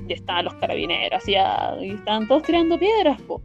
Y 0.08 0.12
estaban 0.12 0.44
los 0.44 0.54
carabineros 0.54 1.26
y, 1.28 1.34
ah, 1.36 1.76
y 1.80 1.90
estaban 1.92 2.28
todos 2.28 2.42
tirando 2.42 2.78
piedras, 2.78 3.20
po. 3.22 3.40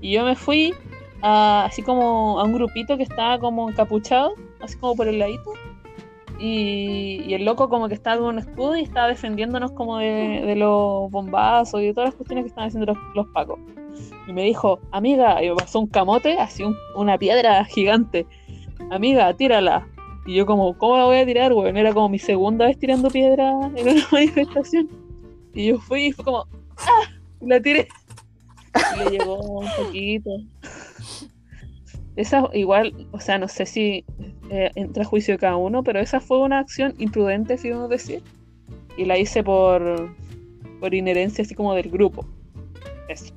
Y 0.00 0.12
yo 0.12 0.24
me 0.24 0.34
fui 0.34 0.74
a- 1.22 1.64
así 1.66 1.82
como 1.82 2.40
a 2.40 2.44
un 2.44 2.52
grupito 2.54 2.96
que 2.96 3.02
estaba 3.04 3.38
como 3.38 3.68
encapuchado, 3.70 4.32
así 4.60 4.76
como 4.78 4.96
por 4.96 5.06
el 5.06 5.18
ladito. 5.18 5.52
Y, 6.38 7.22
y 7.26 7.34
el 7.34 7.44
loco 7.44 7.68
como 7.68 7.86
que 7.88 7.94
estaba 7.94 8.16
con 8.16 8.28
un 8.28 8.38
escudo 8.38 8.76
y 8.76 8.80
estaba 8.82 9.08
defendiéndonos 9.08 9.72
como 9.72 9.98
de, 9.98 10.42
de 10.46 10.56
los 10.56 11.10
bombazos 11.10 11.82
y 11.82 11.86
de 11.86 11.92
todas 11.94 12.08
las 12.08 12.14
cuestiones 12.14 12.44
que 12.44 12.48
estaban 12.48 12.68
haciendo 12.68 12.92
los, 12.94 12.98
los 13.14 13.26
pacos. 13.28 13.58
Y 14.26 14.32
me 14.32 14.44
dijo, 14.44 14.80
amiga, 14.90 15.42
y 15.44 15.50
me 15.50 15.56
pasó 15.56 15.80
un 15.80 15.86
camote, 15.88 16.38
así 16.38 16.62
un- 16.62 16.76
una 16.96 17.18
piedra 17.18 17.62
gigante. 17.66 18.26
Amiga, 18.90 19.32
tírala. 19.34 19.86
Y 20.26 20.34
yo 20.34 20.46
como, 20.46 20.76
¿cómo 20.76 20.96
la 20.98 21.04
voy 21.04 21.16
a 21.18 21.26
tirar, 21.26 21.52
weón? 21.52 21.76
Era 21.76 21.92
como 21.94 22.08
mi 22.08 22.18
segunda 22.18 22.66
vez 22.66 22.78
tirando 22.78 23.08
piedra 23.10 23.50
en 23.74 23.88
una 23.88 24.02
manifestación. 24.12 24.88
Y 25.54 25.68
yo 25.68 25.78
fui 25.78 26.06
y 26.06 26.12
fue 26.12 26.24
como, 26.24 26.46
¡ah! 26.76 27.02
Y 27.40 27.46
la 27.46 27.60
tiré. 27.60 27.88
Y 28.94 28.98
le 29.04 29.18
llegó 29.18 29.40
un 29.60 29.66
poquito. 29.76 30.30
Esa 32.16 32.48
igual, 32.52 33.06
o 33.12 33.20
sea, 33.20 33.38
no 33.38 33.48
sé 33.48 33.64
si 33.66 34.04
eh, 34.50 34.70
entra 34.74 35.04
a 35.04 35.06
juicio 35.06 35.34
de 35.34 35.38
cada 35.38 35.56
uno, 35.56 35.82
pero 35.82 36.00
esa 36.00 36.20
fue 36.20 36.38
una 36.38 36.58
acción 36.58 36.94
imprudente, 36.98 37.56
si 37.56 37.70
uno 37.70 37.88
decir. 37.88 38.22
Y 38.96 39.04
la 39.06 39.16
hice 39.16 39.42
por, 39.42 40.14
por 40.80 40.92
inherencia 40.94 41.42
así 41.42 41.54
como 41.54 41.74
del 41.74 41.90
grupo. 41.90 42.26
Eso. 43.08 43.32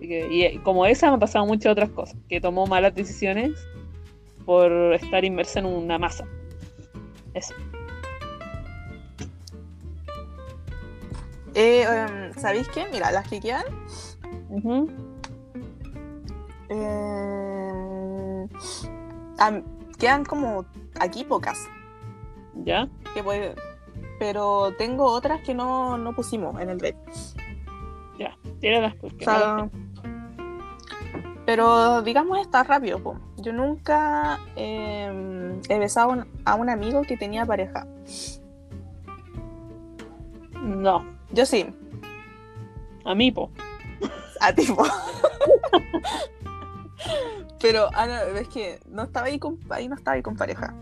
Que- 0.00 0.28
y 0.30 0.42
eh, 0.42 0.60
como 0.62 0.86
esa 0.86 1.06
me 1.08 1.14
han 1.14 1.20
pasado 1.20 1.46
muchas 1.46 1.72
otras 1.72 1.90
cosas, 1.90 2.16
que 2.28 2.40
tomó 2.40 2.66
malas 2.66 2.94
decisiones 2.94 3.52
por 4.46 4.72
estar 4.94 5.24
inmersa 5.24 5.58
en 5.58 5.66
una 5.66 5.98
masa. 5.98 6.24
Eso. 7.34 7.54
Eh, 11.54 11.82
em, 11.82 12.32
¿Sabéis 12.34 12.68
qué? 12.68 12.86
Mira, 12.90 13.10
las 13.10 13.28
que 13.28 13.40
quedan. 13.40 13.64
Em, 16.68 18.48
quedan 19.98 20.24
como 20.24 20.64
aquí 21.00 21.24
pocas. 21.24 21.66
¿Ya? 22.64 22.88
Que 23.14 23.22
puede, 23.22 23.54
pero 24.18 24.72
tengo 24.78 25.04
otras 25.04 25.40
que 25.42 25.54
no, 25.54 25.98
no 25.98 26.14
pusimos 26.14 26.58
en 26.60 26.70
el 26.70 26.80
red. 26.80 26.94
Ya. 28.18 28.36
Tíralas 28.60 28.94
O 28.94 28.98
porque 28.98 29.24
sea, 29.24 29.68
tengo. 30.02 30.15
Pero 31.46 32.02
digamos 32.02 32.38
está 32.40 32.62
rápido. 32.64 32.98
po. 33.02 33.16
Yo 33.38 33.52
nunca 33.52 34.38
eh, 34.56 35.58
he 35.68 35.78
besado 35.78 36.10
un- 36.10 36.26
a 36.44 36.54
un 36.56 36.68
amigo 36.68 37.02
que 37.02 37.16
tenía 37.16 37.46
pareja. 37.46 37.86
No, 40.62 41.04
Yo 41.32 41.46
sí, 41.46 41.66
a 43.04 43.14
mí, 43.14 43.30
po. 43.30 43.50
a 44.40 44.52
tipo. 44.52 44.84
Pero 47.60 47.88
Ana, 47.94 48.24
ves 48.24 48.48
que 48.48 48.80
no 48.88 49.04
estaba 49.04 49.26
ahí 49.26 49.38
con, 49.38 49.58
ahí 49.70 49.88
no 49.88 49.94
estaba 49.94 50.16
ahí 50.16 50.22
con 50.22 50.36
pareja. 50.36 50.74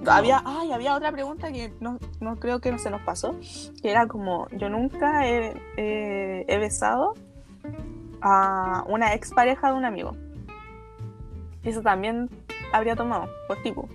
No. 0.00 0.10
Había, 0.12 0.42
ay, 0.44 0.72
había 0.72 0.94
otra 0.94 1.10
pregunta 1.12 1.50
que 1.52 1.72
no, 1.80 1.98
no 2.20 2.36
creo 2.36 2.60
que 2.60 2.70
no 2.72 2.78
se 2.78 2.90
nos 2.90 3.00
pasó, 3.02 3.34
que 3.82 3.90
era 3.90 4.06
como, 4.06 4.48
yo 4.50 4.68
nunca 4.68 5.26
he, 5.26 5.52
he- 5.76 6.44
he 6.48 6.58
besado 6.58 7.14
a 8.22 8.84
una 8.88 9.14
expareja 9.14 9.70
de 9.70 9.74
un 9.78 9.84
amigo. 9.84 10.16
Eso 11.62 11.82
también 11.82 12.30
habría 12.72 12.94
tomado, 12.94 13.28
por 13.48 13.62
tipo. 13.62 13.88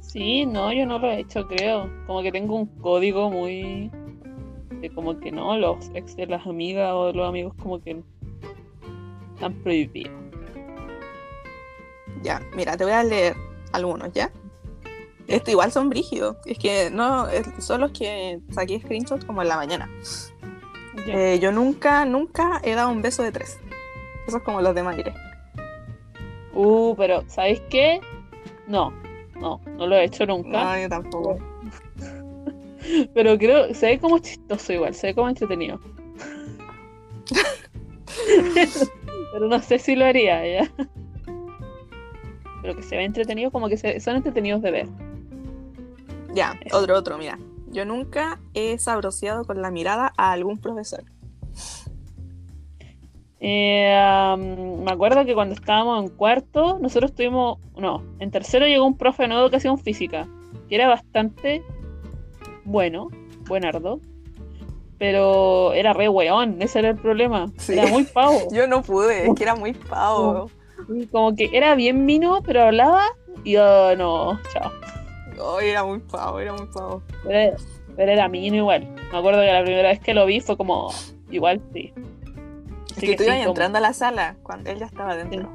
Sí, 0.00 0.44
no, 0.44 0.72
yo 0.72 0.86
no 0.86 0.98
lo 0.98 1.08
he 1.08 1.20
hecho, 1.20 1.46
creo. 1.46 1.88
Como 2.06 2.22
que 2.22 2.32
tengo 2.32 2.56
un 2.56 2.66
código 2.66 3.30
muy. 3.30 3.90
de 4.80 4.90
como 4.94 5.18
que 5.18 5.30
no, 5.30 5.56
los 5.56 5.90
ex 5.94 6.16
de 6.16 6.26
las 6.26 6.46
amigas 6.46 6.92
o 6.92 7.06
de 7.06 7.12
los 7.12 7.28
amigos, 7.28 7.54
como 7.62 7.80
que. 7.80 8.02
están 9.34 9.54
prohibidos. 9.62 10.12
Ya, 12.22 12.40
mira, 12.54 12.76
te 12.76 12.84
voy 12.84 12.92
a 12.92 13.02
leer 13.02 13.34
algunos, 13.72 14.12
¿ya? 14.12 14.30
Esto 15.26 15.52
igual 15.52 15.70
son 15.70 15.88
brígidos. 15.88 16.36
Es 16.44 16.58
que 16.58 16.90
no, 16.90 17.26
son 17.58 17.82
los 17.82 17.92
que 17.92 18.40
saqué 18.50 18.80
screenshots 18.80 19.24
como 19.24 19.42
en 19.42 19.48
la 19.48 19.56
mañana. 19.56 19.88
Eh, 21.06 21.38
yo 21.40 21.52
nunca, 21.52 22.04
nunca 22.04 22.60
he 22.64 22.74
dado 22.74 22.90
un 22.90 23.02
beso 23.02 23.22
de 23.22 23.32
tres. 23.32 23.58
Eso 24.26 24.36
es 24.38 24.42
como 24.42 24.60
los 24.60 24.74
de 24.74 24.82
Mayre. 24.82 25.14
Uh, 26.52 26.94
pero 26.96 27.22
¿sabéis 27.28 27.60
qué? 27.70 28.00
No, 28.66 28.92
no, 29.40 29.60
no 29.76 29.86
lo 29.86 29.96
he 29.96 30.04
hecho 30.04 30.26
nunca. 30.26 30.64
No, 30.64 30.80
yo 30.80 30.88
tampoco. 30.88 31.38
Pero 33.14 33.38
creo, 33.38 33.72
se 33.74 33.86
ve 33.86 33.98
como 34.00 34.18
chistoso 34.18 34.72
igual, 34.72 34.94
se 34.94 35.08
ve 35.08 35.14
como 35.14 35.28
entretenido. 35.28 35.78
pero 39.32 39.48
no 39.48 39.60
sé 39.60 39.78
si 39.78 39.94
lo 39.96 40.04
haría 40.06 40.46
ya. 40.46 40.70
Pero 42.62 42.76
que 42.76 42.82
se 42.82 42.96
ve 42.96 43.04
entretenido, 43.04 43.50
como 43.50 43.68
que 43.68 43.76
se- 43.76 44.00
son 44.00 44.16
entretenidos 44.16 44.62
de 44.62 44.70
ver. 44.70 44.88
Ya, 46.34 46.58
otro, 46.72 46.96
otro, 46.96 47.18
mira. 47.18 47.38
Yo 47.70 47.84
nunca 47.84 48.40
he 48.54 48.78
sabroseado 48.78 49.44
con 49.44 49.62
la 49.62 49.70
mirada 49.70 50.12
a 50.16 50.32
algún 50.32 50.58
profesor. 50.58 51.04
Eh, 53.42 53.94
am, 53.96 54.82
me 54.82 54.90
acuerdo 54.90 55.24
que 55.24 55.34
cuando 55.34 55.54
estábamos 55.54 56.02
en 56.04 56.10
cuarto, 56.10 56.78
nosotros 56.80 57.14
tuvimos, 57.14 57.58
no, 57.76 58.02
en 58.18 58.30
tercero 58.30 58.66
llegó 58.66 58.84
un 58.86 58.98
profe 58.98 59.26
de 59.26 59.34
educación 59.34 59.78
física, 59.78 60.28
que 60.68 60.74
era 60.74 60.88
bastante 60.88 61.62
bueno, 62.64 63.08
buenardo, 63.46 64.00
pero 64.98 65.72
era 65.72 65.94
re 65.94 66.10
weón, 66.10 66.60
ese 66.60 66.80
era 66.80 66.90
el 66.90 66.96
problema, 66.96 67.50
Sí. 67.56 67.72
era 67.72 67.86
muy 67.86 68.04
pavo. 68.04 68.38
Yo 68.52 68.66
no 68.66 68.82
pude, 68.82 69.26
es 69.26 69.34
que 69.34 69.42
era 69.44 69.54
muy 69.54 69.72
pavo. 69.72 70.50
Como 71.10 71.34
que 71.34 71.48
era 71.52 71.74
bien 71.74 72.04
mino, 72.04 72.42
pero 72.44 72.62
hablaba 72.64 73.04
y 73.44 73.52
yo 73.52 73.96
no, 73.96 74.38
chao. 74.52 74.70
Ay, 75.58 75.68
era 75.70 75.84
muy 75.84 75.98
pavo, 76.00 76.40
era 76.40 76.52
muy 76.52 76.66
pavo. 76.66 77.02
Pero 77.24 77.38
era, 77.38 77.56
pero 77.96 78.12
era 78.12 78.28
mino 78.28 78.56
igual. 78.56 78.88
Me 79.12 79.18
acuerdo 79.18 79.40
que 79.40 79.52
la 79.52 79.62
primera 79.62 79.88
vez 79.88 80.00
que 80.00 80.14
lo 80.14 80.26
vi 80.26 80.40
fue 80.40 80.56
como, 80.56 80.90
igual 81.30 81.60
sí. 81.72 81.92
Es 82.90 82.96
Así 82.98 83.06
que 83.06 83.16
tú 83.16 83.22
sí, 83.24 83.28
ibas 83.28 83.38
como- 83.40 83.50
entrando 83.50 83.78
a 83.78 83.80
la 83.80 83.92
sala 83.92 84.36
cuando 84.42 84.70
él 84.70 84.78
ya 84.78 84.86
estaba 84.86 85.16
dentro. 85.16 85.48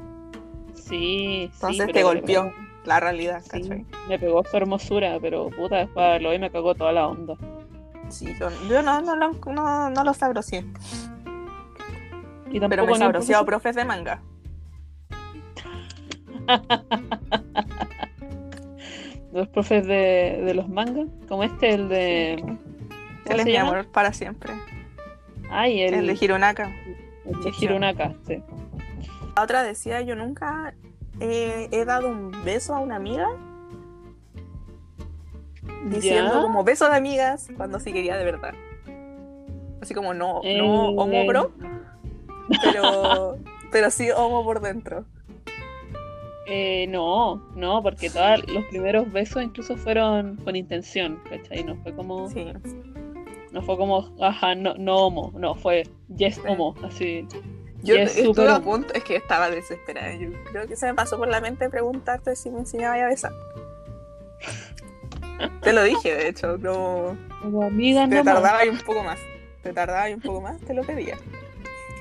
Sí, 0.74 0.82
sí. 0.82 1.50
Entonces 1.52 1.92
te 1.92 2.02
golpeó 2.02 2.52
la 2.84 3.00
realidad, 3.00 3.42
Sí, 3.42 3.50
¿cachai? 3.62 3.84
me 4.08 4.18
pegó 4.18 4.42
su 4.44 4.56
hermosura, 4.56 5.18
pero 5.20 5.50
puta, 5.50 5.76
después 5.76 6.04
de 6.06 6.12
verlo 6.12 6.30
vi 6.30 6.38
me 6.38 6.50
cagó 6.50 6.74
toda 6.74 6.92
la 6.92 7.08
onda. 7.08 7.34
Sí, 8.08 8.34
yo, 8.38 8.48
yo 8.68 8.82
no, 8.82 9.00
no, 9.00 9.16
lo- 9.16 9.32
no, 9.52 9.90
no 9.90 10.04
lo. 10.04 10.12
Y 12.50 12.60
tampoco 12.60 12.68
Pero 12.68 12.86
me 12.86 12.96
sabroseado 12.98 13.44
profes 13.44 13.74
de 13.74 13.84
manga. 13.84 14.22
los 19.36 19.48
profes 19.48 19.86
de, 19.86 20.42
de 20.44 20.54
los 20.54 20.68
mangas, 20.68 21.06
como 21.28 21.44
este, 21.44 21.70
el 21.74 21.88
de. 21.88 22.36
¿Cómo 22.42 22.58
Él 23.26 23.40
es 23.40 23.44
mi 23.46 23.52
llama? 23.52 23.70
amor 23.70 23.86
para 23.92 24.12
siempre. 24.12 24.52
Ay, 25.50 25.82
el, 25.82 25.94
El 25.94 26.06
de 26.06 26.18
Hirunaka. 26.20 26.70
el 27.24 27.40
de 27.40 27.52
Hirunaka, 27.60 28.14
sí. 28.26 28.42
La 29.36 29.42
otra 29.42 29.62
decía, 29.62 30.00
yo 30.00 30.16
nunca 30.16 30.74
he, 31.20 31.68
he 31.70 31.84
dado 31.84 32.08
un 32.08 32.32
beso 32.44 32.74
a 32.74 32.80
una 32.80 32.96
amiga. 32.96 33.28
Diciendo 35.84 36.34
¿Ya? 36.34 36.40
como 36.42 36.64
beso 36.64 36.88
de 36.88 36.96
amigas 36.96 37.48
cuando 37.56 37.78
sí 37.80 37.92
quería 37.92 38.16
de 38.16 38.24
verdad. 38.24 38.54
Así 39.80 39.94
como 39.94 40.14
no, 40.14 40.40
no 40.42 40.88
homo 40.90 41.26
bro, 41.26 41.52
pero, 42.62 43.36
pero 43.70 43.90
sí 43.90 44.10
homo 44.10 44.42
por 44.44 44.60
dentro. 44.60 45.04
Eh, 46.48 46.86
no, 46.88 47.36
no, 47.56 47.82
porque 47.82 48.08
todos 48.08 48.46
los 48.48 48.64
primeros 48.66 49.10
besos 49.12 49.42
incluso 49.42 49.76
fueron 49.76 50.36
con 50.36 50.54
intención, 50.54 51.20
¿cachai? 51.28 51.64
No 51.64 51.76
fue 51.82 51.92
como, 51.94 52.28
Sí. 52.30 52.46
no 53.50 53.62
fue 53.62 53.76
como, 53.76 54.14
ajá, 54.22 54.54
no, 54.54 54.74
no 54.74 54.96
homo, 54.96 55.32
no, 55.36 55.54
fue 55.56 55.82
yes 56.16 56.40
homo, 56.46 56.74
así. 56.84 57.26
Yo 57.82 57.96
Y 57.96 57.98
es 57.98 58.16
estuve 58.16 58.48
a 58.48 58.60
punto, 58.60 58.94
es 58.94 59.02
que 59.04 59.16
estaba 59.16 59.50
desesperada. 59.50 60.14
Yo 60.14 60.30
creo 60.50 60.66
que 60.66 60.76
se 60.76 60.86
me 60.86 60.94
pasó 60.94 61.18
por 61.18 61.28
la 61.28 61.40
mente 61.40 61.68
preguntarte 61.68 62.34
si 62.36 62.50
me 62.50 62.60
enseñaba 62.60 62.94
a 62.94 63.06
besar. 63.08 63.32
Te 65.62 65.72
lo 65.72 65.82
dije, 65.82 66.14
de 66.14 66.28
hecho, 66.28 66.56
no. 66.58 67.16
Como 67.42 67.62
amiga, 67.62 68.08
Te 68.08 68.16
no 68.16 68.24
tardaba 68.24 68.58
ahí 68.58 68.68
un 68.68 68.78
poco 68.78 69.02
más. 69.02 69.18
Te 69.62 69.72
tardaba 69.72 70.02
ahí 70.02 70.14
un 70.14 70.20
poco 70.20 70.40
más, 70.40 70.60
te 70.60 70.74
lo 70.74 70.82
pedía. 70.82 71.16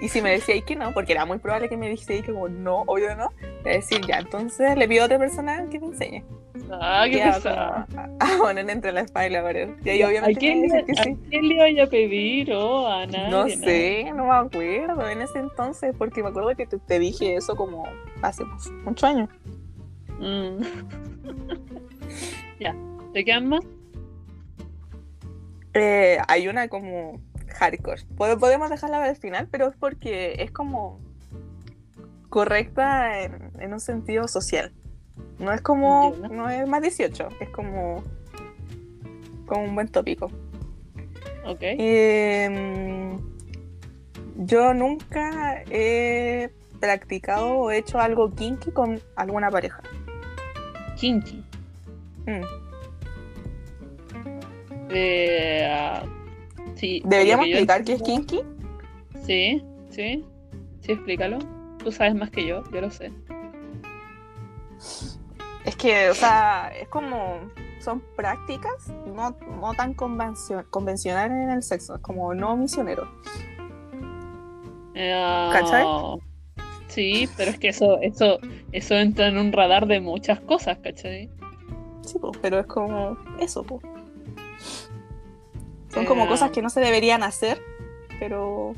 Y 0.02 0.10
si 0.10 0.22
me 0.22 0.32
decíais 0.32 0.64
que 0.66 0.76
no, 0.76 0.94
porque 0.94 1.14
era 1.14 1.26
muy 1.26 1.38
probable 1.38 1.70
que 1.70 1.78
me 1.78 1.90
dijese 1.90 2.22
que 2.22 2.34
como 2.34 2.50
no, 2.50 2.82
obvio 2.82 3.16
no, 3.16 3.30
te 3.64 3.70
decir 3.70 4.02
ya, 4.06 4.20
entonces 4.20 4.78
le 4.78 4.88
pido 4.88 5.04
a 5.04 5.06
otra 5.06 5.18
persona 5.18 5.68
que 5.70 5.80
me 5.80 5.88
enseñe. 5.88 6.24
Ah, 6.72 7.06
qué 7.10 7.18
Ya, 7.18 7.34
pesado. 7.34 7.86
como 7.88 8.02
a, 8.20 8.36
a 8.36 8.38
poner 8.38 8.70
entre 8.70 8.92
la 8.92 9.02
espalda 9.02 9.44
y 9.84 9.90
ahí 9.90 10.02
¿A 10.02 10.08
obviamente 10.08 10.40
quién, 10.40 10.62
le, 10.64 10.84
que 10.86 10.92
a 10.94 11.04
sí. 11.04 11.18
quién 11.30 11.48
le 11.48 11.72
iba 11.72 11.84
a 11.84 11.88
pedir? 11.88 12.54
Oh, 12.54 12.88
a 12.88 13.06
nadie. 13.06 13.30
No 13.30 13.48
sé, 13.50 14.12
no 14.14 14.26
me 14.26 14.34
acuerdo 14.34 15.08
en 15.10 15.22
ese 15.22 15.40
entonces, 15.40 15.94
porque 15.98 16.22
me 16.24 16.30
acuerdo 16.30 16.56
que 16.56 16.66
te, 16.66 16.78
te 16.78 17.00
dije 17.00 17.36
eso 17.36 17.56
como 17.56 17.86
hace 18.22 18.44
pues, 18.46 18.70
muchos 18.84 19.04
años. 19.04 19.30
Mm. 20.20 20.62
ya, 22.60 22.76
¿te 23.14 23.24
quedan 23.26 23.48
más? 23.48 23.62
Eh, 25.74 26.18
hay 26.28 26.48
una 26.48 26.68
como 26.70 27.20
hardcore. 27.56 28.02
Pod- 28.18 28.40
Podemos 28.40 28.70
dejarla 28.70 28.98
para 28.98 29.10
el 29.10 29.16
final, 29.18 29.48
pero 29.52 29.68
es 29.68 29.76
porque 29.78 30.36
es 30.40 30.52
como 30.52 31.00
correcta 32.30 33.22
en, 33.24 33.52
en 33.60 33.74
un 33.74 33.80
sentido 33.80 34.28
social. 34.28 34.72
No 35.40 35.52
es 35.54 35.62
como, 35.62 36.14
no 36.32 36.50
es 36.50 36.68
más 36.68 36.82
18, 36.82 37.30
es 37.40 37.50
como, 37.50 38.04
como 39.46 39.64
un 39.64 39.76
buen 39.76 39.88
tópico. 39.88 40.26
Ok. 41.46 41.60
Eh, 41.62 43.18
yo 44.38 44.74
nunca 44.74 45.64
he 45.70 46.50
practicado 46.80 47.54
o 47.58 47.72
hecho 47.72 48.00
algo 48.00 48.34
kinky 48.34 48.72
con 48.72 49.00
alguna 49.16 49.50
pareja. 49.50 49.82
Kinky. 50.98 51.44
Mm. 52.26 52.42
Eh, 54.90 56.00
sí. 56.76 57.02
¿Deberíamos 57.06 57.46
que 57.46 57.52
yo 57.52 57.58
explicar 57.58 57.84
qué 57.84 57.94
es 57.94 58.02
kinky? 58.02 58.42
Sí, 59.26 59.64
sí. 59.90 60.26
Sí, 60.82 60.92
explícalo. 60.92 61.40
Tú 61.84 61.92
sabes 61.92 62.16
más 62.16 62.30
que 62.32 62.46
yo, 62.46 62.64
yo 62.72 62.82
lo 62.82 62.92
sé. 62.92 63.12
Es 65.66 65.76
que, 65.76 66.10
o 66.10 66.14
sea, 66.14 66.72
es 66.80 66.88
como. 66.90 67.40
Son 67.80 68.02
prácticas 68.16 68.88
no, 69.14 69.36
no 69.62 69.74
tan 69.76 69.94
convencio- 69.94 70.66
convencionales 70.72 71.32
en 71.38 71.50
el 71.52 71.62
sexo, 71.62 71.96
es 71.96 72.02
como 72.02 72.34
no 72.34 72.56
misionero. 72.58 73.08
Eh, 74.96 75.50
¿Cachai? 75.52 75.86
Sí, 76.88 77.30
pero 77.38 77.52
es 77.52 77.60
que 77.60 77.68
eso, 77.68 78.00
eso, 78.02 78.40
eso 78.72 78.96
entra 78.96 79.28
en 79.28 79.38
un 79.38 79.52
radar 79.52 79.86
de 79.86 80.00
muchas 80.02 80.40
cosas, 80.40 80.80
¿cachai? 80.80 81.30
Sí, 82.02 82.18
po, 82.18 82.32
pero 82.42 82.60
es 82.60 82.66
como 82.66 83.18
eso, 83.40 83.64
po. 83.64 83.80
Son 85.96 86.06
como 86.06 86.26
Eh, 86.26 86.28
cosas 86.28 86.52
que 86.52 86.62
no 86.62 86.70
se 86.70 86.80
deberían 86.82 87.24
hacer, 87.24 87.60
pero 88.20 88.74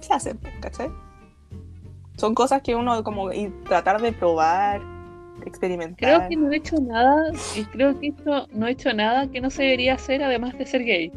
se 0.00 0.12
hacen, 0.14 0.38
¿cachai? 0.60 0.90
Son 2.16 2.34
cosas 2.34 2.62
que 2.62 2.74
uno 2.74 3.02
como 3.04 3.30
y 3.32 3.48
tratar 3.68 4.00
de 4.00 4.12
probar, 4.12 4.80
experimentar. 5.44 5.96
Creo 5.98 6.28
que 6.28 6.36
no 6.36 6.50
he 6.52 6.56
hecho 6.56 6.76
nada, 6.80 7.32
y 7.56 7.64
creo 7.64 7.98
que 8.00 8.08
esto 8.08 8.46
no 8.52 8.66
he 8.66 8.70
hecho 8.70 8.92
nada 8.94 9.26
que 9.28 9.40
no 9.40 9.50
se 9.50 9.64
debería 9.64 9.94
hacer 9.94 10.22
además 10.22 10.56
de 10.56 10.64
ser 10.66 10.84
gay. 10.84 11.12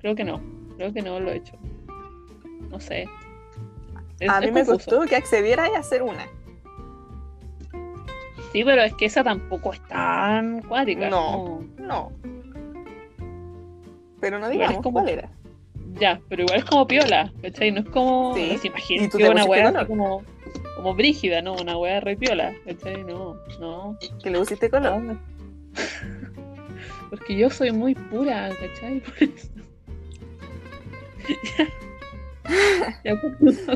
Creo 0.00 0.14
que 0.14 0.24
no, 0.24 0.40
creo 0.76 0.92
que 0.92 1.02
no 1.02 1.20
lo 1.20 1.30
he 1.30 1.36
hecho. 1.36 1.54
No 2.70 2.80
sé. 2.80 3.06
Es- 4.20 4.28
A 4.30 4.40
mí 4.40 4.46
me 4.50 4.64
confuso. 4.64 4.90
costó 4.90 5.06
que 5.06 5.16
accediera 5.16 5.66
a 5.66 5.78
hacer 5.78 6.02
una. 6.02 6.26
Sí, 8.52 8.64
pero 8.64 8.82
es 8.82 8.94
que 8.94 9.04
esa 9.04 9.22
tampoco 9.22 9.72
es 9.74 9.82
tan 9.88 10.62
cuática. 10.62 11.10
No. 11.10 11.62
No. 11.78 12.10
Pero 14.20 14.38
no 14.38 14.48
digamos 14.48 14.82
como- 14.82 14.92
cuál 15.00 15.08
era. 15.08 15.30
Ya, 16.00 16.20
pero 16.28 16.42
igual 16.42 16.58
es 16.58 16.64
como 16.64 16.86
piola, 16.86 17.32
¿cachai? 17.42 17.72
No 17.72 17.80
es 17.80 17.88
como. 17.88 18.34
Sí. 18.34 18.50
No 18.52 18.58
se 18.58 18.66
imaginen 18.68 19.04
¿Y 19.06 19.08
tú 19.08 19.18
que 19.18 19.28
una 19.28 19.44
weá 19.44 19.68
así 19.70 19.86
como, 19.86 20.22
como 20.76 20.94
brígida, 20.94 21.42
¿no? 21.42 21.54
Una 21.54 21.76
weá 21.76 21.98
re 22.00 22.16
piola, 22.16 22.52
¿cachai? 22.64 23.02
No, 23.04 23.36
no. 23.58 23.98
Que 24.22 24.30
le 24.30 24.38
pusiste 24.38 24.70
color. 24.70 25.00
no. 25.00 25.18
Porque 27.10 27.36
yo 27.36 27.48
soy 27.50 27.72
muy 27.72 27.94
pura, 27.94 28.50
¿cachai? 28.50 29.00
Por 29.00 29.22
eso. 29.22 29.48
ya, 33.04 33.04
ya 33.04 33.20
pues. 33.38 33.66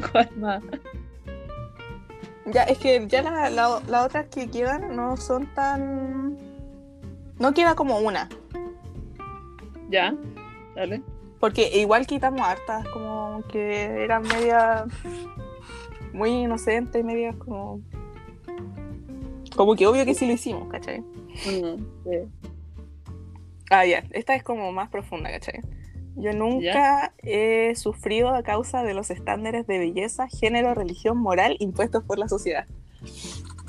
Ya, 2.46 2.62
es 2.64 2.78
que 2.78 3.06
ya 3.08 3.22
la- 3.22 3.50
la- 3.50 3.80
las 3.88 4.06
otras 4.06 4.26
que 4.28 4.48
quedan 4.50 4.94
no 4.96 5.16
son 5.16 5.46
tan. 5.54 6.36
No 7.38 7.54
queda 7.54 7.74
como 7.74 7.98
una. 7.98 8.28
Ya, 9.90 10.14
dale. 10.74 11.02
Porque 11.40 11.70
igual 11.80 12.06
quitamos 12.06 12.40
hartas, 12.40 12.86
como 12.88 13.42
que 13.48 13.82
eran 14.04 14.22
media. 14.22 14.84
Muy 16.12 16.30
inocentes, 16.30 17.04
medias 17.04 17.34
como. 17.36 17.80
Como 19.56 19.74
que 19.74 19.86
obvio 19.86 20.04
que 20.04 20.14
sí 20.14 20.26
lo 20.26 20.32
hicimos, 20.32 20.68
¿cachai? 20.68 21.00
Mm, 21.00 21.84
sí. 22.04 22.50
Ah, 23.70 23.86
ya, 23.86 24.04
esta 24.10 24.34
es 24.34 24.42
como 24.42 24.70
más 24.72 24.88
profunda, 24.90 25.30
¿cachai? 25.30 25.60
Yo 26.16 26.32
nunca 26.34 27.14
he 27.22 27.74
sufrido 27.74 28.28
a 28.34 28.42
causa 28.42 28.82
de 28.82 28.92
los 28.92 29.10
estándares 29.10 29.66
de 29.66 29.78
belleza, 29.78 30.28
género, 30.28 30.74
religión, 30.74 31.16
moral 31.16 31.56
impuestos 31.58 32.04
por 32.04 32.18
la 32.18 32.28
sociedad. 32.28 32.66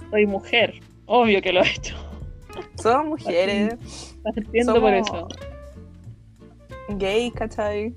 Soy 0.10 0.26
mujer, 0.26 0.82
obvio 1.06 1.42
que 1.42 1.54
lo 1.54 1.62
he 1.64 1.70
hecho. 1.70 1.96
Somos 2.76 3.08
mujeres, 3.08 3.78
por 4.22 4.34
Somos- 4.66 4.94
eso. 4.94 5.28
Gay, 6.90 7.32
¿cachai? 7.32 7.94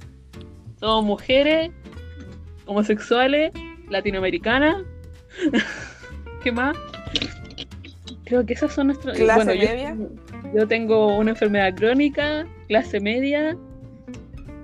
Somos 0.81 1.05
mujeres, 1.05 1.71
homosexuales, 2.67 3.53
latinoamericanas. 3.89 4.85
¿Qué 6.43 6.53
más? 6.53 6.77
Creo 8.25 8.45
que 8.45 8.55
esas 8.55 8.73
son 8.73 8.89
nuestras. 8.89 9.17
Clase 9.17 9.45
bueno, 9.45 9.61
media. 9.61 9.97
Yo, 10.55 10.67
tengo 10.67 11.17
una 11.17 11.31
enfermedad 11.31 11.75
crónica, 11.75 12.47
clase 12.69 13.01
media. 13.01 13.57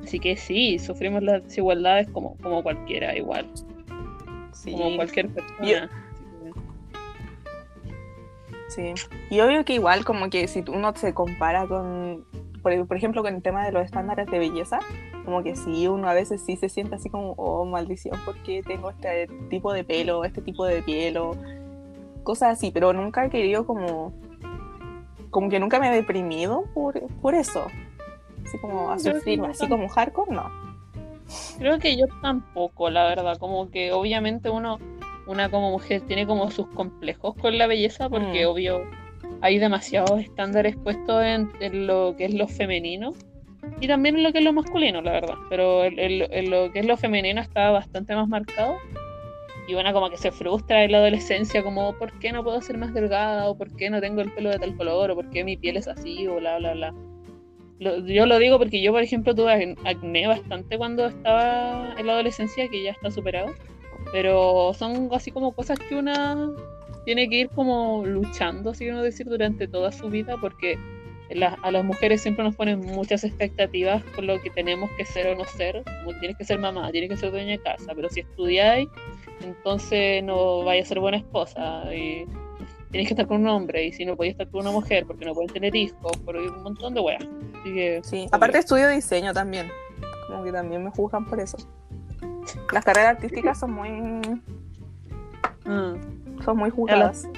Así 0.02 0.18
que 0.18 0.36
sí, 0.36 0.78
sufrimos 0.78 1.22
las 1.22 1.44
desigualdades 1.44 2.08
como, 2.08 2.36
como 2.38 2.62
cualquiera, 2.62 3.16
igual. 3.16 3.48
Sí, 4.52 4.72
Como 4.72 4.96
cualquier 4.96 5.28
persona. 5.28 5.66
Yo- 5.66 5.88
sí. 8.68 8.94
Y 9.30 9.40
obvio 9.40 9.64
que 9.64 9.74
igual 9.74 10.04
como 10.04 10.28
que 10.28 10.48
si 10.48 10.64
uno 10.68 10.92
se 10.96 11.14
compara 11.14 11.66
con, 11.66 12.24
por, 12.62 12.86
por 12.86 12.96
ejemplo, 12.96 13.22
con 13.22 13.34
el 13.34 13.42
tema 13.42 13.64
de 13.64 13.72
los 13.72 13.84
estándares 13.84 14.26
de 14.30 14.38
belleza, 14.38 14.78
como 15.24 15.42
que 15.42 15.56
sí, 15.56 15.88
uno 15.88 16.08
a 16.08 16.14
veces 16.14 16.42
sí 16.44 16.56
se 16.56 16.68
siente 16.68 16.94
así 16.94 17.10
como, 17.10 17.32
oh, 17.36 17.64
maldición, 17.64 18.18
porque 18.24 18.62
tengo 18.66 18.90
este 18.90 19.26
tipo 19.50 19.72
de 19.72 19.84
pelo, 19.84 20.24
este 20.24 20.40
tipo 20.42 20.64
de 20.64 20.82
piel, 20.82 21.16
o 21.18 21.36
cosas 22.22 22.52
así, 22.58 22.70
pero 22.70 22.92
nunca 22.92 23.24
he 23.24 23.30
querido 23.30 23.66
como, 23.66 24.12
como 25.30 25.48
que 25.48 25.58
nunca 25.58 25.80
me 25.80 25.88
he 25.88 25.94
deprimido 25.94 26.64
por, 26.74 27.00
por 27.20 27.34
eso. 27.34 27.66
Así 28.44 28.58
como 28.58 28.90
a 28.90 28.98
sufrir, 28.98 29.38
no 29.38 29.46
así 29.46 29.68
como 29.68 29.88
hardcore, 29.88 30.32
no. 30.32 30.50
Creo 31.58 31.78
que 31.78 31.96
yo 31.96 32.06
tampoco, 32.20 32.90
la 32.90 33.04
verdad, 33.04 33.38
como 33.38 33.70
que 33.70 33.92
obviamente 33.92 34.50
uno, 34.50 34.78
una 35.26 35.50
como 35.50 35.70
mujer 35.70 36.02
tiene 36.02 36.26
como 36.26 36.50
sus 36.50 36.66
complejos 36.68 37.34
con 37.36 37.56
la 37.56 37.66
belleza, 37.66 38.08
porque 38.08 38.44
Mm. 38.44 38.48
obvio 38.48 38.82
hay 39.40 39.58
demasiados 39.58 40.20
estándares 40.20 40.76
puestos 40.76 41.22
en, 41.24 41.50
en 41.60 41.86
lo 41.86 42.14
que 42.16 42.26
es 42.26 42.34
lo 42.34 42.46
femenino 42.48 43.12
y 43.80 43.86
también 43.88 44.16
en 44.16 44.22
lo 44.22 44.32
que 44.32 44.38
es 44.38 44.44
lo 44.44 44.52
masculino, 44.52 45.00
la 45.02 45.12
verdad, 45.12 45.34
pero 45.48 45.84
en, 45.84 45.98
en- 45.98 46.26
en 46.30 46.50
lo 46.50 46.70
que 46.72 46.80
es 46.80 46.86
lo 46.86 46.96
femenino 46.96 47.40
está 47.40 47.70
bastante 47.70 48.14
más 48.14 48.28
marcado 48.28 48.76
y 49.68 49.74
una 49.74 49.92
como 49.92 50.10
que 50.10 50.16
se 50.16 50.32
frustra 50.32 50.82
en 50.84 50.90
la 50.92 50.98
adolescencia, 50.98 51.62
como 51.62 51.92
¿por 51.96 52.18
qué 52.18 52.32
no 52.32 52.42
puedo 52.42 52.60
ser 52.60 52.78
más 52.78 52.92
delgada? 52.94 53.48
o 53.48 53.56
¿por 53.56 53.70
qué 53.76 53.90
no 53.90 54.00
tengo 54.00 54.20
el 54.20 54.32
pelo 54.32 54.50
de 54.50 54.58
tal 54.58 54.76
color? 54.76 55.10
o 55.12 55.14
¿por 55.14 55.30
qué 55.30 55.44
mi 55.44 55.56
piel 55.56 55.76
es 55.76 55.86
así? 55.88 56.26
o 56.26 56.36
bla, 56.36 56.58
bla, 56.58 56.72
bla. 56.74 56.94
Lo- 57.78 57.98
yo 58.06 58.26
lo 58.26 58.38
digo 58.38 58.58
porque 58.58 58.80
yo, 58.82 58.92
por 58.92 59.02
ejemplo, 59.02 59.34
tuve 59.34 59.52
ac- 59.52 59.78
acné 59.84 60.26
bastante 60.28 60.78
cuando 60.78 61.06
estaba 61.06 61.94
en 61.96 62.06
la 62.06 62.12
adolescencia, 62.14 62.68
que 62.68 62.82
ya 62.82 62.90
está 62.92 63.10
superado. 63.10 63.54
Pero 64.12 64.72
son 64.74 65.08
así 65.12 65.30
como 65.30 65.52
cosas 65.52 65.78
que 65.88 65.94
una 65.96 66.48
tiene 67.04 67.28
que 67.28 67.36
ir 67.40 67.48
como 67.50 68.04
luchando, 68.06 68.70
así 68.70 68.84
que 68.84 68.92
no 68.92 69.02
decir, 69.02 69.26
durante 69.26 69.66
toda 69.68 69.92
su 69.92 70.08
vida, 70.08 70.36
porque 70.40 70.78
la- 71.30 71.56
a 71.62 71.70
las 71.70 71.84
mujeres 71.84 72.20
siempre 72.20 72.44
nos 72.44 72.54
ponen 72.56 72.80
muchas 72.80 73.24
expectativas 73.24 74.02
con 74.14 74.26
lo 74.26 74.40
que 74.42 74.50
tenemos 74.50 74.90
que 74.96 75.04
ser 75.04 75.28
o 75.28 75.34
no 75.36 75.44
ser. 75.44 75.82
Como 76.04 76.18
tienes 76.20 76.36
que 76.36 76.44
ser 76.44 76.58
mamá, 76.58 76.90
tienes 76.92 77.10
que 77.10 77.16
ser 77.16 77.30
dueña 77.30 77.52
de 77.52 77.58
casa, 77.58 77.92
pero 77.94 78.08
si 78.10 78.20
estudiáis, 78.20 78.88
entonces 79.42 80.22
no 80.22 80.62
vayas 80.64 80.86
a 80.86 80.88
ser 80.90 81.00
buena 81.00 81.16
esposa. 81.16 81.84
Y 81.94 82.26
tienes 82.90 83.08
que 83.08 83.14
estar 83.14 83.26
con 83.26 83.40
un 83.40 83.48
hombre, 83.48 83.86
y 83.86 83.92
si 83.92 84.04
no 84.04 84.14
podías 84.16 84.32
estar 84.32 84.48
con 84.50 84.60
una 84.60 84.70
mujer, 84.72 85.06
porque 85.06 85.24
no 85.24 85.32
pueden 85.32 85.50
tener 85.50 85.74
hijos, 85.74 86.12
por 86.18 86.36
un 86.36 86.62
montón 86.62 86.92
de 86.92 87.00
weas. 87.00 87.24
Así 87.60 87.72
que, 87.72 88.00
Sí, 88.04 88.26
aparte 88.30 88.58
estudio 88.58 88.88
diseño 88.90 89.32
también. 89.32 89.68
Como 90.28 90.44
que 90.44 90.52
también 90.52 90.84
me 90.84 90.90
juzgan 90.90 91.24
por 91.24 91.40
eso. 91.40 91.56
Las 92.72 92.84
carreras 92.84 93.16
artísticas 93.16 93.58
son 93.58 93.72
muy, 93.72 93.90
Mm. 95.64 96.21
Son 96.44 96.56
muy 96.58 96.70
juzgadas. 96.70 97.28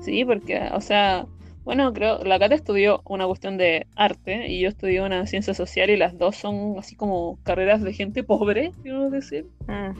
Sí, 0.00 0.24
porque, 0.24 0.68
o 0.72 0.80
sea, 0.80 1.26
bueno, 1.64 1.92
creo, 1.92 2.24
la 2.24 2.38
Cata 2.38 2.54
estudió 2.54 3.02
una 3.04 3.26
cuestión 3.26 3.56
de 3.56 3.86
arte 3.94 4.48
y 4.48 4.60
yo 4.60 4.68
estudié 4.68 5.00
una 5.00 5.26
ciencia 5.26 5.54
social 5.54 5.90
y 5.90 5.96
las 5.96 6.18
dos 6.18 6.36
son 6.36 6.76
así 6.78 6.96
como 6.96 7.38
carreras 7.44 7.82
de 7.82 7.92
gente 7.92 8.24
pobre, 8.24 8.72
quiero 8.82 9.10
decir. 9.10 9.46
Mm. 9.68 9.96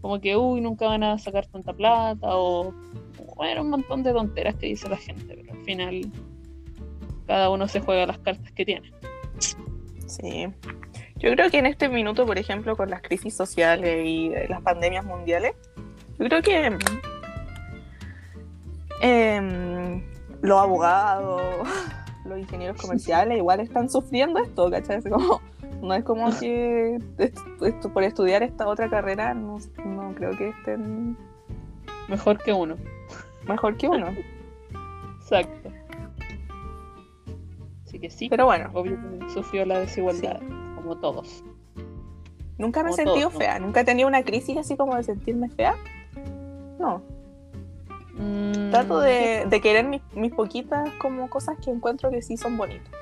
Como 0.00 0.20
que, 0.20 0.36
uy, 0.36 0.60
nunca 0.60 0.86
van 0.86 1.04
a 1.04 1.18
sacar 1.18 1.46
tanta 1.46 1.72
plata 1.72 2.26
o, 2.36 2.74
bueno, 3.36 3.62
un 3.62 3.70
montón 3.70 4.02
de 4.02 4.12
tonteras 4.12 4.56
que 4.56 4.66
dice 4.66 4.88
la 4.88 4.96
gente, 4.96 5.36
pero 5.36 5.52
al 5.52 5.64
final 5.64 6.00
cada 7.26 7.50
uno 7.50 7.68
se 7.68 7.80
juega 7.80 8.06
las 8.06 8.18
cartas 8.18 8.50
que 8.52 8.64
tiene. 8.64 8.92
Sí. 10.06 10.48
Yo 11.16 11.32
creo 11.32 11.50
que 11.50 11.58
en 11.58 11.66
este 11.66 11.88
minuto, 11.88 12.26
por 12.26 12.38
ejemplo, 12.38 12.76
con 12.76 12.90
las 12.90 13.02
crisis 13.02 13.36
sociales 13.36 14.04
y 14.04 14.32
eh, 14.32 14.46
las 14.48 14.62
pandemias 14.62 15.04
mundiales, 15.04 15.52
yo 16.18 16.26
creo 16.26 16.42
que 16.42 16.76
em, 19.02 20.02
los 20.42 20.60
abogados, 20.60 21.42
los 22.24 22.38
ingenieros 22.38 22.80
comerciales 22.80 23.38
igual 23.38 23.60
están 23.60 23.88
sufriendo 23.90 24.38
esto, 24.40 24.70
¿cachai? 24.70 24.98
Es 24.98 25.04
como- 25.08 25.40
no 25.82 25.94
es 25.94 26.02
como 26.04 26.36
que 26.38 26.98
esto- 27.60 27.92
por 27.92 28.02
estudiar 28.02 28.42
esta 28.42 28.66
otra 28.66 28.88
carrera 28.90 29.32
no, 29.34 29.58
no 29.84 30.12
creo 30.14 30.30
que 30.36 30.48
estén 30.50 31.16
Mejor 32.08 32.38
que 32.38 32.52
uno. 32.52 32.74
mejor 33.46 33.76
que 33.76 33.88
uno. 33.88 34.06
Exacto. 35.20 35.70
Así 37.86 37.98
que 37.98 38.10
sí, 38.10 38.28
Pero 38.28 38.46
bueno, 38.46 38.70
obvio 38.74 38.98
que 39.20 39.30
sufrió 39.30 39.64
la 39.64 39.78
desigualdad, 39.80 40.40
como 40.76 40.96
todos. 40.96 41.42
nunca 42.58 42.82
me 42.82 42.90
he 42.90 42.92
sentido 42.94 43.16
todos, 43.28 43.32
¿no? 43.34 43.38
fea, 43.38 43.58
nunca 43.58 43.80
he 43.80 43.84
tenido 43.84 44.08
una 44.08 44.22
crisis 44.24 44.56
así 44.58 44.76
como 44.76 44.96
de 44.96 45.02
sentirme 45.04 45.48
fea. 45.50 45.74
No, 46.78 47.02
Mm, 48.18 48.70
Trato 48.70 49.00
de, 49.00 49.46
de 49.48 49.60
querer 49.60 49.86
mis, 49.86 50.02
mis 50.14 50.32
poquitas 50.32 50.90
como 51.00 51.28
cosas 51.30 51.56
que 51.64 51.70
encuentro 51.70 52.10
que 52.10 52.20
sí 52.22 52.36
son 52.36 52.56
bonitas. 52.56 52.92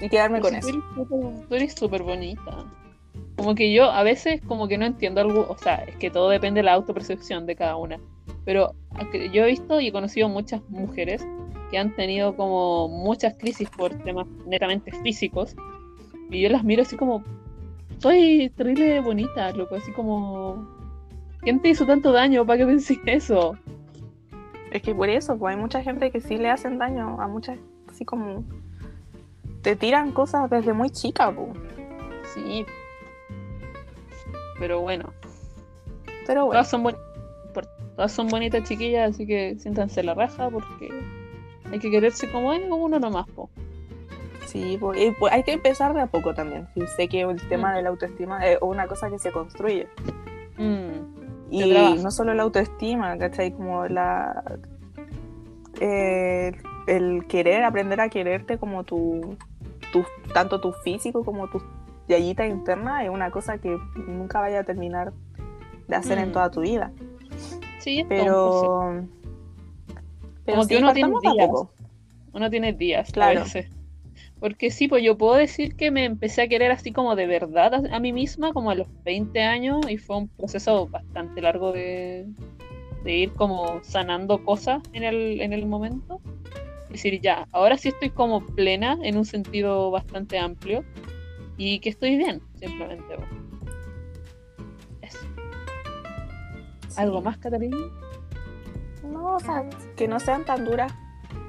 Y 0.00 0.08
quedarme 0.08 0.40
Pero 0.40 0.54
con 0.54 0.62
si 0.62 0.70
eso. 0.70 1.44
Tú 1.48 1.54
eres 1.54 1.74
súper- 1.74 2.02
bonita. 2.02 2.64
Como 3.36 3.54
que 3.54 3.72
yo 3.72 3.84
a 3.90 4.02
veces 4.02 4.40
como 4.42 4.68
que 4.68 4.78
no 4.78 4.84
entiendo 4.84 5.20
algo, 5.20 5.46
o 5.48 5.56
sea, 5.58 5.76
es 5.76 5.96
que 5.96 6.10
todo 6.10 6.28
depende 6.28 6.58
de 6.60 6.64
la 6.64 6.72
autopercepción 6.74 7.46
de 7.46 7.56
cada 7.56 7.76
una. 7.76 7.98
Pero 8.44 8.74
yo 9.32 9.44
he 9.44 9.46
visto 9.46 9.80
y 9.80 9.88
he 9.88 9.92
conocido 9.92 10.28
muchas 10.28 10.60
mujeres 10.68 11.24
que 11.70 11.78
han 11.78 11.94
tenido 11.94 12.36
como 12.36 12.88
muchas 12.88 13.34
crisis 13.34 13.68
por 13.70 13.94
temas 14.02 14.26
netamente 14.46 14.92
físicos. 15.02 15.54
Y 16.30 16.40
yo 16.40 16.48
las 16.48 16.64
miro 16.64 16.82
así 16.82 16.96
como, 16.96 17.22
soy 17.98 18.50
terrible 18.56 19.00
bonita, 19.00 19.50
loco, 19.52 19.76
así 19.76 19.92
como, 19.92 20.66
¿quién 21.42 21.60
te 21.60 21.68
hizo 21.68 21.84
tanto 21.86 22.12
daño 22.12 22.46
para 22.46 22.58
que 22.58 22.66
pensé 22.66 22.98
eso? 23.06 23.56
Es 24.70 24.80
que 24.82 24.94
por 24.94 25.08
eso, 25.10 25.36
pues 25.36 25.54
hay 25.54 25.60
mucha 25.60 25.82
gente 25.82 26.10
que 26.10 26.20
sí 26.20 26.38
le 26.38 26.48
hacen 26.48 26.78
daño 26.78 27.20
a 27.20 27.28
muchas, 27.28 27.58
así 27.90 28.04
como 28.04 28.44
te 29.62 29.76
tiran 29.76 30.12
cosas 30.12 30.48
desde 30.50 30.72
muy 30.72 30.90
chica, 30.90 31.30
pues. 31.30 31.50
Sí. 32.34 32.64
Pero 34.58 34.80
bueno, 34.80 35.12
Pero 36.26 36.46
bueno, 36.46 36.52
Todas 36.60 36.68
son, 36.70 36.84
boni- 36.84 36.96
por- 37.52 37.66
todas 37.96 38.12
son 38.12 38.28
bonitas 38.28 38.62
chiquillas, 38.66 39.10
así 39.10 39.26
que 39.26 39.56
siéntanse 39.58 40.02
la 40.02 40.14
raja 40.14 40.48
porque 40.50 40.88
hay 41.70 41.78
que 41.80 41.90
quererse 41.90 42.30
como 42.30 42.52
es 42.52 42.62
uno 42.70 42.98
nomás, 43.00 43.26
po. 43.30 43.50
sí, 44.46 44.76
pues, 44.80 45.00
y, 45.00 45.10
pues, 45.12 45.32
hay 45.32 45.42
que 45.42 45.52
empezar 45.52 45.92
de 45.94 46.00
a 46.02 46.06
poco 46.06 46.32
también. 46.34 46.68
Sí, 46.74 46.82
sé 46.96 47.08
que 47.08 47.22
el 47.22 47.40
tema 47.48 47.72
Mm. 47.72 47.74
de 47.76 47.82
la 47.82 47.88
autoestima 47.90 48.46
es 48.46 48.58
una 48.62 48.86
cosa 48.86 49.10
que 49.10 49.18
se 49.18 49.32
construye. 49.32 49.88
Mm, 50.58 51.11
Y 51.54 52.02
no 52.02 52.10
solo 52.10 52.32
la 52.34 52.42
autoestima, 52.44 53.16
¿cachai? 53.18 53.52
Como 53.52 53.86
la. 53.86 54.42
eh, 55.80 56.52
el 56.86 57.26
querer, 57.26 57.64
aprender 57.64 58.00
a 58.00 58.08
quererte 58.08 58.58
como 58.58 58.84
tu, 58.84 59.36
tu. 59.92 60.04
tanto 60.34 60.60
tu 60.60 60.72
físico 60.72 61.24
como 61.24 61.48
tu 61.48 61.62
yayita 62.08 62.46
interna 62.46 63.04
es 63.04 63.10
una 63.10 63.30
cosa 63.30 63.58
que 63.58 63.78
nunca 64.06 64.40
vaya 64.40 64.60
a 64.60 64.64
terminar 64.64 65.12
de 65.88 65.96
hacer 65.96 66.18
en 66.18 66.30
Mm. 66.30 66.32
toda 66.32 66.50
tu 66.50 66.60
vida. 66.62 66.90
sí. 67.78 68.04
Pero. 68.08 69.02
Pero 70.44 70.56
Como 70.58 70.66
que 70.68 70.76
uno 70.78 70.92
tiene 70.92 71.12
días. 71.22 71.50
Uno 72.32 72.50
tiene 72.50 72.72
días 72.72 73.12
Claro. 73.12 73.40
a 73.40 73.42
veces. 73.44 73.70
Porque 74.42 74.72
sí, 74.72 74.88
pues 74.88 75.04
yo 75.04 75.16
puedo 75.16 75.36
decir 75.36 75.76
que 75.76 75.92
me 75.92 76.04
empecé 76.04 76.42
a 76.42 76.48
querer 76.48 76.72
así 76.72 76.90
como 76.90 77.14
de 77.14 77.28
verdad 77.28 77.74
a, 77.74 77.96
a 77.96 78.00
mí 78.00 78.12
misma, 78.12 78.52
como 78.52 78.72
a 78.72 78.74
los 78.74 78.88
20 79.04 79.40
años, 79.40 79.88
y 79.88 79.98
fue 79.98 80.16
un 80.16 80.26
proceso 80.26 80.88
bastante 80.88 81.40
largo 81.40 81.70
de, 81.70 82.26
de 83.04 83.12
ir 83.12 83.32
como 83.34 83.78
sanando 83.84 84.44
cosas 84.44 84.82
en 84.94 85.04
el, 85.04 85.40
en 85.40 85.52
el 85.52 85.64
momento. 85.66 86.20
Es 86.86 86.90
decir, 86.94 87.20
ya, 87.20 87.46
ahora 87.52 87.78
sí 87.78 87.90
estoy 87.90 88.10
como 88.10 88.44
plena 88.44 88.98
en 89.04 89.16
un 89.16 89.24
sentido 89.24 89.92
bastante 89.92 90.40
amplio 90.40 90.84
y 91.56 91.78
que 91.78 91.90
estoy 91.90 92.16
bien, 92.16 92.42
simplemente. 92.58 93.14
pues. 93.14 93.28
Eso. 95.02 95.24
¿Algo 96.96 97.22
más, 97.22 97.38
Catalina? 97.38 97.76
No, 99.04 99.36
o 99.36 99.40
sea, 99.40 99.70
que 99.96 100.08
no 100.08 100.18
sean 100.18 100.44
tan 100.44 100.64
duras 100.64 100.92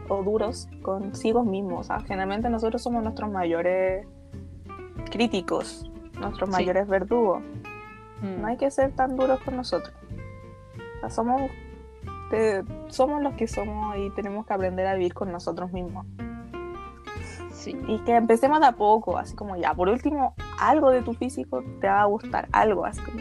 o 0.10 0.24
duros 0.24 0.68
consigo 0.82 1.44
mismos. 1.44 1.82
O 1.82 1.84
sea, 1.84 2.00
generalmente 2.02 2.50
nosotros 2.50 2.82
somos 2.82 3.04
nuestros 3.04 3.32
mayores 3.32 4.06
críticos, 5.12 5.90
nuestros 6.20 6.50
Sí. 6.50 6.54
mayores 6.54 6.88
verdugos. 6.88 7.42
Mm, 8.22 8.42
No 8.42 8.48
hay 8.48 8.58
que 8.58 8.72
ser 8.72 8.92
tan 8.96 9.16
duros 9.16 9.40
con 9.42 9.56
nosotros. 9.58 9.94
O 10.98 11.00
sea, 11.02 11.10
somos, 11.10 11.42
te- 12.30 12.64
somos 12.88 13.22
los 13.22 13.34
que 13.36 13.48
somos 13.48 13.98
y 13.98 14.10
tenemos 14.12 14.46
que 14.46 14.54
aprender 14.54 14.88
a 14.88 14.94
vivir 14.96 15.14
con 15.14 15.32
nosotros 15.32 15.72
mismos. 15.72 16.06
Sí, 17.52 17.78
Y 17.88 18.00
que 18.00 18.16
empecemos 18.16 18.60
de 18.60 18.66
a 18.68 18.72
poco, 18.74 19.18
así 19.18 19.36
como 19.36 19.56
ya, 19.56 19.74
por 19.74 19.88
último, 19.88 20.34
algo 20.60 20.90
de 20.90 21.02
tu 21.02 21.14
físico 21.14 21.64
te 21.80 21.88
va 21.88 22.02
a 22.02 22.06
gustar, 22.06 22.48
algo, 22.52 22.84
así 22.86 23.00
como 23.02 23.20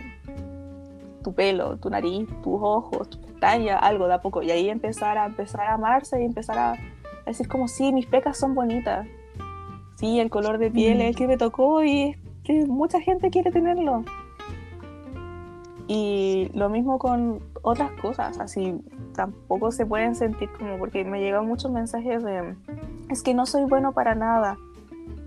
tu 1.23 1.35
pelo, 1.35 1.77
tu 1.78 1.90
nariz, 1.90 2.28
tus 2.43 2.59
ojos, 2.61 3.09
tu 3.11 3.20
pestaña, 3.20 3.78
algo 3.78 4.09
de 4.09 4.19
poco. 4.19 4.43
Y 4.43 4.51
ahí 4.51 4.69
empezar 4.69 5.19
a 5.19 5.27
empezar 5.27 5.62
a 5.62 5.74
amarse 5.74 6.20
y 6.20 6.24
empezar 6.24 6.59
a 6.59 6.78
decir 7.27 7.49
como, 7.49 7.69
sí, 7.69 7.93
mis 7.93 8.07
pecas 8.07 8.36
son 8.36 8.55
bonitas. 8.55 9.07
Sí, 9.97 10.20
el 10.20 10.31
color 10.31 10.59
de 10.59 10.70
piel 10.70 11.01
es 11.01 11.09
el 11.09 11.16
que 11.16 11.28
me 11.28 11.36
tocó 11.36 11.85
y 11.85 12.16
mucha 12.66 13.01
gente 13.01 13.31
quiere 13.31 13.51
tenerlo. 13.51 14.05
Y 15.86 16.51
lo 16.55 16.69
mismo 16.69 16.99
con 16.99 17.40
otras 17.62 17.93
cosas, 18.01 18.39
así 18.39 18.81
tampoco 19.15 19.70
se 19.73 19.86
pueden 19.86 20.15
sentir 20.15 20.49
como, 20.59 20.78
porque 20.78 21.05
me 21.05 21.20
llegan 21.20 21.47
muchos 21.47 21.70
mensajes 21.70 22.23
de, 22.24 22.55
es 23.11 23.23
que 23.23 23.35
no 23.35 23.47
soy 23.47 23.65
bueno 23.65 23.93
para 23.93 24.15
nada. 24.15 24.57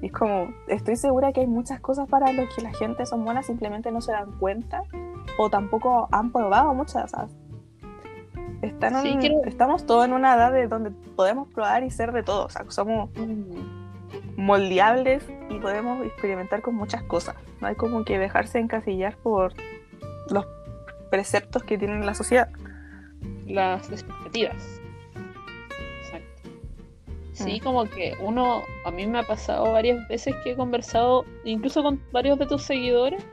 Y 0.01 0.07
es 0.07 0.11
como, 0.11 0.47
estoy 0.67 0.95
segura 0.95 1.31
que 1.31 1.41
hay 1.41 1.47
muchas 1.47 1.79
cosas 1.79 2.07
para 2.09 2.31
las 2.33 2.53
que 2.53 2.61
la 2.61 2.73
gente 2.73 3.05
son 3.05 3.23
buenas, 3.23 3.45
simplemente 3.45 3.91
no 3.91 4.01
se 4.01 4.11
dan 4.11 4.31
cuenta 4.39 4.83
o 5.37 5.49
tampoco 5.49 6.07
han 6.11 6.31
probado 6.31 6.73
muchas. 6.73 7.11
¿sabes? 7.11 7.31
Están 8.61 9.01
Sí, 9.01 9.09
en- 9.09 9.19
creo- 9.19 9.43
Estamos 9.45 9.85
todos 9.85 10.05
en 10.05 10.13
una 10.13 10.35
edad 10.35 10.51
de 10.51 10.67
donde 10.67 10.91
podemos 11.15 11.47
probar 11.53 11.83
y 11.83 11.91
ser 11.91 12.11
de 12.11 12.23
todo. 12.23 12.45
O 12.45 12.49
sea, 12.49 12.65
somos 12.69 13.09
moldeables 14.37 15.23
y 15.49 15.59
podemos 15.59 16.05
experimentar 16.05 16.61
con 16.61 16.75
muchas 16.75 17.03
cosas. 17.03 17.35
No 17.61 17.67
hay 17.67 17.75
como 17.75 18.03
que 18.03 18.17
dejarse 18.19 18.59
encasillar 18.59 19.17
por 19.17 19.53
los 20.29 20.45
preceptos 21.11 21.63
que 21.63 21.77
tiene 21.77 22.03
la 22.03 22.13
sociedad. 22.13 22.49
las 23.47 23.91
expectativas. 23.91 24.81
Exacto. 26.03 26.49
Sí, 27.33 27.59
Mm. 27.59 27.63
como 27.63 27.85
que 27.85 28.15
uno, 28.19 28.63
a 28.85 28.89
mí 28.91 29.05
me 29.05 29.19
ha 29.19 29.23
pasado 29.23 29.71
varias 29.71 30.07
veces 30.07 30.33
que 30.43 30.51
he 30.51 30.55
conversado, 30.55 31.25
incluso 31.43 31.83
con 31.83 32.01
varios 32.11 32.39
de 32.39 32.47
tus 32.47 32.63
seguidores 32.63 33.23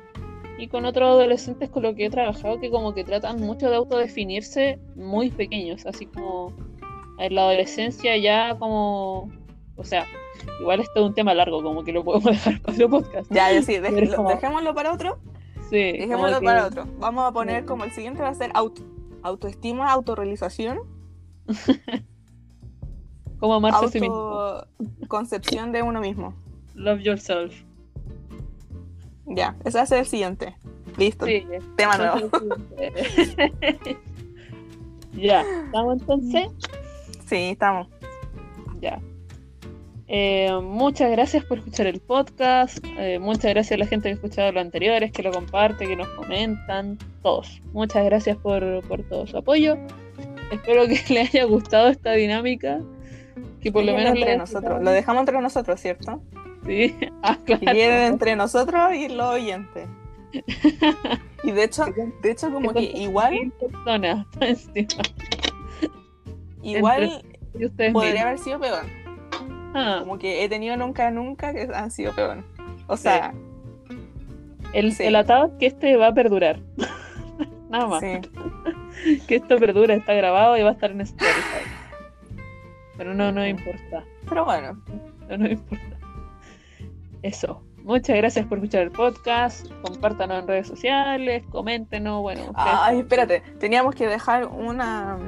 y 0.62 0.68
con 0.68 0.84
otros 0.84 1.08
adolescentes 1.08 1.68
con 1.70 1.82
los 1.82 1.96
que 1.96 2.06
he 2.06 2.10
trabajado, 2.10 2.60
que 2.60 2.70
como 2.70 2.94
que 2.94 3.02
tratan 3.02 3.40
mucho 3.40 3.68
de 3.68 3.74
autodefinirse 3.76 4.78
muy 4.94 5.28
pequeños, 5.30 5.84
así 5.86 6.06
como 6.06 6.52
en 7.18 7.34
la 7.34 7.42
adolescencia 7.42 8.16
ya 8.16 8.56
como, 8.58 9.28
o 9.76 9.82
sea, 9.84 10.06
igual 10.60 10.78
esto 10.78 10.92
es 11.00 11.06
un 11.06 11.14
tema 11.14 11.34
largo, 11.34 11.62
como 11.64 11.82
que 11.82 11.92
lo 11.92 12.04
podemos 12.04 12.30
dejar 12.30 12.60
para 12.60 12.74
otro 12.74 12.88
podcast. 12.90 13.32
Ya, 13.32 13.60
sí, 13.62 13.76
como- 14.14 14.28
dejémoslo 14.28 14.72
para 14.74 14.92
otro. 14.92 15.18
Sí, 15.68 15.78
Dejémoslo 15.92 16.38
que- 16.38 16.44
para 16.44 16.66
otro. 16.66 16.84
Vamos 17.00 17.24
a 17.28 17.32
poner 17.32 17.64
como 17.64 17.82
el 17.82 17.90
siguiente 17.90 18.22
va 18.22 18.28
a 18.28 18.34
ser 18.34 18.50
auto, 18.54 18.82
autoestima, 19.22 19.90
autorrealización, 19.90 20.78
Como 23.40 23.54
amarse 23.54 23.84
a 23.84 23.88
sí 23.88 24.00
mismo. 24.00 24.14
autoconcepción 24.16 25.72
de 25.72 25.82
uno 25.82 26.00
mismo. 26.00 26.34
Love 26.76 27.00
yourself. 27.02 27.52
Ya, 29.26 29.56
ese 29.64 29.78
va 29.78 29.84
a 29.84 29.86
ser 29.86 29.98
el 29.98 30.06
siguiente. 30.06 30.56
Listo. 30.96 31.26
Sí, 31.26 31.46
Tema 31.76 31.96
nuevo. 31.96 32.16
ya, 35.12 35.44
¿estamos 35.66 36.00
entonces? 36.00 36.46
Sí, 37.26 37.50
estamos. 37.50 37.88
Ya. 38.80 39.00
Eh, 40.08 40.50
muchas 40.62 41.10
gracias 41.10 41.44
por 41.44 41.58
escuchar 41.58 41.86
el 41.86 42.00
podcast. 42.00 42.78
eh, 42.98 43.18
muchas 43.18 43.54
gracias 43.54 43.72
a 43.72 43.78
la 43.78 43.86
gente 43.86 44.08
que 44.08 44.10
ha 44.10 44.14
escuchado 44.14 44.52
los 44.52 44.60
anteriores, 44.60 45.12
que 45.12 45.22
lo 45.22 45.32
comparte, 45.32 45.86
que 45.86 45.96
nos 45.96 46.08
comentan. 46.08 46.98
Todos. 47.22 47.60
Muchas 47.72 48.04
gracias 48.04 48.36
por, 48.36 48.86
por 48.86 49.02
todo 49.04 49.26
su 49.26 49.38
apoyo. 49.38 49.78
Espero 50.50 50.86
que 50.86 51.00
les 51.14 51.34
haya 51.34 51.44
gustado 51.44 51.88
esta 51.88 52.12
dinámica. 52.12 52.80
Que 53.62 53.72
por 53.72 53.84
lo 53.84 53.94
menos 53.94 54.16
entre 54.16 54.36
nosotros. 54.36 54.82
Lo 54.82 54.90
dejamos 54.90 55.20
entre 55.20 55.40
nosotros, 55.40 55.80
¿cierto? 55.80 56.20
Sí. 56.66 56.96
Ah, 57.22 57.38
Que 57.46 57.58
claro. 57.58 57.76
quede 57.78 58.06
entre 58.06 58.36
nosotros 58.36 58.94
y 58.94 59.08
los 59.08 59.26
oyentes. 59.26 59.88
Y 61.44 61.50
de 61.50 61.64
hecho, 61.64 61.84
de 62.22 62.30
hecho 62.30 62.50
como 62.50 62.72
que 62.72 62.82
igual, 62.82 63.52
personas 63.60 64.26
igual 66.62 67.22
Y 67.54 67.68
podría 67.68 67.90
mismos. 67.92 68.04
haber 68.24 68.38
sido 68.38 68.60
peor. 68.60 68.82
Ah, 69.74 69.98
Como 70.00 70.18
que 70.18 70.44
he 70.44 70.48
tenido 70.48 70.76
nunca, 70.76 71.10
nunca 71.10 71.52
que 71.52 71.68
han 71.74 71.90
sido 71.90 72.12
peor. 72.14 72.44
O 72.86 72.96
sea, 72.96 73.32
el, 74.72 74.92
Sí. 74.92 75.04
el 75.04 75.16
atado 75.16 75.46
es 75.46 75.52
que 75.58 75.66
este 75.66 75.96
va 75.96 76.08
a 76.08 76.14
perdurar. 76.14 76.60
Nada 77.70 77.86
más. 77.86 78.00
sí. 78.00 78.20
que 79.26 79.36
esto 79.36 79.58
perdura, 79.58 79.94
está 79.94 80.12
grabado 80.14 80.56
y 80.58 80.62
va 80.62 80.70
a 80.70 80.72
estar 80.72 80.90
en 80.90 81.00
Spotify. 81.02 81.64
Pero 82.96 83.14
no, 83.14 83.32
no 83.32 83.46
importa. 83.46 84.04
Pero 84.28 84.44
bueno, 84.44 84.78
No, 85.28 85.38
no 85.38 85.48
importa. 85.50 85.86
Eso. 87.22 87.62
Muchas 87.78 88.16
gracias 88.16 88.46
por 88.46 88.58
escuchar 88.58 88.82
el 88.82 88.90
podcast. 88.92 89.66
Compártanos 89.82 90.40
en 90.40 90.46
redes 90.48 90.68
sociales, 90.68 91.42
coméntenos. 91.50 92.20
Bueno, 92.22 92.42
ustedes- 92.42 92.56
Ay, 92.80 93.00
espérate, 93.00 93.40
teníamos 93.58 93.94
que 93.94 94.06
dejar 94.06 94.46
una. 94.46 95.18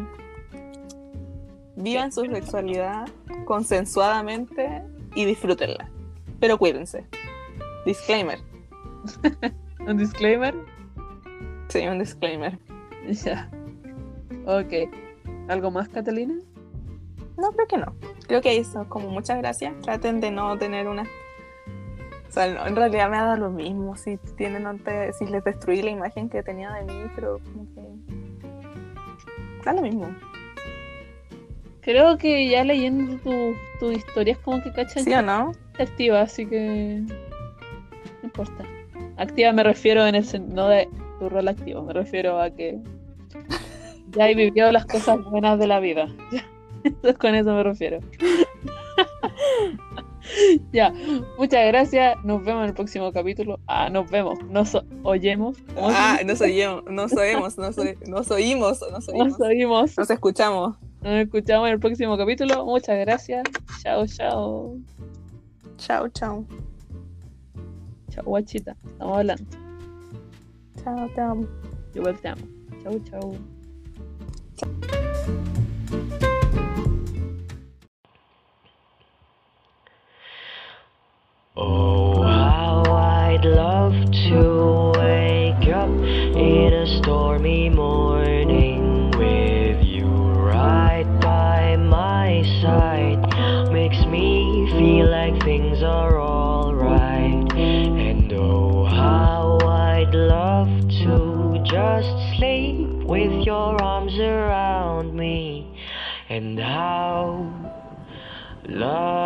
Vivan 1.77 2.13
su 2.13 2.25
sexualidad 2.27 3.09
consensuadamente 3.45 4.83
y 5.17 5.25
disfrútenla. 5.25 5.91
Pero 6.41 6.57
cuídense. 6.59 7.05
Disclaimer. 7.85 8.39
un 9.87 9.97
disclaimer. 9.99 10.55
Sí, 11.69 11.87
un 11.87 11.99
disclaimer. 11.99 12.59
Ya. 13.07 13.51
Ok. 14.47 14.89
¿Algo 15.49 15.71
más, 15.71 15.91
Catalina? 15.91 16.35
No, 17.37 17.51
creo 17.53 17.67
que 17.67 17.77
no. 17.77 17.95
Creo 18.27 18.41
que 18.41 18.57
eso, 18.57 18.89
como 18.89 19.11
muchas 19.11 19.37
gracias. 19.39 19.75
Traten 19.83 20.21
de 20.23 20.31
no 20.31 20.57
tener 20.57 20.89
una. 20.89 21.05
Sea, 22.35 22.49
no, 22.53 22.67
en 22.67 22.75
realidad 22.75 23.09
me 23.11 23.17
ha 23.17 23.23
dado 23.27 23.37
lo 23.37 23.51
mismo 23.51 23.95
si 23.97 24.17
tienen 24.37 24.67
ante- 24.67 25.13
si 25.13 25.25
les 25.27 25.45
destruí 25.45 25.83
la 25.83 25.91
imagen 25.91 26.29
que 26.29 26.43
tenía 26.43 26.73
de 26.73 26.83
mí, 26.85 27.11
pero 27.15 27.39
como 27.39 27.67
que. 27.75 27.81
Da 29.65 29.73
lo 29.73 29.83
mismo. 29.83 30.09
Creo 31.81 32.19
que 32.19 32.49
ya 32.49 32.65
leyendo 32.65 33.17
tu, 33.19 33.55
tu 33.79 33.93
historia 33.93 34.33
es 34.33 34.39
como 34.39 34.61
que 34.63 34.73
cachan 34.73 35.05
¿Sí 35.05 35.13
o 35.15 35.23
no? 35.23 35.53
activa, 35.79 36.23
así 36.23 36.45
que. 36.47 37.03
No 37.07 38.25
importa. 38.25 38.65
Activa 39.17 39.53
me 39.53 39.63
refiero 39.63 40.05
en 40.07 40.17
el 40.17 40.25
no 40.55 40.67
de 40.69 40.89
tu 41.21 41.29
rol 41.29 41.47
activo, 41.47 41.83
me 41.83 41.93
refiero 41.93 42.41
a 42.41 42.51
que 42.51 42.79
ya 44.11 44.29
he 44.29 44.35
vivido 44.35 44.73
las 44.73 44.87
cosas 44.87 45.23
buenas 45.25 45.59
de 45.61 45.67
la 45.69 45.79
vida. 45.79 46.09
Entonces, 46.85 47.17
con 47.19 47.35
eso 47.37 47.55
me 47.55 47.63
refiero. 47.63 48.01
ya, 50.73 50.93
muchas 51.39 51.67
gracias. 51.67 52.17
Nos 52.25 52.45
vemos 52.45 52.63
en 52.65 52.69
el 52.71 52.75
próximo 52.75 53.13
capítulo. 53.13 53.59
Ah, 53.67 53.89
nos 53.91 54.11
vemos. 54.11 54.39
Nos 54.45 54.77
oyemos. 55.03 55.57
¿Cómo 55.75 55.91
se 55.91 55.97
Ah, 55.97 56.19
nos 56.25 56.41
oímos, 56.41 56.85
nos 56.91 57.13
oímos, 57.13 57.59
nos, 57.59 57.79
oí- 57.79 57.97
nos 58.07 58.31
oímos, 58.31 58.81
nos 58.91 59.09
oímos. 59.41 59.97
Nos 59.99 60.11
escuchamos. 60.11 60.77
Nos 61.03 61.13
escuchamos 61.25 61.69
en 61.69 61.75
el 61.75 61.81
próximo 61.81 62.17
capítulo. 62.17 62.65
Muchas 62.65 62.99
gracias. 62.99 63.43
Chao, 63.83 64.07
chao. 64.07 64.77
Chao, 65.77 66.09
chao. 66.09 66.45
Chao, 68.11 68.25
guachita. 68.25 68.77
Estamos 68.93 69.19
hablando. 69.19 69.45
Chao, 70.83 71.09
te 71.15 71.21
amo. 71.21 71.47
Igual 71.95 72.19
te 72.21 72.29
amo. 72.29 72.43
Chau, 72.83 72.99
chau. 73.11 73.37
Oh, 74.63 75.04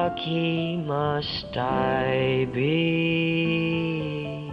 Lucky 0.08 0.78
must 0.78 1.54
I 1.54 2.48
be. 2.54 4.50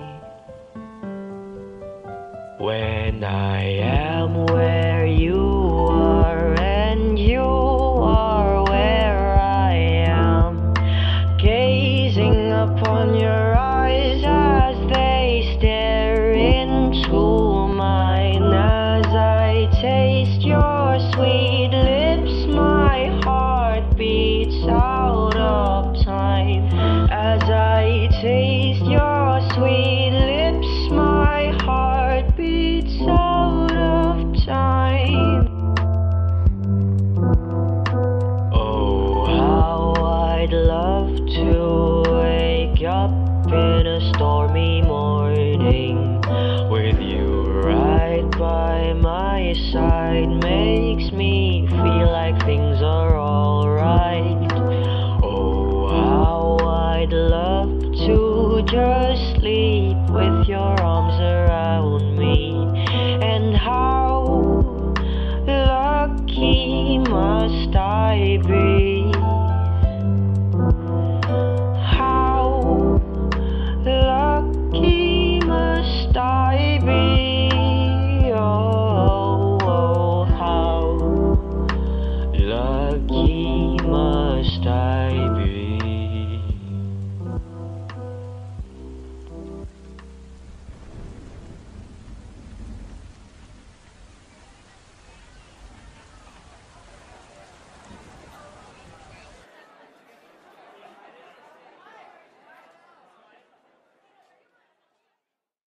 When 2.60 3.23
I 3.23 3.61
am 3.61 4.48
where 4.48 4.85